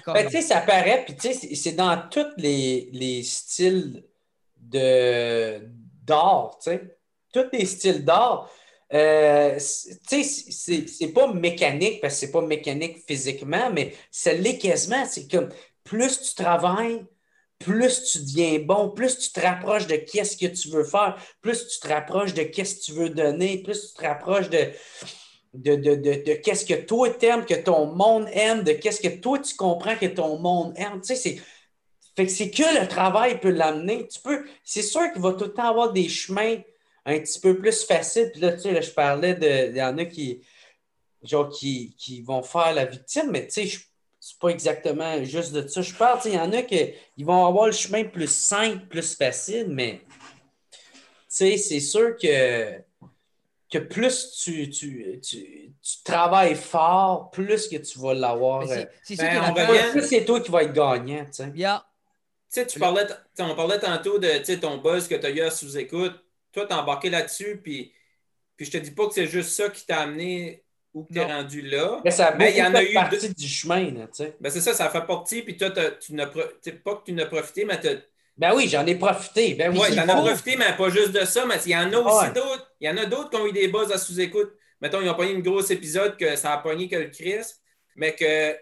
Comme... 0.03 0.14
Ben, 0.14 0.26
tu 0.26 0.32
sais, 0.32 0.41
ça 0.41 0.61
paraît, 0.61 1.06
puis 1.06 1.16
tu 1.16 1.34
sais, 1.34 1.56
c'est 1.56 1.74
dans 1.74 2.10
tous 2.10 2.26
les, 2.38 2.90
les 2.91 3.24
styles 3.24 4.03
de, 4.57 5.70
d'art, 6.10 6.57
tu 6.61 6.72
sais. 6.72 6.98
Tous 7.34 7.45
les 7.53 7.65
styles 7.65 8.03
d'art. 8.03 8.49
Euh, 8.91 9.57
tu 10.10 10.23
sais, 10.23 10.88
c'est 10.88 11.14
pas 11.14 11.31
mécanique 11.31 12.02
parce 12.02 12.15
que 12.15 12.19
c'est 12.22 12.31
pas 12.31 12.41
mécanique 12.41 12.98
physiquement, 13.07 13.69
mais 13.72 13.94
ça 14.11 14.34
l'est. 14.34 14.60
C'est 15.07 15.30
comme 15.30 15.49
plus 15.84 16.22
tu 16.22 16.36
travailles, 16.36 17.06
plus 17.60 18.11
tu 18.11 18.19
deviens 18.19 18.60
bon, 18.60 18.90
plus 18.90 19.18
tu 19.18 19.31
te 19.31 19.41
rapproches 19.41 19.86
de 19.86 19.98
qu'est-ce 19.98 20.38
que 20.38 20.48
tu 20.48 20.69
veux 20.69 20.84
faire, 20.84 21.18
plus 21.41 21.68
tu 21.68 21.80
te 21.80 21.88
rapproches 21.88 22.34
de 22.34 22.44
qu'est-ce 22.44 22.76
que 22.76 22.81
tu 22.81 22.91
veux 22.94 23.10
donner, 23.10 23.61
plus 23.61 23.90
tu 23.90 23.94
te 23.94 24.07
rapproches 24.07 24.49
de, 24.49 24.72
de, 25.53 25.76
de, 25.76 26.34
qu'est-ce 26.36 26.65
que 26.65 26.86
toi 26.86 27.10
t'aimes, 27.10 27.45
que 27.45 27.56
ton 27.56 27.94
monde 27.94 28.27
aime, 28.31 28.64
de 28.64 28.72
qu'est-ce 28.72 29.02
que 29.02 29.19
toi 29.19 29.40
tu 29.40 29.56
comprends 29.56 29.95
que 29.95 30.06
ton 30.07 30.40
monde 30.40 30.73
aime. 30.77 31.02
Tu 31.02 31.07
sais, 31.07 31.15
c'est 31.15 31.41
fait 32.20 32.26
que 32.26 32.32
c'est 32.34 32.52
que 32.52 32.82
le 32.82 32.86
travail 32.86 33.40
peut 33.40 33.52
l'amener. 33.52 34.06
Tu 34.10 34.20
peux, 34.20 34.46
c'est 34.62 34.82
sûr 34.82 35.10
qu'il 35.14 35.22
va 35.22 35.32
tout 35.32 35.46
le 35.46 35.54
temps 35.54 35.70
avoir 35.70 35.94
des 35.94 36.10
chemins 36.10 36.58
un 37.06 37.18
petit 37.18 37.40
peu 37.40 37.58
plus 37.58 37.86
faciles. 37.86 38.30
Puis 38.34 38.41
là, 38.41 38.52
tu 38.52 38.60
sais, 38.60 38.74
là, 38.74 38.82
je 38.82 38.91
parlais 38.91 39.36
de. 39.36 39.70
Il 39.70 39.78
y 39.78 39.82
en 39.82 39.98
a 39.98 40.04
qui, 40.04 40.41
genre, 41.24 41.48
qui, 41.48 41.96
qui 41.98 42.22
vont 42.22 42.44
faire 42.44 42.74
la 42.74 42.84
victime, 42.84 43.32
mais 43.32 43.48
tu 43.48 43.66
sais, 43.66 43.80
c'est 44.20 44.38
pas 44.38 44.50
exactement 44.50 45.24
juste 45.24 45.54
de 45.54 45.66
ça. 45.66 45.82
Je 45.82 45.94
parle, 45.94 46.20
il 46.26 46.34
y 46.34 46.38
en 46.38 46.52
a 46.52 46.62
qui 46.62 46.94
vont 47.20 47.46
avoir 47.46 47.68
le 47.68 47.72
chemin 47.72 48.04
plus 48.04 48.30
simple, 48.30 48.88
plus 48.88 49.16
facile, 49.16 49.68
mais 49.70 50.02
tu 50.10 50.18
sais, 51.30 51.56
c'est 51.56 51.80
sûr 51.80 52.18
que, 52.18 52.82
que 53.72 53.78
plus 53.78 54.32
tu, 54.44 54.70
tu, 54.70 55.22
tu, 55.22 55.74
travailles 56.04 56.56
fort, 56.56 57.32
plus 57.32 57.70
que 57.70 57.78
tu 57.78 57.98
vas 57.98 58.14
l'avoir. 58.14 58.68
C'est 58.68 58.90
ben, 59.18 59.91
plus 59.91 60.06
c'est 60.06 60.26
toi 60.26 60.41
qui 60.41 60.52
vas 60.52 60.64
être 60.64 60.74
gagnant. 60.74 61.24
Tu 61.24 61.32
sais. 61.32 61.54
Tu 61.54 61.64
sais, 62.49 62.67
tu 62.67 62.80
parlais, 62.80 63.05
on 63.39 63.55
parlait 63.55 63.80
tantôt 63.80 64.19
de 64.19 64.55
ton 64.55 64.77
buzz 64.77 65.07
que 65.07 65.15
tu 65.15 65.26
as 65.26 65.30
eu 65.30 65.41
à 65.41 65.51
sous-écoute. 65.51 66.13
Toi, 66.51 66.65
tu 66.65 66.73
as 66.73 66.81
embarqué 66.81 67.09
là-dessus, 67.09 67.59
puis, 67.63 67.93
puis 68.57 68.65
je 68.65 68.71
te 68.71 68.77
dis 68.77 68.91
pas 68.91 69.07
que 69.07 69.13
c'est 69.13 69.27
juste 69.27 69.51
ça 69.51 69.69
qui 69.69 69.85
t'a 69.85 70.01
amené 70.01 70.63
où 70.93 71.07
tu 71.11 71.19
es 71.19 71.23
rendu 71.23 71.61
là. 71.61 72.01
Mais 72.03 72.11
ça 72.11 72.35
il 72.39 72.55
y 72.55 72.63
en 72.63 72.73
a 72.73 72.84
eu 72.84 72.93
partie 72.93 73.34
du 73.34 73.47
chemin, 73.47 73.91
tu 73.91 74.07
sais. 74.13 74.35
Ben 74.39 74.49
c'est 74.49 74.61
ça, 74.61 74.73
ça 74.73 74.89
fait 74.89 75.05
partie, 75.05 75.43
puis 75.43 75.55
toi, 75.57 75.69
tu 75.99 76.13
n'as 76.13 76.26
pas 76.26 76.95
que 76.95 77.03
tu 77.05 77.13
n'as 77.13 77.26
profité, 77.27 77.65
mais 77.65 77.80
tu 77.80 77.89
ben 78.39 78.55
oui, 78.55 78.69
j'en 78.69 78.85
ai 78.85 78.95
profité. 78.95 79.53
Ben 79.55 79.69
oui, 79.69 79.89
j'en 79.93 80.03
ai 80.03 80.21
profité, 80.21 80.55
mais 80.55 80.73
pas 80.77 80.89
juste 80.89 81.11
de 81.11 81.26
ça, 81.26 81.45
mais 81.45 81.57
il 81.65 81.71
y 81.71 81.76
en 81.76 81.91
a 81.91 81.97
aussi 81.97 82.31
d'autres. 82.31 82.71
Il 82.80 82.88
y 82.88 82.89
en 82.89 82.95
a 82.95 83.05
d'autres 83.05 83.30
qui 83.30 83.35
ont 83.35 83.45
eu 83.45 83.51
des 83.51 83.67
buzz 83.67 83.91
à 83.91 83.97
sous-écoute. 83.97 84.53
Mettons, 84.80 85.01
ils 85.01 85.09
ont 85.09 85.13
pogné 85.13 85.34
une 85.34 85.41
grosse 85.41 85.71
épisode 85.71 86.15
que 86.15 86.38
ça 86.38 86.53
a 86.53 86.57
pogné 86.59 86.88
que 86.88 86.95
le 86.95 87.09
Chris, 87.09 87.43
mais 87.97 88.15
que 88.15 88.55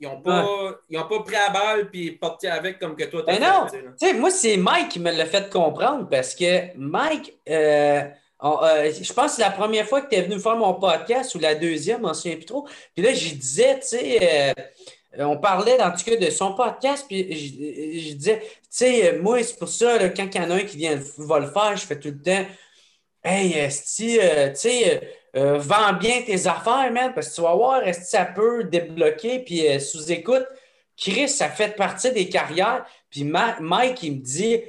ils 0.00 0.08
n'ont 0.08 0.20
pas, 0.20 0.80
pas 0.90 1.22
pris 1.22 1.36
à 1.36 1.50
balle 1.50 1.90
puis 1.90 2.12
parti 2.12 2.46
avec 2.46 2.78
comme 2.78 2.96
que 2.96 3.04
toi. 3.04 3.22
Ben 3.26 3.40
non, 3.40 3.66
tu 3.70 3.78
sais, 3.96 4.14
moi, 4.14 4.30
c'est 4.30 4.56
Mike 4.56 4.88
qui 4.88 5.00
me 5.00 5.10
l'a 5.10 5.26
fait 5.26 5.50
comprendre 5.50 6.08
parce 6.08 6.34
que 6.34 6.76
Mike, 6.76 7.38
euh, 7.48 8.02
euh, 8.42 8.92
je 8.92 9.12
pense 9.12 9.32
que 9.32 9.36
c'est 9.36 9.42
la 9.42 9.50
première 9.50 9.86
fois 9.86 10.00
que 10.02 10.08
tu 10.08 10.16
es 10.16 10.22
venu 10.22 10.40
faire 10.40 10.56
mon 10.56 10.74
podcast 10.74 11.34
ou 11.34 11.38
la 11.38 11.54
deuxième, 11.54 12.02
je 12.02 12.08
ne 12.08 12.12
souviens 12.12 12.36
plus 12.36 12.44
trop. 12.44 12.66
Puis 12.94 13.04
là, 13.04 13.14
je 13.14 13.34
disais, 13.34 13.78
tu 13.80 13.86
sais, 13.86 14.52
euh, 15.18 15.24
on 15.24 15.38
parlait 15.38 15.80
en 15.80 15.92
tout 15.92 16.04
cas 16.04 16.16
de 16.16 16.30
son 16.30 16.54
podcast, 16.54 17.06
puis 17.08 17.32
je, 17.32 18.14
disais, 18.14 18.40
tu 18.40 18.48
sais, 18.70 19.18
moi, 19.18 19.42
c'est 19.44 19.58
pour 19.58 19.68
ça, 19.68 20.08
quand 20.08 20.26
il 20.34 20.42
y 20.42 20.44
en 20.44 20.50
a 20.50 20.54
un 20.54 20.64
qui 20.64 20.76
vient 20.76 20.98
va 21.18 21.38
le 21.38 21.50
faire, 21.50 21.76
je 21.76 21.86
fais 21.86 22.00
tout 22.00 22.08
le 22.08 22.20
temps, 22.20 22.44
hey, 23.22 23.52
tu 23.68 23.74
sais, 23.78 25.00
euh, 25.36 25.58
vends 25.58 25.92
bien 25.94 26.22
tes 26.22 26.46
affaires, 26.46 26.90
man, 26.92 27.12
parce 27.14 27.30
que 27.30 27.34
tu 27.34 27.40
vas 27.40 27.54
voir, 27.54 27.82
est-ce 27.82 28.00
que 28.00 28.06
ça 28.06 28.24
peut 28.24 28.64
débloquer, 28.64 29.40
puis 29.40 29.66
euh, 29.66 29.78
sous-écoute. 29.78 30.46
Chris, 30.96 31.28
ça 31.28 31.48
fait 31.48 31.74
partie 31.74 32.12
des 32.12 32.28
carrières. 32.28 32.86
Puis 33.10 33.24
Mike, 33.24 34.02
il 34.04 34.12
me 34.12 34.22
dit, 34.22 34.60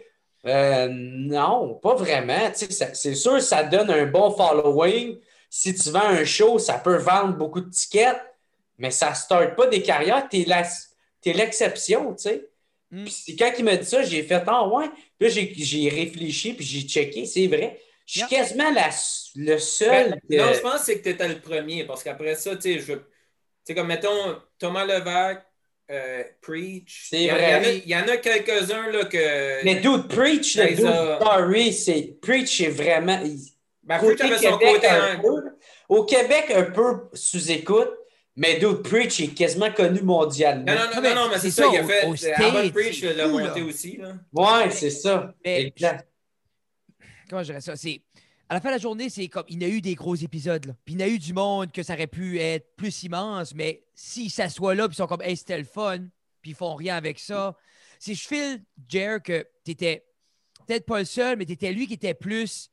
euh, 0.48 0.88
non, 0.92 1.76
pas 1.76 1.94
vraiment. 1.94 2.52
C'est 2.54 3.16
sûr, 3.16 3.42
ça 3.42 3.64
donne 3.64 3.92
un 3.92 4.06
bon 4.06 4.32
following. 4.32 5.20
Si 5.50 5.76
tu 5.76 5.92
vends 5.92 6.00
un 6.00 6.26
show, 6.26 6.58
ça 6.58 6.80
peut 6.80 6.98
vendre 6.98 7.38
beaucoup 7.38 7.62
de 7.62 7.70
tickets, 7.70 8.20
mais 8.78 8.92
ça 8.92 9.12
ne 9.12 9.16
starte 9.16 9.56
pas 9.56 9.68
des 9.68 9.84
carrières. 9.84 10.28
Tu 10.30 10.42
es 10.42 11.34
l'exception, 11.34 12.16
tu 12.16 12.24
sais. 12.24 12.50
Mm. 12.92 13.06
Puis 13.06 13.36
quand 13.36 13.52
il 13.58 13.66
m'a 13.66 13.78
dit 13.78 13.86
ça, 13.86 14.04
j'ai 14.04 14.24
fait, 14.24 14.44
ah 14.48 14.68
ouais. 14.68 14.90
Puis 15.20 15.30
j'ai 15.64 15.90
réfléchi, 15.90 16.54
puis 16.54 16.66
j'ai 16.66 16.82
checké, 16.82 17.26
c'est 17.26 17.48
vrai. 17.48 17.80
Je 18.06 18.20
suis 18.20 18.28
quasiment 18.28 18.72
le 19.36 19.58
seul. 19.58 20.20
Ben, 20.30 20.46
non, 20.46 20.54
je 20.54 20.60
pense 20.60 20.80
que 20.80 20.86
c'est 20.86 21.00
que 21.00 21.04
tu 21.04 21.10
étais 21.10 21.28
le 21.28 21.40
premier, 21.40 21.86
parce 21.86 22.04
qu'après 22.04 22.36
ça, 22.36 22.56
tu 22.56 22.62
sais, 22.62 22.80
je. 22.80 22.94
Tu 22.94 23.02
sais, 23.64 23.76
comme 23.76 23.88
mettons 23.88 24.38
Thomas 24.60 24.86
Levac, 24.86 25.44
euh, 25.90 26.24
Preach. 26.42 27.08
C'est 27.10 27.28
vrai. 27.28 27.82
Il 27.84 27.90
y, 27.90 27.96
en 27.96 28.08
a, 28.08 28.18
quelques-uns 28.18 28.92
là 28.92 29.06
que. 29.06 29.64
Mais 29.66 29.76
dude, 29.76 30.08
Preach, 30.08 30.56
le 30.56 30.76
dude, 30.76 30.86
sorry, 31.20 31.74
c'est. 31.74 32.18
Preach 32.22 32.62
est 32.62 32.70
vraiment. 32.70 33.20
Ben, 33.84 33.98
Preach 33.98 34.22
avait 34.22 34.38
son 34.38 34.58
côté. 34.58 34.88
au 35.90 36.04
Québec, 36.04 36.52
un 36.56 36.64
peu 36.64 37.10
sous-écoute. 37.14 37.92
Mais 38.36 38.60
dude, 38.60 38.84
Preach 38.84 39.20
est 39.20 39.34
quasiment 39.34 39.72
connu 39.72 40.02
mondialement. 40.02 40.66
Non, 40.66 40.76
non, 40.94 41.02
non, 41.02 41.16
non, 41.16 41.30
mais 41.32 41.40
c'est 41.40 41.52
ça, 41.52 41.66
il 41.72 41.80
a 41.80 41.84
fait. 41.84 42.34
Avant 42.34 42.70
Preach 42.70 43.02
l'a 43.02 43.28
monté 43.28 43.64
aussi. 43.64 43.98
Là. 43.98 44.14
Ouais, 44.34 44.70
c'est 44.70 44.92
ça. 44.92 45.34
exact 45.44 46.06
comment 47.36 47.44
je 47.44 47.48
dirais 47.48 47.62
ça? 47.62 47.76
C'est. 47.76 48.02
À 48.48 48.54
la 48.54 48.62
fin 48.62 48.70
de 48.70 48.76
la 48.76 48.80
journée, 48.80 49.10
c'est 49.10 49.28
comme. 49.28 49.44
Il 49.50 49.62
y 49.62 49.66
a 49.66 49.68
eu 49.68 49.82
des 49.82 49.96
gros 49.96 50.16
épisodes. 50.16 50.66
Là. 50.66 50.76
Puis 50.86 50.94
il 50.94 51.00
y 51.00 51.04
a 51.04 51.08
eu 51.08 51.20
du 51.20 51.34
monde 51.34 51.72
que 51.72 51.84
ça 51.84 51.94
aurait 51.94 52.08
pu 52.08 52.40
être 52.40 52.76
plus 52.76 53.04
immense, 53.04 53.54
mais 53.54 53.84
s'ils 53.94 54.32
s'assoient 54.32 54.76
là, 54.76 54.88
puis 54.88 54.96
ils 54.96 54.98
sont 54.98 55.08
comme, 55.08 55.22
hey, 55.22 55.36
c'était 55.36 55.58
le 55.58 55.64
fun, 55.64 56.00
puis 56.42 56.52
ils 56.52 56.56
font 56.56 56.76
rien 56.76 56.96
avec 56.96 57.20
ça. 57.20 57.58
Si 58.00 58.16
je 58.16 58.28
file, 58.28 58.64
Jer, 58.88 59.22
que 59.22 59.48
t'étais 59.64 60.06
peut-être 60.66 60.86
pas 60.86 61.00
le 61.00 61.06
seul, 61.06 61.38
mais 61.38 61.46
t'étais 61.46 61.74
lui 61.74 61.88
qui 61.88 61.94
était 61.94 62.14
plus, 62.14 62.70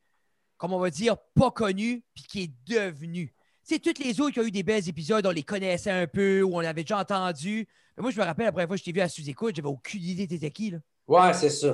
comme 0.58 0.72
on 0.72 0.78
va 0.78 0.90
dire, 0.90 1.16
pas 1.34 1.50
connu, 1.50 2.04
puis 2.14 2.24
qui 2.24 2.42
est 2.42 2.52
devenu. 2.66 3.28
Tu 3.66 3.74
sais, 3.74 3.78
toutes 3.78 3.98
les 3.98 4.20
autres 4.20 4.32
qui 4.32 4.40
ont 4.40 4.44
eu 4.44 4.50
des 4.50 4.62
belles 4.62 4.88
épisodes, 4.88 5.24
on 5.26 5.30
les 5.30 5.42
connaissait 5.42 5.90
un 5.90 6.06
peu, 6.06 6.42
ou 6.42 6.56
on 6.56 6.60
l'avait 6.60 6.82
déjà 6.82 6.98
entendu. 6.98 7.66
Mais 7.96 8.02
moi, 8.02 8.10
je 8.10 8.18
me 8.18 8.24
rappelle, 8.24 8.46
la 8.46 8.52
première 8.52 8.66
fois 8.66 8.76
que 8.76 8.80
je 8.80 8.84
t'ai 8.84 8.92
vu 8.92 9.00
à 9.00 9.08
sous-écoute, 9.08 9.56
j'avais 9.56 9.68
aucune 9.68 10.02
idée 10.02 10.26
t'étais 10.26 10.50
qui, 10.50 10.70
là. 10.70 10.78
Ouais, 11.06 11.32
c'est 11.32 11.50
ça. 11.50 11.72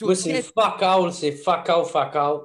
Oui, 0.00 0.16
c'est 0.16 0.42
fuck 0.42 0.82
all, 0.82 1.12
c'est 1.12 1.32
fuck 1.32 1.68
all, 1.68 1.84
fuck 1.84 2.16
all. 2.16 2.40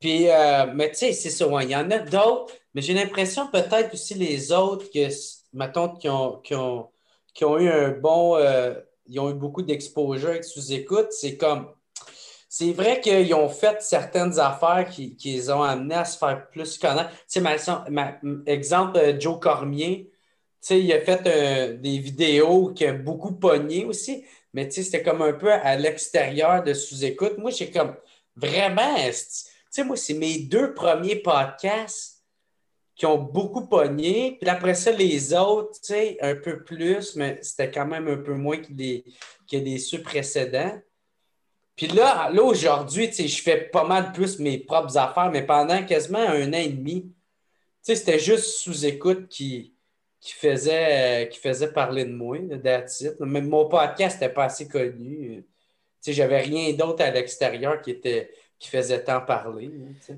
Puis, 0.00 0.30
euh, 0.30 0.66
mais 0.74 0.90
tu 0.90 0.98
sais, 0.98 1.12
c'est 1.12 1.30
ça, 1.30 1.46
il 1.62 1.70
y 1.70 1.76
en 1.76 1.90
a 1.90 1.98
d'autres, 1.98 2.54
mais 2.74 2.82
j'ai 2.82 2.94
l'impression 2.94 3.48
peut-être 3.48 3.94
aussi 3.94 4.14
les 4.14 4.52
autres 4.52 4.86
que, 4.90 5.08
mettons, 5.52 5.88
qui 5.96 6.08
ont, 6.08 6.38
qui 6.38 6.54
ont, 6.54 6.88
qui 7.34 7.44
ont 7.44 7.58
eu 7.58 7.68
un 7.68 7.90
bon, 7.90 8.36
euh, 8.36 8.74
ils 9.06 9.18
ont 9.18 9.30
eu 9.30 9.34
beaucoup 9.34 9.62
d'exposure 9.62 10.30
avec 10.30 10.44
sous-écoute, 10.44 11.08
c'est 11.10 11.36
comme, 11.36 11.72
c'est 12.48 12.72
vrai 12.72 13.00
qu'ils 13.00 13.34
ont 13.34 13.48
fait 13.48 13.82
certaines 13.82 14.38
affaires 14.38 14.88
qui, 14.88 15.16
qui, 15.16 15.32
les 15.32 15.50
ont 15.50 15.62
amenés 15.62 15.96
à 15.96 16.04
se 16.04 16.16
faire 16.16 16.48
plus 16.48 16.78
connaître. 16.78 17.10
Tu 17.30 17.40
sais, 17.40 18.20
exemple, 18.46 18.98
euh, 18.98 19.18
Joe 19.20 19.38
Cormier, 19.40 20.10
tu 20.10 20.68
sais, 20.68 20.80
il 20.80 20.92
a 20.92 21.00
fait 21.00 21.80
des 21.80 21.98
vidéos 21.98 22.72
qui 22.72 22.86
ont 22.86 22.98
beaucoup 22.98 23.32
pogné 23.32 23.84
aussi 23.84 24.24
mais 24.52 24.70
c'était 24.70 25.02
comme 25.02 25.22
un 25.22 25.32
peu 25.32 25.52
à 25.52 25.76
l'extérieur 25.76 26.62
de 26.62 26.74
sous-écoute. 26.74 27.38
Moi, 27.38 27.50
j'ai 27.50 27.70
comme 27.70 27.94
vraiment, 28.36 28.96
c'est 29.70 30.14
mes 30.14 30.38
deux 30.38 30.74
premiers 30.74 31.16
podcasts 31.16 32.18
qui 32.98 33.06
ont 33.06 33.18
beaucoup 33.18 33.66
pogné. 33.66 34.36
Puis 34.40 34.50
après 34.50 34.74
ça, 34.74 34.90
les 34.90 35.32
autres, 35.32 35.78
un 36.20 36.34
peu 36.34 36.64
plus, 36.64 37.14
mais 37.16 37.38
c'était 37.42 37.70
quand 37.70 37.86
même 37.86 38.08
un 38.08 38.16
peu 38.16 38.34
moins 38.34 38.58
que 38.58 38.72
des, 38.72 39.04
que 39.50 39.56
des 39.56 39.78
ceux 39.78 40.02
précédents. 40.02 40.78
Puis 41.76 41.86
là, 41.86 42.28
là 42.32 42.42
aujourd'hui, 42.42 43.10
je 43.12 43.42
fais 43.42 43.56
pas 43.56 43.84
mal 43.84 44.12
plus 44.12 44.40
mes 44.40 44.58
propres 44.58 44.98
affaires, 44.98 45.30
mais 45.30 45.46
pendant 45.46 45.84
quasiment 45.86 46.18
un 46.18 46.48
an 46.48 46.58
et 46.58 46.70
demi, 46.70 47.12
c'était 47.80 48.18
juste 48.18 48.46
sous-écoute 48.58 49.28
qui, 49.28 49.74
qui 50.20 50.32
faisait, 50.32 51.24
euh, 51.24 51.26
qui 51.26 51.38
faisait 51.38 51.72
parler 51.72 52.04
de 52.04 52.12
moi, 52.12 52.38
that's 52.62 53.04
Même 53.20 53.48
mon 53.48 53.68
podcast 53.68 54.20
n'était 54.20 54.32
pas 54.32 54.44
assez 54.44 54.66
connu. 54.66 55.44
Tu 56.02 56.12
j'avais 56.12 56.40
rien 56.40 56.72
d'autre 56.72 57.02
à 57.02 57.10
l'extérieur 57.10 57.80
qui, 57.80 57.90
était, 57.90 58.30
qui 58.58 58.68
faisait 58.68 59.02
tant 59.02 59.20
parler. 59.20 59.70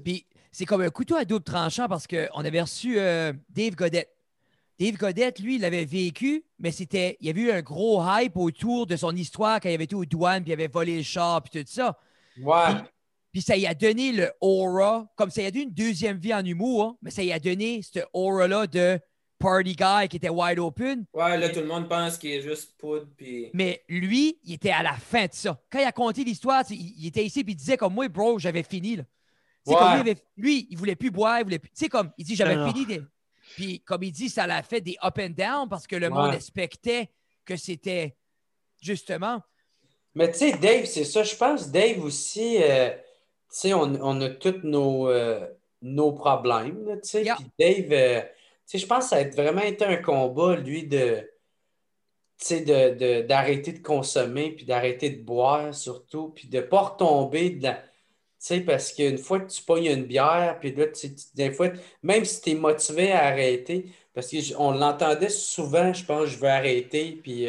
Puis 0.05 0.27
c'est 0.53 0.65
comme 0.65 0.81
un 0.83 0.91
couteau 0.91 1.17
à 1.17 1.25
double 1.25 1.45
tranchant 1.45 1.89
parce 1.89 2.07
qu'on 2.07 2.45
avait 2.45 2.61
reçu 2.61 2.99
euh, 2.99 3.33
Dave 3.49 3.75
Godette. 3.75 4.11
Dave 4.79 4.97
Godette, 4.97 5.39
lui, 5.41 5.57
il 5.57 5.61
l'avait 5.61 5.85
vécu, 5.85 6.43
mais 6.59 6.71
c'était. 6.71 7.19
Il 7.21 7.27
y 7.27 7.31
avait 7.31 7.41
eu 7.43 7.51
un 7.51 7.61
gros 7.61 8.03
hype 8.03 8.37
autour 8.39 8.87
de 8.87 8.97
son 8.97 9.15
histoire 9.15 9.61
quand 9.61 9.69
il 9.69 9.75
avait 9.75 9.85
été 9.85 9.95
aux 9.95 10.07
douanes, 10.07 10.43
puis 10.43 10.51
il 10.51 10.55
avait 10.55 10.69
volé 10.69 10.97
le 10.97 11.03
char, 11.03 11.43
puis 11.43 11.63
tout 11.63 11.71
ça. 11.71 11.99
Ouais. 12.43 12.77
Puis, 13.31 13.43
ça 13.43 13.57
y 13.57 13.67
a 13.67 13.75
donné 13.75 14.11
le 14.11 14.33
aura, 14.41 15.07
comme 15.17 15.31
ça 15.31 15.43
y 15.43 15.47
a 15.47 15.51
donné 15.51 15.65
une 15.65 15.75
deuxième 15.75 16.17
vie 16.17 16.35
en 16.35 16.45
humour, 16.45 16.85
hein, 16.85 16.97
mais 17.03 17.11
ça 17.11 17.23
y 17.23 17.31
a 17.31 17.39
donné 17.39 17.83
ce 17.83 18.01
aura-là 18.13 18.67
de 18.67 18.99
party 19.41 19.75
guy 19.75 20.09
qui 20.09 20.19
était 20.19 20.29
wide 20.29 20.59
open. 20.59 21.07
Ouais, 21.13 21.37
là, 21.39 21.49
tout 21.49 21.61
le 21.61 21.67
monde 21.67 21.89
pense 21.89 22.19
qu'il 22.19 22.31
est 22.31 22.43
juste 22.43 22.77
poudre. 22.79 23.07
Puis... 23.17 23.51
Mais 23.55 23.83
lui, 23.89 24.39
il 24.45 24.55
était 24.55 24.71
à 24.71 24.83
la 24.83 24.93
fin 24.93 25.25
de 25.25 25.33
ça. 25.33 25.61
Quand 25.71 25.81
il 25.81 25.85
a 25.85 25.93
conté 25.93 26.23
l'histoire, 26.23 26.63
il, 26.71 27.07
était 27.07 27.25
ici 27.25 27.41
et 27.41 27.45
il 27.47 27.57
disait 27.57 27.77
comme 27.77 27.95
moi, 27.95 28.07
bro, 28.09 28.39
j'avais 28.39 28.63
fini. 28.63 28.97
Là. 28.97 29.05
Ouais. 29.67 29.75
Comme 29.75 30.05
lui, 30.05 30.15
lui, 30.37 30.67
il 30.71 30.79
voulait 30.79 30.95
plus 30.95 31.11
boire, 31.11 31.41
il 31.41 31.45
voulait 31.45 31.59
plus. 31.59 31.71
Tu 31.71 31.77
sais, 31.85 31.89
comme 31.89 32.13
il 32.19 32.25
dit, 32.25 32.37
j'avais 32.37 32.71
fini. 32.71 33.01
Puis 33.57 33.81
comme 33.81 34.03
il 34.03 34.13
dit, 34.13 34.29
ça 34.29 34.47
l'a 34.47 34.63
fait 34.63 34.81
des 34.81 34.97
up 35.03 35.19
and 35.19 35.31
down 35.31 35.69
parce 35.69 35.87
que 35.87 35.97
le 35.97 36.11
monde 36.11 36.35
expectait 36.35 37.11
que 37.45 37.57
c'était 37.57 38.15
justement. 38.81 39.41
Mais 40.15 40.31
tu 40.31 40.39
sais, 40.39 40.53
Dave, 40.53 40.85
c'est 40.85 41.05
ça. 41.05 41.23
Je 41.23 41.35
pense, 41.35 41.71
Dave 41.71 42.05
aussi, 42.05 42.59
euh, 42.63 42.91
tu 42.91 42.99
sais, 43.51 43.75
on, 43.75 43.83
on, 44.03 44.21
a 44.21 44.31
tous 44.31 44.61
nos, 44.65 45.09
euh, 45.09 45.47
nos 45.83 46.13
problèmes. 46.13 46.99
Tu 47.03 47.09
sais, 47.09 47.23
Puis 47.23 47.51
Dave. 47.59 47.93
Euh, 47.93 48.23
je 48.79 48.87
pense 48.87 49.05
que 49.05 49.11
ça 49.11 49.17
a 49.17 49.25
vraiment 49.25 49.63
été 49.63 49.85
un 49.85 49.97
combat, 49.97 50.57
lui, 50.57 50.87
de 50.87 51.27
d'arrêter 53.29 53.73
de, 53.73 53.79
de, 53.79 53.83
consommer, 53.83 54.53
puis 54.53 54.65
d'arrêter 54.65 55.11
de 55.11 55.23
boire 55.23 55.75
surtout, 55.75 56.31
puis 56.31 56.49
de 56.49 56.57
ne 56.57 56.63
pas 56.63 56.81
retomber 56.81 57.51
de 57.51 57.65
la... 57.65 57.83
parce 58.67 58.95
qu'une 58.95 59.19
fois 59.19 59.41
que 59.41 59.51
tu 59.51 59.63
pognes 59.63 59.87
une 59.87 60.05
bière, 60.05 60.57
puis 60.59 60.75
là, 60.75 60.87
des 61.35 61.53
fois, 61.53 61.69
même 62.03 62.25
si 62.25 62.41
tu 62.41 62.51
es 62.51 62.55
motivé 62.55 63.13
à 63.13 63.27
arrêter, 63.27 63.93
parce 64.15 64.31
qu'on 64.31 64.73
l'entendait 64.73 65.29
souvent, 65.29 65.93
je 65.93 66.05
pense, 66.05 66.29
je 66.29 66.39
veux 66.39 66.49
arrêter, 66.49 67.21
puis 67.23 67.47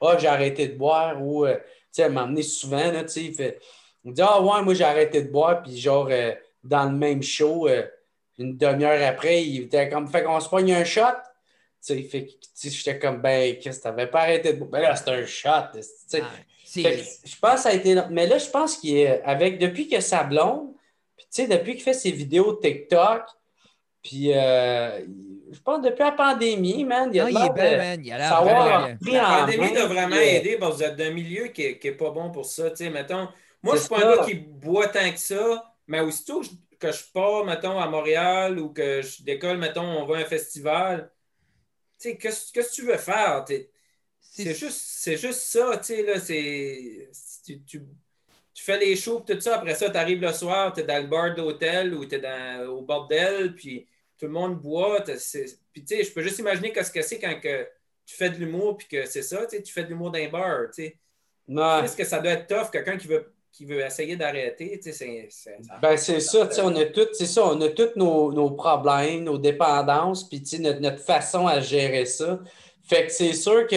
ah, 0.00 0.18
j'ai 0.18 0.28
arrêté 0.28 0.68
de 0.68 0.76
boire, 0.76 1.22
ou, 1.22 1.46
euh, 1.46 1.56
tu 1.56 2.02
sais, 2.02 2.08
m'emmener 2.08 2.42
souvent, 2.42 2.92
là, 2.92 3.04
tu 3.04 3.32
sais, 3.34 3.58
il 4.04 4.12
dit, 4.12 4.22
ah, 4.22 4.40
ouais, 4.42 4.62
moi, 4.62 4.74
j'ai 4.74 4.84
arrêté 4.84 5.22
de 5.22 5.30
boire, 5.30 5.62
puis 5.62 5.78
genre, 5.78 6.08
euh, 6.10 6.32
dans 6.62 6.84
le 6.84 6.96
même 6.96 7.22
show, 7.22 7.68
une 8.38 8.56
demi-heure 8.56 9.02
après, 9.06 9.44
il 9.44 9.62
était 9.62 9.88
comme, 9.88 10.08
fait 10.08 10.22
qu'on 10.24 10.40
se 10.40 10.48
pogne 10.48 10.72
un 10.72 10.84
shot. 10.84 11.02
Tu 11.84 12.08
sais, 12.08 12.70
j'étais 12.70 12.98
comme, 12.98 13.20
ben, 13.20 13.58
qu'est-ce 13.58 13.78
que 13.78 13.82
t'avais 13.84 14.06
pas 14.06 14.22
arrêté 14.22 14.54
de. 14.54 14.64
Ben 14.64 14.80
là, 14.80 14.96
c'est 14.96 15.10
un 15.10 15.26
shot. 15.26 15.48
Ah, 15.50 15.72
je 15.74 17.36
pense 17.40 17.54
que 17.54 17.60
ça 17.60 17.68
a 17.68 17.72
été. 17.72 17.94
Mais 18.10 18.26
là, 18.26 18.38
je 18.38 18.48
pense 18.48 18.78
qu'il 18.78 18.96
est 18.96 19.22
avec, 19.22 19.58
depuis 19.58 19.88
que 19.88 20.00
sa 20.00 20.24
blonde, 20.24 20.72
puis 21.16 21.26
tu 21.26 21.42
sais, 21.42 21.46
depuis 21.46 21.74
qu'il 21.74 21.82
fait 21.82 21.94
ses 21.94 22.10
vidéos 22.10 22.54
TikTok, 22.54 23.22
puis 24.02 24.32
euh, 24.32 25.00
je 25.52 25.60
pense 25.60 25.82
depuis 25.82 26.02
la 26.02 26.12
pandémie, 26.12 26.84
man. 26.84 27.10
Il, 27.12 27.20
a 27.20 27.24
non, 27.24 27.30
il 27.30 27.36
est 27.36 27.54
bien, 27.54 27.76
man. 27.78 28.00
Il 28.04 28.12
a 28.12 28.18
l'air 28.18 28.30
La 29.12 29.40
pandémie 29.40 29.76
a 29.76 29.86
vraiment 29.86 30.16
aidé 30.16 30.56
parce 30.58 30.72
que 30.72 30.76
vous 30.76 30.82
êtes 30.84 30.96
d'un 30.96 31.10
milieu 31.10 31.48
qui 31.48 31.78
n'est 31.82 31.92
pas 31.92 32.10
bon 32.10 32.30
pour 32.30 32.44
ça. 32.44 32.70
Tu 32.70 32.76
sais, 32.76 32.90
mettons, 32.90 33.28
moi, 33.62 33.76
je 33.76 33.80
suis 33.80 33.88
pas 33.88 34.06
un 34.06 34.16
gars 34.16 34.24
qui 34.24 34.34
boit 34.34 34.88
tant 34.88 35.10
que 35.10 35.18
ça, 35.18 35.72
mais 35.86 36.00
aussitôt, 36.00 36.40
que 36.40 36.46
je 36.46 36.50
pars, 37.12 37.44
mettons, 37.44 37.78
à 37.78 37.88
Montréal 37.88 38.58
ou 38.58 38.70
que 38.70 39.02
je 39.02 39.22
décolle, 39.22 39.58
mettons, 39.58 39.82
on 39.82 40.06
va 40.06 40.18
à 40.18 40.20
un 40.20 40.24
festival, 40.24 41.10
tu 41.98 42.10
sais, 42.10 42.16
qu'est-ce 42.16 42.52
que 42.52 42.74
tu 42.74 42.82
veux 42.82 42.96
faire? 42.96 43.44
C'est 44.20 44.54
juste, 44.54 45.16
juste 45.16 45.40
ça, 45.40 45.76
tu 45.78 45.84
sais, 45.84 46.02
là, 46.02 46.20
c'est... 46.20 47.10
Tu, 47.66 48.62
fais 48.62 48.78
les 48.78 48.96
shows, 48.96 49.20
tout 49.20 49.40
ça, 49.40 49.56
après 49.56 49.74
ça, 49.74 49.90
tu 49.90 49.96
arrives 49.96 50.20
le 50.20 50.32
soir, 50.32 50.72
tu 50.72 50.80
es 50.80 50.84
dans 50.84 51.02
le 51.02 51.08
bar 51.08 51.34
d'hôtel 51.34 51.92
ou 51.94 52.06
tu 52.06 52.16
es 52.16 52.64
au 52.66 52.82
bordel, 52.82 53.54
puis 53.54 53.86
tout 54.18 54.26
le 54.26 54.32
monde 54.32 54.60
boit. 54.60 55.02
Puis, 55.02 55.84
tu 55.84 55.86
sais, 55.86 56.04
je 56.04 56.12
peux 56.12 56.22
juste 56.22 56.38
imaginer 56.38 56.72
qu'est-ce 56.72 56.90
que 56.90 57.02
c'est 57.02 57.18
quand 57.18 57.40
que 57.40 57.68
tu 58.06 58.14
fais 58.14 58.30
de 58.30 58.36
l'humour, 58.36 58.76
puis 58.76 58.86
que 58.86 59.06
c'est 59.06 59.22
ça, 59.22 59.46
tu 59.46 59.72
fais 59.72 59.84
de 59.84 59.88
l'humour 59.88 60.10
d'un 60.10 60.28
bar, 60.28 60.66
tu 60.74 60.84
sais. 60.84 60.98
Est-ce 61.48 61.96
que 61.96 62.04
ça 62.04 62.20
doit 62.20 62.32
être 62.32 62.46
tough, 62.46 62.70
quelqu'un 62.70 62.96
qui 62.96 63.06
veut 63.06 63.33
qui 63.54 63.64
veut 63.64 63.80
essayer 63.80 64.16
d'arrêter, 64.16 64.80
tu 64.82 64.92
sais, 64.92 65.28
c'est... 65.30 65.56
Ben, 65.80 65.96
c'est 65.96 66.18
ça, 66.18 66.48
tu 66.48 66.56
sais, 66.56 66.60
on 66.60 66.74
a 66.74 66.86
tout, 66.86 67.06
c'est 67.12 67.26
ça, 67.26 67.46
on 67.46 67.60
a 67.60 67.68
tous 67.68 67.90
nos, 67.94 68.32
nos, 68.32 68.50
problèmes, 68.50 69.22
nos 69.22 69.38
dépendances, 69.38 70.28
puis, 70.28 70.42
tu 70.42 70.56
sais, 70.56 70.58
notre, 70.58 70.80
notre, 70.80 70.98
façon 70.98 71.46
à 71.46 71.60
gérer 71.60 72.04
ça. 72.04 72.40
Fait 72.82 73.06
que 73.06 73.12
c'est 73.12 73.32
sûr 73.32 73.68
que 73.68 73.76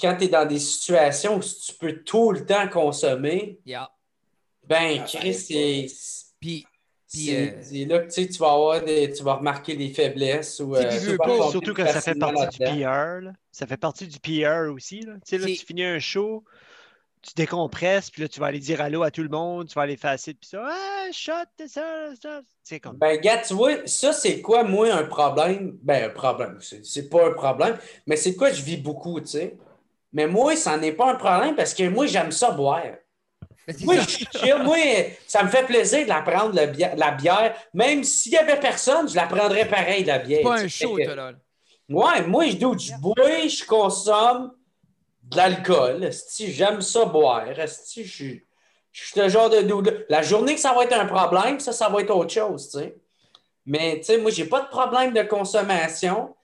quand 0.00 0.16
tu 0.16 0.24
es 0.24 0.28
dans 0.28 0.46
des 0.46 0.60
situations 0.60 1.38
où 1.38 1.40
tu 1.40 1.72
peux 1.74 2.04
tout 2.04 2.30
le 2.30 2.46
temps 2.46 2.68
consommer, 2.68 3.58
ben, 3.66 5.00
ah, 5.00 5.04
Chris, 5.04 5.34
c'est... 5.34 5.86
Puis, 6.38 6.64
euh, 7.34 7.50
c'est 7.62 7.84
là 7.84 8.00
que 8.00 8.12
tu 8.12 8.38
vas 8.38 8.52
avoir 8.52 8.84
des, 8.84 9.10
tu 9.10 9.22
vas 9.22 9.34
remarquer 9.34 9.74
les 9.74 9.88
faiblesses. 9.90 10.60
Ou, 10.60 10.76
euh, 10.76 10.90
surtout 11.50 11.72
que 11.72 11.84
ça 11.84 12.00
fait 12.00 12.14
partie 12.14 12.58
du 12.58 12.64
PR. 12.64 13.20
Là. 13.22 13.32
Ça 13.50 13.66
fait 13.66 13.76
partie 13.76 14.06
du 14.06 14.18
PR 14.20 14.72
aussi. 14.72 15.00
Là. 15.00 15.14
Tu 15.14 15.20
sais, 15.24 15.38
là, 15.38 15.46
tu 15.46 15.66
finis 15.66 15.84
un 15.84 15.98
show, 15.98 16.44
tu 17.22 17.34
décompresses, 17.34 18.10
puis 18.10 18.22
là, 18.22 18.28
tu 18.28 18.38
vas 18.40 18.46
aller 18.46 18.58
dire 18.58 18.80
allô 18.80 19.02
à 19.02 19.10
tout 19.10 19.22
le 19.22 19.28
monde, 19.28 19.68
tu 19.68 19.74
vas 19.74 19.82
aller 19.82 19.96
faire 19.96 20.16
puis 20.16 20.36
ça, 20.42 20.64
ah, 20.64 21.06
shot, 21.12 21.32
ça, 21.66 22.10
ça. 22.20 22.40
C'est 22.62 22.80
comme. 22.80 22.96
Ben, 22.96 23.20
gars, 23.20 23.38
tu 23.38 23.54
vois, 23.54 23.86
ça, 23.86 24.12
c'est 24.12 24.40
quoi, 24.40 24.62
moi, 24.62 24.92
un 24.92 25.04
problème? 25.04 25.76
Ben, 25.82 26.10
un 26.10 26.10
problème. 26.10 26.58
C'est 26.60 27.08
pas 27.08 27.28
un 27.28 27.32
problème, 27.32 27.76
mais 28.06 28.16
c'est 28.16 28.36
quoi 28.36 28.52
je 28.52 28.62
vis 28.62 28.76
beaucoup, 28.76 29.20
tu 29.20 29.26
sais? 29.26 29.56
Mais 30.12 30.26
moi, 30.26 30.56
ça 30.56 30.76
n'est 30.76 30.92
pas 30.92 31.10
un 31.10 31.16
problème 31.16 31.56
parce 31.56 31.74
que 31.74 31.88
moi, 31.88 32.06
j'aime 32.06 32.32
ça 32.32 32.50
boire. 32.52 32.82
Moi, 33.82 33.96
je 33.96 34.62
Moi, 34.62 34.76
ça 35.26 35.42
me 35.42 35.48
fait 35.48 35.64
plaisir 35.64 36.04
de 36.04 36.08
la 36.08 36.22
prendre, 36.22 36.54
la 36.54 37.10
bière. 37.10 37.54
Même 37.74 38.04
s'il 38.04 38.32
n'y 38.32 38.38
avait 38.38 38.60
personne, 38.60 39.08
je 39.08 39.16
la 39.16 39.26
prendrais 39.26 39.66
pareil, 39.66 40.04
la 40.04 40.20
bière. 40.20 40.42
pas 40.42 40.60
un 40.60 40.68
show, 40.68 40.96
toi, 40.96 41.14
là. 41.14 41.32
Ouais, 41.88 42.26
moi, 42.26 42.48
je 42.48 42.56
doute, 42.56 42.80
je 42.80 42.94
bois, 42.96 43.14
je 43.46 43.64
consomme 43.64 44.52
de 45.26 45.36
l'alcool. 45.36 46.10
J'aime 46.38 46.80
ça 46.80 47.04
boire. 47.04 47.46
Je 47.54 48.02
suis 48.02 48.42
le 49.16 49.28
genre 49.28 49.50
de 49.50 50.06
La 50.08 50.22
journée 50.22 50.54
que 50.54 50.60
ça 50.60 50.72
va 50.72 50.84
être 50.84 50.98
un 50.98 51.06
problème, 51.06 51.60
ça, 51.60 51.72
ça 51.72 51.88
va 51.88 52.00
être 52.00 52.14
autre 52.14 52.32
chose. 52.32 52.70
sais. 52.70 52.96
Mais 53.66 53.98
tu 53.98 54.04
sais, 54.04 54.18
moi, 54.18 54.30
j'ai 54.30 54.46
pas 54.46 54.62
de 54.62 54.68
problème 54.68 55.12
de 55.12 55.22
consommation. 55.22 56.34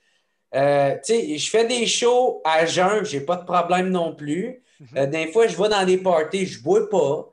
Euh, 0.55 0.97
je 1.09 1.49
fais 1.51 1.67
des 1.67 1.87
shows 1.87 2.43
à 2.45 2.67
jeun, 2.67 3.05
j'ai 3.05 3.21
pas 3.21 3.37
de 3.37 3.45
problème 3.45 3.89
non 3.89 4.15
plus. 4.15 4.63
Mhm. 4.81 4.89
Euh, 4.97 5.07
des 5.07 5.33
fois, 5.33 5.47
je 5.47 5.57
vais 5.57 5.69
dans 5.69 5.85
des 5.85 5.99
parties, 5.99 6.47
je 6.47 6.63
bois 6.63 6.89
pas. 6.91 7.29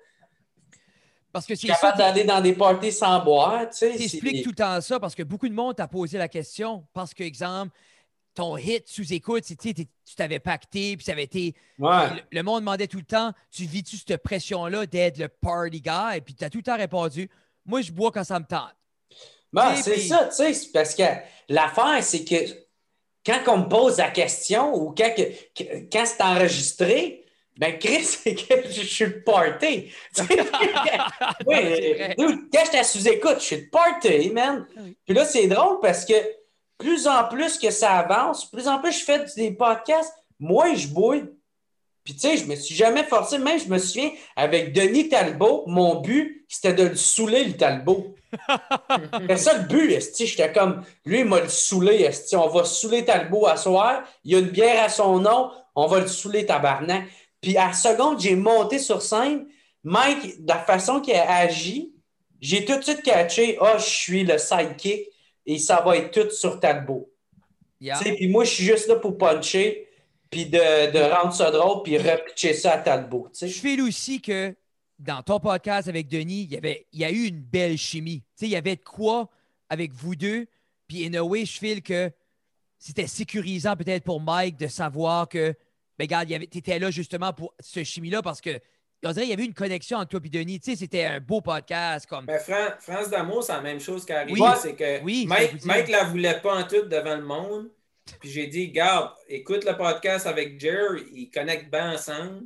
Parce 1.32 1.46
que 1.46 1.56
c'est 1.56 1.68
capable 1.68 1.98
d'aller 1.98 2.24
dans 2.24 2.42
des 2.42 2.54
parties 2.54 2.92
sans 2.92 3.24
boire. 3.24 3.70
Tu 3.70 3.86
expliques 3.86 4.44
tout 4.44 4.50
le 4.50 4.56
temps 4.56 4.82
ça 4.82 5.00
parce 5.00 5.14
que 5.14 5.24
beaucoup 5.24 5.48
de 5.48 5.54
monde 5.54 5.76
t'a 5.76 5.88
posé 5.88 6.18
la 6.18 6.28
question. 6.28 6.86
Parce 6.94 7.14
que, 7.14 7.24
exemple, 7.24 7.72
ton 8.40 8.56
hit 8.56 8.88
sous 8.88 9.14
écoute, 9.14 9.44
tu 9.44 10.16
t'avais 10.16 10.40
pacté, 10.40 10.96
puis 10.96 11.06
ça 11.06 11.12
avait 11.12 11.24
été. 11.24 11.56
Le, 11.78 12.42
monde 12.42 12.62
demandait 12.62 12.88
tout 12.88 13.00
le 13.00 13.04
temps 13.04 13.34
tu 13.52 13.66
vis-tu 13.66 13.98
cette 13.98 14.24
pression-là 14.24 14.86
d'être 14.86 15.18
le 15.18 15.28
party 15.28 15.82
guy? 15.82 16.18
Et 16.18 16.22
puis 16.22 16.36
tu 16.36 16.46
as 16.46 16.50
tout 16.50 16.60
le 16.60 16.64
temps 16.64 16.78
répondu 16.78 17.30
Moi, 17.66 17.82
je 17.82 17.92
bois 17.92 18.12
quand 18.12 18.24
ça 18.24 18.40
me 18.40 18.46
tente. 18.46 18.74
Ben, 19.52 19.76
c'est 19.76 20.00
ça, 20.00 20.30
tu 20.30 20.54
sais, 20.54 20.70
parce 20.74 20.96
que 20.96 21.04
l'affaire, 21.50 22.02
c'est 22.02 22.24
que 22.24 22.36
quand 23.26 23.42
on 23.48 23.58
me 23.58 23.68
pose 23.68 23.98
la 23.98 24.10
question 24.10 24.74
ou 24.74 24.96
quand, 24.96 25.12
quand 25.92 26.06
c'est 26.06 26.22
enregistré, 26.22 27.26
ben 27.58 27.78
Chris, 27.78 28.04
c'est 28.04 28.36
que 28.36 28.72
je 28.72 28.82
suis 28.84 29.06
le 29.06 29.22
party. 29.22 29.92
oui, 31.46 32.16
quand 32.54 32.64
j'étais 32.64 32.84
sous-écoute, 32.86 33.40
je 33.40 33.44
suis 33.44 33.56
le 33.58 33.70
party, 33.70 34.30
man. 34.30 34.66
Ah 34.78 34.82
puis 35.06 35.14
là, 35.14 35.26
c'est 35.26 35.48
drôle 35.48 35.80
parce 35.82 36.06
que 36.06 36.14
plus 36.80 37.08
en 37.08 37.26
plus 37.26 37.60
que 37.60 37.70
ça 37.70 37.92
avance, 37.98 38.50
plus 38.50 38.68
en 38.68 38.80
plus 38.80 38.98
je 38.98 39.04
fais 39.04 39.24
des 39.36 39.52
podcasts, 39.52 40.14
moins 40.40 40.74
je 40.74 40.88
bouille. 40.88 41.26
Puis 42.04 42.16
tu 42.16 42.22
sais, 42.22 42.38
je 42.38 42.46
me 42.46 42.56
suis 42.56 42.74
jamais 42.74 43.04
forcé. 43.04 43.38
Même, 43.38 43.60
je 43.60 43.68
me 43.68 43.78
souviens, 43.78 44.10
avec 44.36 44.74
Denis 44.74 45.10
Talbot, 45.10 45.66
mon 45.68 46.02
but, 46.02 46.46
c'était 46.48 46.74
de 46.74 46.88
le 46.88 46.96
saouler, 46.96 47.44
le 47.44 47.54
Talbot. 47.54 48.16
C'est 49.28 49.38
ça 49.38 49.58
le 49.58 49.66
but, 49.66 50.02
J'étais 50.18 50.52
comme, 50.52 50.84
lui, 51.06 51.20
il 51.20 51.26
m'a 51.26 51.42
le 51.42 51.50
saoulé, 51.50 52.10
On 52.34 52.48
va 52.48 52.64
saouler 52.64 53.06
Talbot 53.06 53.46
à 53.46 53.58
soir. 53.58 54.04
Il 54.24 54.32
y 54.32 54.36
a 54.36 54.40
une 54.40 54.50
bière 54.50 54.84
à 54.84 54.90
son 54.90 55.20
nom. 55.20 55.52
On 55.76 55.86
va 55.86 56.00
le 56.00 56.08
saouler, 56.08 56.46
tabarnak. 56.46 57.04
Puis 57.42 57.58
à 57.58 57.68
la 57.68 57.74
seconde, 57.74 58.20
j'ai 58.20 58.36
monté 58.36 58.80
sur 58.80 59.02
scène. 59.02 59.46
Mike, 59.84 60.44
de 60.44 60.48
la 60.48 60.60
façon 60.60 61.02
qu'il 61.02 61.14
a 61.14 61.32
agi, 61.32 61.94
j'ai 62.42 62.66
tout 62.66 62.78
de 62.78 62.84
suite 62.84 63.04
catché, 63.04 63.58
ah, 63.62 63.74
oh, 63.76 63.78
je 63.78 63.86
suis 63.86 64.24
le 64.24 64.38
sidekick 64.38 65.10
et 65.46 65.58
ça 65.58 65.82
va 65.82 65.98
être 65.98 66.12
tout 66.12 66.30
sur 66.32 66.60
Talbot. 66.60 67.12
Puis 67.80 68.28
moi, 68.28 68.44
je 68.44 68.50
suis 68.50 68.64
juste 68.66 68.88
là 68.88 68.96
pour 68.96 69.18
puncher, 69.18 69.88
puis 70.30 70.46
de, 70.46 70.92
de 70.92 71.00
rendre 71.00 71.34
ça 71.34 71.50
drôle, 71.52 71.84
puis 71.84 71.98
repitcher 71.98 72.54
ça 72.54 72.74
à 72.74 72.78
Talbot. 72.80 73.30
Je 73.40 73.48
fais 73.48 73.80
aussi 73.82 74.22
que 74.22 74.56
dans 75.00 75.24
ton 75.24 75.40
podcast 75.40 75.88
avec 75.88 76.08
Denis, 76.08 76.44
il 76.44 76.52
y, 76.52 76.58
avait, 76.58 76.86
il 76.92 77.00
y 77.00 77.06
a 77.06 77.12
eu 77.12 77.26
une 77.28 77.42
belle 77.42 77.78
chimie. 77.78 78.24
il 78.42 78.50
y 78.50 78.56
avait 78.56 78.76
de 78.76 78.84
quoi 78.84 79.30
avec 79.70 79.94
vous 79.94 80.16
deux. 80.16 80.48
Puis, 80.88 81.06
in 81.06 81.14
a 81.14 81.22
way, 81.22 81.46
je 81.46 81.58
file 81.58 81.82
que 81.82 82.12
c'était 82.78 83.08
sécurisant 83.08 83.76
peut-être 83.76 84.04
pour 84.04 84.20
Mike 84.20 84.58
de 84.58 84.68
savoir 84.68 85.30
que, 85.30 85.56
ben, 85.98 86.06
regarde, 86.06 86.28
tu 86.28 86.58
étais 86.58 86.80
là 86.80 86.92
justement 86.92 87.34
pour 87.34 87.54
ce 87.60 87.84
chimie-là 87.84 88.22
parce 88.22 88.42
que 88.42 88.60
on 89.04 89.12
dirait 89.12 89.22
qu'il 89.22 89.30
y 89.32 89.34
avait 89.34 89.46
une 89.46 89.54
connexion 89.54 89.98
entre 89.98 90.10
toi 90.10 90.20
et 90.24 90.30
Denis. 90.30 90.60
Tu 90.60 90.72
sais, 90.72 90.78
c'était 90.78 91.06
un 91.06 91.20
beau 91.20 91.42
podcast. 91.42 92.06
Comme... 92.06 92.26
Mais 92.26 92.40
France 92.40 93.10
d'amour, 93.10 93.44
c'est 93.44 93.54
la 93.54 93.62
même 93.62 93.80
chose 93.80 94.06
qui 94.06 94.14
arrive. 94.14 94.38
c'est 94.62 94.76
que 94.76 95.04
Mike, 95.04 95.66
Mike 95.66 95.88
la 95.90 96.04
voulait 96.06 96.40
pas 96.42 96.56
en 96.56 96.64
tout 96.64 96.84
devant 96.84 97.16
le 97.16 97.24
monde. 97.24 97.70
Puis 98.20 98.30
j'ai 98.30 98.48
dit, 98.48 98.70
garde, 98.70 99.12
écoute 99.28 99.66
le 99.66 99.78
podcast 99.78 100.26
avec 100.26 100.60
Jerry, 100.60 101.04
ils 101.14 101.30
connectent 101.30 101.72
bien 101.72 101.94
ensemble. 101.94 102.46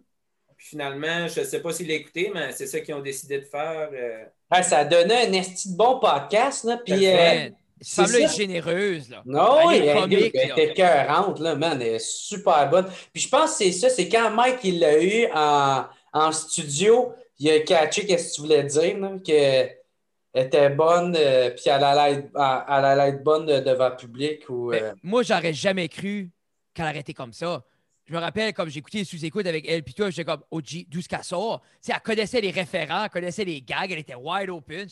Puis 0.57 0.67
finalement, 0.69 1.27
je 1.27 1.39
ne 1.39 1.45
sais 1.45 1.61
pas 1.61 1.71
s'il 1.71 1.87
l'a 1.87 1.95
écouté, 1.95 2.31
mais 2.33 2.51
c'est 2.51 2.67
ça 2.67 2.79
qu'ils 2.79 2.93
ont 2.95 3.01
décidé 3.01 3.39
de 3.39 3.45
faire. 3.45 3.89
Euh. 3.93 4.61
ça 4.61 4.79
a 4.79 4.85
donné 4.85 5.27
un 5.27 5.33
esti 5.33 5.71
de 5.71 5.77
bon 5.77 5.99
podcast. 5.99 6.65
Là, 6.65 6.79
puis, 6.85 7.07
euh, 7.07 7.49
semble 7.81 8.15
être 8.15 8.35
généreuse. 8.35 9.09
Là. 9.09 9.23
Non, 9.25 9.69
elle, 9.69 9.83
est 9.83 9.93
comique, 9.93 10.31
elle, 10.35 10.51
était 10.51 10.73
cœurante, 10.73 11.39
là, 11.39 11.55
man. 11.55 11.81
Elle 11.81 11.95
est 11.95 11.99
super 11.99 12.69
bonne. 12.69 12.85
Puis 13.11 13.23
je 13.23 13.29
pense 13.29 13.51
que 13.51 13.63
c'est 13.63 13.71
ça, 13.71 13.89
c'est 13.89 14.07
quand 14.07 14.31
Mike 14.31 14.59
il 14.63 14.79
l'a 14.79 15.01
eu 15.01 15.27
en 15.33 15.85
en 16.13 16.31
studio, 16.31 17.13
il 17.39 17.49
a 17.49 17.59
catché 17.61 18.05
qu'est-ce 18.05 18.29
que 18.29 18.35
tu 18.35 18.41
voulais 18.41 18.63
dire, 18.63 18.95
qu'elle 19.23 19.77
était 20.33 20.69
bonne, 20.69 21.15
euh, 21.17 21.49
puis 21.49 21.63
elle 21.65 21.83
allait, 21.83 22.13
être, 22.13 22.29
elle 22.35 22.85
allait 22.85 23.09
être 23.09 23.23
bonne 23.23 23.45
devant 23.45 23.89
le 23.89 23.95
public. 23.95 24.47
Ou, 24.49 24.73
euh... 24.73 24.93
Moi, 25.01 25.23
j'aurais 25.23 25.53
jamais 25.53 25.89
cru 25.89 26.29
qu'elle 26.73 26.95
été 26.97 27.13
comme 27.13 27.33
ça. 27.33 27.63
Je 28.05 28.13
me 28.13 28.19
rappelle, 28.19 28.53
comme 28.53 28.69
j'écoutais 28.69 29.03
sous-écoute 29.05 29.47
avec 29.47 29.65
elle, 29.67 29.81
puis 29.81 29.93
toi, 29.93 30.09
j'étais 30.09 30.25
comme, 30.25 30.43
oh, 30.51 30.61
d'où 30.61 31.01
ce 31.01 31.07
qu'elle 31.07 31.23
sort? 31.23 31.61
elle 31.87 31.99
connaissait 32.01 32.41
les 32.41 32.51
référents, 32.51 33.05
elle 33.05 33.09
connaissait 33.09 33.45
les 33.45 33.61
gags, 33.61 33.91
elle 33.91 33.99
était 33.99 34.15
wide 34.15 34.49
open. 34.49 34.87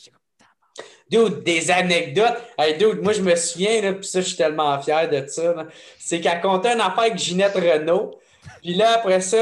Dude, 1.10 1.42
des 1.42 1.70
anecdotes. 1.70 2.38
Hey, 2.56 2.78
dude, 2.78 3.02
moi, 3.02 3.12
je 3.12 3.20
me 3.20 3.36
souviens, 3.36 3.92
puis 3.92 4.06
ça, 4.06 4.22
je 4.22 4.28
suis 4.28 4.36
tellement 4.36 4.80
fier 4.80 5.10
de 5.10 5.26
ça. 5.26 5.66
C'est 5.98 6.22
qu'elle 6.22 6.40
comptait 6.40 6.72
une 6.72 6.80
affaire 6.80 7.00
avec 7.00 7.18
Ginette 7.18 7.54
Renault. 7.54 8.18
Puis 8.60 8.74
là, 8.74 8.94
après 8.98 9.20
ça, 9.20 9.36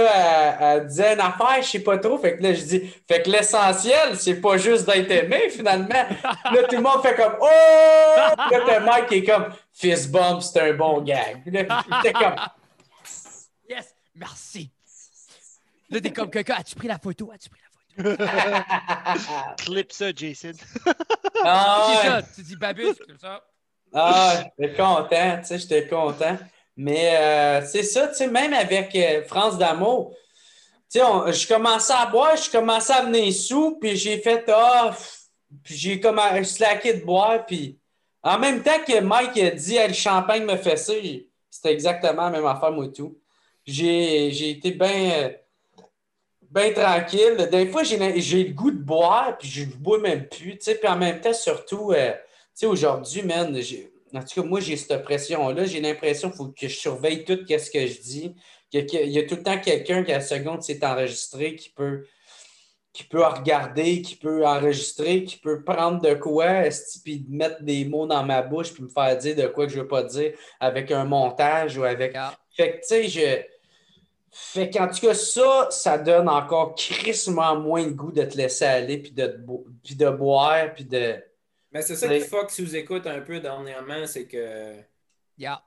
elle, 0.60 0.86
disait 0.86 1.14
une 1.14 1.20
affaire, 1.20 1.62
je 1.62 1.68
sais 1.68 1.80
pas 1.80 1.98
trop. 1.98 2.18
Fait 2.18 2.36
que 2.36 2.42
là, 2.42 2.54
je 2.54 2.62
dis, 2.62 2.94
fait 3.08 3.22
que 3.22 3.30
l'essentiel, 3.30 4.16
c'est 4.16 4.40
pas 4.40 4.56
juste 4.56 4.86
d'être 4.86 5.10
aimé, 5.10 5.48
finalement. 5.50 5.88
là, 5.92 6.62
tout 6.68 6.76
le 6.76 6.82
monde 6.82 7.02
fait 7.02 7.14
comme, 7.14 7.36
oh! 7.40 7.46
Puis 8.48 8.58
là, 8.58 8.64
t'as 8.66 8.80
Mike 8.80 9.06
qui 9.08 9.14
est 9.16 9.24
comme, 9.24 9.52
fist 9.72 10.10
bump, 10.10 10.42
c'est 10.42 10.60
un 10.60 10.74
bon 10.74 11.00
gag. 11.02 11.42
Puis 11.42 11.50
là, 11.50 11.64
comme, 11.64 12.36
yes, 13.68 13.94
merci. 14.14 14.70
Là, 15.90 16.00
t'es 16.00 16.12
comme 16.12 16.30
quelqu'un, 16.30 16.54
as-tu 16.58 16.76
pris 16.76 16.88
la 16.88 16.98
photo? 16.98 17.30
As-tu 17.32 17.50
pris 17.50 17.60
la 17.60 17.66
photo? 17.66 18.24
Clip 19.58 19.92
ça, 19.92 20.12
Jason. 20.14 20.52
ah, 21.44 21.88
ouais. 21.88 22.08
ça, 22.08 22.22
tu 22.34 22.42
dis 22.42 22.56
babus, 22.56 22.94
comme 23.06 23.18
ça. 23.18 23.42
Ah, 23.92 24.44
j'étais 24.58 24.74
content, 24.76 25.38
tu 25.40 25.46
sais, 25.46 25.58
j'étais 25.58 25.86
content. 25.88 26.38
Mais 26.76 27.16
euh, 27.16 27.66
c'est 27.66 27.82
ça, 27.82 28.08
tu 28.08 28.14
sais, 28.14 28.26
même 28.26 28.52
avec 28.52 28.94
euh, 28.94 29.22
France 29.24 29.58
d'amour, 29.58 30.14
tu 30.90 30.98
sais, 30.98 31.04
je 31.32 31.46
commençais 31.46 31.92
à 31.92 32.06
boire, 32.06 32.36
je 32.36 32.50
commençais 32.50 32.92
à 32.92 33.04
venir 33.04 33.32
sous, 33.32 33.78
puis 33.80 33.96
j'ai 33.96 34.18
fait 34.18 34.44
ah, 34.48 34.96
puis 35.62 35.76
j'ai 35.76 36.00
comme 36.00 36.20
slacké 36.44 36.94
de 36.94 37.04
boire, 37.04 37.44
puis 37.44 37.78
en 38.22 38.38
même 38.38 38.62
temps 38.62 38.78
que 38.86 39.00
Mike 39.00 39.36
a 39.38 39.50
dit 39.50 39.78
le 39.86 39.92
champagne 39.92 40.44
me 40.44 40.56
fait 40.56 40.76
ça, 40.76 40.92
c'était 41.50 41.72
exactement 41.72 42.24
la 42.24 42.30
même 42.30 42.46
affaire, 42.46 42.72
moi 42.72 42.88
tout. 42.88 43.18
J'ai 43.66 44.50
été 44.50 44.72
bien 44.72 45.32
bien 46.50 46.72
tranquille. 46.72 47.48
Des 47.50 47.66
fois, 47.66 47.82
j'ai 47.84 47.96
le 47.96 48.52
goût 48.52 48.70
de 48.70 48.82
boire, 48.82 49.38
puis 49.38 49.48
je 49.48 49.64
ne 49.64 49.72
bois 49.72 49.98
même 49.98 50.26
plus. 50.28 50.56
Puis 50.56 50.88
en 50.88 50.96
même 50.96 51.20
temps, 51.20 51.32
surtout, 51.32 51.92
euh, 51.92 52.12
aujourd'hui, 52.64 53.22
man, 53.22 53.56
en 54.14 54.20
tout 54.20 54.42
cas, 54.42 54.46
moi, 54.46 54.60
j'ai 54.60 54.76
cette 54.76 55.02
pression-là. 55.02 55.64
J'ai 55.64 55.80
l'impression 55.80 56.30
qu'il 56.30 56.36
faut 56.36 56.48
que 56.48 56.68
je 56.68 56.76
surveille 56.76 57.24
tout 57.24 57.38
ce 57.46 57.70
que 57.70 57.86
je 57.86 58.00
dis. 58.00 58.34
Il 58.72 59.10
y 59.10 59.18
a 59.18 59.24
tout 59.24 59.36
le 59.36 59.42
temps 59.42 59.58
quelqu'un 59.58 60.02
qui, 60.04 60.12
à 60.12 60.18
la 60.18 60.24
seconde, 60.24 60.62
s'est 60.62 60.84
enregistré, 60.84 61.56
qui 61.56 61.70
peut, 61.70 62.04
qui 62.92 63.04
peut 63.04 63.24
regarder, 63.24 64.02
qui 64.02 64.16
peut 64.16 64.46
enregistrer, 64.46 65.24
qui 65.24 65.36
peut 65.36 65.62
prendre 65.62 66.00
de 66.00 66.14
quoi, 66.14 66.64
puis 67.04 67.24
mettre 67.28 67.62
des 67.62 67.84
mots 67.84 68.06
dans 68.06 68.24
ma 68.24 68.42
bouche, 68.42 68.72
puis 68.72 68.82
me 68.82 68.88
faire 68.88 69.16
dire 69.16 69.36
de 69.36 69.46
quoi 69.46 69.66
que 69.66 69.72
je 69.72 69.78
ne 69.78 69.82
veux 69.82 69.88
pas 69.88 70.02
dire 70.02 70.32
avec 70.58 70.90
un 70.90 71.04
montage 71.04 71.78
ou 71.78 71.84
avec. 71.84 72.12
Ah. 72.14 72.36
Fait 72.56 72.72
que, 72.72 72.76
tu 72.78 72.82
sais, 72.84 73.08
je. 73.08 73.42
Fait 74.32 74.70
qu'en 74.70 74.86
tout 74.86 75.00
cas, 75.00 75.14
ça, 75.14 75.68
ça 75.70 75.98
donne 75.98 76.28
encore 76.28 76.76
crissement 76.76 77.56
moins 77.56 77.84
de 77.84 77.90
goût 77.90 78.12
de 78.12 78.22
te 78.22 78.36
laisser 78.36 78.64
aller, 78.64 78.98
puis 78.98 79.10
de, 79.10 79.40
puis 79.82 79.96
de 79.96 80.10
boire, 80.10 80.72
puis 80.72 80.84
de. 80.84 81.16
Mais 81.72 81.82
c'est 81.82 81.96
ça 81.96 82.08
qui 82.08 82.20
fuck 82.20 82.50
si 82.50 82.64
vous 82.64 82.76
écoutez 82.76 83.08
un 83.08 83.20
peu 83.20 83.40
dernièrement, 83.40 84.06
c'est 84.06 84.26
que. 84.26 84.76
Yeah. 85.38 85.62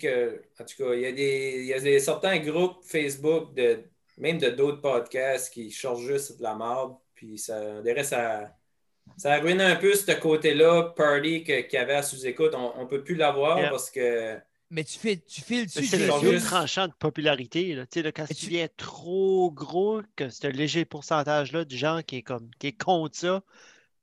Que, 0.00 0.42
en 0.60 0.64
tout 0.64 0.84
cas, 0.84 0.94
il 0.94 1.00
y, 1.00 1.06
a 1.06 1.12
des, 1.12 1.54
il 1.60 1.66
y 1.66 1.74
a 1.74 1.80
des 1.80 1.98
certains 1.98 2.38
groupes 2.38 2.84
Facebook, 2.84 3.52
de, 3.54 3.80
même 4.16 4.38
de 4.38 4.50
d'autres 4.50 4.80
podcasts 4.80 5.52
qui 5.52 5.72
chargent 5.72 6.06
juste 6.06 6.38
de 6.38 6.42
la 6.44 6.54
merde, 6.54 6.94
puis 7.14 7.36
ça, 7.36 7.82
ça, 8.04 8.54
ça 9.16 9.32
a 9.32 9.40
ruiné 9.40 9.64
un 9.64 9.74
peu 9.74 9.92
ce 9.94 10.12
côté-là, 10.12 10.92
party 10.96 11.42
qu'il 11.42 11.66
y 11.72 11.76
avait 11.76 11.94
à 11.94 12.02
sous-écoute. 12.02 12.54
On 12.54 12.82
ne 12.82 12.86
peut 12.86 13.02
plus 13.02 13.16
l'avoir 13.16 13.58
parce 13.70 13.90
que 13.90 14.38
mais 14.70 14.82
tu 14.82 14.98
fais, 14.98 15.16
tu 15.16 15.42
files 15.42 15.66
dessus. 15.66 15.86
C'est 15.86 15.98
le 15.98 16.40
tranchant 16.40 16.88
de 16.88 16.92
popularité. 16.92 17.74
Là. 17.74 17.84
Là, 17.94 18.12
quand 18.12 18.26
tu 18.26 18.46
viens 18.46 18.66
trop 18.76 19.52
gros, 19.52 20.02
que 20.16 20.28
c'est 20.28 20.48
un 20.48 20.50
léger 20.50 20.84
pourcentage-là 20.84 21.64
de 21.64 21.76
gens 21.76 22.00
qui 22.04 22.16
est 22.16 22.22
comme 22.22 22.50
qui 22.58 22.68
est 22.68 22.76
contre 22.80 23.16
ça, 23.16 23.42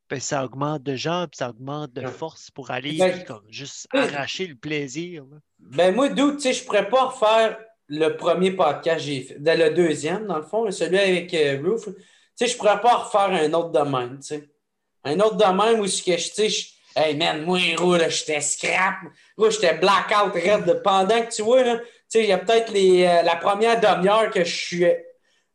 ben, 0.09 0.19
ça 0.19 0.45
augmente 0.45 0.83
de 0.83 0.95
gens, 0.95 1.25
puis 1.31 1.37
ça 1.37 1.49
augmente 1.49 1.93
de 1.93 2.05
force 2.07 2.51
pour 2.51 2.71
aller 2.71 2.97
ben, 2.97 3.23
comme, 3.23 3.43
juste 3.49 3.87
arracher 3.93 4.47
le 4.47 4.55
plaisir. 4.55 5.23
Ben 5.59 5.93
moi, 5.95 6.09
d'où, 6.09 6.33
tu 6.33 6.41
sais, 6.41 6.53
je 6.53 6.63
pourrais 6.63 6.87
pas 6.87 7.05
refaire 7.05 7.57
le 7.87 8.09
premier 8.15 8.51
podcast 8.51 8.99
que 8.99 9.05
j'ai 9.05 9.21
fait, 9.21 9.37
le 9.39 9.69
deuxième, 9.73 10.27
dans 10.27 10.37
le 10.37 10.43
fond, 10.43 10.69
celui 10.71 10.99
avec 10.99 11.33
euh, 11.33 11.61
Roof. 11.63 11.85
Tu 11.85 11.93
sais, 12.35 12.47
je 12.47 12.57
pourrais 12.57 12.79
pas 12.81 12.97
refaire 12.97 13.29
un 13.31 13.53
autre 13.53 13.71
domaine, 13.71 14.19
tu 14.19 14.27
sais. 14.27 14.49
Un 15.03 15.19
autre 15.19 15.35
domaine 15.35 15.79
où 15.79 15.85
je, 15.85 16.01
tu 16.01 16.17
sais, 16.19 16.49
Hey 16.95 17.15
man, 17.15 17.43
moi, 17.43 17.59
gros, 17.75 17.97
j'étais 17.97 18.39
scrap. 18.39 18.95
Gros, 19.35 19.49
j'étais 19.49 19.73
blackout 19.73 20.35
de 20.65 20.73
pendant 20.73 21.23
que 21.23 21.33
tu 21.33 21.41
vois, 21.41 21.63
tu 21.63 21.79
sais, 22.07 22.23
il 22.23 22.29
y 22.29 22.31
a 22.31 22.37
peut-être 22.37 22.71
euh, 22.75 23.23
la 23.23 23.35
première 23.35 23.79
demi-heure 23.79 24.29
que 24.29 24.43
je 24.43 24.55
suis, 24.55 24.85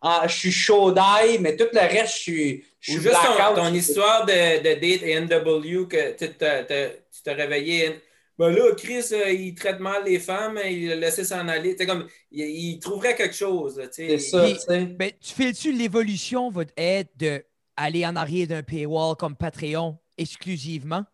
je 0.03 0.33
suis 0.33 0.51
chaud 0.51 0.91
d'ail, 0.91 1.39
mais 1.39 1.57
tout 1.57 1.69
le 1.73 1.81
reste, 1.81 2.17
je 2.17 2.21
suis, 2.21 2.65
je 2.81 2.93
suis 2.93 3.01
juste 3.01 3.15
blackout. 3.15 3.57
Ton, 3.57 3.63
ton 3.65 3.75
histoire 3.75 4.25
de, 4.27 4.59
de 4.59 4.75
date 4.75 5.03
NW 5.03 5.89
que 5.89 6.17
tu 6.17 7.23
t'es 7.23 7.33
réveillé. 7.33 8.01
Ben 8.39 8.51
là, 8.51 8.73
Chris, 8.77 9.05
euh, 9.13 9.33
il 9.33 9.55
traite 9.57 9.81
mal 9.81 10.05
les 10.05 10.21
femmes, 10.21 10.61
il 10.65 10.89
l'a 10.89 10.95
laissé 10.95 11.25
s'en 11.25 11.49
aller. 11.49 11.75
comme, 11.75 12.07
il, 12.31 12.79
trouverait 12.79 13.17
quelque 13.17 13.35
chose. 13.35 13.83
C'est 13.91 14.19
ça. 14.19 14.47
Ben, 14.69 15.11
tu 15.21 15.35
fais-tu 15.35 15.73
l'évolution 15.73 16.49
va 16.49 16.63
être 16.77 17.11
d'aller 17.17 18.07
en 18.07 18.15
arrière 18.15 18.47
d'un 18.47 18.63
paywall 18.63 19.17
comme 19.17 19.35
Patreon 19.35 19.99
exclusivement? 20.17 21.05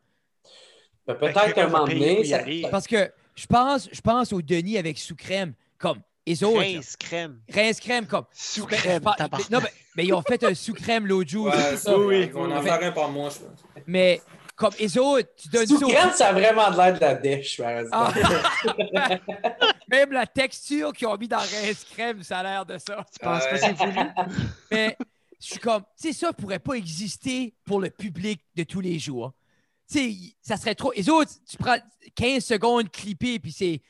Ben, 1.07 1.15
peut-être 1.15 1.55
qu'à 1.55 1.65
un 1.65 1.69
moment 1.69 1.87
donné. 1.87 2.67
Parce 2.71 2.87
que 2.87 3.11
je 3.35 3.47
pense, 3.47 3.89
je 3.91 4.01
pense 4.03 4.33
au 4.35 4.43
Denis 4.43 4.77
avec 4.77 4.99
sous-crème, 4.99 5.55
comme 5.79 6.01
les 6.27 6.43
autres. 6.45 6.61
Rince 6.61 6.97
crème. 6.97 7.41
Rince 7.53 7.81
crème, 7.81 8.07
comme. 8.07 8.25
Sous-crème. 8.33 9.03
non, 9.51 9.61
mais, 9.61 9.73
mais, 9.97 10.05
ils 10.07 10.13
ont 10.13 10.23
fait 10.23 10.43
un 10.45 10.55
sous-crème 10.55 11.07
l'autre 11.07 11.31
jour. 11.31 11.47
Ouais, 11.47 11.77
ça, 11.77 11.99
oui, 11.99 12.29
vont 12.29 12.51
en 12.51 12.63
faire 12.63 12.83
un 12.83 12.93
par 12.93 13.11
mois, 13.11 13.31
je 13.31 13.39
pense. 13.39 13.65
Mais 13.87 14.21
comme 14.57 14.73
les 14.79 14.97
autres, 14.99 15.29
tu 15.37 15.49
donnes 15.49 15.67
Sous-crème, 15.67 16.13
ça 16.13 16.29
a 16.29 16.33
vraiment 16.33 16.71
de 16.71 16.77
l'air 16.77 16.95
de 16.95 17.01
la 17.01 17.15
dèche, 17.15 17.57
par 17.59 17.79
exemple. 17.79 18.21
Ah. 18.97 19.19
Même 19.89 20.13
la 20.13 20.27
texture 20.27 20.93
qu'ils 20.93 21.09
ont 21.09 21.17
mis 21.17 21.29
dans 21.29 21.39
Rince 21.39 21.87
crème, 21.93 22.23
ça 22.23 22.39
a 22.39 22.43
l'air 22.43 22.67
de 22.67 22.79
ça. 22.79 23.05
Tu 23.13 23.19
penses 23.25 23.47
pas 23.47 23.57
c'est 23.57 23.73
voulu? 23.73 24.01
Mais 24.71 24.97
je 25.41 25.47
suis 25.47 25.59
comme, 25.59 25.83
tu 26.01 26.09
sais, 26.09 26.13
ça 26.13 26.33
pourrait 26.33 26.59
pas 26.59 26.75
exister 26.75 27.55
pour 27.65 27.81
le 27.81 27.91
public 27.91 28.41
de 28.55 28.63
tous 28.65 28.81
les 28.81 28.99
jours 28.99 29.33
sais, 29.87 30.15
ça 30.43 30.57
serait 30.57 30.75
trop. 30.75 30.93
Les 30.97 31.09
autres, 31.09 31.33
tu 31.49 31.57
prends 31.57 31.77
15 32.15 32.45
secondes 32.45 32.91
clippées, 32.91 33.39
puis 33.39 33.53
c'est, 33.53 33.81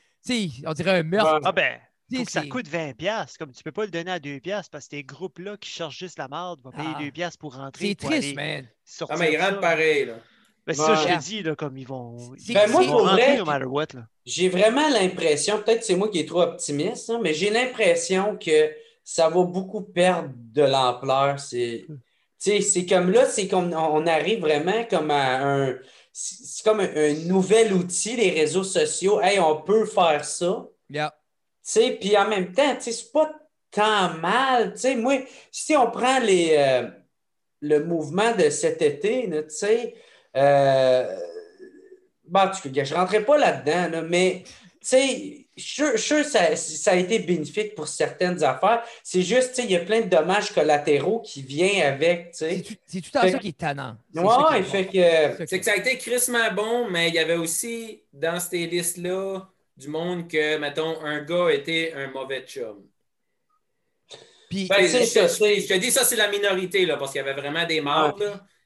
on 0.65 0.73
dirait 0.73 0.99
un 0.99 1.03
meurtre. 1.03 1.41
Ah 1.43 1.51
ben, 1.51 1.79
ça 2.27 2.45
coûte 2.45 2.67
20$. 2.67 3.37
Comme 3.37 3.51
tu 3.51 3.63
peux 3.63 3.71
pas 3.71 3.85
le 3.85 3.91
donner 3.91 4.11
à 4.11 4.19
2$ 4.19 4.41
parce 4.71 4.85
que 4.85 4.89
tes 4.91 5.03
groupes-là 5.03 5.57
qui 5.57 5.69
chargent 5.69 5.97
juste 5.97 6.17
la 6.17 6.27
marde 6.27 6.61
vont 6.63 6.71
payer 6.71 7.11
2$ 7.11 7.23
ah. 7.25 7.29
pour 7.39 7.55
rentrer. 7.55 7.89
C'est 7.89 8.07
triste, 8.07 8.35
man. 8.35 8.67
Ah, 9.09 9.17
mais 9.17 9.33
ils 9.33 9.41
rentrent 9.41 9.61
pareil, 9.61 10.05
là. 10.05 10.15
Ben, 10.67 10.73
c'est 10.73 10.81
ça, 10.81 10.95
je 10.95 11.13
te 11.13 11.19
dis, 11.21 11.43
là, 11.43 11.55
comme 11.55 11.77
ils 11.77 11.85
vont. 11.85 12.17
Ben, 12.47 12.71
moi, 12.71 12.83
pour 12.85 13.05
vrai, 13.05 13.39
j'ai 14.25 14.49
vraiment 14.49 14.89
l'impression, 14.89 15.61
peut-être 15.61 15.83
c'est 15.83 15.95
moi 15.95 16.09
qui 16.09 16.17
est 16.17 16.27
trop 16.27 16.41
optimiste, 16.41 17.11
hein, 17.11 17.19
mais 17.21 17.35
j'ai 17.35 17.51
l'impression 17.51 18.35
que 18.35 18.71
ça 19.03 19.29
va 19.29 19.43
beaucoup 19.43 19.81
perdre 19.81 20.31
de 20.33 20.63
l'ampleur. 20.63 21.39
C'est. 21.39 21.85
Hmm 21.87 21.99
c'est 22.61 22.85
comme 22.85 23.11
là, 23.11 23.25
c'est 23.25 23.47
comme 23.47 23.73
on 23.73 24.05
arrive 24.07 24.41
vraiment 24.41 24.83
comme 24.89 25.11
à 25.11 25.43
un. 25.43 25.75
C'est 26.11 26.63
comme 26.63 26.79
un, 26.79 27.13
nouvel 27.25 27.73
outil, 27.73 28.15
les 28.15 28.29
réseaux 28.29 28.63
sociaux. 28.63 29.19
Hey, 29.21 29.39
on 29.39 29.61
peut 29.61 29.85
faire 29.85 30.23
ça. 30.23 30.65
Yeah. 30.89 31.13
Puis 31.73 32.17
en 32.17 32.27
même 32.27 32.51
temps, 32.51 32.75
c'est 32.79 33.11
pas 33.11 33.31
tant 33.71 34.13
mal. 34.15 34.77
sais 34.77 34.95
moi, 34.95 35.15
si 35.51 35.75
on 35.75 35.89
prend 35.89 36.19
les, 36.19 36.55
euh, 36.57 36.87
le 37.61 37.83
mouvement 37.83 38.33
de 38.33 38.49
cet 38.49 38.81
été, 38.81 39.29
tu 39.29 39.43
sais, 39.49 39.95
euh, 40.35 41.17
bon, 42.27 42.49
je 42.63 42.69
ne 42.69 42.95
rentrerai 42.95 43.25
pas 43.25 43.37
là-dedans, 43.37 44.03
mais 44.07 44.43
sais, 44.85 45.47
je 45.57 45.63
suis 45.63 45.97
sûr 45.97 46.23
que 46.23 46.29
ça, 46.29 46.91
a 46.91 46.95
été 46.95 47.19
bénéfique 47.19 47.73
pour 47.73 47.87
certaines 47.87 48.43
affaires. 48.43 48.83
C'est 49.03 49.23
juste, 49.23 49.59
il 49.63 49.71
y 49.71 49.75
a 49.75 49.79
plein 49.79 50.01
de 50.01 50.09
dommages 50.09 50.51
collatéraux 50.53 51.21
qui 51.21 51.41
viennent 51.41 51.81
avec. 51.81 52.29
C'est 52.33 52.61
tout, 52.61 52.75
tout 52.91 53.17
en 53.17 53.21
ça 53.21 53.39
qui 53.39 53.47
est 53.49 53.57
tannant. 53.57 53.97
Oui, 54.13 54.63
fait 54.63 54.85
que. 54.85 55.45
C'est 55.47 55.59
que 55.59 55.65
ça 55.65 55.71
a 55.71 55.77
été 55.77 55.97
crissement 55.97 56.51
bon, 56.53 56.89
mais 56.89 57.09
il 57.09 57.15
y 57.15 57.19
avait 57.19 57.35
aussi 57.35 58.03
dans 58.13 58.39
ces 58.39 58.67
listes-là 58.67 59.49
du 59.77 59.87
monde 59.87 60.27
que, 60.29 60.57
mettons, 60.57 61.01
un 61.03 61.23
gars 61.23 61.51
était 61.51 61.93
un 61.93 62.09
mauvais 62.11 62.41
chum. 62.45 62.87
Puis, 64.49 64.67
ben, 64.67 64.81
je, 64.81 64.99
je, 64.99 65.67
te 65.67 65.77
dis, 65.77 65.91
ça, 65.91 66.03
c'est 66.03 66.15
la 66.15 66.29
minorité, 66.29 66.85
là, 66.85 66.97
parce 66.97 67.11
qu'il 67.11 67.19
y 67.19 67.23
avait 67.23 67.39
vraiment 67.39 67.65
des 67.65 67.81
morts. 67.81 68.19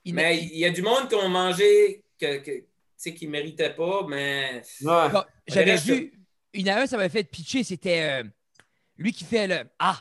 Mais 0.05 0.37
il 0.37 0.57
y 0.57 0.65
a 0.65 0.69
du 0.69 0.81
monde 0.81 1.07
qui 1.07 1.15
ont 1.15 1.29
mangé 1.29 2.03
que, 2.19 2.37
que 2.37 2.63
qui 3.07 3.27
ne 3.27 3.31
méritait 3.31 3.73
pas, 3.73 4.05
mais. 4.07 4.61
J'avais 5.47 5.77
vu, 5.77 6.13
une 6.53 6.69
à 6.69 6.81
un, 6.81 6.87
ça 6.87 6.97
m'avait 6.97 7.09
fait 7.09 7.23
pitcher, 7.23 7.63
c'était 7.63 8.01
euh, 8.01 8.23
lui 8.97 9.13
qui 9.13 9.23
fait 9.23 9.47
le 9.47 9.69
A. 9.79 9.99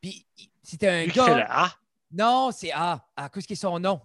Puis 0.00 0.26
c'était 0.62 0.88
un 0.88 1.04
lui 1.04 1.12
gars. 1.12 1.24
Qui 1.24 1.30
fait 1.30 1.36
le 1.36 1.50
A? 1.50 1.72
Non, 2.12 2.50
c'est 2.52 2.70
A. 2.72 3.04
Ah, 3.16 3.28
qu'est-ce 3.28 3.46
qui 3.46 3.54
est 3.54 3.56
son 3.56 3.78
nom? 3.78 4.00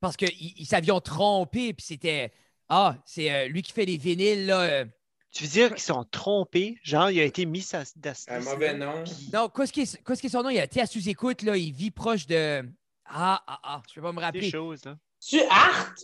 Parce 0.00 0.16
qu'ils 0.16 0.66
s'avions 0.66 1.00
trompé, 1.00 1.72
puis 1.74 1.84
c'était 1.86 2.32
Ah, 2.68 2.96
c'est 3.04 3.30
euh, 3.30 3.48
lui 3.48 3.62
qui 3.62 3.72
fait 3.72 3.84
les 3.84 3.96
vinyles, 3.96 4.46
là. 4.46 4.60
Euh. 4.60 4.84
Tu 5.32 5.44
veux 5.44 5.50
dire 5.50 5.70
qu'ils 5.70 5.80
sont 5.80 6.04
trompés? 6.04 6.78
Genre, 6.82 7.10
il 7.10 7.18
a 7.18 7.24
été 7.24 7.46
mis 7.46 7.66
à. 7.72 7.84
Un 8.28 8.40
mauvais 8.40 8.74
nom. 8.74 9.02
Non, 9.32 9.48
qu'est-ce 9.48 9.72
qui, 9.72 9.80
est, 9.80 10.28
son 10.28 10.42
nom? 10.42 10.50
Il 10.50 10.58
a 10.58 10.64
été 10.64 10.82
à 10.82 10.86
sous-écoute, 10.86 11.42
là. 11.42 11.56
Il 11.56 11.72
vit 11.72 11.90
proche 11.90 12.26
de. 12.26 12.62
Ah, 13.06 13.42
ah, 13.46 13.60
ah, 13.62 13.82
je 13.92 13.98
ne 13.98 14.02
vais 14.02 14.08
pas 14.08 14.12
me 14.12 14.20
rappeler. 14.20 14.40
Des 14.42 14.50
choses, 14.50 14.84
là. 14.84 14.96
Tu 15.26 15.40
Art? 15.48 15.94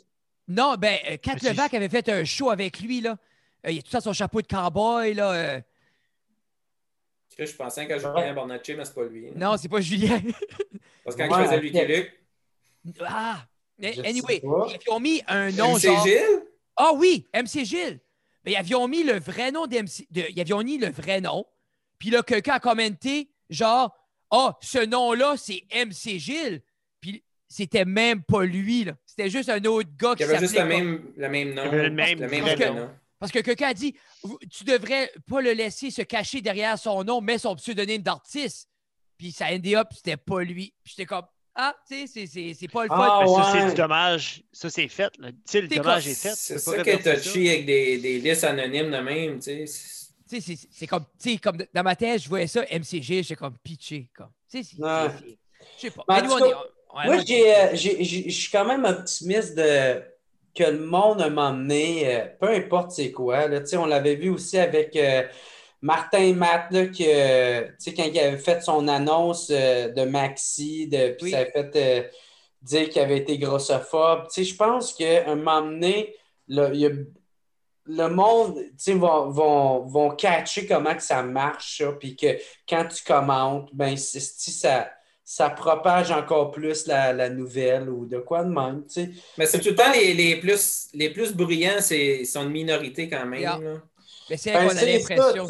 Non, 0.46 0.76
ben, 0.78 0.98
Kat 1.18 1.36
Levac 1.42 1.74
avait 1.74 1.90
fait 1.90 2.08
un 2.08 2.24
show 2.24 2.48
avec 2.48 2.80
lui, 2.80 3.02
là. 3.02 3.18
Euh, 3.66 3.70
il 3.70 3.78
a 3.78 3.82
tout 3.82 3.90
ça 3.90 4.00
son 4.00 4.14
chapeau 4.14 4.40
de 4.40 4.46
cowboy, 4.46 5.12
là. 5.12 5.32
Euh. 5.32 5.60
Je 7.38 7.52
pensais 7.52 7.86
que 7.86 7.98
Julien 7.98 8.32
Bornacci, 8.32 8.74
mais 8.74 8.84
c'est 8.84 8.94
pas 8.94 9.04
lui. 9.04 9.30
Non, 9.36 9.56
c'est 9.58 9.68
pas 9.68 9.80
Julien. 9.80 10.20
Parce 11.04 11.16
que 11.16 11.28
quand 11.28 11.38
il 11.38 11.44
faisait 11.44 11.60
Lucky 11.60 11.86
Luke. 11.86 12.12
Ah! 13.06 13.46
Anyway, 13.80 14.40
ils 14.42 14.90
ont 14.90 15.00
mis 15.00 15.22
un 15.28 15.50
nom 15.52 15.74
MC 15.74 15.90
Gilles? 16.02 16.42
Ah 16.76 16.92
oui, 16.94 17.26
MC 17.34 17.64
Gilles. 17.64 18.00
Mais 18.44 18.52
ils 18.52 18.56
avaient 18.56 18.88
mis 18.88 19.02
le 19.02 19.18
vrai 19.18 19.50
nom 19.50 19.66
d'MC. 19.66 20.06
De... 20.10 20.24
Ils 20.30 20.40
avaient 20.40 20.64
mis 20.64 20.78
le 20.78 20.90
vrai 20.90 21.20
nom. 21.20 21.44
Puis 21.98 22.10
là, 22.10 22.22
quelqu'un 22.22 22.54
a 22.54 22.60
commenté, 22.60 23.30
genre, 23.50 23.94
ah, 24.30 24.50
oh, 24.50 24.52
ce 24.60 24.84
nom-là, 24.84 25.36
c'est 25.36 25.64
MC 25.72 26.18
Gilles. 26.18 26.62
Puis 27.00 27.24
c'était 27.48 27.84
même 27.84 28.22
pas 28.22 28.44
lui, 28.44 28.84
là. 28.84 28.92
C'était 29.06 29.30
juste 29.30 29.48
un 29.48 29.64
autre 29.64 29.88
gars 29.96 30.14
qui 30.14 30.22
s'appelait. 30.22 30.34
Il 30.34 30.36
avait 30.36 30.46
juste 30.46 30.58
le 30.58 30.64
même, 30.64 31.12
le 31.16 31.28
même 31.28 31.54
nom. 31.54 31.72
Le 31.72 31.90
même, 31.90 32.20
le 32.20 32.28
même 32.28 32.76
nom. 32.76 32.90
Parce 33.18 33.32
que 33.32 33.40
quelqu'un 33.40 33.68
a 33.68 33.74
dit 33.74 33.96
tu 34.50 34.64
devrais 34.64 35.10
pas 35.28 35.40
le 35.40 35.52
laisser 35.52 35.90
se 35.90 36.02
cacher 36.02 36.40
derrière 36.40 36.78
son 36.78 37.02
nom, 37.02 37.20
mais 37.20 37.38
son 37.38 37.56
pseudonyme 37.56 38.02
d'artiste. 38.02 38.68
Puis 39.16 39.32
ça 39.32 39.46
ended 39.46 39.74
up, 39.74 39.88
c'était 39.92 40.16
pas 40.16 40.42
lui. 40.42 40.72
Puis 40.84 40.94
j'étais 40.96 41.06
comme 41.06 41.24
ah, 41.60 41.74
tu 41.88 42.06
sais, 42.06 42.26
c'est 42.54 42.68
pas 42.68 42.84
le 42.84 42.88
fun. 42.88 42.96
Ah, 42.96 43.20
mais 43.20 43.34
ça, 43.34 43.52
c'est 43.52 43.66
du 43.70 43.74
dommage. 43.74 44.44
Ça, 44.52 44.70
c'est 44.70 44.86
fait. 44.86 45.10
Tu 45.10 45.28
sais, 45.44 45.60
le 45.60 45.66
dommage 45.66 46.06
est 46.06 46.14
fait. 46.14 46.34
C'est 46.36 46.56
ça 46.56 46.84
qui 46.84 46.90
est 46.90 47.16
touché 47.16 47.50
avec 47.50 47.66
des, 47.66 47.98
des, 47.98 48.20
listes 48.20 48.44
anonymes 48.44 48.92
de 48.92 48.98
même. 48.98 49.40
Tu 49.40 49.66
sais. 49.66 50.40
c'est 50.70 50.86
comme, 50.86 51.04
comme 51.42 51.58
dans 51.74 51.82
ma 51.82 51.96
tête, 51.96 52.22
je 52.22 52.28
voyais 52.28 52.46
ça, 52.46 52.62
MCG, 52.62 53.24
j'étais 53.24 53.34
comme 53.34 53.58
pitché. 53.58 54.08
Comme, 54.16 54.30
je 54.54 54.62
sais 54.62 55.90
pas. 55.90 56.04
moi, 56.94 57.18
je 57.24 58.30
suis 58.30 58.50
quand 58.52 58.64
même 58.64 58.84
optimiste 58.84 59.56
de, 59.56 60.00
que 60.54 60.62
le 60.62 60.78
monde 60.78 61.20
a 61.22 61.28
m'emmené, 61.28 62.14
euh, 62.14 62.26
peu 62.40 62.50
importe 62.50 62.92
c'est 62.92 63.10
quoi. 63.10 63.48
Là, 63.48 63.62
on 63.72 63.86
l'avait 63.86 64.14
vu 64.14 64.30
aussi 64.30 64.58
avec 64.58 64.94
euh, 64.94 65.24
Martin 65.80 66.34
Matt, 66.34 66.72
là, 66.72 66.86
que, 66.86 67.66
quand 67.92 68.04
il 68.04 68.18
avait 68.18 68.38
fait 68.38 68.62
son 68.62 68.88
annonce 68.88 69.48
euh, 69.50 69.88
de 69.88 70.02
Maxi, 70.02 70.88
de, 70.88 71.16
puis 71.18 71.30
ça 71.30 71.38
a 71.38 71.46
fait 71.46 72.10
dire 72.62 72.88
qu'il 72.90 73.02
avait 73.02 73.18
été 73.18 73.38
grossophobe. 73.38 74.26
Je 74.36 74.54
pense 74.54 74.92
qu'à 74.92 75.30
un 75.30 75.36
moment 75.36 75.62
donné, 75.62 76.14
le 76.48 78.08
monde 78.08 78.60
va, 78.86 79.24
vont, 79.28 79.86
vont 79.86 80.10
catcher 80.10 80.66
comment 80.66 80.94
que 80.94 81.02
ça 81.02 81.22
marche, 81.22 81.82
puis 82.00 82.16
que 82.16 82.38
quand 82.68 82.86
tu 82.86 83.04
commentes, 83.04 83.70
ben, 83.72 83.96
ça, 83.96 84.90
ça 85.24 85.50
propage 85.50 86.10
encore 86.10 86.50
plus 86.50 86.86
la, 86.86 87.28
nouvelle 87.28 87.88
ou 87.88 88.06
de 88.06 88.18
quoi 88.18 88.44
de 88.44 88.50
même. 88.50 88.84
Mais 89.36 89.46
c'est 89.46 89.60
tout 89.60 89.70
le 89.70 89.74
temps 89.76 89.92
les, 89.92 90.36
plus, 90.36 90.88
les 90.94 91.10
plus 91.10 91.34
bruyants, 91.34 91.80
c'est 91.80 92.24
sont 92.24 92.44
une 92.44 92.50
minorité 92.50 93.08
quand 93.08 93.26
même. 93.26 93.80
Mais 94.30 94.36
c'est 94.36 94.52
ben, 94.52 94.68
qu'on 94.68 94.76
a 94.76 94.84
l'impression. 94.84 95.46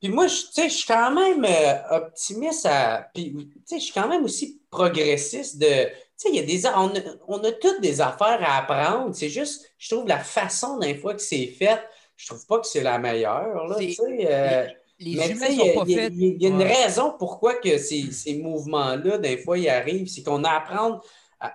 Puis 0.00 0.08
moi, 0.08 0.26
je 0.26 0.68
suis 0.68 0.86
quand 0.86 1.10
même 1.12 1.44
euh, 1.44 1.96
optimiste 1.96 2.66
à. 2.66 3.08
Puis, 3.14 3.50
je 3.70 3.78
suis 3.78 3.92
quand 3.92 4.08
même 4.08 4.24
aussi 4.24 4.60
progressiste 4.70 5.58
de 5.58 5.88
il 6.28 6.36
y 6.36 6.38
a 6.38 6.42
des, 6.42 6.66
on, 6.66 6.88
a, 6.88 7.00
on 7.28 7.38
a 7.44 7.52
toutes 7.52 7.80
des 7.80 8.00
affaires 8.00 8.38
à 8.42 8.58
apprendre. 8.58 9.14
C'est 9.14 9.28
juste, 9.28 9.72
je 9.78 9.94
trouve, 9.94 10.06
la 10.06 10.18
façon 10.18 10.78
d'un 10.78 10.94
fois 10.94 11.14
que 11.14 11.22
c'est 11.22 11.46
fait, 11.46 11.80
je 12.16 12.26
trouve 12.26 12.46
pas 12.46 12.58
que 12.58 12.66
c'est 12.66 12.82
la 12.82 12.98
meilleure. 12.98 13.66
Là, 13.66 13.76
euh, 13.76 14.66
les, 15.00 15.16
mais 15.16 15.34
sont 15.34 15.74
pas 15.74 15.86
faits. 15.86 16.12
Il 16.14 16.42
y 16.42 16.46
a, 16.46 16.48
une 16.48 16.62
raison 16.62 17.14
pourquoi 17.18 17.54
que 17.54 17.78
ces, 17.78 18.12
ces 18.12 18.34
mouvements-là, 18.36 19.18
des 19.18 19.38
fois, 19.38 19.58
ils 19.58 19.68
arrivent. 19.68 20.08
C'est 20.08 20.22
qu'on 20.22 20.44
a, 20.44 20.50
à 20.50 20.56
apprendre, 20.58 21.02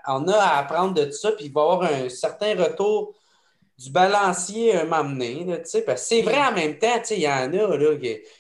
on 0.08 0.28
a 0.28 0.36
à 0.36 0.60
apprendre 0.60 0.94
de 0.94 1.06
tout 1.06 1.14
ça, 1.14 1.32
puis 1.32 1.46
il 1.46 1.54
va 1.54 1.62
y 1.62 1.64
avoir 1.64 1.84
un 1.84 2.10
certain 2.10 2.56
retour 2.56 3.14
du 3.78 3.92
balancier 3.92 4.76
un 4.76 4.86
moment 4.86 5.04
donné. 5.04 5.46
parce 5.46 5.72
que 5.72 5.96
c'est 5.98 6.22
vrai 6.24 6.40
en 6.40 6.52
même 6.52 6.80
temps, 6.80 7.00
il 7.12 7.20
y 7.20 7.28
en 7.28 7.54
a 7.54 7.78
là, 7.78 7.96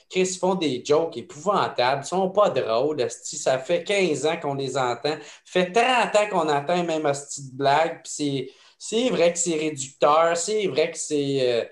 qui, 0.09 0.26
font 0.26 0.55
des 0.55 0.84
jokes 0.84 1.18
épouvantables, 1.18 2.01
ils 2.03 2.07
sont 2.07 2.30
pas 2.30 2.49
drôles. 2.49 3.05
Ça 3.09 3.59
fait 3.59 3.84
15 3.84 4.26
ans 4.26 4.38
qu'on 4.38 4.55
les 4.55 4.77
entend. 4.77 5.11
Ça 5.11 5.18
fait 5.45 5.72
30 5.72 6.15
ans 6.15 6.30
qu'on 6.31 6.49
entend 6.49 6.84
même 6.84 7.05
à 7.05 7.14
cette 7.14 7.53
blague. 7.53 8.01
Puis 8.03 8.49
c'est 8.80 9.09
vrai 9.09 9.31
que 9.31 9.38
c'est 9.38 9.55
réducteur, 9.55 10.35
c'est 10.35 10.65
vrai 10.68 10.89
que 10.91 10.97
c'est. 10.97 11.38
Euh, 11.41 11.65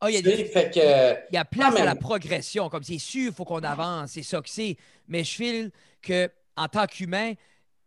ah, 0.00 0.10
il, 0.10 0.16
y 0.16 0.18
a 0.18 0.22
des... 0.22 0.44
fait 0.46 0.70
que... 0.70 1.30
il 1.30 1.34
y 1.34 1.38
a 1.38 1.44
place 1.44 1.76
à 1.76 1.84
la 1.84 1.94
progression. 1.94 2.70
Comme 2.70 2.82
c'est 2.82 2.98
sûr, 2.98 3.28
il 3.28 3.32
faut 3.32 3.44
qu'on 3.44 3.62
avance, 3.62 4.12
c'est 4.12 4.22
ça 4.22 4.40
que 4.40 4.48
c'est. 4.48 4.78
Mais 5.08 5.24
je 5.24 5.34
file 5.34 5.70
que 6.00 6.30
en 6.56 6.68
tant 6.68 6.86
qu'humain, 6.86 7.34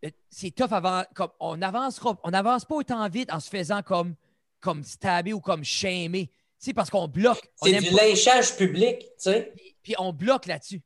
euh, 0.05 0.09
c'est 0.29 0.51
tough 0.51 0.73
avant. 0.73 1.03
Comme 1.15 1.29
on 1.39 1.59
avancera, 1.59 2.15
on 2.23 2.29
n'avance 2.29 2.65
pas 2.65 2.75
autant 2.75 3.07
vite 3.09 3.33
en 3.33 3.39
se 3.39 3.49
faisant 3.49 3.81
comme 3.81 4.13
comme 4.59 4.83
stabber 4.83 5.33
ou 5.33 5.39
comme 5.39 5.63
shamer. 5.63 6.31
Tu 6.61 6.73
parce 6.73 6.89
qu'on 6.89 7.07
bloque. 7.07 7.47
C'est 7.61 7.79
du 7.79 7.89
lynchage 7.91 8.57
public, 8.57 8.99
tu 8.99 9.07
sais. 9.17 9.53
Puis, 9.83 9.95
on 9.99 10.11
bloque 10.11 10.47
là-dessus. 10.47 10.81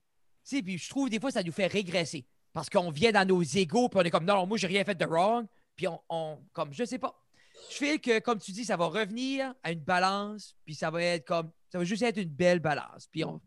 Tu 0.48 0.61
puis 0.61 0.77
je 0.77 0.89
trouve 0.89 1.10
des 1.10 1.19
fois 1.19 1.31
ça 1.31 1.43
nous 1.43 1.52
fait 1.52 1.68
régresser. 1.68 2.26
Parce 2.53 2.69
qu'on 2.69 2.91
vient 2.91 3.11
dans 3.11 3.26
nos 3.26 3.41
égaux, 3.41 3.88
puis 3.88 3.99
on 3.99 4.03
est 4.03 4.10
comme 4.10 4.26
non, 4.26 4.45
moi 4.45 4.57
j'ai 4.57 4.68
rien 4.68 4.84
fait 4.84 4.95
de 4.95 5.06
wrong. 5.06 5.45
Puis 5.76 5.88
on, 6.10 6.39
comme 6.52 6.73
je 6.73 6.84
sais 6.84 6.99
pas. 6.99 7.15
Je 7.69 7.76
fais 7.76 7.99
que, 7.99 8.19
comme 8.19 8.39
tu 8.39 8.52
dis, 8.52 8.65
ça 8.65 8.76
va 8.76 8.85
revenir 8.88 9.53
à 9.64 9.72
une 9.72 9.80
balance, 9.80 10.56
puis 10.65 10.73
ça 10.73 10.89
va 10.89 11.03
être 11.03 11.26
comme. 11.26 11.52
Ça 11.72 11.77
va 11.77 11.84
juste 11.85 12.02
être 12.02 12.18
une 12.18 12.30
belle 12.30 12.60
balance. 12.60 13.07
Puis 13.10 13.23
on... 13.23 13.39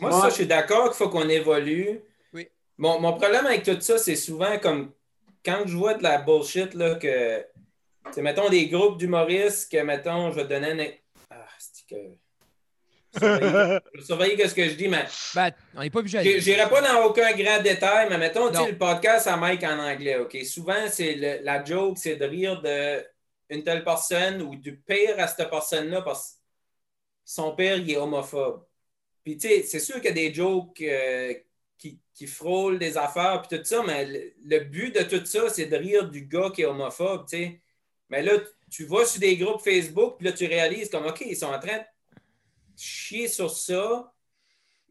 Moi, 0.00 0.12
ça, 0.12 0.28
je 0.28 0.34
suis 0.34 0.46
d'accord 0.46 0.88
qu'il 0.88 0.96
faut 0.96 1.08
qu'on 1.08 1.28
évolue. 1.28 2.00
Oui. 2.34 2.48
Bon, 2.76 3.00
mon 3.00 3.14
problème 3.14 3.46
avec 3.46 3.62
tout 3.62 3.80
ça, 3.80 3.96
c'est 3.96 4.16
souvent 4.16 4.58
comme 4.58 4.92
quand 5.44 5.62
je 5.66 5.76
vois 5.76 5.94
de 5.94 6.02
la 6.02 6.18
bullshit 6.18 6.74
là, 6.74 6.96
que 6.96 7.44
c'est, 8.12 8.22
mettons, 8.22 8.48
des 8.48 8.68
groupes 8.68 8.98
d'humoristes 8.98 9.70
que, 9.70 9.82
mettons, 9.82 10.30
je 10.30 10.36
vais 10.36 10.44
te 10.44 10.48
donner 10.48 10.70
un. 10.70 10.90
Ah, 11.30 11.46
c'est 11.58 11.86
que. 11.86 11.96
Je 13.12 13.98
vais 13.98 14.04
surveiller 14.04 14.48
ce 14.48 14.54
que 14.54 14.68
je 14.68 14.74
dis, 14.74 14.88
mais. 14.88 15.04
Ben, 15.34 15.52
on 15.74 15.80
n'est 15.80 15.90
pas 15.90 15.98
obligé. 15.98 16.40
J'irai 16.40 16.68
pas 16.68 16.80
dans 16.80 17.04
aucun 17.06 17.32
grand 17.32 17.62
détail, 17.62 18.08
mais 18.08 18.18
mettons, 18.18 18.50
tu 18.50 18.70
le 18.70 18.78
podcast 18.78 19.26
à 19.26 19.36
Mike 19.36 19.64
en 19.64 19.78
anglais, 19.78 20.16
OK? 20.18 20.36
Souvent, 20.44 20.88
c'est 20.88 21.14
la 21.42 21.64
joke, 21.64 21.98
c'est 21.98 22.16
de 22.16 22.24
rire 22.24 22.60
d'une 22.62 23.64
telle 23.64 23.84
personne 23.84 24.42
ou 24.42 24.56
du 24.56 24.76
pire 24.76 25.18
à 25.18 25.26
cette 25.26 25.50
personne-là 25.50 26.02
parce 26.02 26.32
que 26.32 26.36
son 27.24 27.54
père, 27.54 27.76
il 27.76 27.90
est 27.90 27.96
homophobe. 27.96 28.64
Puis, 29.24 29.36
tu 29.36 29.48
sais, 29.48 29.62
c'est 29.62 29.80
sûr 29.80 29.96
qu'il 29.96 30.06
y 30.06 30.08
a 30.08 30.12
des 30.12 30.32
jokes 30.32 30.80
euh, 30.80 31.34
qui, 31.76 32.00
qui, 32.14 32.26
frôlent 32.26 32.78
des 32.78 32.96
affaires, 32.96 33.42
puis 33.42 33.58
tout 33.58 33.64
ça, 33.64 33.82
mais 33.86 34.06
le, 34.06 34.32
le 34.46 34.60
but 34.60 34.94
de 34.94 35.02
tout 35.02 35.24
ça, 35.26 35.48
c'est 35.48 35.66
de 35.66 35.76
rire 35.76 36.08
du 36.08 36.22
gars 36.22 36.50
qui 36.54 36.62
est 36.62 36.66
homophobe, 36.66 37.26
tu 37.28 37.36
sais. 37.36 37.60
Mais 38.10 38.22
là, 38.22 38.32
tu 38.70 38.84
vas 38.84 39.04
sur 39.04 39.20
des 39.20 39.36
groupes 39.36 39.62
Facebook, 39.62 40.16
puis 40.18 40.26
là, 40.26 40.32
tu 40.32 40.46
réalises 40.46 40.90
comme, 40.90 41.06
OK, 41.06 41.22
ils 41.26 41.36
sont 41.36 41.46
en 41.46 41.58
train 41.58 41.78
de 41.78 41.84
chier 42.76 43.28
sur 43.28 43.50
ça. 43.50 44.12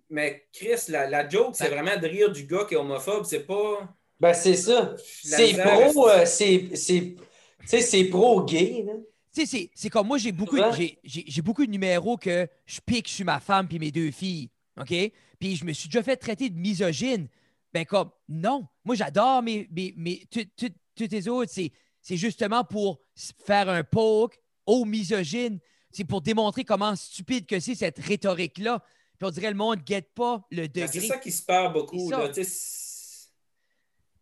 Mais 0.09 0.47
Chris, 0.51 0.89
la, 0.89 1.27
joke, 1.29 1.55
c'est 1.55 1.67
vraiment 1.67 1.97
de 1.97 2.07
rire 2.07 2.31
du 2.31 2.45
gars 2.45 2.65
qui 2.67 2.73
est 2.73 2.77
homophobe. 2.77 3.25
C'est 3.25 3.45
pas. 3.45 3.87
Ben, 4.19 4.33
c'est 4.33 4.55
ça. 4.55 4.95
C'est 5.23 5.53
pro, 5.53 6.09
euh, 6.09 6.25
c'est 6.25 8.03
pro 8.05 8.43
gay. 8.43 8.85
C'est 9.31 9.89
comme 9.89 10.07
moi, 10.07 10.17
j'ai 10.17 10.31
beaucoup, 10.31 10.57
j'ai 11.03 11.41
beaucoup 11.41 11.65
de 11.65 11.71
numéros 11.71 12.17
que 12.17 12.47
je 12.65 12.79
pique 12.81 13.07
sur 13.07 13.25
ma 13.25 13.39
femme 13.39 13.67
puis 13.67 13.79
mes 13.79 13.91
deux 13.91 14.11
filles. 14.11 14.49
OK? 14.79 14.93
Puis 15.39 15.55
je 15.55 15.65
me 15.65 15.73
suis 15.73 15.87
déjà 15.87 16.03
fait 16.03 16.17
traiter 16.17 16.49
de 16.49 16.57
misogyne. 16.57 17.27
Ben, 17.71 17.85
comme, 17.85 18.09
non. 18.27 18.67
Moi, 18.83 18.95
j'adore 18.95 19.43
mes, 19.43 19.67
mes, 19.71 19.93
mes 19.95 20.23
toutes 20.31 21.11
les 21.11 21.27
autres. 21.27 21.51
C'est 21.53 21.71
c'est 22.01 22.17
justement 22.17 22.63
pour 22.63 23.01
faire 23.45 23.69
un 23.69 23.83
poke 23.83 24.39
aux 24.65 24.85
misogynes. 24.85 25.59
C'est 25.91 26.03
pour 26.03 26.21
démontrer 26.21 26.63
comment 26.63 26.95
stupide 26.95 27.45
que 27.45 27.59
c'est 27.59 27.75
cette 27.75 27.99
rhétorique-là. 27.99 28.83
Puis 29.17 29.27
on 29.27 29.31
dirait 29.31 29.49
le 29.49 29.55
monde 29.55 29.79
ne 29.79 29.83
guette 29.83 30.13
pas 30.13 30.45
le 30.51 30.67
ben, 30.67 30.85
degré. 30.85 30.99
c'est 31.01 31.07
ça 31.07 31.17
qui 31.17 31.31
se 31.31 31.43
perd 31.43 31.73
beaucoup. 31.73 32.11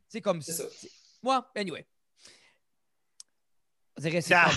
C'est 0.09 0.21
comme 0.21 0.41
ça. 0.41 0.63
Moi, 1.21 1.51
anyway. 1.55 1.85
On 3.97 4.01
dirait 4.01 4.21
c'est 4.21 4.33
ah. 4.33 4.51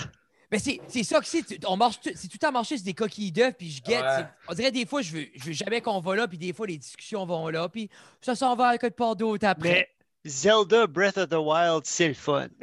Ben, 0.51 0.59
c'est 0.59 1.03
ça 1.03 1.21
que 1.21 1.25
c'est. 1.25 1.65
On 1.65 1.77
marche, 1.77 1.99
c'est 2.01 2.27
tout 2.27 2.45
à 2.45 2.51
marcher 2.51 2.75
sur 2.75 2.83
des 2.83 2.93
coquilles 2.93 3.31
d'œufs, 3.31 3.55
puis 3.57 3.71
je 3.71 3.81
guette. 3.81 4.03
On 4.49 4.53
dirait 4.53 4.71
des 4.71 4.85
fois, 4.85 5.01
je 5.01 5.13
veux, 5.13 5.27
je 5.33 5.45
veux 5.45 5.53
jamais 5.53 5.79
qu'on 5.79 6.01
va 6.01 6.15
là, 6.17 6.27
puis 6.27 6.37
des 6.37 6.51
fois, 6.51 6.67
les 6.67 6.77
discussions 6.77 7.25
vont 7.25 7.47
là, 7.47 7.69
puis 7.69 7.89
ça 8.19 8.35
s'en 8.35 8.53
va 8.57 8.69
à 8.69 8.77
quelque 8.77 8.97
part 8.97 9.15
d'autre 9.15 9.47
après. 9.47 9.89
Zelda 10.27 10.85
Breath 10.85 11.17
of 11.17 11.29
the 11.29 11.39
Wild, 11.39 11.85
c'est 11.85 12.09
le 12.09 12.13
fun. 12.13 12.47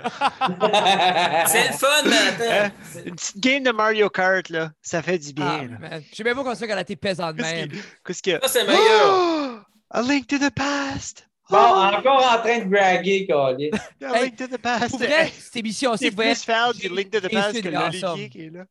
c'est 1.46 1.68
le 1.68 1.72
fun, 1.72 2.02
mais 2.04 2.48
hein? 2.48 2.72
Une 3.04 3.16
petite 3.16 3.38
game 3.38 3.62
de 3.64 3.72
Mario 3.72 4.08
Kart, 4.08 4.48
là, 4.48 4.70
ça 4.80 5.02
fait 5.02 5.18
du 5.18 5.32
bien. 5.32 5.68
Ah, 5.82 5.98
je 6.00 6.16
sais 6.16 6.22
même 6.22 6.36
pas 6.36 6.42
comment 6.42 6.54
ça 6.54 6.66
qu'elle 6.66 6.78
a 6.78 6.82
été 6.82 6.94
pesante 6.94 7.36
même. 7.36 7.70
Qu'est-ce 8.04 8.22
que. 8.22 8.38
Ça, 8.42 8.48
c'est 8.48 8.64
meilleur. 8.64 9.10
Oh! 9.10 9.58
A 9.90 10.02
Link 10.02 10.26
to 10.26 10.38
the 10.38 10.50
Past. 10.50 11.26
Bon, 11.50 11.56
encore 11.56 12.22
en 12.22 12.38
train 12.42 12.58
de 12.58 12.64
braguer, 12.66 13.26
Colin. 13.26 13.70
A 14.02 14.22
Link 14.22 14.36
to 14.36 14.46
the 14.46 14.58
Past. 14.58 14.90
Pour 14.90 14.98
vrai, 14.98 15.32
cette 15.36 15.56
émission 15.56 15.96
c'est 15.96 16.10
plus 16.10 16.44
Fall 16.44 16.74
du 16.74 16.88
Link 16.88 17.10
to 17.10 17.20
the 17.20 17.32
Past 17.32 17.60
que 17.60 17.68
l'Olivier 17.68 18.28
qui 18.28 18.44
est 18.44 18.50
là. 18.50 18.64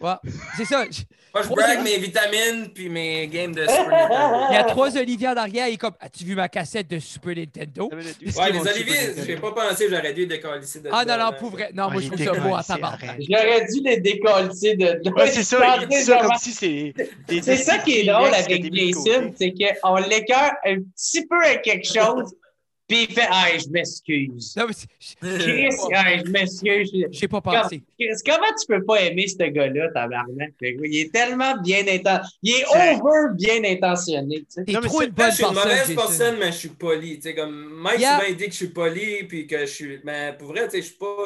Ouais, 0.00 0.14
c'est 0.56 0.64
ça. 0.64 0.84
Moi, 1.32 1.44
je 1.44 1.48
brague 1.48 1.84
mes 1.84 1.98
vitamines 1.98 2.70
puis 2.74 2.88
mes 2.88 3.28
games 3.28 3.54
de 3.54 3.62
Super 3.62 3.88
Nintendo. 3.88 4.46
Il 4.50 4.54
y 4.54 4.56
a 4.56 4.64
trois 4.64 4.96
Olivier 4.96 5.28
en 5.28 5.36
arrière. 5.36 5.68
Il 5.68 5.74
est 5.74 5.76
comme 5.76 5.94
As-tu 6.00 6.24
vu 6.24 6.34
ma 6.34 6.48
cassette 6.48 6.88
de 6.88 6.98
Super 6.98 7.36
Nintendo? 7.36 7.88
Ouais, 7.92 8.52
les 8.52 8.58
Oliviers, 8.60 9.14
j'ai 9.24 9.36
pas 9.36 9.52
pensé, 9.52 9.86
j'aurais 9.88 10.12
dû 10.12 10.22
les 10.22 10.26
décalisser 10.26 10.80
de 10.80 10.88
Ah 10.92 11.04
non, 11.04 11.16
non, 11.18 11.30
pour 11.38 11.50
vrai. 11.50 11.70
Non, 11.72 11.90
moi, 11.90 12.00
je 12.00 12.08
trouve 12.08 12.24
ça 12.24 12.32
beau 12.32 12.54
à 12.54 12.62
savoir. 12.62 12.98
J'aurais 13.00 13.64
dû 13.66 13.80
les 13.84 13.98
décalisser 13.98 14.76
de 14.76 15.10
Ouais, 15.10 15.28
c'est 15.28 15.44
ça. 15.44 15.76
Il 15.82 15.88
dit 15.88 15.96
ça 16.02 16.18
comme 16.18 16.36
si 16.38 16.52
c'est. 16.52 16.94
C'est 17.42 17.56
ça 17.56 17.78
qui 17.78 18.00
est 18.00 18.04
drôle 18.04 18.34
avec 18.34 18.74
Jason, 18.74 19.32
c'est 19.36 19.52
qu'on 19.52 19.96
l'écœure 19.96 20.52
un 20.64 20.76
petit 20.80 21.26
peu 21.26 21.42
à 21.44 21.56
quelque 21.56 21.86
chose. 21.92 22.34
Puis 22.90 23.06
il 23.08 23.14
fait 23.14 23.28
Ah, 23.30 23.46
je 23.56 23.68
m'excuse. 23.68 24.56
Non, 24.56 24.66
mais 24.66 24.74
Chris, 25.38 25.70
je 25.70 26.30
m'excuse. 26.30 27.06
J'ai 27.12 27.28
pas 27.28 27.40
pensé. 27.40 27.82
comment 28.26 28.52
tu 28.60 28.66
peux 28.66 28.84
pas 28.84 29.02
aimer 29.02 29.28
ce 29.28 29.36
gars-là, 29.36 29.90
tabarnak? 29.94 30.54
Il 30.60 30.96
est 30.96 31.12
tellement 31.12 31.56
bien 31.62 31.82
intentionné. 31.82 32.26
Il 32.42 32.50
est 32.50 32.64
over 32.74 33.34
bien 33.34 33.62
intentionné. 33.64 34.40
Tu 34.40 34.64
sais. 34.64 34.80
trop 34.80 35.02
une 35.02 35.10
bonne 35.10 35.30
Je 35.30 35.36
suis 35.36 35.44
une 35.44 35.54
mauvaise 35.54 35.94
personne, 35.94 36.36
mais 36.40 36.50
je 36.50 36.58
suis 36.58 36.68
poli. 36.70 37.16
Tu 37.16 37.22
sais, 37.22 37.34
comme 37.36 37.80
Mike 37.80 38.00
yeah. 38.00 38.18
souvent 38.18 38.32
dit 38.36 38.44
que 38.46 38.50
je 38.50 38.56
suis 38.56 38.68
poli, 38.68 39.24
puis 39.24 39.46
que 39.46 39.60
je 39.60 39.66
suis. 39.66 40.00
Mais 40.02 40.34
pour 40.36 40.48
vrai, 40.48 40.64
tu 40.64 40.70
sais, 40.70 40.82
je 40.82 40.86
suis 40.86 40.96
pas. 40.96 41.24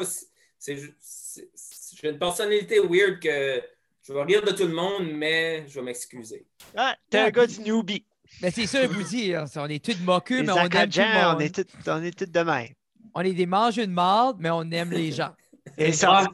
J'ai 1.99 2.09
une 2.09 2.19
personnalité 2.19 2.79
weird 2.79 3.19
que 3.19 3.63
je 4.03 4.13
vais 4.13 4.21
rire 4.21 4.43
de 4.43 4.51
tout 4.51 4.67
le 4.67 4.73
monde, 4.73 5.09
mais 5.13 5.65
je 5.67 5.79
vais 5.79 5.85
m'excuser. 5.85 6.45
Ah, 6.75 6.95
t'es 7.09 7.17
un 7.17 7.31
gars 7.31 7.47
du 7.47 7.59
newbie. 7.61 8.05
Mais 8.41 8.51
c'est 8.51 8.67
ça, 8.67 8.85
vous 8.87 9.03
dire. 9.03 9.45
On 9.55 9.67
est 9.67 9.83
tous 9.83 9.99
moqueux, 10.03 10.43
mais 10.43 10.51
on 10.51 10.57
aime 10.57 10.89
tout 10.89 10.99
le 10.99 11.23
monde. 11.23 11.35
On 11.37 11.39
est 11.39 11.55
tous 11.55 11.89
on 11.89 12.03
est 12.03 12.31
de 12.31 12.39
même. 12.39 12.67
On 13.13 13.21
est 13.21 13.33
des 13.33 13.45
mangeux 13.45 13.87
de 13.87 13.91
marde, 13.91 14.37
mais 14.39 14.49
on 14.49 14.69
aime 14.71 14.91
les 14.91 15.11
gens. 15.11 15.31
Et 15.77 15.91
ça. 15.91 16.25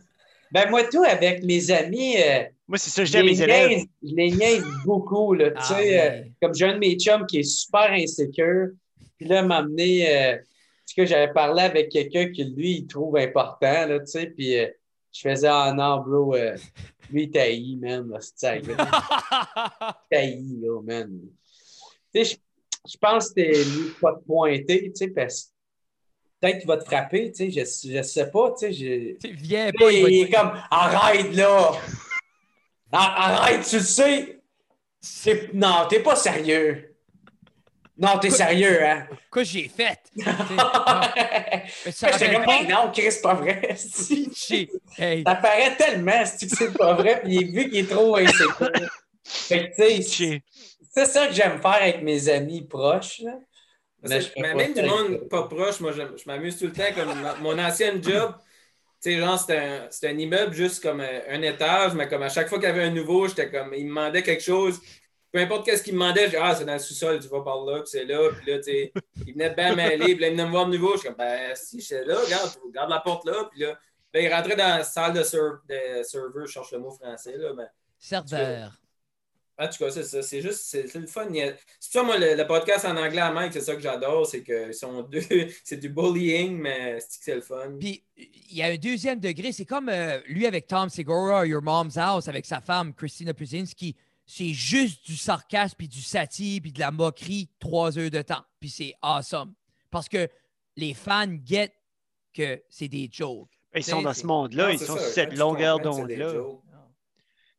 Ben 0.52 0.69
moi, 0.69 0.84
tout, 0.84 1.03
avec 1.03 1.44
mes 1.45 1.72
amis, 1.72 2.18
euh, 2.18 2.44
Moi, 2.68 2.78
c'est 2.78 2.90
ça, 2.90 3.06
je 3.06 3.11
dis 3.11 3.18
à 3.18 3.23
mes 3.23 3.41
élèves. 3.41 3.86
je 4.03 4.15
les 4.15 4.32
niaise 4.32 4.65
beaucoup. 4.84 5.34
Là, 5.34 5.52
ah, 5.56 5.64
sais, 5.64 6.34
comme 6.41 6.53
j'ai 6.53 6.65
un 6.65 6.73
de 6.73 6.80
mes 6.80 6.98
chums 6.98 7.26
qui 7.26 7.40
est 7.40 7.44
super 7.44 7.91
insécure. 7.91 8.69
Puis 9.18 9.30
là, 9.30 9.44
m'a 9.44 9.57
amené. 9.57 10.40
que 10.95 11.06
j'avais 11.06 11.32
parlé 11.32 11.61
avec 11.61 11.90
quelqu'un 11.90 12.26
que 12.26 12.41
lui, 12.41 12.80
il 12.80 12.88
trouve 12.88 13.15
important. 13.15 13.86
Là, 13.88 13.99
puis 14.36 14.56
je 15.14 15.22
faisais 15.22 15.48
Ah 15.49 15.73
non, 15.73 16.02
bro. 16.02 16.36
lui, 17.11 17.23
il 17.23 17.32
taillit, 17.32 17.78
man. 17.78 18.11
C'est 18.19 18.61
taillit, 20.11 20.60
là, 20.61 20.82
man. 20.82 21.18
Tu 22.13 22.25
sais, 22.25 22.39
je 22.88 22.97
pense 22.97 23.29
que 23.29 23.41
mieux 23.41 23.93
pas 24.01 24.13
de 24.13 24.19
pointer, 24.25 24.91
tu 24.91 24.91
sais, 24.95 25.07
parce 25.09 25.51
peut-être 26.39 26.59
qu'il 26.59 26.67
va 26.67 26.77
te 26.77 26.85
frapper, 26.85 27.31
tu 27.31 27.51
sais, 27.51 27.65
je, 27.83 27.93
je 27.97 28.01
sais 28.01 28.29
pas, 28.29 28.51
tu 28.51 28.73
sais. 28.73 28.73
Je... 28.73 29.27
Viens 29.33 29.71
pas, 29.71 29.91
il, 29.91 30.07
il 30.09 30.23
est 30.23 30.29
comme, 30.31 30.51
arrête 30.69 31.33
là! 31.33 31.71
Arrête, 32.91 33.65
tu 33.67 33.77
le 33.77 33.83
sais! 33.83 34.41
Non, 35.53 35.88
t'es 35.89 36.01
pas 36.01 36.15
sérieux! 36.15 36.91
Non, 38.01 38.17
t'es 38.17 38.31
sérieux, 38.31 38.83
hein? 38.83 39.05
Quoi 39.29 39.43
j'ai 39.43 39.67
fait? 39.69 39.99
comme, 40.15 40.25
non, 42.67 42.91
Chris, 42.91 43.11
c'est 43.11 43.21
pas 43.21 43.35
vrai. 43.35 43.75
Ça 43.75 45.35
paraît 45.35 45.75
tellement 45.77 46.23
que 46.23 46.47
c'est 46.47 46.73
pas 46.73 46.95
vrai, 46.95 47.21
puis 47.23 47.43
vu 47.43 47.69
qu'il 47.69 47.77
est 47.85 47.89
trop 47.89 48.15
insécure. 48.15 48.71
fait 49.23 49.69
que, 49.69 49.97
tu 49.97 50.01
sais, 50.01 50.41
c'est 50.91 51.05
ça 51.05 51.27
que 51.27 51.34
j'aime 51.34 51.61
faire 51.61 51.81
avec 51.81 52.03
mes 52.03 52.30
amis 52.30 52.61
proches. 52.61 53.22
Mais, 54.03 54.19
même 54.55 54.73
du 54.73 54.81
monde 54.81 55.30
pas 55.30 55.43
proche, 55.43 55.80
moi, 55.80 55.91
je, 55.91 56.01
m'amuse 56.26 56.57
tout 56.57 56.65
le 56.65 56.73
temps. 56.73 56.93
Comme 56.95 57.13
mon 57.41 57.57
ancien 57.57 58.01
job, 58.01 58.34
tu 59.01 59.11
sais, 59.11 59.18
genre, 59.18 59.39
c'était 59.39 59.57
un, 59.57 60.13
un, 60.15 60.18
immeuble 60.18 60.53
juste 60.53 60.84
comme 60.84 61.01
euh, 61.01 61.22
un, 61.30 61.41
étage, 61.41 61.93
mais 61.93 62.07
comme 62.07 62.23
à 62.23 62.30
chaque 62.30 62.49
fois 62.49 62.57
qu'il 62.57 62.68
y 62.68 62.72
avait 62.72 62.84
un 62.84 62.91
nouveau, 62.91 63.27
j'étais 63.27 63.49
comme, 63.49 63.73
il 63.73 63.85
me 63.85 63.89
demandait 63.89 64.23
quelque 64.23 64.43
chose. 64.43 64.80
Peu 65.31 65.39
importe 65.39 65.65
qu'est-ce 65.65 65.84
qu'il 65.84 65.93
me 65.93 65.99
demandait, 65.99 66.26
je 66.26 66.31
disais, 66.31 66.41
ah, 66.41 66.55
c'est 66.55 66.65
dans 66.65 66.73
le 66.73 66.80
sous-sol, 66.80 67.19
tu 67.19 67.27
vas 67.30 67.41
par 67.41 67.63
là, 67.63 67.80
puis 67.80 67.89
c'est 67.89 68.05
là, 68.05 68.30
puis 68.30 68.51
là, 68.51 68.57
tu 68.57 68.63
sais, 68.63 68.93
il 69.26 69.34
venait 69.34 69.51
de 69.51 69.55
bien 69.55 69.76
mêler, 69.76 70.15
puis 70.15 70.19
là, 70.19 70.27
il 70.27 70.31
venait 70.31 70.45
me 70.45 70.51
voir 70.51 70.65
de 70.65 70.77
nouveau. 70.77 70.93
Je 70.93 70.99
suis 70.99 71.07
comme, 71.07 71.18
ben, 71.18 71.55
si, 71.55 71.80
j'étais 71.80 72.03
là, 72.03 72.19
regarde, 72.19 72.51
regarde 72.65 72.89
la 72.89 72.99
porte 72.99 73.26
là, 73.26 73.47
puis 73.49 73.61
là, 73.61 73.80
il 74.15 74.34
rentrait 74.34 74.55
dans 74.55 74.77
la 74.77 74.84
salle 74.84 75.13
de, 75.13 75.19
de 75.19 76.03
serveur, 76.03 76.45
je 76.45 76.51
cherche 76.51 76.72
le 76.72 76.80
mot 76.80 76.91
français, 76.91 77.38
là, 77.38 77.53
mais. 77.55 77.68
Serveur. 77.97 78.81
En 79.61 79.67
tout 79.67 79.77
cas, 79.77 79.91
c'est 79.91 80.03
ça. 80.03 80.23
C'est 80.23 80.41
juste, 80.41 80.61
c'est 80.63 80.95
le 80.95 81.05
fun. 81.05 81.27
C'est 81.31 81.55
ça, 81.79 82.01
moi, 82.01 82.17
le, 82.17 82.43
podcast 82.47 82.83
en 82.83 82.97
anglais 82.97 83.21
à 83.21 83.31
Mike, 83.31 83.53
c'est 83.53 83.61
ça 83.61 83.75
que 83.75 83.81
j'adore. 83.81 84.25
C'est 84.25 84.41
que 84.41 84.71
sont 84.71 85.03
deux. 85.03 85.21
c'est 85.63 85.77
du 85.77 85.89
bullying, 85.89 86.57
mais 86.57 86.97
c'est 87.07 87.35
le 87.35 87.41
fun. 87.41 87.77
Puis, 87.79 88.03
il 88.17 88.57
y 88.57 88.63
a 88.63 88.67
un 88.67 88.77
deuxième 88.77 89.19
degré. 89.19 89.51
C'est 89.51 89.65
comme 89.65 89.89
euh, 89.89 90.19
lui 90.25 90.47
avec 90.47 90.65
Tom 90.65 90.89
Segura, 90.89 91.45
Your 91.45 91.61
Mom's 91.61 91.95
House, 91.95 92.27
avec 92.27 92.47
sa 92.47 92.59
femme, 92.59 92.95
Christina 92.95 93.35
Puzinski. 93.35 93.95
C'est 94.25 94.53
juste 94.53 95.05
du 95.05 95.15
sarcasme, 95.15 95.75
puis 95.77 95.88
du 95.88 96.01
satire, 96.01 96.59
puis 96.63 96.71
de 96.71 96.79
la 96.79 96.89
moquerie, 96.89 97.47
trois 97.59 97.99
heures 97.99 98.09
de 98.09 98.21
temps. 98.23 98.43
Puis 98.59 98.69
c'est 98.69 98.95
awesome. 99.03 99.53
Parce 99.91 100.09
que 100.09 100.27
les 100.75 100.95
fans 100.95 101.38
get 101.45 101.71
que 102.33 102.63
c'est 102.67 102.88
des 102.88 103.09
jokes. 103.11 103.49
Ils 103.75 103.83
sont 103.83 104.01
dans 104.01 104.13
ce 104.13 104.25
monde-là, 104.25 104.71
ils 104.71 104.79
sont 104.79 104.97
sur 104.97 105.05
cette 105.05 105.38
longueur 105.38 105.79
d'onde-là. 105.79 106.33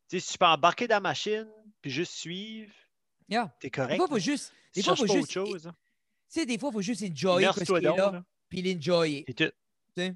Si 0.07 0.21
tu 0.21 0.37
peux 0.37 0.45
embarquer 0.45 0.87
dans 0.87 0.97
la 0.97 1.01
machine, 1.01 1.47
puis 1.83 1.91
juste 1.91 2.13
suivre. 2.13 2.73
Yeah. 3.29 3.53
T'es 3.59 3.69
correct. 3.69 3.91
Des 3.91 3.97
fois, 3.97 4.07
il 4.09 4.13
faut 4.13 4.19
juste. 4.19 4.53
Des 4.73 4.81
fois, 4.81 4.95
faut 4.95 5.05
juste. 5.05 5.31
Chose, 5.31 5.67
hein. 5.67 5.75
Tu 6.31 6.39
sais, 6.39 6.45
des 6.47 6.57
fois, 6.57 6.69
il 6.71 6.73
faut 6.73 6.81
juste 6.81 7.03
enjoyer 7.03 7.47
ce 7.53 7.63
qui 7.63 7.71
est 7.73 7.81
là, 7.81 8.23
puis 8.49 8.61
l'enjoyer. 8.63 9.25
C'est 9.27 9.51
tout. 9.95 10.15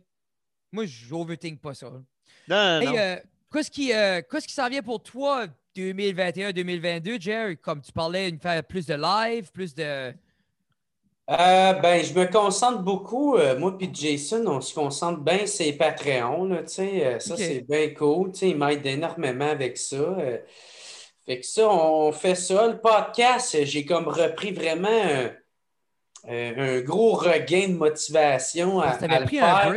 Moi, 0.71 0.85
je 0.85 1.13
n'overthink 1.13 1.61
pas 1.61 1.73
ça. 1.73 1.89
Non, 1.89 2.01
non, 2.47 2.81
non. 2.81 2.97
Euh, 2.97 3.17
qu'est-ce 3.53 3.69
qui, 3.69 3.93
euh, 3.93 4.21
qui 4.21 4.53
s'en 4.53 4.69
vient 4.69 4.81
pour 4.81 5.03
toi 5.03 5.45
2021-2022, 5.75 7.21
Jerry? 7.21 7.57
Comme 7.57 7.81
tu 7.81 7.91
parlais, 7.91 8.35
faire 8.41 8.63
plus 8.63 8.85
de 8.85 8.95
live, 8.95 9.51
plus 9.51 9.75
de. 9.75 10.13
Euh, 11.29 11.73
ben, 11.73 12.03
je 12.03 12.13
me 12.13 12.25
concentre 12.31 12.79
beaucoup. 12.79 13.35
Euh, 13.35 13.59
moi 13.59 13.77
et 13.81 13.89
Jason, 13.93 14.45
on 14.47 14.61
se 14.61 14.73
concentre 14.73 15.19
bien 15.19 15.45
sur 15.45 15.77
Patreon. 15.77 16.45
Là, 16.45 16.65
ça, 16.65 17.37
c'est 17.37 17.65
bien 17.67 17.93
cool. 17.93 18.31
Il 18.41 18.57
m'aide 18.57 18.85
énormément 18.85 19.49
avec 19.49 19.77
ça. 19.77 20.15
Fait 21.27 21.39
que 21.41 21.45
ça, 21.45 21.69
on 21.69 22.11
fait 22.13 22.35
ça. 22.35 22.67
Le 22.67 22.79
podcast, 22.79 23.57
j'ai 23.63 23.85
comme 23.85 24.07
repris 24.07 24.51
vraiment 24.51 25.29
un, 26.27 26.79
gros 26.81 27.13
regain 27.13 27.67
de 27.67 27.73
motivation 27.73 28.79
à, 28.79 28.91
à 28.91 29.19
le 29.19 29.27
faire. 29.27 29.73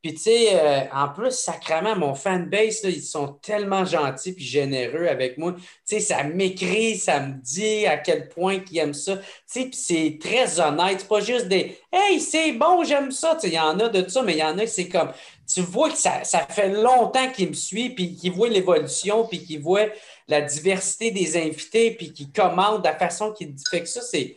Puis, 0.00 0.14
tu 0.14 0.20
sais, 0.20 0.48
euh, 0.52 0.80
en 0.94 1.08
plus, 1.08 1.32
sacrément, 1.32 1.96
mon 1.96 2.14
fanbase, 2.14 2.82
ils 2.84 3.02
sont 3.02 3.28
tellement 3.42 3.84
gentils 3.84 4.32
puis 4.32 4.44
généreux 4.44 5.08
avec 5.08 5.38
moi. 5.38 5.54
Tu 5.56 5.62
sais, 5.84 6.00
ça 6.00 6.22
m'écrit, 6.22 6.96
ça 6.96 7.18
me 7.18 7.34
dit 7.42 7.84
à 7.84 7.96
quel 7.96 8.28
point 8.28 8.60
ils 8.70 8.78
aiment 8.78 8.94
ça. 8.94 9.16
Tu 9.16 9.24
sais, 9.46 9.60
puis 9.64 9.74
c'est 9.74 10.18
très 10.20 10.60
honnête. 10.60 11.00
C'est 11.00 11.08
pas 11.08 11.20
juste 11.20 11.48
des 11.48 11.76
«Hey, 11.92 12.20
c'est 12.20 12.52
bon, 12.52 12.84
j'aime 12.84 13.10
ça». 13.10 13.34
Tu 13.40 13.40
sais, 13.40 13.48
il 13.48 13.54
y 13.54 13.58
en 13.60 13.78
a 13.80 13.88
de 13.88 14.08
ça, 14.08 14.22
mais 14.22 14.34
il 14.34 14.38
y 14.38 14.44
en 14.44 14.56
a 14.58 14.66
c'est 14.68 14.88
comme... 14.88 15.10
Tu 15.52 15.62
vois 15.62 15.90
que 15.90 15.96
ça, 15.96 16.22
ça 16.22 16.46
fait 16.46 16.68
longtemps 16.68 17.32
qu'ils 17.32 17.48
me 17.48 17.54
suivent 17.54 17.94
puis 17.94 18.14
qu'ils 18.14 18.32
voient 18.32 18.50
l'évolution 18.50 19.26
puis 19.26 19.42
qu'ils 19.42 19.60
voient 19.60 19.88
la 20.28 20.42
diversité 20.42 21.10
des 21.10 21.36
invités 21.36 21.90
puis 21.92 22.12
qu'ils 22.12 22.30
commandent 22.30 22.82
de 22.82 22.88
la 22.88 22.96
façon 22.96 23.32
qu'ils... 23.32 23.54
Fait 23.70 23.80
que 23.80 23.88
ça, 23.88 24.02
c'est 24.02 24.36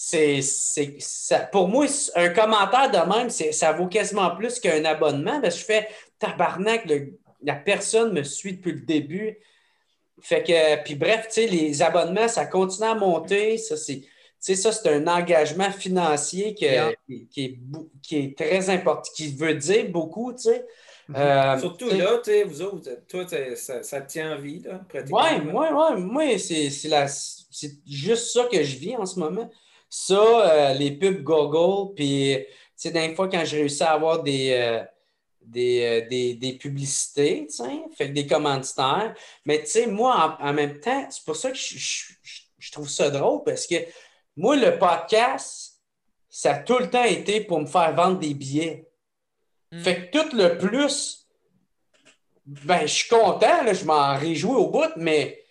c'est, 0.00 0.42
ça, 1.00 1.40
pour 1.40 1.66
moi, 1.66 1.86
un 2.14 2.28
commentaire 2.28 2.88
de 2.88 3.16
même, 3.16 3.30
ça 3.30 3.72
vaut 3.72 3.88
quasiment 3.88 4.30
plus 4.36 4.60
qu'un 4.60 4.84
abonnement. 4.84 5.40
Parce 5.40 5.56
que 5.56 5.60
je 5.60 5.64
fais 5.64 5.88
tabarnak, 6.20 6.88
la 7.42 7.54
personne 7.54 8.12
me 8.12 8.22
suit 8.22 8.54
depuis 8.54 8.72
le 8.72 8.80
début. 8.80 9.38
Fait 10.20 10.44
que, 10.44 10.82
puis 10.84 10.94
bref, 10.94 11.26
les 11.36 11.82
abonnements, 11.82 12.28
ça 12.28 12.46
continue 12.46 12.86
à 12.86 12.94
monter. 12.94 13.58
Ça, 13.58 13.76
c'est, 13.76 14.04
ça, 14.38 14.70
c'est 14.70 14.88
un 14.88 15.08
engagement 15.08 15.72
financier 15.72 16.54
qui, 16.54 16.66
est, 16.66 16.96
qui 17.28 18.16
est 18.16 18.38
très 18.38 18.70
important, 18.70 19.10
qui 19.16 19.34
veut 19.34 19.54
dire 19.54 19.88
beaucoup, 19.88 20.32
tu 20.32 20.42
sais. 20.42 20.64
Euh, 21.16 21.58
Surtout 21.58 21.88
là, 21.88 22.20
vous 22.46 22.62
autres, 22.62 22.90
toi, 23.08 23.26
ça, 23.56 23.82
ça, 23.82 24.00
te 24.02 24.10
tient 24.10 24.36
en 24.36 24.40
vie, 24.40 24.60
là, 24.60 24.80
pratiquement. 24.88 25.22
Oui, 25.22 25.40
moi, 25.40 25.92
ouais, 25.92 26.00
moi 26.00 26.38
c'est, 26.38 26.68
juste 27.86 28.32
ça 28.32 28.44
que 28.44 28.62
je 28.62 28.76
vis 28.76 28.96
en 28.96 29.06
ce 29.06 29.18
moment. 29.18 29.50
Ça, 29.88 30.14
euh, 30.20 30.74
les 30.74 30.90
pubs 30.92 31.22
Google, 31.22 31.94
puis, 31.94 32.36
tu 32.36 32.44
sais, 32.76 32.90
d'un 32.90 33.14
fois, 33.14 33.28
quand 33.28 33.42
j'ai 33.46 33.60
réussi 33.60 33.82
à 33.82 33.92
avoir 33.92 34.22
des, 34.22 34.50
euh, 34.52 34.84
des, 35.40 36.06
des, 36.10 36.34
des, 36.34 36.52
publicités, 36.52 37.46
tu 37.48 37.56
sais, 37.56 37.80
fait 37.96 38.08
des 38.08 38.26
commanditaires. 38.26 39.14
Mais, 39.46 39.60
tu 39.60 39.70
sais, 39.70 39.86
moi, 39.86 40.36
en, 40.40 40.52
même 40.52 40.78
temps, 40.78 41.06
c'est 41.08 41.24
pour 41.24 41.36
ça 41.36 41.50
que 41.50 41.56
je, 41.56 41.78
je, 42.58 42.72
trouve 42.72 42.88
ça 42.88 43.08
drôle, 43.08 43.44
parce 43.44 43.66
que 43.66 43.76
moi, 44.36 44.56
le 44.56 44.78
podcast, 44.78 45.80
ça 46.28 46.52
a 46.52 46.58
tout 46.58 46.78
le 46.78 46.90
temps 46.90 47.04
été 47.04 47.40
pour 47.40 47.60
me 47.60 47.66
faire 47.66 47.94
vendre 47.94 48.18
des 48.18 48.34
billets. 48.34 48.87
Hmm. 49.72 49.82
Fait 49.82 50.10
que 50.10 50.18
tout 50.18 50.36
le 50.36 50.58
plus, 50.58 51.26
ben, 52.46 52.82
je 52.82 52.92
suis 52.92 53.08
content, 53.08 53.62
là, 53.62 53.72
je 53.72 53.84
m'en 53.84 54.16
réjouis 54.16 54.56
au 54.56 54.68
bout, 54.68 54.90
mais 54.96 55.42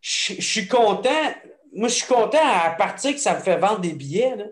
je, 0.00 0.34
je 0.34 0.40
suis 0.40 0.68
content 0.68 1.32
moi, 1.76 1.88
je 1.88 1.94
suis 1.94 2.06
content 2.06 2.38
à 2.42 2.70
partir 2.70 3.12
que 3.12 3.20
ça 3.20 3.34
me 3.34 3.40
fait 3.40 3.58
vendre 3.58 3.80
des 3.80 3.92
billets. 3.92 4.34
Là, 4.34 4.44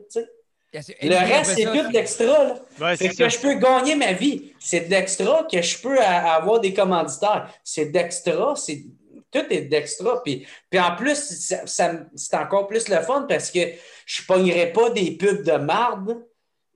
le 1.03 1.17
reste, 1.17 1.55
c'est 1.57 1.65
tout 1.65 1.89
de 1.89 1.93
l'extra. 1.93 2.57
que 2.79 3.29
je 3.29 3.39
peux 3.39 3.55
gagner 3.55 3.97
ma 3.97 4.13
vie. 4.13 4.53
C'est 4.61 4.81
de 4.81 4.91
l'extra 4.91 5.47
que 5.51 5.63
je 5.63 5.79
peux 5.79 5.99
avoir 5.99 6.61
des 6.61 6.75
commanditaires. 6.75 7.51
C'est 7.65 7.87
d'extra. 7.87 8.55
C'est... 8.57 8.85
Tout 9.31 9.47
est 9.51 9.63
d'extra. 9.63 10.23
Puis, 10.23 10.47
puis 10.71 10.79
en 10.79 10.95
plus, 10.97 11.63
c'est 11.65 12.35
encore 12.35 12.67
plus 12.67 12.89
le 12.89 13.01
fun 13.01 13.27
parce 13.29 13.51
que 13.51 13.61
je 14.07 14.23
ne 14.23 14.27
pognerai 14.27 14.73
pas 14.73 14.91
des 14.91 15.13
pubs 15.13 15.43
de 15.43 15.57
marde. 15.57 16.23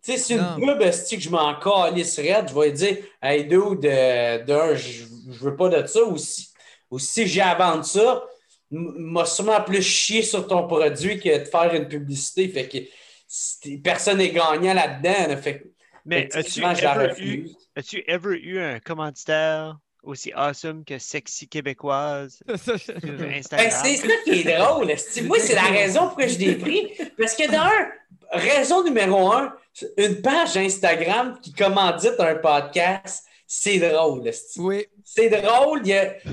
Tu 0.08 0.14
sais, 0.14 0.18
c'est 0.18 0.34
une 0.36 0.56
pub 0.56 0.78
que 0.78 1.20
je 1.20 1.28
m'en 1.28 1.54
calisserais, 1.60 2.42
je 2.48 2.58
vais 2.58 2.72
dire 2.72 2.96
Hey, 3.20 3.44
dude, 3.44 3.80
de, 3.80 4.74
je 4.74 5.04
ne 5.04 5.34
veux 5.34 5.54
pas 5.54 5.68
de 5.68 5.86
ça. 5.86 6.02
Ou 6.02 6.16
si, 6.16 6.48
ou 6.90 6.98
si 6.98 7.26
j'ai 7.26 7.42
à 7.42 7.54
vendre 7.54 7.84
ça, 7.84 8.24
m'a 8.70 9.26
sûrement 9.26 9.60
plus 9.60 9.82
chier 9.82 10.22
sur 10.22 10.46
ton 10.46 10.66
produit 10.66 11.20
que 11.20 11.40
de 11.40 11.44
faire 11.44 11.74
une 11.74 11.88
publicité. 11.88 12.48
Fait 12.48 12.68
que 12.68 13.76
personne 13.82 14.16
n'est 14.16 14.30
gagnant 14.30 14.72
là-dedans. 14.72 15.36
fait, 15.42 15.66
Mais 16.06 16.34
as-tu 16.34 16.62
ever, 16.62 17.12
eu, 17.18 17.50
as 17.76 17.94
ever 18.06 18.38
eu 18.40 18.58
un 18.60 18.80
commanditaire 18.80 19.76
aussi 20.02 20.32
awesome 20.34 20.86
que 20.86 20.98
Sexy 20.98 21.48
Québécoise 21.48 22.42
ben, 22.46 23.42
c'est 23.42 23.96
ça 23.96 24.08
qui 24.24 24.40
est 24.40 24.56
drôle. 24.56 24.86
Moi, 25.26 25.38
c'est 25.38 25.54
la 25.54 25.64
raison 25.64 26.06
pourquoi 26.06 26.28
je 26.28 26.38
l'ai 26.38 26.54
pris. 26.54 26.92
Parce 27.18 27.34
que 27.34 27.50
d'un, 27.50 27.70
raison 28.30 28.84
numéro 28.84 29.32
un, 29.32 29.52
une 29.96 30.20
page 30.20 30.56
Instagram 30.56 31.38
qui 31.42 31.52
commandite 31.52 32.18
un 32.18 32.34
podcast, 32.36 33.24
c'est 33.46 33.78
drôle. 33.78 34.30
Oui. 34.58 34.86
C'est 35.04 35.30
drôle. 35.30 35.82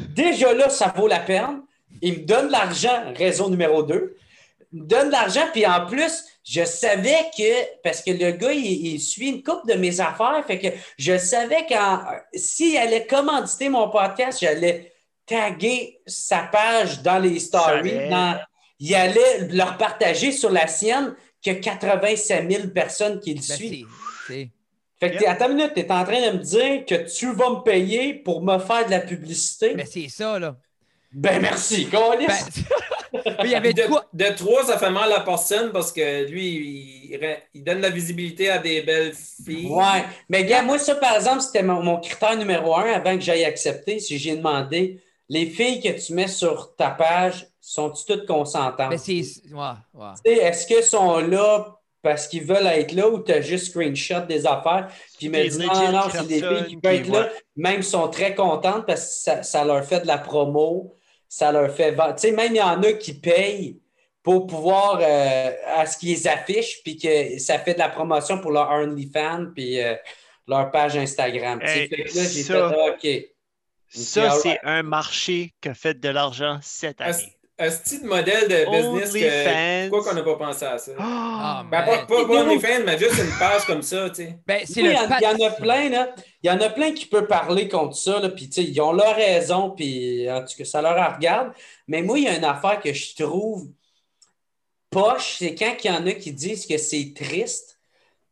Déjà 0.09 0.53
là, 0.53 0.69
ça 0.69 0.93
vaut 0.95 1.07
la 1.07 1.19
peine. 1.19 1.61
Il 2.01 2.19
me 2.19 2.25
donne 2.25 2.47
de 2.47 2.51
l'argent, 2.51 3.13
raison 3.15 3.49
numéro 3.49 3.83
deux. 3.83 4.17
Il 4.73 4.81
me 4.81 4.87
donne 4.87 5.07
de 5.07 5.13
l'argent, 5.13 5.45
puis 5.53 5.65
en 5.65 5.85
plus, 5.85 6.25
je 6.43 6.65
savais 6.65 7.29
que, 7.37 7.81
parce 7.81 8.01
que 8.01 8.11
le 8.11 8.31
gars, 8.31 8.51
il, 8.51 8.99
suit 8.99 9.29
une 9.29 9.43
coupe 9.43 9.65
de 9.67 9.75
mes 9.75 10.01
affaires, 10.01 10.43
fait 10.45 10.59
que 10.59 10.67
je 10.97 11.17
savais 11.17 11.65
qu'en 11.65 12.01
s'il 12.33 12.77
allait 12.77 13.07
commanditer 13.07 13.69
mon 13.69 13.89
podcast, 13.89 14.39
j'allais 14.41 14.91
taguer 15.25 16.01
sa 16.05 16.39
page 16.39 17.01
dans 17.01 17.17
les 17.19 17.39
stories. 17.39 18.09
il 18.79 18.95
allait 18.95 19.47
leur 19.49 19.77
partager 19.77 20.31
sur 20.31 20.51
la 20.51 20.67
sienne 20.67 21.15
qu'il 21.45 21.53
y 21.53 21.57
a 21.57 21.59
87 21.59 22.51
000 22.51 22.67
personnes 22.69 23.19
qui 23.19 23.33
le 23.33 23.39
ben, 23.39 23.55
suivent. 23.55 23.87
Fait 24.99 25.11
que 25.11 25.27
attends 25.27 25.49
une 25.49 25.57
minute, 25.57 25.73
tu 25.75 25.81
es 25.81 25.91
en 25.91 26.03
train 26.03 26.31
de 26.31 26.37
me 26.37 26.43
dire 26.43 26.85
que 26.85 26.95
tu 27.09 27.33
vas 27.33 27.49
me 27.49 27.63
payer 27.63 28.13
pour 28.13 28.41
me 28.41 28.57
faire 28.57 28.85
de 28.85 28.91
la 28.91 29.01
publicité? 29.01 29.69
Mais 29.75 29.83
ben, 29.83 29.89
c'est 29.91 30.09
ça, 30.09 30.39
là. 30.39 30.57
Ben 31.11 31.41
merci, 31.41 31.87
ben, 31.89 31.99
il 33.45 33.49
y 33.49 33.55
avait 33.55 33.71
de, 33.71 33.83
de, 34.11 34.35
trois, 34.35 34.65
ça 34.65 34.77
fait 34.77 34.89
mal 34.89 35.05
à 35.13 35.19
la 35.19 35.21
personne 35.21 35.71
parce 35.71 35.93
que 35.93 36.27
lui, 36.29 37.17
il, 37.53 37.63
donne 37.63 37.79
la 37.79 37.89
visibilité 37.89 38.49
à 38.49 38.57
des 38.57 38.81
belles 38.81 39.13
filles. 39.13 39.67
Ouais. 39.67 40.03
Mais 40.27 40.43
gars, 40.43 40.61
moi, 40.61 40.77
ça, 40.77 40.95
par 40.95 41.15
exemple, 41.15 41.39
c'était 41.39 41.63
mon, 41.63 42.01
critère 42.01 42.35
numéro 42.35 42.75
un 42.75 42.91
avant 42.91 43.15
que 43.15 43.23
j'aille 43.23 43.45
accepter. 43.45 43.99
Si 43.99 44.17
j'ai 44.17 44.35
demandé 44.35 44.99
les 45.29 45.45
filles 45.45 45.81
que 45.81 46.05
tu 46.05 46.13
mets 46.13 46.27
sur 46.27 46.75
ta 46.75 46.89
page, 46.89 47.47
sont-elles 47.69 48.17
toutes 48.17 48.27
consentantes? 48.27 48.89
Mais 48.89 48.97
c'est. 48.97 49.21
Ouais, 49.53 50.07
Est-ce 50.23 50.67
qu'elles 50.67 50.83
sont 50.83 51.19
là 51.19 51.77
parce 52.01 52.27
qu'ils 52.27 52.43
veulent 52.43 52.67
être 52.67 52.91
là 52.91 53.09
ou 53.09 53.19
tu 53.19 53.31
as 53.31 53.41
juste 53.41 53.71
screenshot 53.71 54.21
des 54.21 54.45
affaires? 54.45 54.89
Puis 55.17 55.29
me 55.29 55.47
dis, 55.47 55.57
non, 55.57 55.91
non, 55.91 56.03
c'est 56.11 56.27
des 56.27 56.39
filles 56.39 56.65
qui 56.67 56.77
peuvent 56.77 56.93
être 56.93 57.09
là. 57.09 57.29
Même 57.55 57.81
sont 57.81 58.07
très 58.09 58.35
contentes 58.35 58.85
parce 58.85 59.01
que 59.01 59.13
ça, 59.13 59.43
ça 59.43 59.65
leur 59.65 59.83
fait 59.83 60.01
de 60.01 60.07
la 60.07 60.17
promo 60.17 60.95
ça 61.35 61.51
leur 61.51 61.69
fait 61.71 61.93
Tu 61.93 62.01
sais, 62.17 62.31
même 62.31 62.53
il 62.53 62.57
y 62.57 62.61
en 62.61 62.81
a 62.81 62.93
qui 62.93 63.13
payent 63.13 63.79
pour 64.23 64.47
pouvoir 64.47 64.99
euh, 65.01 65.51
à 65.75 65.85
ce 65.85 65.97
qu'ils 65.97 66.27
affichent, 66.27 66.81
puis 66.83 66.97
que 66.97 67.37
ça 67.39 67.59
fait 67.59 67.73
de 67.73 67.79
la 67.79 67.89
promotion 67.89 68.39
pour 68.39 68.51
leur 68.51 68.71
OnlyFans, 68.71 69.47
puis 69.53 69.81
euh, 69.81 69.95
leur 70.47 70.71
page 70.71 70.95
Instagram. 70.95 71.61
ça, 73.89 74.31
c'est 74.31 74.59
un 74.63 74.83
marché 74.83 75.53
qui 75.61 75.69
a 75.69 75.73
fait 75.73 75.99
de 75.99 76.09
l'argent 76.09 76.59
cette 76.61 77.01
année 77.01 77.34
un 77.57 77.69
style 77.69 78.05
modèle 78.05 78.49
de 78.49 78.69
business 78.69 79.13
que, 79.13 79.89
pourquoi 79.89 80.11
qu'on 80.11 80.15
n'a 80.15 80.23
pas 80.23 80.35
pensé 80.35 80.65
à 80.65 80.77
ça? 80.77 80.91
Oh, 80.99 81.67
ben, 81.69 81.83
pas, 81.83 82.05
pas, 82.05 82.23
OnlyFans, 82.23 82.83
mais 82.85 82.97
juste 82.97 83.17
une 83.17 83.37
page 83.39 83.65
comme 83.65 83.81
ça, 83.81 84.09
tu 84.09 84.23
sais. 84.23 84.39
Ben, 84.45 84.61
il, 84.67 84.85
y 84.85 84.97
en 84.97 85.47
a 85.47 85.51
plein, 85.51 85.89
là. 85.89 86.13
Il 86.43 86.47
y 86.47 86.51
en 86.51 86.59
a 86.59 86.69
plein 86.69 86.91
qui 86.91 87.05
peuvent 87.05 87.27
parler 87.27 87.69
contre 87.69 87.95
ça, 87.95 88.19
là, 88.19 88.29
puis 88.29 88.45
ils 88.45 88.81
ont 88.81 88.91
leur 88.91 89.15
raison, 89.15 89.69
puis 89.69 90.29
en 90.29 90.41
tout 90.41 90.57
cas, 90.57 90.65
ça 90.65 90.81
leur 90.81 91.15
regarde. 91.15 91.53
Mais 91.87 92.01
moi, 92.01 92.19
il 92.19 92.25
y 92.25 92.27
a 92.27 92.35
une 92.35 92.43
affaire 92.43 92.81
que 92.81 92.91
je 92.91 93.15
trouve 93.15 93.69
poche, 94.89 95.37
c'est 95.39 95.55
quand 95.55 95.75
il 95.83 95.87
y 95.87 95.91
en 95.91 96.05
a 96.07 96.11
qui 96.11 96.31
disent 96.33 96.65
que 96.65 96.77
c'est 96.77 97.13
triste. 97.15 97.79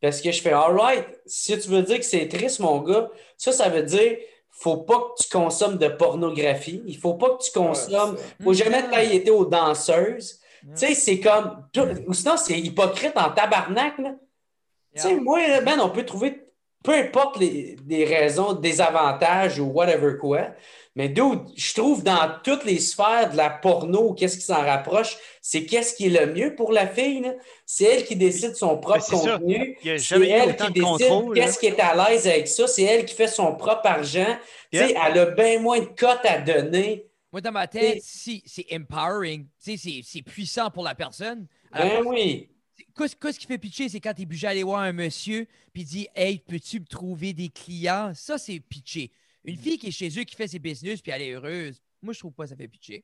Parce 0.02 0.20
que 0.20 0.34
je 0.34 0.42
fais, 0.42 0.52
all 0.52 0.78
right, 0.78 1.08
si 1.26 1.58
tu 1.58 1.70
veux 1.70 1.82
dire 1.82 1.98
que 1.98 2.06
c'est 2.06 2.28
triste, 2.28 2.60
mon 2.60 2.82
gars, 2.82 3.10
ça, 3.38 3.54
ça 3.54 3.70
veut 3.70 3.84
dire 3.84 4.18
faut 4.54 4.78
pas 4.78 5.00
que 5.00 5.24
tu 5.24 5.30
consommes 5.30 5.78
de 5.78 5.88
pornographie. 5.88 6.84
Il 6.86 6.98
faut 6.98 7.16
pas 7.16 7.32
que 7.32 7.44
tu 7.44 7.52
consommes. 7.52 8.18
Il 8.40 8.44
faut 8.44 8.54
jamais 8.54 8.84
que 8.84 9.14
été 9.14 9.32
aux 9.32 9.46
danseuses. 9.46 10.40
Tu 10.62 10.70
sais, 10.76 10.94
c'est 10.94 11.20
comme. 11.20 11.68
sinon, 12.14 12.38
c'est 12.38 12.60
hypocrite 12.60 13.18
en 13.18 13.32
tabarnak. 13.32 13.96
Tu 13.98 15.02
sais, 15.02 15.16
moi, 15.16 15.40
ben, 15.62 15.80
on 15.80 15.90
peut 15.90 16.06
trouver 16.06 16.44
peu 16.84 16.94
importe 16.94 17.40
les, 17.40 17.78
les, 17.88 18.04
raisons, 18.04 18.54
des 18.54 18.82
avantages 18.82 19.58
ou 19.58 19.66
whatever 19.66 20.18
quoi. 20.20 20.50
Mais 20.96 21.10
d'où 21.10 21.44
je 21.56 21.74
trouve 21.74 22.04
dans 22.04 22.36
toutes 22.44 22.66
les 22.66 22.80
sphères 22.80 23.32
de 23.32 23.38
la 23.38 23.50
porno, 23.50 24.14
qu'est-ce 24.14 24.38
qui 24.38 24.44
s'en 24.44 24.62
rapproche, 24.62 25.18
c'est 25.42 25.66
qu'est-ce 25.66 25.96
qui 25.96 26.06
est 26.06 26.26
le 26.26 26.32
mieux 26.32 26.56
pour 26.56 26.72
la 26.72 26.88
fille. 26.88 27.32
C'est 27.66 27.86
elle 27.86 28.06
qui 28.06 28.16
décide 28.16 28.56
son 28.56 28.78
propre 28.78 29.10
contenu. 29.10 29.76
C'est 29.98 30.30
elle 30.30 30.56
qui 30.56 30.72
décide 30.72 31.34
qu'est-ce 31.34 31.58
qui 31.58 31.66
est 31.66 31.80
à 31.80 31.96
l'aise 31.96 32.28
avec 32.28 32.48
ça. 32.48 32.68
C'est 32.68 32.84
elle 32.84 33.06
qui 33.06 33.16
fait 33.16 33.28
son 33.28 33.56
propre 33.56 33.88
argent. 33.88 34.38
Elle 34.72 34.96
a 34.96 35.26
bien 35.26 35.60
moins 35.60 35.80
de 35.80 35.86
cotes 35.86 36.26
à 36.26 36.38
donner. 36.40 37.08
Moi, 37.32 37.42
dans 37.42 37.52
ma 37.52 37.66
tête, 37.66 38.04
c'est 38.04 38.68
empowering. 38.72 39.48
C'est 39.58 40.22
puissant 40.22 40.70
pour 40.70 40.84
la 40.84 40.94
personne. 40.94 41.48
Ben 41.74 42.04
oui. 42.06 42.50
Qu'est-ce 42.96 43.40
qui 43.40 43.48
fait 43.48 43.58
pitcher, 43.58 43.90
c'est 43.90 44.00
quand 44.00 44.14
tu 44.14 44.22
es 44.22 44.26
obligé 44.26 44.46
d'aller 44.46 44.62
voir 44.62 44.82
un 44.82 44.94
monsieur 44.94 45.48
puis 45.74 45.84
dit 45.84 46.08
Hey, 46.16 46.38
peux-tu 46.38 46.80
me 46.80 46.86
trouver 46.86 47.34
des 47.34 47.50
clients? 47.50 48.12
Ça, 48.14 48.38
c'est 48.38 48.60
pitcher. 48.60 49.10
Une 49.44 49.58
fille 49.58 49.78
qui 49.78 49.88
est 49.88 49.92
chez 49.92 50.10
eux, 50.18 50.24
qui 50.24 50.36
fait 50.36 50.48
ses 50.48 50.60
business, 50.60 51.02
puis 51.02 51.12
elle 51.12 51.22
est 51.22 51.32
heureuse, 51.32 51.82
moi, 52.02 52.14
je 52.14 52.20
trouve 52.20 52.34
pas 52.34 52.44
que 52.44 52.50
ça 52.50 52.56
fait 52.56 52.68
pitcher. 52.68 53.04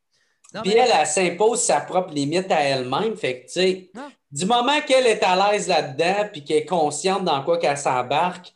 puis 0.64 0.74
elle, 0.74 0.92
elle, 0.94 1.08
s'impose 1.08 1.62
sa 1.62 1.82
propre 1.82 2.14
limite 2.14 2.52
à 2.52 2.62
elle-même. 2.62 3.16
Fait 3.16 3.42
que, 3.42 3.46
tu 3.46 3.54
sais, 3.54 3.92
du 4.32 4.46
moment 4.46 4.82
qu'elle 4.82 5.08
est 5.08 5.24
à 5.24 5.52
l'aise 5.52 5.68
là-dedans, 5.68 6.30
puis 6.32 6.44
qu'elle 6.44 6.58
est 6.58 6.66
consciente 6.66 7.24
dans 7.24 7.44
quoi 7.44 7.58
qu'elle 7.58 7.78
s'embarque, 7.78 8.54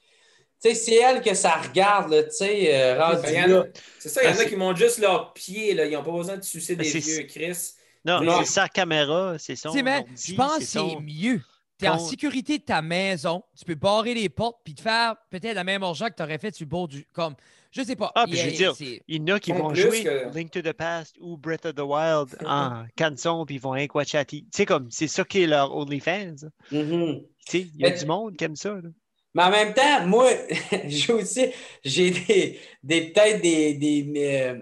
tu 0.61 0.69
sais, 0.69 0.75
c'est 0.75 0.95
elle 0.95 1.21
que 1.21 1.33
ça 1.33 1.51
regarde, 1.55 2.27
tu 2.29 2.35
sais, 2.37 2.73
euh, 2.73 3.63
C'est 3.99 4.09
ça, 4.09 4.23
il 4.23 4.29
y 4.29 4.33
en 4.33 4.39
a 4.39 4.45
qui 4.45 4.55
montent 4.55 4.77
juste 4.77 4.99
leurs 4.99 5.33
pieds, 5.33 5.73
là. 5.73 5.85
Ils 5.85 5.93
n'ont 5.93 6.03
pas 6.03 6.11
besoin 6.11 6.37
de 6.37 6.43
sucer 6.43 6.75
des 6.75 6.89
vieux 6.89 7.23
Chris. 7.23 7.73
Non, 8.05 8.39
c'est 8.39 8.51
sa 8.51 8.67
caméra, 8.67 9.35
c'est 9.39 9.55
son. 9.55 9.73
je 9.73 10.35
pense 10.35 10.59
que 10.59 10.65
c'est 10.65 10.99
mieux. 11.01 11.41
Tu 11.79 11.85
es 11.85 11.89
en 11.89 11.99
sécurité 11.99 12.59
de 12.59 12.63
ta 12.63 12.81
maison, 12.81 13.43
tu 13.57 13.65
peux 13.65 13.75
barrer 13.75 14.13
les 14.13 14.29
portes 14.29 14.59
puis 14.63 14.75
te 14.75 14.81
faire 14.81 15.15
peut-être 15.29 15.55
la 15.55 15.63
même 15.63 15.83
argent 15.83 16.07
que 16.07 16.15
tu 16.15 16.23
aurais 16.23 16.37
fait 16.37 16.55
sur 16.55 16.65
le 16.65 16.69
bord 16.69 16.87
du. 16.87 17.05
Comme, 17.13 17.35
je 17.73 17.83
sais 17.83 17.95
pas. 17.95 18.11
Ah, 18.15 18.25
puis 18.25 18.37
je 18.37 18.45
veux 18.45 18.51
dire, 18.51 18.73
il 18.79 19.27
y 19.27 19.31
en 19.31 19.35
a 19.35 19.39
qui 19.39 19.51
vont 19.51 19.73
jouer 19.73 20.05
Link 20.33 20.51
to 20.51 20.61
the 20.61 20.73
Past 20.73 21.17
ou 21.19 21.37
Breath 21.37 21.65
of 21.65 21.75
the 21.75 21.81
Wild 21.81 22.37
en 22.45 22.85
canson, 22.95 23.45
puis 23.45 23.55
ils 23.55 23.61
vont 23.61 23.73
Inquachati. 23.73 24.43
Tu 24.43 24.49
sais, 24.53 24.65
comme, 24.65 24.89
c'est 24.91 25.07
ça 25.07 25.23
qui 25.23 25.41
est 25.41 25.47
leur 25.47 25.75
OnlyFans. 25.75 26.47
Mm 26.71 27.15
Tu 27.45 27.51
sais, 27.51 27.61
il 27.61 27.77
y 27.77 27.85
a 27.85 27.91
du 27.91 28.05
monde 28.05 28.35
qui 28.37 28.43
aime 28.43 28.55
ça. 28.55 28.75
Là. 28.75 28.89
Mais 29.33 29.43
en 29.43 29.49
même 29.49 29.73
temps, 29.73 30.05
moi, 30.05 30.29
j'ai 30.85 31.13
aussi 31.13 31.51
j'ai 31.83 32.11
des, 32.11 32.59
des 32.83 33.01
peut-être 33.11 33.41
des, 33.41 33.73
des 33.73 34.13
euh, 34.17 34.55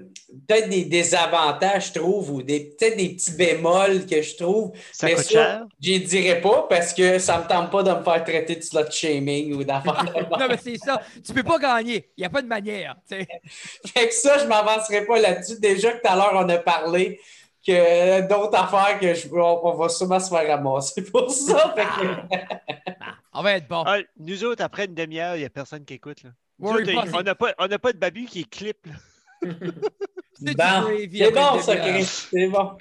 peut-être 0.48 0.69
des 0.69 0.85
désavantages, 0.85 1.88
je 1.88 1.99
trouve, 1.99 2.31
ou 2.31 2.41
des, 2.41 2.76
peut-être 2.77 2.98
des 2.98 3.10
petits 3.10 3.34
bémols 3.34 4.06
que 4.06 4.22
je 4.22 4.35
trouve. 4.38 4.72
Ça 4.91 5.07
mais 5.07 5.15
coûte 5.15 5.26
ça, 5.26 5.30
cher? 5.30 5.65
Je 5.81 5.98
dirais 5.98 6.41
pas 6.41 6.68
parce 6.69 6.93
que 6.93 7.19
ça 7.19 7.39
me 7.39 7.48
tente 7.48 7.69
pas 7.72 7.84
de 7.84 7.91
me 7.91 8.03
faire 8.03 8.23
traiter 8.23 8.56
de 8.56 8.61
slot 8.61 8.89
shaming 8.89 9.53
ou 9.53 9.64
d'affaires. 9.64 10.06
non, 10.39 10.48
mais 10.49 10.57
c'est 10.57 10.77
ça. 10.77 11.02
Tu 11.26 11.34
peux 11.34 11.43
pas 11.43 11.60
gagner. 11.60 12.10
Il 12.18 12.22
n'y 12.22 12.26
a 12.26 12.30
pas 12.30 12.41
de 12.41 12.48
manière. 12.48 12.95
fait 13.10 14.07
que 14.07 14.14
ça, 14.14 14.38
je 14.38 14.45
m'avancerai 14.45 15.06
pas 15.06 15.19
là-dessus. 15.19 15.60
Déjà 15.60 15.91
que 15.91 16.02
tout 16.02 16.11
à 16.11 16.15
l'heure, 16.15 16.34
on 16.34 16.48
a 16.48 16.57
parlé 16.57 17.19
que 17.66 18.28
d'autres 18.28 18.58
affaires 18.58 19.00
que 19.00 19.14
je, 19.14 19.28
on, 19.34 19.74
va 19.74 19.90
sûrement 19.90 20.20
se 20.20 20.30
faire 20.30 20.48
ramasser 20.48 21.04
pour 21.04 21.30
ça. 21.32 21.76
Ah, 23.34 23.40
on 23.40 23.44
va 23.44 23.54
être 23.54 23.68
bon. 23.70 23.84
Ah, 23.88 24.00
nous 24.20 24.44
autres, 24.44 24.62
après 24.62 24.86
une 24.86 24.94
demi-heure, 24.94 25.38
il 25.38 25.40
n'y 25.40 25.46
a 25.46 25.50
personne 25.50 25.86
qui 25.86 25.94
écoute. 25.94 26.22
Là. 26.24 26.32
on 26.60 27.22
n'a 27.22 27.34
pas, 27.34 27.54
pas, 27.54 27.94
de 27.94 27.98
babu 27.98 28.26
qui 28.26 28.44
clip. 28.44 28.86
c'est 29.42 30.54
bon, 31.34 31.62
ça, 31.62 31.78
Chris. 31.78 32.04
C'est 32.04 32.48
bon. 32.48 32.78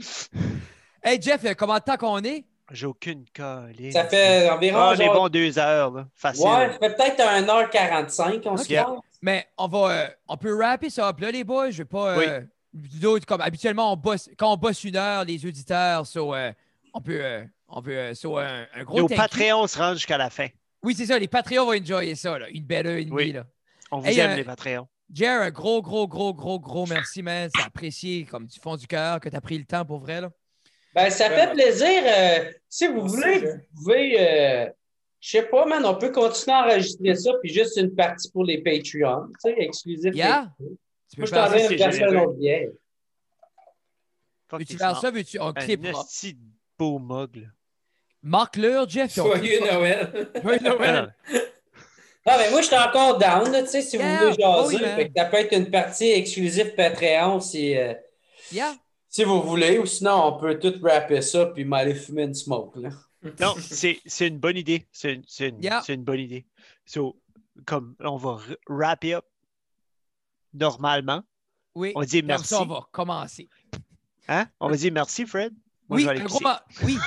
Hey, 1.05 1.23
Jeff, 1.23 1.55
comment 1.55 1.77
de 1.77 1.85
temps 1.85 1.97
qu'on 1.97 2.25
est? 2.25 2.45
J'ai 2.73 2.87
aucune 2.87 3.25
colle. 3.35 3.75
Ça 3.93 4.05
fait 4.05 4.49
environ. 4.51 4.79
Ah, 4.79 4.95
on 4.97 5.01
est 5.01 5.09
bon 5.09 5.29
deux 5.29 5.59
heures. 5.59 5.91
Là. 5.91 6.07
Facile. 6.15 6.47
Ouais, 6.47 6.73
ça 6.73 6.79
fait 6.79 6.95
peut-être 6.95 7.21
1h45. 7.21 8.43
On 8.47 8.57
se 8.57 9.01
Mais 9.23 9.47
on 9.59 9.67
va. 9.67 9.91
Euh, 9.91 10.09
on 10.29 10.37
peut 10.37 10.57
rapper 10.57 10.91
ça 10.91 11.09
up 11.09 11.21
là, 11.21 11.31
les 11.31 11.45
boys. 11.45 11.71
Je 11.71 11.79
vais 11.79 11.85
pas. 11.85 12.19
Euh, 12.19 12.41
D'autres, 12.73 13.27
comme 13.27 13.41
habituellement, 13.41 13.93
on 13.93 13.97
bosse, 13.97 14.31
quand 14.39 14.53
on 14.53 14.57
bosse 14.57 14.85
une 14.85 14.97
heure, 14.97 15.25
les 15.25 15.45
auditeurs, 15.45 16.05
euh, 16.17 16.53
on 16.95 17.01
peut, 17.01 17.25
euh, 17.25 17.45
on 17.69 17.83
peut 17.83 17.97
euh, 17.97 18.65
un, 18.75 18.85
gros. 18.85 19.01
Nos 19.01 19.09
Patreons 19.09 19.67
se 19.67 19.77
rendent 19.77 19.97
jusqu'à 19.97 20.19
la 20.19 20.31
fin. 20.31 20.47
Oui, 20.83 20.95
c'est 20.97 21.07
ça. 21.07 21.19
Les 21.19 21.27
Patreons 21.27 21.67
vont 21.67 21.73
enjoyer 21.73 22.15
ça. 22.15 22.39
Là. 22.39 22.49
Une 22.49 22.65
belle 22.65 22.87
heure 22.87 22.97
et 22.97 23.05
demie. 23.05 23.33
Là. 23.33 23.45
On 23.91 23.99
vous 23.99 24.09
aime, 24.09 24.37
les 24.37 24.45
Patreons. 24.45 24.87
Jer, 25.13 25.43
un 25.43 25.51
gros, 25.51 25.83
gros, 25.83 26.07
gros, 26.07 26.33
gros, 26.33 26.61
gros 26.61 26.87
merci, 26.87 27.23
man. 27.23 27.51
C'est 27.53 27.65
apprécié 27.65 28.25
comme 28.25 28.47
du 28.47 28.61
fond 28.61 28.77
du 28.77 28.87
cœur 28.87 29.19
que 29.19 29.29
tu 29.29 29.35
as 29.35 29.41
pris 29.41 29.59
le 29.59 29.65
temps 29.65 29.85
pour 29.85 29.99
vrai. 29.99 30.21
Là. 30.21 30.31
Ben, 30.95 31.11
ça 31.11 31.29
fait 31.29 31.53
plaisir. 31.53 32.05
si 32.69 32.87
vous 32.87 33.09
voulez, 33.09 33.41
vous 33.41 33.83
pouvez. 33.83 34.71
Je 35.21 35.29
sais 35.29 35.43
pas, 35.43 35.67
man, 35.67 35.85
on 35.85 35.97
peut 35.97 36.13
continuer 36.13 36.57
à 36.57 36.65
enregistrer 36.65 37.15
ça, 37.15 37.33
puis 37.43 37.53
juste 37.53 37.77
une 37.77 37.95
partie 37.95 38.31
pour 38.31 38.45
les 38.45 38.63
Patreons, 38.63 39.27
tu 39.45 39.51
sais, 39.51 39.55
exclusif. 39.59 40.15
Yeah. 40.15 40.51
Tu 41.11 41.17
peux 41.17 41.23
Moi, 41.23 41.27
je 41.27 41.77
t'en 41.77 41.77
casser 41.77 42.03
un 42.05 42.17
autre. 42.17 42.39
Veux-tu 44.53 44.77
faire 44.77 45.01
ça? 45.01 45.11
Veux-tu 45.11 45.41
un 45.41 45.53
clip? 45.53 45.85
Un 45.87 45.93
petit 45.93 46.37
beau 46.79 46.99
mug, 46.99 47.49
Marque-leur, 48.23 48.89
Jeff. 48.89 49.15
Joyeux 49.15 49.61
Noël. 49.61 50.31
Joyeux 50.43 50.61
Noël. 50.63 51.15
Ah, 52.27 52.37
mais 52.39 52.51
moi, 52.51 52.61
je 52.61 52.67
suis 52.67 52.77
encore 52.77 53.19
down, 53.19 53.51
tu 53.51 53.67
sais, 53.67 53.83
si 53.83 53.97
vous 53.97 54.03
voulez 54.05 54.35
jaser. 54.39 54.79
ça 55.17 55.25
peut 55.25 55.39
être 55.39 55.57
une 55.57 55.71
partie 55.71 56.11
exclusive 56.11 56.75
Patreon 56.75 57.41
si, 57.41 57.77
euh, 57.77 57.95
si 59.09 59.25
vous 59.25 59.43
voulez, 59.43 59.79
ou 59.79 59.87
sinon, 59.87 60.27
on 60.27 60.39
peut 60.39 60.59
tout 60.59 60.75
rapper 60.83 61.23
ça 61.23 61.47
puis 61.47 61.65
m'aller 61.65 61.95
fumer 61.95 62.25
une 62.25 62.35
smoke, 62.35 62.79
là. 62.79 62.91
Non, 63.41 63.55
c'est 63.59 64.01
une 64.21 64.39
bonne 64.39 64.57
idée. 64.57 64.87
C'est 64.93 65.15
une, 65.15 65.25
une, 65.41 65.71
une, 65.89 66.05
bonne 66.05 66.21
idée. 66.21 66.47
So, 66.87 67.17
comme 67.67 67.95
on 68.01 68.17
va 68.17 68.39
wrap 68.69 69.05
up 69.05 69.25
normalement. 70.53 71.23
Oui. 71.75 71.93
On 71.95 72.03
dit 72.03 72.23
merci. 72.23 72.55
on 72.55 72.67
va 72.67 72.87
commencer. 72.91 73.49
Hein? 74.29 74.47
On 74.61 74.69
va 74.69 74.77
dire 74.77 74.93
merci, 74.93 75.27
Fred. 75.27 75.53
oui, 75.89 76.09
un 76.09 76.15
gros 76.25 76.41
oui, 76.83 76.99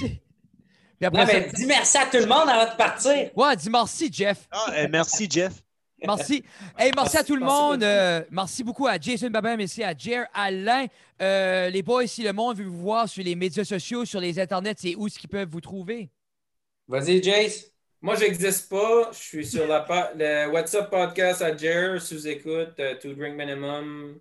Puis 0.00 1.06
après, 1.06 1.50
dis 1.54 1.66
merci 1.66 1.98
à 1.98 2.06
tout 2.06 2.18
le 2.18 2.26
monde 2.26 2.48
avant 2.48 2.70
de 2.70 2.76
partir. 2.76 3.30
Ouais, 3.36 3.56
dis 3.56 3.70
merci, 3.70 4.10
Jeff. 4.12 4.46
Ah, 4.50 4.66
euh, 4.72 4.88
merci, 4.90 5.28
Jeff. 5.30 5.62
Merci. 6.06 6.44
Hey, 6.78 6.92
merci, 6.94 7.16
à 7.16 7.24
tout 7.24 7.36
le 7.36 7.44
monde. 7.44 7.82
Euh, 7.82 8.22
merci 8.30 8.64
beaucoup 8.64 8.86
à 8.86 8.98
Jason 8.98 9.30
Babin, 9.30 9.56
merci 9.56 9.82
à 9.82 9.94
Jer 9.96 10.26
Alain. 10.32 10.86
Euh, 11.20 11.68
les 11.68 11.82
boys, 11.82 12.06
si 12.06 12.22
le 12.22 12.32
monde 12.32 12.56
veut 12.56 12.64
vous 12.64 12.80
voir 12.80 13.08
sur 13.08 13.22
les 13.22 13.34
médias 13.34 13.64
sociaux, 13.64 14.04
sur 14.04 14.20
les 14.20 14.38
internets, 14.38 14.74
c'est 14.78 14.94
où 14.94 15.06
est-ce 15.06 15.18
qu'ils 15.18 15.28
peuvent 15.28 15.48
vous 15.48 15.60
trouver? 15.60 16.10
Vas-y, 16.88 17.22
Jace. 17.22 17.70
Moi, 18.02 18.14
j'existe 18.14 18.70
pas. 18.70 19.10
Je 19.12 19.18
suis 19.18 19.46
sur 19.46 19.66
la 19.66 19.86
le 20.16 20.50
WhatsApp 20.50 20.90
podcast 20.90 21.42
à 21.42 21.54
Jer, 21.54 22.00
sous-écoute, 22.00 22.72
euh, 22.78 22.94
To 22.94 23.12
Drink 23.12 23.36
Minimum. 23.36 24.18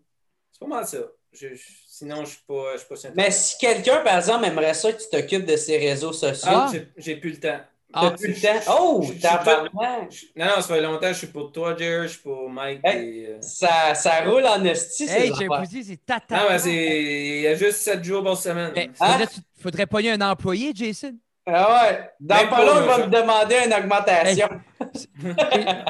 C'est 0.52 0.60
pas 0.60 0.68
mal 0.68 0.86
ça. 0.86 0.98
sinon, 1.32 2.18
je 2.18 2.22
ne 2.22 2.26
suis 2.26 2.44
pas, 2.46 2.74
je 2.74 2.80
suis 2.80 2.88
pas 2.88 3.10
Mais 3.16 3.32
si 3.32 3.58
quelqu'un, 3.58 4.02
par 4.04 4.18
exemple, 4.18 4.46
aimerait 4.46 4.74
ça 4.74 4.92
que 4.92 5.02
tu 5.02 5.10
t'occupes 5.10 5.46
de 5.46 5.56
ses 5.56 5.78
réseaux 5.78 6.12
sociaux. 6.12 6.52
Ah, 6.54 6.72
j'ai 6.98 7.16
plus 7.16 7.32
le 7.32 7.40
temps. 7.40 7.60
Ah, 7.94 8.12
plus 8.12 8.28
le 8.28 8.42
temps? 8.42 8.78
Oh, 8.78 9.06
t'as 9.22 9.64
Non, 9.64 10.46
non, 10.46 10.62
ça 10.62 10.62
fait 10.62 10.82
longtemps, 10.82 11.08
je 11.08 11.18
suis 11.18 11.28
pour 11.28 11.52
toi, 11.54 11.76
Jer, 11.78 12.04
je 12.04 12.08
suis 12.10 12.20
pour 12.20 12.50
Mike. 12.50 12.82
Euh, 12.86 13.38
ça, 13.42 13.96
ça 13.96 14.22
roule 14.26 14.46
en 14.46 14.64
esti, 14.66 15.08
Hey, 15.10 15.32
j'ai 15.40 15.48
dit, 15.68 15.84
c'est 15.86 16.06
tata. 16.06 16.38
Non, 16.38 16.44
mais 16.50 16.60
c'est. 16.60 17.02
Il 17.02 17.42
y 17.42 17.48
a 17.48 17.56
juste 17.56 17.78
7 17.78 18.04
jours 18.04 18.24
par 18.26 18.36
semaine. 18.38 18.74
Mais 18.76 18.90
faudrait, 18.94 19.24
hein? 19.24 19.42
faudrait 19.62 19.88
pogner 19.88 20.12
un 20.12 20.22
employé, 20.22 20.74
Jason? 20.76 21.18
Ah 21.45 21.84
ouais. 21.84 22.11
Dans 22.20 22.48
pas 22.48 22.66
long, 22.66 22.82
il 22.82 22.88
va 22.88 22.98
me 22.99 23.11
demander 23.11 23.56
une 23.66 23.74
augmentation. 23.74 24.48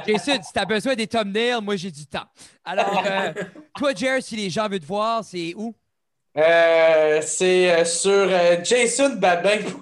Jason, 0.07 0.39
si 0.41 0.53
t'as 0.53 0.65
besoin 0.65 0.95
des 0.95 1.07
thumbnails, 1.07 1.61
moi 1.61 1.75
j'ai 1.75 1.91
du 1.91 2.05
temps. 2.05 2.25
Alors, 2.63 3.03
euh, 3.05 3.33
toi, 3.77 3.93
Jer, 3.93 4.21
si 4.21 4.35
les 4.35 4.49
gens 4.49 4.67
veulent 4.67 4.79
te 4.79 4.85
voir, 4.85 5.23
c'est 5.23 5.53
où? 5.55 5.75
Euh, 6.37 7.21
c'est 7.21 7.71
euh, 7.71 7.85
sur 7.85 8.11
euh, 8.11 8.57
Jason 8.63 9.15
Babin. 9.15 9.59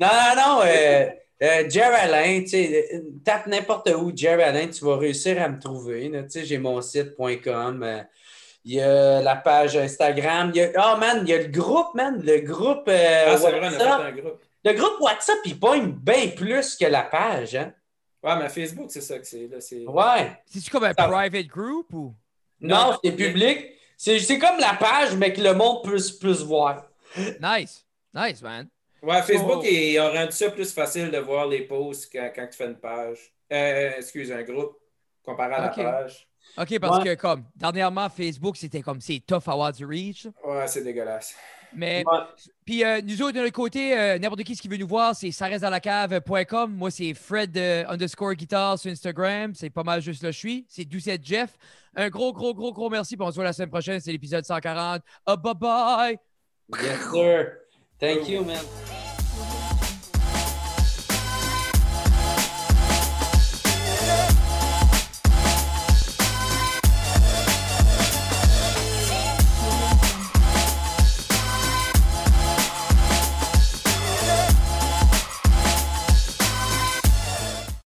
non, 0.00 0.08
non, 0.08 0.34
non. 0.36 0.62
Jerry 1.68 1.94
Alain, 1.96 2.42
tape 3.24 3.48
n'importe 3.48 3.90
où 3.90 4.12
Jerry 4.14 4.42
Alain, 4.42 4.68
tu 4.68 4.84
vas 4.84 4.96
réussir 4.96 5.42
à 5.42 5.48
me 5.48 5.58
trouver. 5.58 6.10
J'ai 6.32 6.58
mon 6.58 6.80
site.com. 6.80 8.04
Il 8.64 8.74
y 8.74 8.80
a 8.80 9.20
la 9.20 9.36
page 9.36 9.76
Instagram. 9.76 10.50
Il 10.54 10.58
y 10.58 10.62
a, 10.62 10.70
oh 10.76 10.98
man, 10.98 11.20
il 11.22 11.28
y 11.28 11.34
a 11.34 11.42
le 11.42 11.48
groupe, 11.48 11.94
man. 11.94 12.20
Le 12.24 12.40
groupe 12.40 12.88
ah, 12.88 13.32
WhatsApp. 13.32 14.16
groupe. 14.16 14.40
Le 14.64 14.72
groupe 14.72 15.00
WhatsApp, 15.00 15.38
il 15.44 15.60
pogne 15.60 15.92
bien 15.92 16.28
plus 16.28 16.76
que 16.76 16.86
la 16.86 17.02
page. 17.02 17.54
Hein? 17.54 17.72
Ouais, 18.22 18.36
mais 18.36 18.48
Facebook, 18.48 18.86
c'est 18.88 19.02
ça 19.02 19.18
que 19.18 19.26
c'est. 19.26 19.86
Ouais. 19.86 20.32
C'est-tu 20.46 20.70
comme 20.70 20.84
un 20.84 20.94
private 20.94 21.46
group 21.46 21.92
ou? 21.92 22.14
Non, 22.60 22.98
c'est 23.04 23.12
public. 23.12 23.72
C'est 23.96 24.38
comme 24.38 24.58
la 24.58 24.74
page, 24.74 25.14
mais 25.16 25.32
que 25.32 25.42
le 25.42 25.52
monde 25.52 25.82
puisse 25.84 26.10
plus 26.10 26.42
voir. 26.42 26.86
Nice. 27.40 27.84
Nice, 28.14 28.42
man. 28.42 28.68
Ouais, 29.02 29.22
Facebook, 29.22 29.60
oh. 29.60 29.66
il 29.68 29.98
a 29.98 30.08
rendu 30.08 30.32
ça 30.32 30.50
plus 30.50 30.72
facile 30.72 31.10
de 31.10 31.18
voir 31.18 31.46
les 31.46 31.62
posts 31.62 32.10
quand, 32.10 32.46
tu 32.50 32.56
fais 32.56 32.66
une 32.66 32.76
page. 32.76 33.34
Euh, 33.52 33.90
excuse, 33.98 34.32
un 34.32 34.42
groupe 34.42 34.78
comparé 35.22 35.54
à 35.54 35.60
la 35.60 35.68
page. 35.68 36.26
OK, 36.56 36.78
parce 36.78 37.04
que 37.04 37.14
comme 37.14 37.44
dernièrement, 37.56 38.08
Facebook, 38.08 38.56
c'était 38.56 38.80
comme 38.80 39.00
c'est 39.00 39.20
tough 39.26 39.42
à 39.46 39.52
avoir 39.52 39.72
du 39.72 39.84
reach. 39.84 40.26
Ouais, 40.44 40.66
c'est 40.66 40.82
dégueulasse. 40.82 41.34
Mais 41.76 42.04
puis 42.64 42.84
euh, 42.84 43.00
nous 43.02 43.20
autres, 43.22 43.32
de 43.32 43.40
notre 43.40 43.52
côté, 43.52 43.98
euh, 43.98 44.18
n'importe 44.18 44.44
qui 44.44 44.54
qui 44.54 44.68
veut 44.68 44.76
nous 44.76 44.86
voir, 44.86 45.16
c'est 45.16 45.32
ça 45.32 45.46
reste 45.46 45.62
dans 45.62 45.70
la 45.70 45.80
cave.com. 45.80 46.72
Moi, 46.72 46.90
c'est 46.92 47.14
Fred 47.14 47.56
underscore 47.88 48.34
guitar 48.34 48.78
sur 48.78 48.92
Instagram. 48.92 49.52
C'est 49.54 49.70
pas 49.70 49.82
mal 49.82 50.00
juste 50.00 50.22
là 50.22 50.30
je 50.30 50.38
suis. 50.38 50.66
C'est 50.68 50.84
Doucette 50.84 51.24
Jeff. 51.26 51.58
Un 51.96 52.08
gros, 52.08 52.32
gros, 52.32 52.54
gros, 52.54 52.72
gros 52.72 52.90
merci. 52.90 53.16
Puis 53.16 53.26
on 53.26 53.30
se 53.30 53.34
voit 53.34 53.44
la 53.44 53.52
semaine 53.52 53.70
prochaine. 53.70 53.98
C'est 53.98 54.12
l'épisode 54.12 54.44
140. 54.44 55.02
bye 55.26 55.54
bye. 55.54 56.18
Yes, 56.80 57.10
sir. 57.12 57.64
Thank 57.98 58.28
you, 58.28 58.44
man. 58.44 59.13